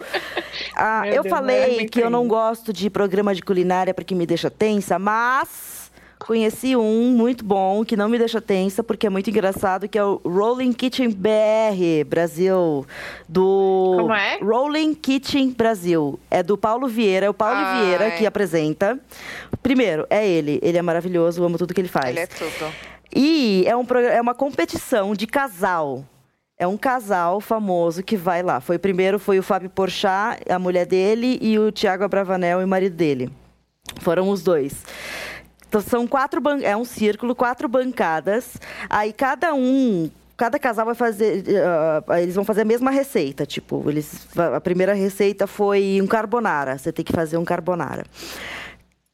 Ah, 0.76 1.04
eu 1.08 1.24
Deus, 1.24 1.26
é 1.26 1.30
falei 1.30 1.76
muito 1.76 1.92
que 1.92 2.00
eu 2.00 2.10
não 2.10 2.26
gosto 2.28 2.72
de 2.72 2.90
programa 2.90 3.36
de 3.36 3.42
culinária 3.42 3.94
porque 3.94 4.16
me 4.16 4.26
deixa 4.26 4.50
tensa, 4.50 4.98
mas 4.98 5.79
conheci 6.20 6.76
um 6.76 7.12
muito 7.12 7.44
bom, 7.44 7.84
que 7.86 7.96
não 7.96 8.10
me 8.10 8.18
deixa 8.18 8.42
tensa, 8.42 8.84
porque 8.84 9.08
é 9.08 9.10
muito 9.10 9.30
engraçado, 9.30 9.88
que 9.88 9.98
é 9.98 10.04
o 10.04 10.22
Rolling 10.24 10.74
Kitchen 10.74 11.10
BR 11.10 12.06
Brasil. 12.06 12.86
Do 13.28 13.96
Como 14.02 14.14
é? 14.14 14.38
Rolling 14.40 14.94
Kitchen 14.94 15.52
Brasil. 15.52 16.20
É 16.30 16.44
do 16.44 16.58
Paulo 16.58 16.88
Vieira. 16.88 17.26
É 17.28 17.30
o 17.30 17.34
Paulo 17.34 17.56
Ai. 17.58 17.86
Vieira 17.86 18.12
que 18.12 18.26
apresenta. 18.26 19.00
Primeiro, 19.64 20.06
é 20.10 20.28
ele. 20.28 20.60
Ele 20.62 20.78
é 20.78 20.82
maravilhoso, 20.82 21.44
amo 21.44 21.58
tudo 21.58 21.74
que 21.74 21.82
ele 21.82 21.88
faz. 21.88 22.10
Ele 22.10 22.20
é 22.20 22.28
tudo. 22.28 22.72
E 23.16 23.64
é, 23.66 23.76
um, 23.76 23.86
é 24.12 24.22
uma 24.22 24.36
competição 24.36 25.16
de 25.16 25.26
casal. 25.26 26.06
É 26.58 26.68
um 26.68 26.78
casal 26.78 27.40
famoso 27.40 28.04
que 28.04 28.18
vai 28.18 28.44
lá. 28.44 28.60
Foi 28.60 28.78
primeiro 28.78 29.18
foi 29.18 29.40
o 29.40 29.44
Fábio 29.44 29.70
Porchat, 29.70 30.42
a 30.50 30.60
mulher 30.60 30.86
dele, 30.86 31.40
e 31.42 31.58
o 31.58 31.72
Tiago 31.72 32.04
Abravanel, 32.04 32.60
o 32.60 32.68
marido 32.68 32.96
dele. 32.96 33.32
Foram 34.02 34.30
os 34.30 34.44
dois. 34.44 34.84
Então, 35.70 35.82
são 35.82 36.08
quatro 36.08 36.42
é 36.64 36.76
um 36.76 36.84
círculo, 36.84 37.36
quatro 37.36 37.70
bancadas. 37.70 38.58
Aí 38.90 39.14
cada 39.14 39.54
um, 39.54 40.10
cada 40.36 40.58
casal 40.58 40.84
vai 40.84 40.96
fazer, 40.96 41.44
ah, 42.08 42.20
eles 42.20 42.34
vão 42.34 42.44
fazer 42.44 42.62
a 42.62 42.66
mesma 42.66 42.90
receita. 42.90 43.46
Tipo, 43.46 43.88
eles, 43.88 44.28
a 44.36 44.60
primeira 44.60 44.94
receita 44.94 45.46
foi 45.46 46.00
um 46.02 46.08
carbonara. 46.08 46.76
Você 46.78 46.92
tem 46.92 47.06
que 47.06 47.14
fazer 47.14 47.38
um 47.38 47.46
carbonara. 47.46 48.04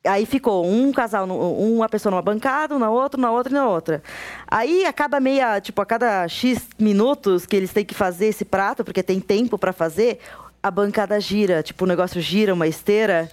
Aí 0.08 0.26
ficou 0.26 0.66
um 0.66 0.94
casal, 0.94 1.28
uma 1.28 1.90
pessoa 1.90 2.12
numa 2.12 2.22
bancada, 2.22 2.78
na 2.78 2.90
outra, 2.90 3.20
na 3.20 3.32
outra 3.32 3.52
e 3.52 3.56
na 3.56 3.68
outra. 3.68 4.04
Aí, 4.48 4.86
a 4.86 4.94
cada 4.94 5.20
meia, 5.20 5.60
tipo, 5.60 5.82
a 5.82 5.86
cada 5.86 6.28
X 6.28 6.62
minutos 6.80 7.46
que 7.46 7.56
eles 7.56 7.74
têm 7.74 7.84
que 7.84 7.96
fazer 7.96 8.28
esse 8.28 8.46
prato, 8.46 8.84
porque 8.86 9.02
tem 9.02 9.20
tempo 9.20 9.58
para 9.58 9.74
fazer, 9.74 10.20
a 10.62 10.72
bancada 10.72 11.20
gira. 11.20 11.62
Tipo, 11.64 11.86
o 11.86 11.88
negócio 11.88 12.22
gira, 12.22 12.54
uma 12.54 12.68
esteira. 12.68 13.30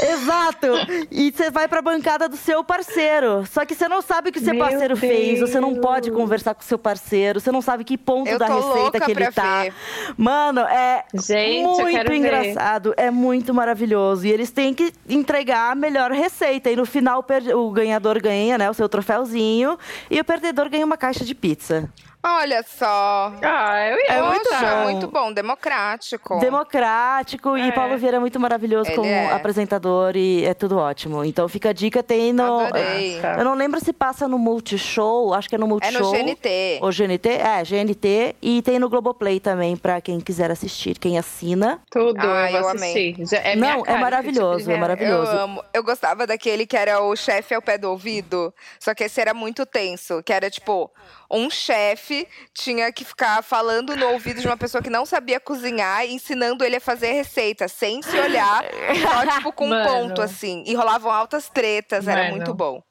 Exato! 0.00 0.66
E 1.10 1.30
você 1.32 1.50
vai 1.50 1.68
pra 1.68 1.82
bancada 1.82 2.28
do 2.28 2.36
seu 2.36 2.62
parceiro. 2.64 3.44
Só 3.46 3.64
que 3.64 3.74
você 3.74 3.88
não 3.88 4.00
sabe 4.02 4.30
o 4.30 4.32
que 4.32 4.40
seu 4.40 4.54
Meu 4.54 4.64
parceiro 4.64 4.96
fez, 4.96 5.40
você 5.40 5.60
não 5.60 5.72
Deus. 5.72 5.84
pode 5.84 6.10
conversar 6.10 6.54
com 6.54 6.62
seu 6.62 6.78
parceiro, 6.78 7.40
você 7.40 7.52
não 7.52 7.60
sabe 7.62 7.84
que 7.84 7.98
ponto 7.98 8.28
Eu 8.28 8.38
da 8.38 8.46
receita 8.46 9.00
que 9.00 9.10
ele 9.10 9.30
tá. 9.30 9.62
ver. 9.64 9.74
Mano, 10.16 10.60
é 10.60 11.04
Gente, 11.14 11.64
muito 11.66 11.90
quero 11.90 12.08
ver. 12.10 12.16
engraçado, 12.16 12.94
é 12.96 13.10
muito 13.10 13.52
maravilhoso. 13.52 14.26
E 14.26 14.30
eles 14.30 14.50
têm 14.50 14.72
que 14.74 14.92
entregar 15.08 15.72
a 15.72 15.74
melhor 15.74 16.10
receita. 16.10 16.70
E 16.70 16.76
no 16.76 16.86
final 16.86 17.24
o, 17.54 17.56
o 17.58 17.70
ganhador 17.70 18.20
ganha, 18.20 18.56
né, 18.58 18.70
o 18.70 18.74
seu 18.74 18.88
troféuzinho, 18.88 19.78
e 20.10 20.20
o 20.20 20.24
perdedor 20.24 20.68
ganha 20.68 20.84
uma 20.86 20.96
caixa 20.96 21.24
de 21.24 21.34
pizza. 21.34 21.88
Olha 22.24 22.62
só. 22.62 23.32
Ah, 23.42 23.88
eu 23.88 23.96
ia 23.98 24.06
É 24.06 24.22
muito 24.22 24.48
bom. 24.50 24.82
muito 24.84 25.06
bom, 25.08 25.32
democrático. 25.32 26.38
Democrático 26.38 27.56
e 27.58 27.68
É. 27.68 27.72
Paulo 27.72 27.98
Vieira 27.98 28.18
é 28.18 28.20
muito 28.20 28.38
maravilhoso 28.38 28.90
Ele 28.90 28.96
como 28.96 29.08
é. 29.08 29.32
apresentador 29.32 30.16
e 30.16 30.44
é 30.44 30.54
tudo 30.54 30.78
ótimo. 30.78 31.24
Então 31.24 31.48
fica 31.48 31.70
a 31.70 31.72
dica, 31.72 32.00
tem 32.02 32.32
no. 32.32 32.60
Adorei. 32.60 33.18
Eu 33.38 33.44
não 33.44 33.54
lembro 33.54 33.80
se 33.80 33.92
passa 33.92 34.28
no 34.28 34.38
Multishow, 34.38 35.34
acho 35.34 35.48
que 35.48 35.56
é 35.56 35.58
no 35.58 35.66
É 35.66 35.68
Multishow. 35.68 36.12
no 36.12 36.18
GNT. 36.18 36.78
Ou 36.80 36.90
GNT? 36.92 37.28
É, 37.28 37.62
GNT. 37.64 38.36
E 38.40 38.62
tem 38.62 38.78
no 38.78 38.88
Globoplay 38.88 39.40
também, 39.40 39.76
pra 39.76 40.00
quem 40.00 40.20
quiser 40.20 40.50
assistir, 40.50 40.98
quem 40.98 41.18
assina. 41.18 41.80
Tudo, 41.90 42.20
Ah, 42.20 42.50
eu 42.52 42.58
eu 42.62 42.68
amei. 42.68 43.16
é 43.42 43.56
Não, 43.56 43.82
é 43.84 43.96
maravilhoso, 43.98 44.70
é 44.70 44.76
maravilhoso. 44.76 45.32
Eu 45.32 45.38
amo. 45.40 45.64
Eu 45.74 45.82
gostava 45.82 46.24
daquele 46.26 46.66
que 46.66 46.76
era 46.76 47.00
o 47.02 47.16
chefe 47.16 47.52
ao 47.54 47.60
pé 47.62 47.76
do 47.76 47.90
ouvido. 47.90 48.54
Só 48.78 48.94
que 48.94 49.02
esse 49.04 49.20
era 49.20 49.34
muito 49.34 49.66
tenso. 49.66 50.22
Que 50.22 50.32
era 50.32 50.48
tipo, 50.48 50.88
um 51.32 51.48
chefe 51.48 52.28
tinha 52.52 52.92
que 52.92 53.04
ficar 53.04 53.42
falando 53.42 53.96
no 53.96 54.08
ouvido 54.10 54.40
de 54.40 54.46
uma 54.46 54.56
pessoa 54.56 54.82
que 54.82 54.90
não 54.90 55.06
sabia 55.06 55.40
cozinhar 55.40 56.04
e 56.04 56.12
ensinando 56.12 56.62
ele 56.64 56.76
a 56.76 56.80
fazer 56.80 57.12
receita, 57.12 57.66
sem 57.68 58.02
se 58.02 58.16
olhar, 58.18 58.62
só 59.00 59.34
tipo 59.36 59.52
com 59.52 59.66
um 59.66 59.70
Mano. 59.70 59.88
ponto, 59.88 60.20
assim. 60.22 60.62
E 60.66 60.74
rolavam 60.74 61.10
altas 61.10 61.48
tretas, 61.48 62.06
era 62.06 62.24
Mano. 62.24 62.36
muito 62.36 62.52
bom. 62.54 62.82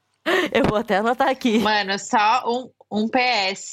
Eu 0.51 0.63
vou 0.65 0.77
até 0.77 0.97
anotar 0.97 1.29
aqui. 1.29 1.59
Mano, 1.59 1.97
só 1.99 2.43
um, 2.47 2.69
um 2.91 3.07
PS. 3.07 3.71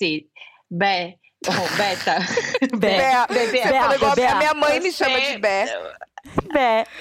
Bé. 0.70 1.14
Oh, 1.46 1.76
Beta. 1.76 2.16
Bé. 2.78 2.98
Bé, 2.98 3.26
Bebê, 3.28 3.62
você 3.62 3.68
falou 3.68 3.94
igual 3.94 4.14
Bé. 4.16 4.26
a 4.26 4.34
minha 4.34 4.54
mãe 4.54 4.80
me 4.80 4.90
Você- 4.90 5.04
chama 5.04 5.20
de 5.20 5.38
Bé. 5.38 5.66
Bé. 5.66 5.92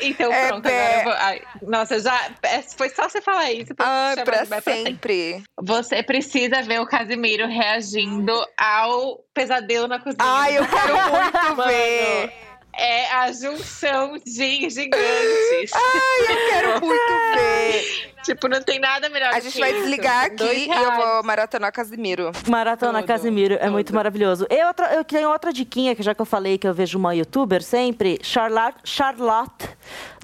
Então 0.02 0.32
É 0.32 0.48
pronto, 0.48 0.64
Bé. 0.64 0.80
agora 0.80 1.00
eu 1.00 1.04
vou. 1.04 1.14
ai, 1.14 1.42
nossa, 1.62 2.00
já. 2.00 2.30
é, 2.44 2.62
Foi 2.62 2.90
só 2.90 3.10
você 3.10 3.22
falar 3.22 3.52
isso. 3.52 3.74
pra 3.76 3.86
Ai, 3.86 4.16
chamar 4.16 4.26
pra 4.26 4.44
de 4.44 4.50
Bé 4.50 4.62
pra 4.62 4.74
sempre. 4.74 4.92
sempre. 4.94 5.44
Você 5.62 6.04
precisa 6.04 6.62
ver 6.62 6.80
o 6.82 6.86
Casimiro 6.86 7.48
reagindo 7.48 8.34
ao 8.58 9.20
pesadelo 9.34 9.88
na 9.88 10.00
cozinha. 10.00 10.18
Ai, 10.20 10.58
eu 10.58 10.68
quero 10.68 10.94
muito 11.12 11.56
Mano, 11.58 11.70
ver. 11.72 12.34
É 12.80 13.12
a 13.12 13.32
junção 13.32 14.18
de 14.24 14.70
gigantes. 14.70 15.72
Ai, 15.74 16.22
eu 16.22 16.50
quero 16.50 16.86
muito 16.86 17.14
ver. 17.36 18.14
tipo, 18.24 18.48
não 18.48 18.62
tem 18.62 18.78
nada 18.80 19.10
melhor 19.10 19.30
A 19.34 19.36
que 19.42 19.50
gente 19.50 19.60
vai 19.60 19.72
isso. 19.72 19.80
desligar 19.82 20.36
Dois 20.36 20.52
aqui 20.52 20.70
e 20.70 20.84
eu 20.84 20.92
vou 20.96 21.24
maratonar 21.24 21.72
Casimiro. 21.74 22.32
Maratona 22.48 23.00
Tudo, 23.00 23.08
Casimiro, 23.08 23.56
é 23.56 23.58
tudo. 23.58 23.72
muito 23.72 23.96
maravilhoso. 23.96 24.46
Eu, 24.50 24.68
outra- 24.68 24.94
eu 24.94 25.04
tenho 25.04 25.30
outra 25.32 25.52
diquinha, 25.52 25.96
que 25.96 26.04
já 26.04 26.14
que 26.14 26.22
eu 26.22 26.26
falei 26.26 26.58
que 26.60 26.68
eu 26.68 26.74
vejo 26.74 27.00
uma 27.00 27.16
youtuber 27.16 27.64
sempre, 27.64 28.20
Charlotte, 28.22 28.78
Charlotte 28.84 29.68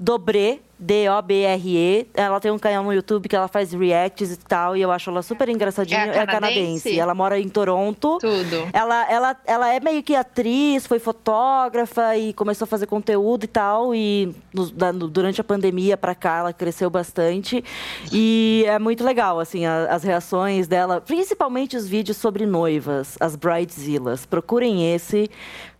Dobré, 0.00 0.60
D-O-B-R-E. 0.84 2.08
Ela 2.14 2.38
tem 2.40 2.50
um 2.50 2.58
canal 2.58 2.84
no 2.84 2.92
YouTube 2.92 3.28
que 3.28 3.34
ela 3.36 3.48
faz 3.48 3.72
reacts 3.72 4.32
e 4.32 4.36
tal, 4.36 4.76
e 4.76 4.82
eu 4.82 4.90
acho 4.90 5.10
ela 5.10 5.22
super 5.22 5.48
engraçadinha. 5.48 6.00
É 6.00 6.18
a 6.20 6.26
canadense? 6.26 6.88
Ela 6.98 7.14
mora 7.14 7.38
em 7.38 7.48
Toronto. 7.48 8.18
Tudo. 8.20 8.68
Ela, 8.72 9.10
ela, 9.10 9.36
ela 9.46 9.72
é 9.74 9.80
meio 9.80 10.02
que 10.02 10.14
atriz, 10.14 10.86
foi 10.86 10.98
fotógrafa 10.98 12.16
e 12.16 12.32
começou 12.32 12.64
a 12.64 12.68
fazer 12.68 12.86
conteúdo 12.86 13.44
e 13.44 13.48
tal. 13.48 13.94
E 13.94 14.34
no- 14.52 14.92
no- 14.92 15.08
durante 15.08 15.40
a 15.40 15.44
pandemia 15.44 15.96
pra 15.96 16.14
cá, 16.14 16.38
ela 16.38 16.52
cresceu 16.52 16.90
bastante. 16.90 17.64
E 18.12 18.64
é 18.66 18.78
muito 18.78 19.02
legal, 19.04 19.40
assim, 19.40 19.64
a- 19.64 19.86
as 19.90 20.02
reações 20.02 20.66
dela, 20.66 21.00
principalmente 21.00 21.76
os 21.76 21.86
vídeos 21.88 22.16
sobre 22.16 22.46
noivas, 22.46 23.16
as 23.20 23.36
Bridezillas. 23.36 24.26
Procurem 24.26 24.92
esse. 24.94 25.30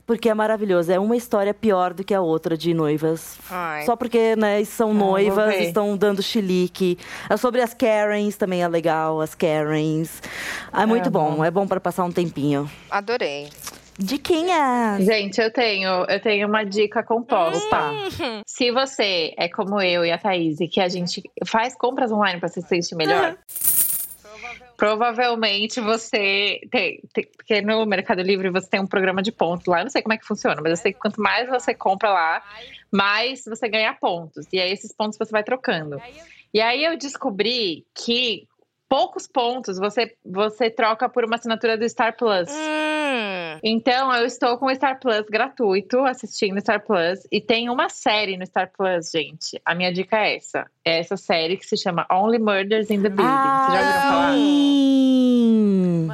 Porque 0.07 0.28
é 0.28 0.34
maravilhoso. 0.34 0.92
É 0.92 0.98
uma 0.98 1.16
história 1.16 1.55
pior 1.55 1.94
do 1.94 2.05
que 2.05 2.12
a 2.12 2.20
outra 2.20 2.57
de 2.57 2.74
noivas. 2.74 3.38
Ai. 3.50 3.84
Só 3.84 3.96
porque, 3.96 4.36
né, 4.36 4.62
são 4.64 4.88
vou 4.88 5.09
noivas, 5.09 5.55
estão 5.57 5.96
dando 5.96 6.22
chilique. 6.22 6.98
É 7.28 7.36
sobre 7.36 7.61
as 7.61 7.72
Karens 7.72 8.36
também 8.36 8.62
é 8.62 8.68
legal, 8.68 9.20
as 9.20 9.34
Karens. 9.34 10.22
É 10.72 10.84
muito 10.84 11.11
bom, 11.11 11.44
é 11.44 11.50
bom 11.50 11.66
para 11.66 11.80
passar 11.80 12.05
um 12.05 12.12
tempinho. 12.12 12.70
Adorei. 12.90 13.48
Diquinhas! 13.96 15.05
Gente, 15.05 15.40
eu 15.40 15.52
tenho, 15.52 16.05
eu 16.09 16.20
tenho 16.20 16.48
uma 16.48 16.64
dica 16.64 17.02
composta. 17.02 17.92
Hum. 17.92 18.42
Se 18.44 18.72
você 18.72 19.32
é 19.38 19.48
como 19.48 19.80
eu 19.80 20.05
e 20.05 20.11
a 20.11 20.18
Thaís, 20.18 20.61
e 20.61 20.66
que 20.66 20.80
a 20.80 20.88
gente 20.88 21.22
faz 21.46 21.76
compras 21.76 22.11
online 22.11 22.40
para 22.40 22.48
se 22.48 22.61
sentir 22.62 22.96
melhor, 22.96 23.36
provavelmente 24.77 25.81
você 25.81 26.61
tem, 26.70 27.01
tem- 27.12 27.29
Porque 27.37 27.61
no 27.62 27.85
Mercado 27.87 28.22
Livre 28.22 28.51
você 28.51 28.68
tem 28.68 28.81
um 28.81 28.87
programa 28.87 29.22
de 29.22 29.31
pontos 29.33 29.66
lá. 29.66 29.81
Eu 29.81 29.85
não 29.85 29.91
sei 29.91 30.03
como 30.03 30.12
é 30.14 30.18
que 30.18 30.27
funciona, 30.27 30.61
mas 30.62 30.70
eu 30.70 30.77
sei 30.77 30.93
que 30.93 30.99
quanto 30.99 31.20
mais 31.20 31.49
você 31.49 31.75
compra 31.75 32.11
lá, 32.11 32.43
mais 32.91 33.45
você 33.45 33.68
ganha 33.68 33.93
pontos. 33.95 34.47
E 34.53 34.61
aí 34.61 34.72
esses 34.72 34.93
pontos 34.93 35.18
você 35.18 35.31
vai 35.31 35.43
trocando. 35.45 35.99
E 36.53 36.61
aí 36.61 36.85
eu 36.85 36.97
descobri 36.97 37.85
que 37.95 38.47
poucos 38.95 39.26
pontos 39.26 39.76
você, 39.76 40.14
você 40.24 40.70
troca 40.70 41.09
por 41.09 41.24
uma 41.24 41.34
assinatura 41.34 41.76
do 41.76 41.88
Star 41.88 42.16
Plus. 42.16 42.49
Hum. 42.49 43.59
Então, 43.61 44.14
eu 44.14 44.24
estou 44.24 44.57
com 44.57 44.66
o 44.66 44.74
Star 44.74 45.01
Plus 45.01 45.26
gratuito, 45.28 45.99
assistindo 46.05 46.61
Star 46.61 46.80
Plus. 46.80 47.26
E 47.32 47.40
tem 47.40 47.68
uma 47.68 47.88
série 47.88 48.36
no 48.36 48.47
Star 48.47 48.70
Plus, 48.70 49.11
gente. 49.11 49.61
A 49.64 49.74
minha 49.74 49.92
dica 49.92 50.16
é 50.18 50.36
essa. 50.36 50.66
É 50.84 51.01
essa 51.01 51.16
série 51.16 51.57
que 51.57 51.66
se 51.66 51.76
chama 51.76 52.07
Only 52.09 52.38
Murders 52.38 52.88
in 52.88 53.03
the 53.03 53.09
Building. 53.09 53.24
Vocês 53.24 53.72
já 53.72 53.80
ouviram 53.80 54.01
falar? 54.01 54.34
sim! 54.34 56.09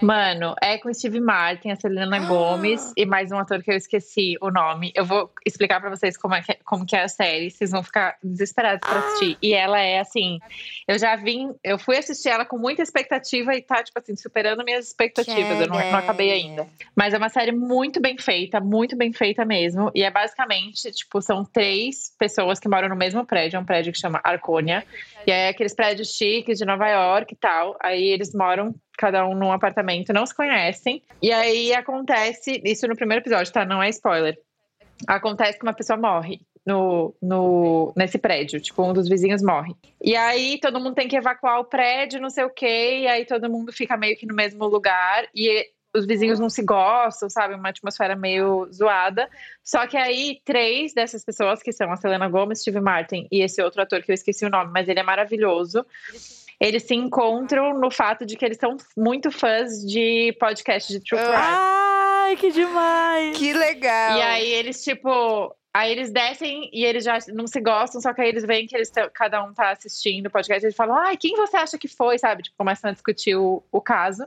Mano, 0.00 0.54
é 0.62 0.78
com 0.78 0.92
Steve 0.94 1.20
Martin, 1.20 1.70
a 1.70 1.76
Selena 1.76 2.20
Gomes 2.20 2.92
e 2.96 3.04
mais 3.04 3.32
um 3.32 3.38
ator 3.38 3.62
que 3.62 3.70
eu 3.70 3.76
esqueci 3.76 4.36
o 4.40 4.48
nome. 4.48 4.92
Eu 4.94 5.04
vou 5.04 5.30
explicar 5.44 5.80
pra 5.80 5.90
vocês 5.90 6.16
como 6.16 6.36
é, 6.36 6.42
que, 6.42 6.54
como 6.64 6.86
que 6.86 6.94
é 6.94 7.02
a 7.02 7.08
série, 7.08 7.50
vocês 7.50 7.72
vão 7.72 7.82
ficar 7.82 8.16
desesperados 8.22 8.88
pra 8.88 9.00
assistir. 9.00 9.36
E 9.42 9.52
ela 9.52 9.80
é 9.80 9.98
assim, 9.98 10.38
eu 10.86 10.96
já 10.98 11.16
vim, 11.16 11.52
eu 11.64 11.78
fui 11.78 11.96
assistir 11.96 12.28
ela 12.28 12.44
com 12.44 12.56
muita 12.56 12.80
expectativa 12.80 13.54
e 13.56 13.60
tá, 13.60 13.82
tipo 13.82 13.98
assim, 13.98 14.14
superando 14.14 14.64
minhas 14.64 14.86
expectativas. 14.86 15.60
Eu 15.60 15.66
não, 15.66 15.76
não 15.76 15.98
acabei 15.98 16.30
ainda. 16.30 16.68
Mas 16.94 17.12
é 17.12 17.18
uma 17.18 17.28
série 17.28 17.52
muito 17.52 18.00
bem 18.00 18.16
feita, 18.16 18.60
muito 18.60 18.96
bem 18.96 19.12
feita 19.12 19.44
mesmo. 19.44 19.90
E 19.94 20.04
é 20.04 20.10
basicamente, 20.10 20.92
tipo, 20.92 21.20
são 21.20 21.44
três 21.44 22.14
pessoas 22.16 22.60
que 22.60 22.68
moram 22.68 22.88
no 22.88 22.96
mesmo 22.96 23.26
prédio, 23.26 23.56
é 23.56 23.60
um 23.60 23.64
prédio 23.64 23.92
que 23.92 23.98
chama 23.98 24.20
Arconia. 24.22 24.84
E 25.26 25.32
é 25.32 25.48
aqueles 25.48 25.74
prédios 25.74 26.14
chiques 26.14 26.58
de 26.58 26.64
Nova 26.64 26.88
York 26.88 27.34
e 27.34 27.36
tal. 27.36 27.76
Aí 27.82 28.04
eles 28.04 28.32
moram, 28.32 28.72
cada 28.98 29.24
um 29.26 29.34
num 29.34 29.52
apartamento, 29.52 30.12
não 30.12 30.26
se 30.26 30.34
conhecem. 30.34 31.00
E 31.22 31.32
aí 31.32 31.72
acontece, 31.72 32.60
isso 32.64 32.86
no 32.88 32.96
primeiro 32.96 33.22
episódio, 33.22 33.52
tá? 33.52 33.64
Não 33.64 33.82
é 33.82 33.88
spoiler. 33.88 34.36
Acontece 35.06 35.56
que 35.56 35.64
uma 35.64 35.72
pessoa 35.72 35.96
morre. 35.96 36.40
No, 36.66 37.14
no, 37.22 37.94
nesse 37.96 38.18
prédio, 38.18 38.60
tipo, 38.60 38.82
um 38.82 38.92
dos 38.92 39.08
vizinhos 39.08 39.40
morre. 39.40 39.74
E 40.04 40.14
aí 40.14 40.58
todo 40.60 40.78
mundo 40.78 40.94
tem 40.94 41.08
que 41.08 41.16
evacuar 41.16 41.60
o 41.60 41.64
prédio, 41.64 42.20
não 42.20 42.28
sei 42.28 42.44
o 42.44 42.50
quê, 42.50 42.98
e 43.00 43.06
aí 43.06 43.24
todo 43.24 43.48
mundo 43.48 43.72
fica 43.72 43.96
meio 43.96 44.18
que 44.18 44.26
no 44.26 44.34
mesmo 44.34 44.66
lugar. 44.66 45.26
E 45.34 45.66
os 45.94 46.04
vizinhos 46.04 46.38
não 46.38 46.50
se 46.50 46.62
gostam, 46.62 47.30
sabe? 47.30 47.54
Uma 47.54 47.70
atmosfera 47.70 48.14
meio 48.14 48.68
zoada. 48.70 49.30
Só 49.64 49.86
que 49.86 49.96
aí, 49.96 50.42
três 50.44 50.92
dessas 50.92 51.24
pessoas, 51.24 51.62
que 51.62 51.72
são 51.72 51.90
a 51.90 51.96
Selena 51.96 52.28
Gomez, 52.28 52.60
Steve 52.60 52.80
Martin 52.80 53.26
e 53.32 53.40
esse 53.40 53.62
outro 53.62 53.80
ator 53.80 54.02
que 54.02 54.10
eu 54.10 54.14
esqueci 54.14 54.44
o 54.44 54.50
nome, 54.50 54.70
mas 54.70 54.88
ele 54.88 55.00
é 55.00 55.02
maravilhoso. 55.02 55.86
Eles 56.60 56.82
se 56.82 56.94
encontram 56.94 57.78
no 57.78 57.90
fato 57.90 58.26
de 58.26 58.36
que 58.36 58.44
eles 58.44 58.58
são 58.58 58.76
muito 58.96 59.30
fãs 59.30 59.84
de 59.86 60.36
podcast 60.40 60.92
de 60.92 61.00
True 61.00 61.20
Crime. 61.20 61.36
Ai, 61.36 62.36
que 62.36 62.50
demais! 62.50 63.38
Que 63.38 63.52
legal. 63.52 64.18
E 64.18 64.22
aí 64.22 64.48
eles, 64.50 64.82
tipo. 64.82 65.54
Aí 65.72 65.92
eles 65.92 66.10
descem 66.10 66.68
e 66.72 66.84
eles 66.84 67.04
já 67.04 67.18
não 67.28 67.46
se 67.46 67.60
gostam, 67.60 68.00
só 68.00 68.12
que 68.12 68.20
aí 68.20 68.28
eles 68.30 68.44
veem 68.44 68.66
que 68.66 68.74
eles 68.74 68.90
cada 69.14 69.44
um 69.44 69.52
tá 69.52 69.70
assistindo 69.70 70.26
o 70.26 70.30
podcast 70.30 70.64
e 70.64 70.66
eles 70.66 70.76
falam, 70.76 70.96
ai, 70.96 71.16
quem 71.16 71.36
você 71.36 71.56
acha 71.56 71.78
que 71.78 71.86
foi, 71.86 72.18
sabe? 72.18 72.42
Tipo, 72.42 72.56
começam 72.56 72.90
a 72.90 72.92
discutir 72.92 73.36
o, 73.36 73.62
o 73.70 73.80
caso. 73.80 74.26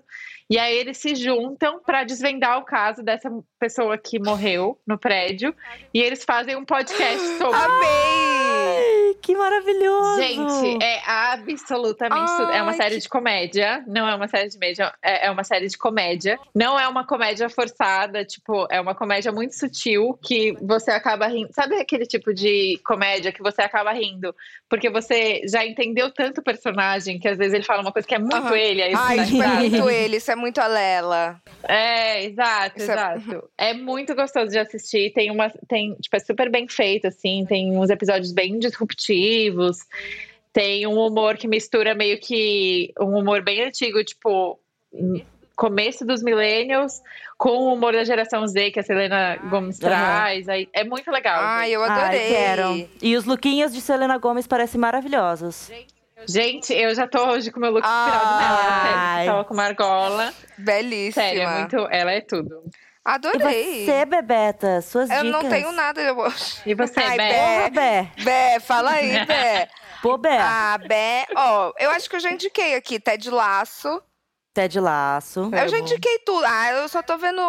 E 0.50 0.58
aí 0.58 0.78
eles 0.78 0.98
se 0.98 1.14
juntam 1.16 1.82
pra 1.84 2.06
desvendar 2.06 2.58
o 2.60 2.64
caso 2.64 3.04
dessa 3.04 3.30
pessoa 3.60 3.98
que 3.98 4.20
morreu 4.20 4.80
no 4.88 4.98
prédio. 4.98 5.54
E 5.94 6.00
eles 6.00 6.24
fazem 6.24 6.56
um 6.56 6.64
podcast 6.64 7.20
sobre. 7.38 7.58
Amei! 7.58 9.01
Ai, 9.12 9.16
que 9.22 9.36
maravilhoso! 9.36 10.22
Gente, 10.22 10.84
é 10.84 11.02
absolutamente 11.06 12.32
tudo. 12.38 12.52
É 12.52 12.62
uma 12.62 12.72
Ai, 12.72 12.78
série 12.78 12.96
que- 12.96 13.02
de 13.02 13.10
comédia, 13.10 13.84
não 13.88 14.08
é 14.08 14.16
uma 14.16 14.28
série 14.28 14.50
de 14.50 14.58
média, 14.58 14.94
é 15.04 15.28
é 15.28 15.32
uma 15.32 15.44
série 15.44 15.68
de 15.68 15.78
comédia. 15.78 16.40
Não 16.56 16.80
é 16.80 16.88
uma 16.88 17.06
comédia 17.06 17.50
forçada, 17.50 18.24
tipo, 18.26 18.66
é 18.72 18.80
uma 18.82 18.96
comédia 18.96 19.32
muito 19.32 19.54
sutil 19.56 20.18
que 20.22 20.54
você 20.62 20.92
acaba 20.92 21.28
rindo. 21.28 21.50
Sabe 21.54 21.76
aquele 21.76 22.06
tipo 22.06 22.34
de 22.34 22.80
comédia 22.86 23.32
que 23.32 23.42
você 23.42 23.62
acaba 23.62 23.92
rindo? 23.92 24.34
Porque 24.70 24.90
você 24.90 25.42
já 25.48 25.66
entendeu 25.66 26.12
tanto 26.12 26.40
o 26.40 26.44
personagem 26.44 27.20
que 27.20 27.28
às 27.28 27.38
vezes 27.38 27.54
ele 27.54 27.64
fala 27.64 27.82
uma 27.82 27.92
coisa 27.92 28.08
que 28.08 28.16
é 28.16 28.20
muito 28.20 28.36
Aham. 28.36 28.56
ele, 28.58 28.82
aí 28.82 28.92
você 28.96 29.02
Ai, 29.20 29.26
tipo, 29.26 29.44
é 29.44 29.48
muito 29.48 29.90
ele, 29.90 30.18
isso 30.18 30.32
é 30.32 30.36
muito 30.36 30.60
a 30.60 30.68
Lela. 30.68 31.42
É, 31.68 32.24
exato, 32.26 32.78
Isso 32.80 32.90
é- 32.90 32.94
exato. 32.94 33.50
É... 33.58 33.74
muito 33.74 34.16
gostoso 34.16 34.48
de 34.50 34.58
assistir. 34.60 35.12
Tem 35.14 35.30
uma. 35.30 35.50
Tem, 35.68 35.94
tipo, 35.96 36.16
é 36.16 36.20
super 36.20 36.50
bem 36.50 36.68
feito, 36.68 37.08
assim. 37.08 37.46
Tem 37.48 37.78
uns 37.78 37.90
episódios 37.90 38.32
bem 38.32 38.58
disruptivos. 38.58 39.01
Tem 40.54 40.86
um 40.86 40.98
humor 41.00 41.38
que 41.38 41.48
mistura 41.48 41.96
meio 41.96 42.20
que 42.20 42.94
um 43.00 43.18
humor 43.18 43.42
bem 43.42 43.64
antigo, 43.64 44.04
tipo. 44.04 44.60
hum, 44.94 45.22
Começo 45.54 46.04
dos 46.04 46.24
millennials 46.24 47.02
com 47.38 47.50
o 47.52 47.74
humor 47.74 47.94
da 47.94 48.04
geração 48.04 48.48
Z 48.48 48.72
que 48.72 48.80
a 48.80 48.84
Selena 48.84 49.38
Gomes 49.48 49.80
Aham. 49.80 49.90
traz. 49.90 50.50
Aí, 50.50 50.68
é 50.74 50.84
muito 50.84 51.12
legal. 51.12 51.40
Ai, 51.40 51.66
gente. 51.66 51.74
eu 51.76 51.84
Ai, 51.84 51.90
adorei. 52.00 52.28
quero. 52.28 52.90
E 53.02 53.16
os 53.16 53.26
lookinhos 53.26 53.72
de 53.72 53.80
Selena 53.80 54.18
Gomes 54.18 54.48
parecem 54.48 54.80
maravilhosos. 54.82 55.70
Gente, 56.28 56.74
eu 56.74 56.96
já 56.96 57.06
tô 57.08 57.28
hoje 57.28 57.52
com 57.52 57.60
o 57.60 57.62
meu 57.62 57.72
look 57.72 57.84
Ai. 57.86 58.08
inspirado 58.10 58.38
nela. 58.38 58.82
Sério, 58.82 59.32
tava 59.32 59.44
com 59.46 59.54
uma 59.54 59.64
argola. 59.64 60.34
Belíssima. 60.58 61.26
Sério, 61.26 61.42
é 61.44 61.60
muito. 61.60 61.76
Ela 61.92 62.12
é 62.14 62.22
tudo. 62.22 62.64
E 63.04 63.10
Adorei. 63.12 63.86
você, 63.86 64.06
Bebeta, 64.06 64.82
suas 64.82 65.10
Eu 65.10 65.24
dicas. 65.24 65.32
não 65.44 65.50
tenho 65.50 65.72
nada. 65.72 66.02
Eu... 66.02 66.16
E 66.66 66.76
você, 66.76 67.00
Ai, 67.00 67.18
Bé? 67.18 67.70
Bé. 67.72 68.12
Bé. 68.24 68.60
Fala 68.60 68.92
aí, 68.92 69.26
Bé. 69.26 69.68
Pô, 70.04 70.18
Bé. 70.18 70.38
Ah, 70.40 70.78
Bé. 70.88 71.26
Ó, 71.36 71.74
eu 71.80 71.90
acho 71.92 72.10
que 72.10 72.16
eu 72.16 72.20
já 72.20 72.32
indiquei 72.32 72.76
aqui 72.76 73.00
Ted 73.00 73.30
Laço. 73.30 74.02
Ted 74.54 74.80
Laço. 74.80 75.50
Eu 75.54 75.68
já 75.70 75.80
indiquei 75.80 76.20
tudo. 76.20 76.44
Ah, 76.46 76.72
eu 76.74 76.88
só 76.90 77.02
tô 77.02 77.18
vendo 77.18 77.42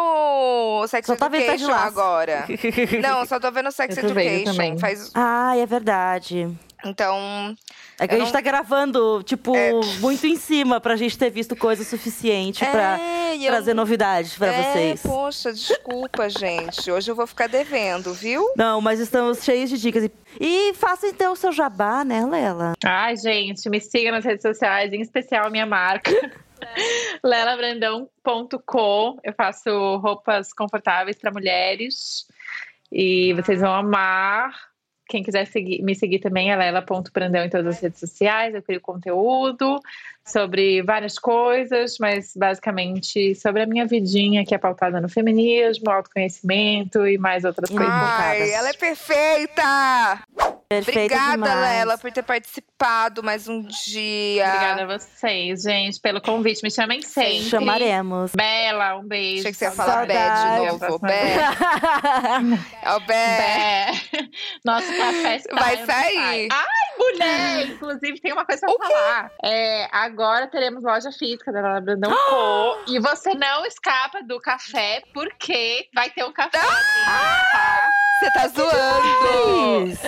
Sex 0.86 1.04
Só 1.06 1.16
tá 1.16 1.28
vendo 1.28 1.40
Ted 1.40 1.54
Education 1.54 1.72
Lasso. 1.72 1.86
agora. 1.88 2.46
Não, 3.02 3.26
só 3.26 3.40
tô 3.40 3.50
vendo 3.50 3.72
Sex 3.72 3.96
Eu 3.96 4.08
tô 4.08 4.14
vendo 4.14 4.20
Education. 4.28 4.52
também. 4.52 4.78
Faz... 4.78 5.10
Ai, 5.14 5.60
é 5.60 5.66
verdade. 5.66 6.48
Então, 6.84 7.54
É 8.02 8.08
que 8.08 8.14
a 8.14 8.18
gente 8.18 8.26
não- 8.26 8.32
tá 8.32 8.40
gravando, 8.40 9.22
tipo, 9.22 9.54
É. 9.56 9.72
muito 10.00 10.26
em 10.26 10.34
cima 10.36 10.80
pra 10.80 10.96
gente 10.96 11.16
ter 11.16 11.30
visto 11.30 11.54
coisa 11.54 11.84
suficiente 11.84 12.64
pra 12.66 12.98
é, 12.98 13.36
e 13.36 13.44
eu- 13.46 13.52
trazer 13.52 13.74
novidades 13.74 14.36
pra 14.36 14.48
é, 14.48 14.72
vocês. 14.72 15.02
Poxa, 15.02 15.52
desculpa, 15.52 16.28
gente. 16.28 16.90
Hoje 16.90 17.10
eu 17.10 17.14
vou 17.14 17.26
ficar 17.26 17.46
devendo, 17.48 18.12
viu? 18.12 18.44
Não, 18.56 18.80
mas 18.80 18.98
estamos 18.98 19.44
cheios 19.44 19.70
de 19.70 19.78
dicas. 19.78 20.04
E- 20.04 20.12
E 20.40 20.74
faça 20.74 21.06
então 21.06 21.32
o 21.34 21.36
seu 21.36 21.52
jabá, 21.52 22.04
né, 22.04 22.24
Lela? 22.26 22.72
Ai, 22.84 23.16
gente, 23.16 23.68
me 23.70 23.80
siga 23.80 24.10
nas 24.10 24.24
redes 24.24 24.42
sociais, 24.42 24.92
em 24.92 25.00
especial 25.00 25.46
a 25.46 25.50
minha 25.50 25.66
marca. 25.66 26.10
lelabrandão.com. 27.22 29.18
Eu 29.22 29.32
faço 29.34 29.70
roupas 29.98 30.52
confortáveis 30.52 31.16
para 31.18 31.30
mulheres 31.30 32.26
e 32.90 33.32
vocês 33.34 33.60
vão 33.60 33.72
amar. 33.72 34.71
Quem 35.12 35.22
quiser 35.22 35.46
seguir- 35.46 35.82
me 35.82 35.94
seguir 35.94 36.20
também 36.20 36.50
é 36.50 36.56
lela.brandão 36.56 37.44
em 37.44 37.50
todas 37.50 37.66
as 37.66 37.80
redes 37.82 38.00
sociais. 38.00 38.54
Eu 38.54 38.62
crio 38.62 38.80
conteúdo 38.80 39.78
sobre 40.24 40.80
várias 40.82 41.18
coisas, 41.18 41.98
mas 42.00 42.32
basicamente 42.34 43.34
sobre 43.34 43.60
a 43.62 43.66
minha 43.66 43.84
vidinha 43.84 44.42
que 44.42 44.54
é 44.54 44.58
pautada 44.58 45.02
no 45.02 45.10
feminismo, 45.10 45.90
autoconhecimento 45.90 47.06
e 47.06 47.18
mais 47.18 47.44
outras 47.44 47.68
coisas. 47.68 47.86
Ai, 47.92 48.52
ela 48.52 48.70
é 48.70 48.72
perfeita! 48.72 50.22
Perfeita 50.72 51.14
Obrigada, 51.14 51.32
demais. 51.32 51.60
Lela, 51.78 51.98
por 51.98 52.10
ter 52.12 52.22
participado 52.22 53.22
mais 53.22 53.46
um 53.46 53.60
dia. 53.62 54.46
Obrigada 54.46 54.82
a 54.84 54.98
vocês, 54.98 55.62
gente, 55.62 56.00
pelo 56.00 56.20
convite. 56.20 56.62
Me 56.62 56.70
chamem 56.70 57.02
sempre. 57.02 57.50
Chamaremos. 57.50 58.32
Bela, 58.34 58.96
um 58.96 59.06
beijo. 59.06 59.40
Achei 59.40 59.52
que 59.52 59.58
você 59.58 59.64
ia 59.66 59.70
falar 59.72 60.06
Bé 60.06 60.14
de 60.14 60.38
Saudade. 60.38 60.80
novo. 60.80 60.98
Bé. 61.00 61.36
É 62.82 62.92
o 62.94 63.00
Bé. 63.00 63.06
Bé. 63.36 63.92
Nosso 64.64 64.86
café 64.96 65.36
está 65.36 65.54
Vai 65.56 65.84
sair. 65.84 66.48
Ai, 66.50 66.98
mulher! 66.98 67.66
Inclusive, 67.68 68.20
tem 68.20 68.32
uma 68.32 68.44
coisa 68.46 68.66
pra 68.66 68.88
falar. 68.88 69.30
É, 69.44 69.88
agora 69.92 70.46
teremos 70.48 70.82
loja 70.82 71.10
física 71.12 71.52
da 71.52 71.60
Lela 71.60 71.80
Brandão 71.80 72.10
Co. 72.28 72.78
E 72.88 72.98
você 72.98 73.34
não 73.34 73.64
escapa 73.66 74.22
do 74.22 74.40
café, 74.40 75.02
porque 75.12 75.88
vai 75.94 76.10
ter 76.10 76.24
um 76.24 76.32
café. 76.32 76.58
tá? 76.58 77.90
Você 78.22 78.30
tá 78.30 78.48
zoando. 78.48 79.88
Isso. 79.88 80.06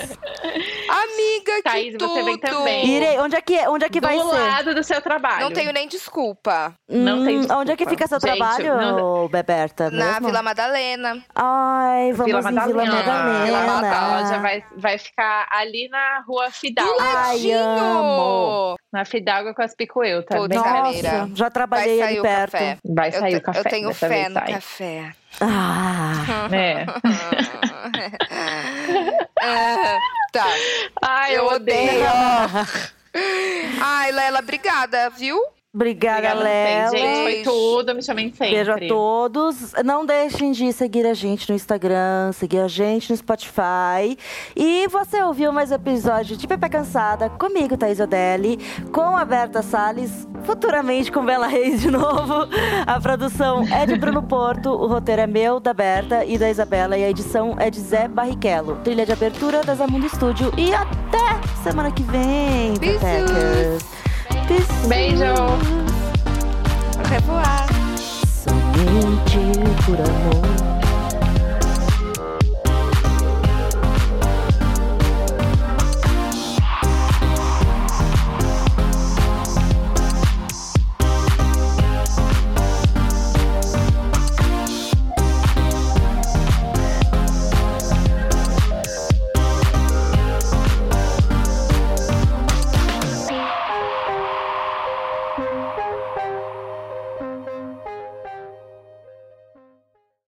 Amiga, 0.89 1.53
que 1.57 1.63
Thaís, 1.63 1.93
tudo. 1.97 2.09
você 2.09 2.23
vem 2.23 2.39
também. 2.39 2.87
Irei, 2.87 3.19
onde 3.19 3.35
é 3.35 3.41
que, 3.41 3.59
onde 3.67 3.85
é 3.85 3.89
que 3.89 4.01
do 4.01 4.07
vai 4.07 4.17
ser? 4.17 4.25
lado 4.25 4.75
do 4.75 4.85
seu 4.85 5.03
trabalho. 5.03 5.41
Não 5.41 5.51
tenho 5.51 5.73
nem 5.73 5.89
desculpa. 5.89 6.75
Não 6.89 7.25
tem 7.25 7.37
Hum, 7.37 7.41
desculpa. 7.41 7.61
Onde 7.63 7.73
é 7.73 7.77
que 7.77 7.87
fica 7.89 8.07
seu 8.07 8.21
Gente, 8.21 8.37
trabalho, 8.37 8.77
não- 8.79 9.29
Beberta? 9.29 9.91
Na 9.91 10.13
mesmo? 10.13 10.27
Vila 10.29 10.43
Madalena. 10.43 11.25
Ai, 11.35 12.13
vamos 12.13 12.27
Vila 12.27 12.39
em 12.39 12.43
Vila 12.67 12.85
Madalena. 12.85 13.45
Vila 13.45 13.61
Madalena. 13.67 14.39
Vai, 14.39 14.65
vai 14.77 14.99
ficar 14.99 15.49
ali 15.51 15.89
na 15.89 16.21
rua 16.27 16.51
Fidalgo. 16.53 16.97
Ai, 17.01 17.37
Tadinho. 17.37 17.59
amo. 17.59 18.77
Na 18.93 19.05
Fidalgo 19.05 19.55
com 19.55 19.63
as 19.63 19.75
Picoeu, 19.75 20.25
tá? 20.25 20.47
Bem 20.47 20.59
Nossa. 20.59 21.31
Já 21.35 21.51
trabalhei 21.51 22.01
ali 22.01 22.23
perto. 22.23 22.53
café. 22.53 22.79
Vai 22.85 23.09
Eu, 23.09 23.13
sair 23.13 23.31
te- 23.33 23.37
o 23.39 23.43
café. 23.43 23.59
eu 23.59 23.65
tenho 23.65 23.89
dessa 23.89 24.09
fé 24.09 24.15
vez 24.15 24.29
no 24.29 24.35
sai. 24.35 24.53
café. 24.53 25.13
Ah, 25.41 26.49
É. 26.53 26.87
Ah, 29.41 29.99
tá. 30.33 30.45
Ai, 31.03 31.37
Eu 31.37 31.47
odeio. 31.47 32.07
Ai, 33.83 34.13
Lela, 34.13 34.39
obrigada, 34.41 35.11
viu? 35.11 35.41
Obrigada, 35.75 36.35
Obrigada 36.35 36.91
vocês, 36.91 37.03
gente. 37.03 37.23
Foi 37.23 37.43
tudo. 37.43 37.95
Me 37.95 38.03
chamem 38.03 38.33
sempre. 38.33 38.55
Beijo 38.55 38.73
a 38.73 38.79
todos. 38.89 39.73
Não 39.85 40.07
deixem 40.07 40.53
de 40.53 40.73
seguir 40.73 41.07
a 41.07 41.15
gente 41.15 41.49
no 41.49 41.55
Instagram, 41.55 42.33
seguir 42.33 42.61
a 42.61 42.69
gente 42.69 43.11
no 43.11 43.17
Spotify. 43.17 44.17
E 44.57 44.87
você 44.89 45.23
ouviu 45.23 45.53
mais 45.53 45.71
um 45.71 45.75
episódio 45.75 46.37
de 46.37 46.47
Pepe 46.47 46.69
Cansada 46.69 47.29
comigo, 47.31 47.77
Thaís 47.77 48.01
Odelli, 48.01 48.59
com 48.93 49.17
a 49.17 49.25
Berta 49.25 49.63
Salles, 49.63 50.27
futuramente 50.45 51.11
com 51.11 51.25
Bela 51.25 51.47
Reis 51.47 51.83
de 51.83 51.91
novo. 51.91 52.49
A 52.87 53.01
produção 53.01 53.65
é 53.73 53.87
de 53.87 53.97
Bruno 53.97 54.23
Porto, 54.23 54.71
o 54.71 54.87
roteiro 54.87 55.23
é 55.23 55.27
meu, 55.27 55.59
da 55.59 55.75
Berta 55.75 56.25
e 56.25 56.39
da 56.39 56.49
Isabela, 56.51 56.97
e 56.97 57.05
a 57.05 57.11
edição 57.11 57.57
é 57.59 57.71
de 57.71 57.81
Zé 57.81 58.09
Barrichello. 58.09 58.77
Trilha 58.85 59.05
de 59.05 59.13
abertura 59.13 59.63
da 59.63 59.75
Zamundo 59.75 60.07
Estúdio. 60.07 60.53
E 60.57 60.73
até 60.73 61.63
semana 61.63 61.91
que 61.91 62.03
vem, 62.03 62.75
Beijos. 62.79 64.04
Beijos. 64.47 64.89
Beijo. 64.89 65.59
Revoar. 67.09 67.69
Somente 68.45 69.71
por 69.87 70.01
amor. 70.01 70.74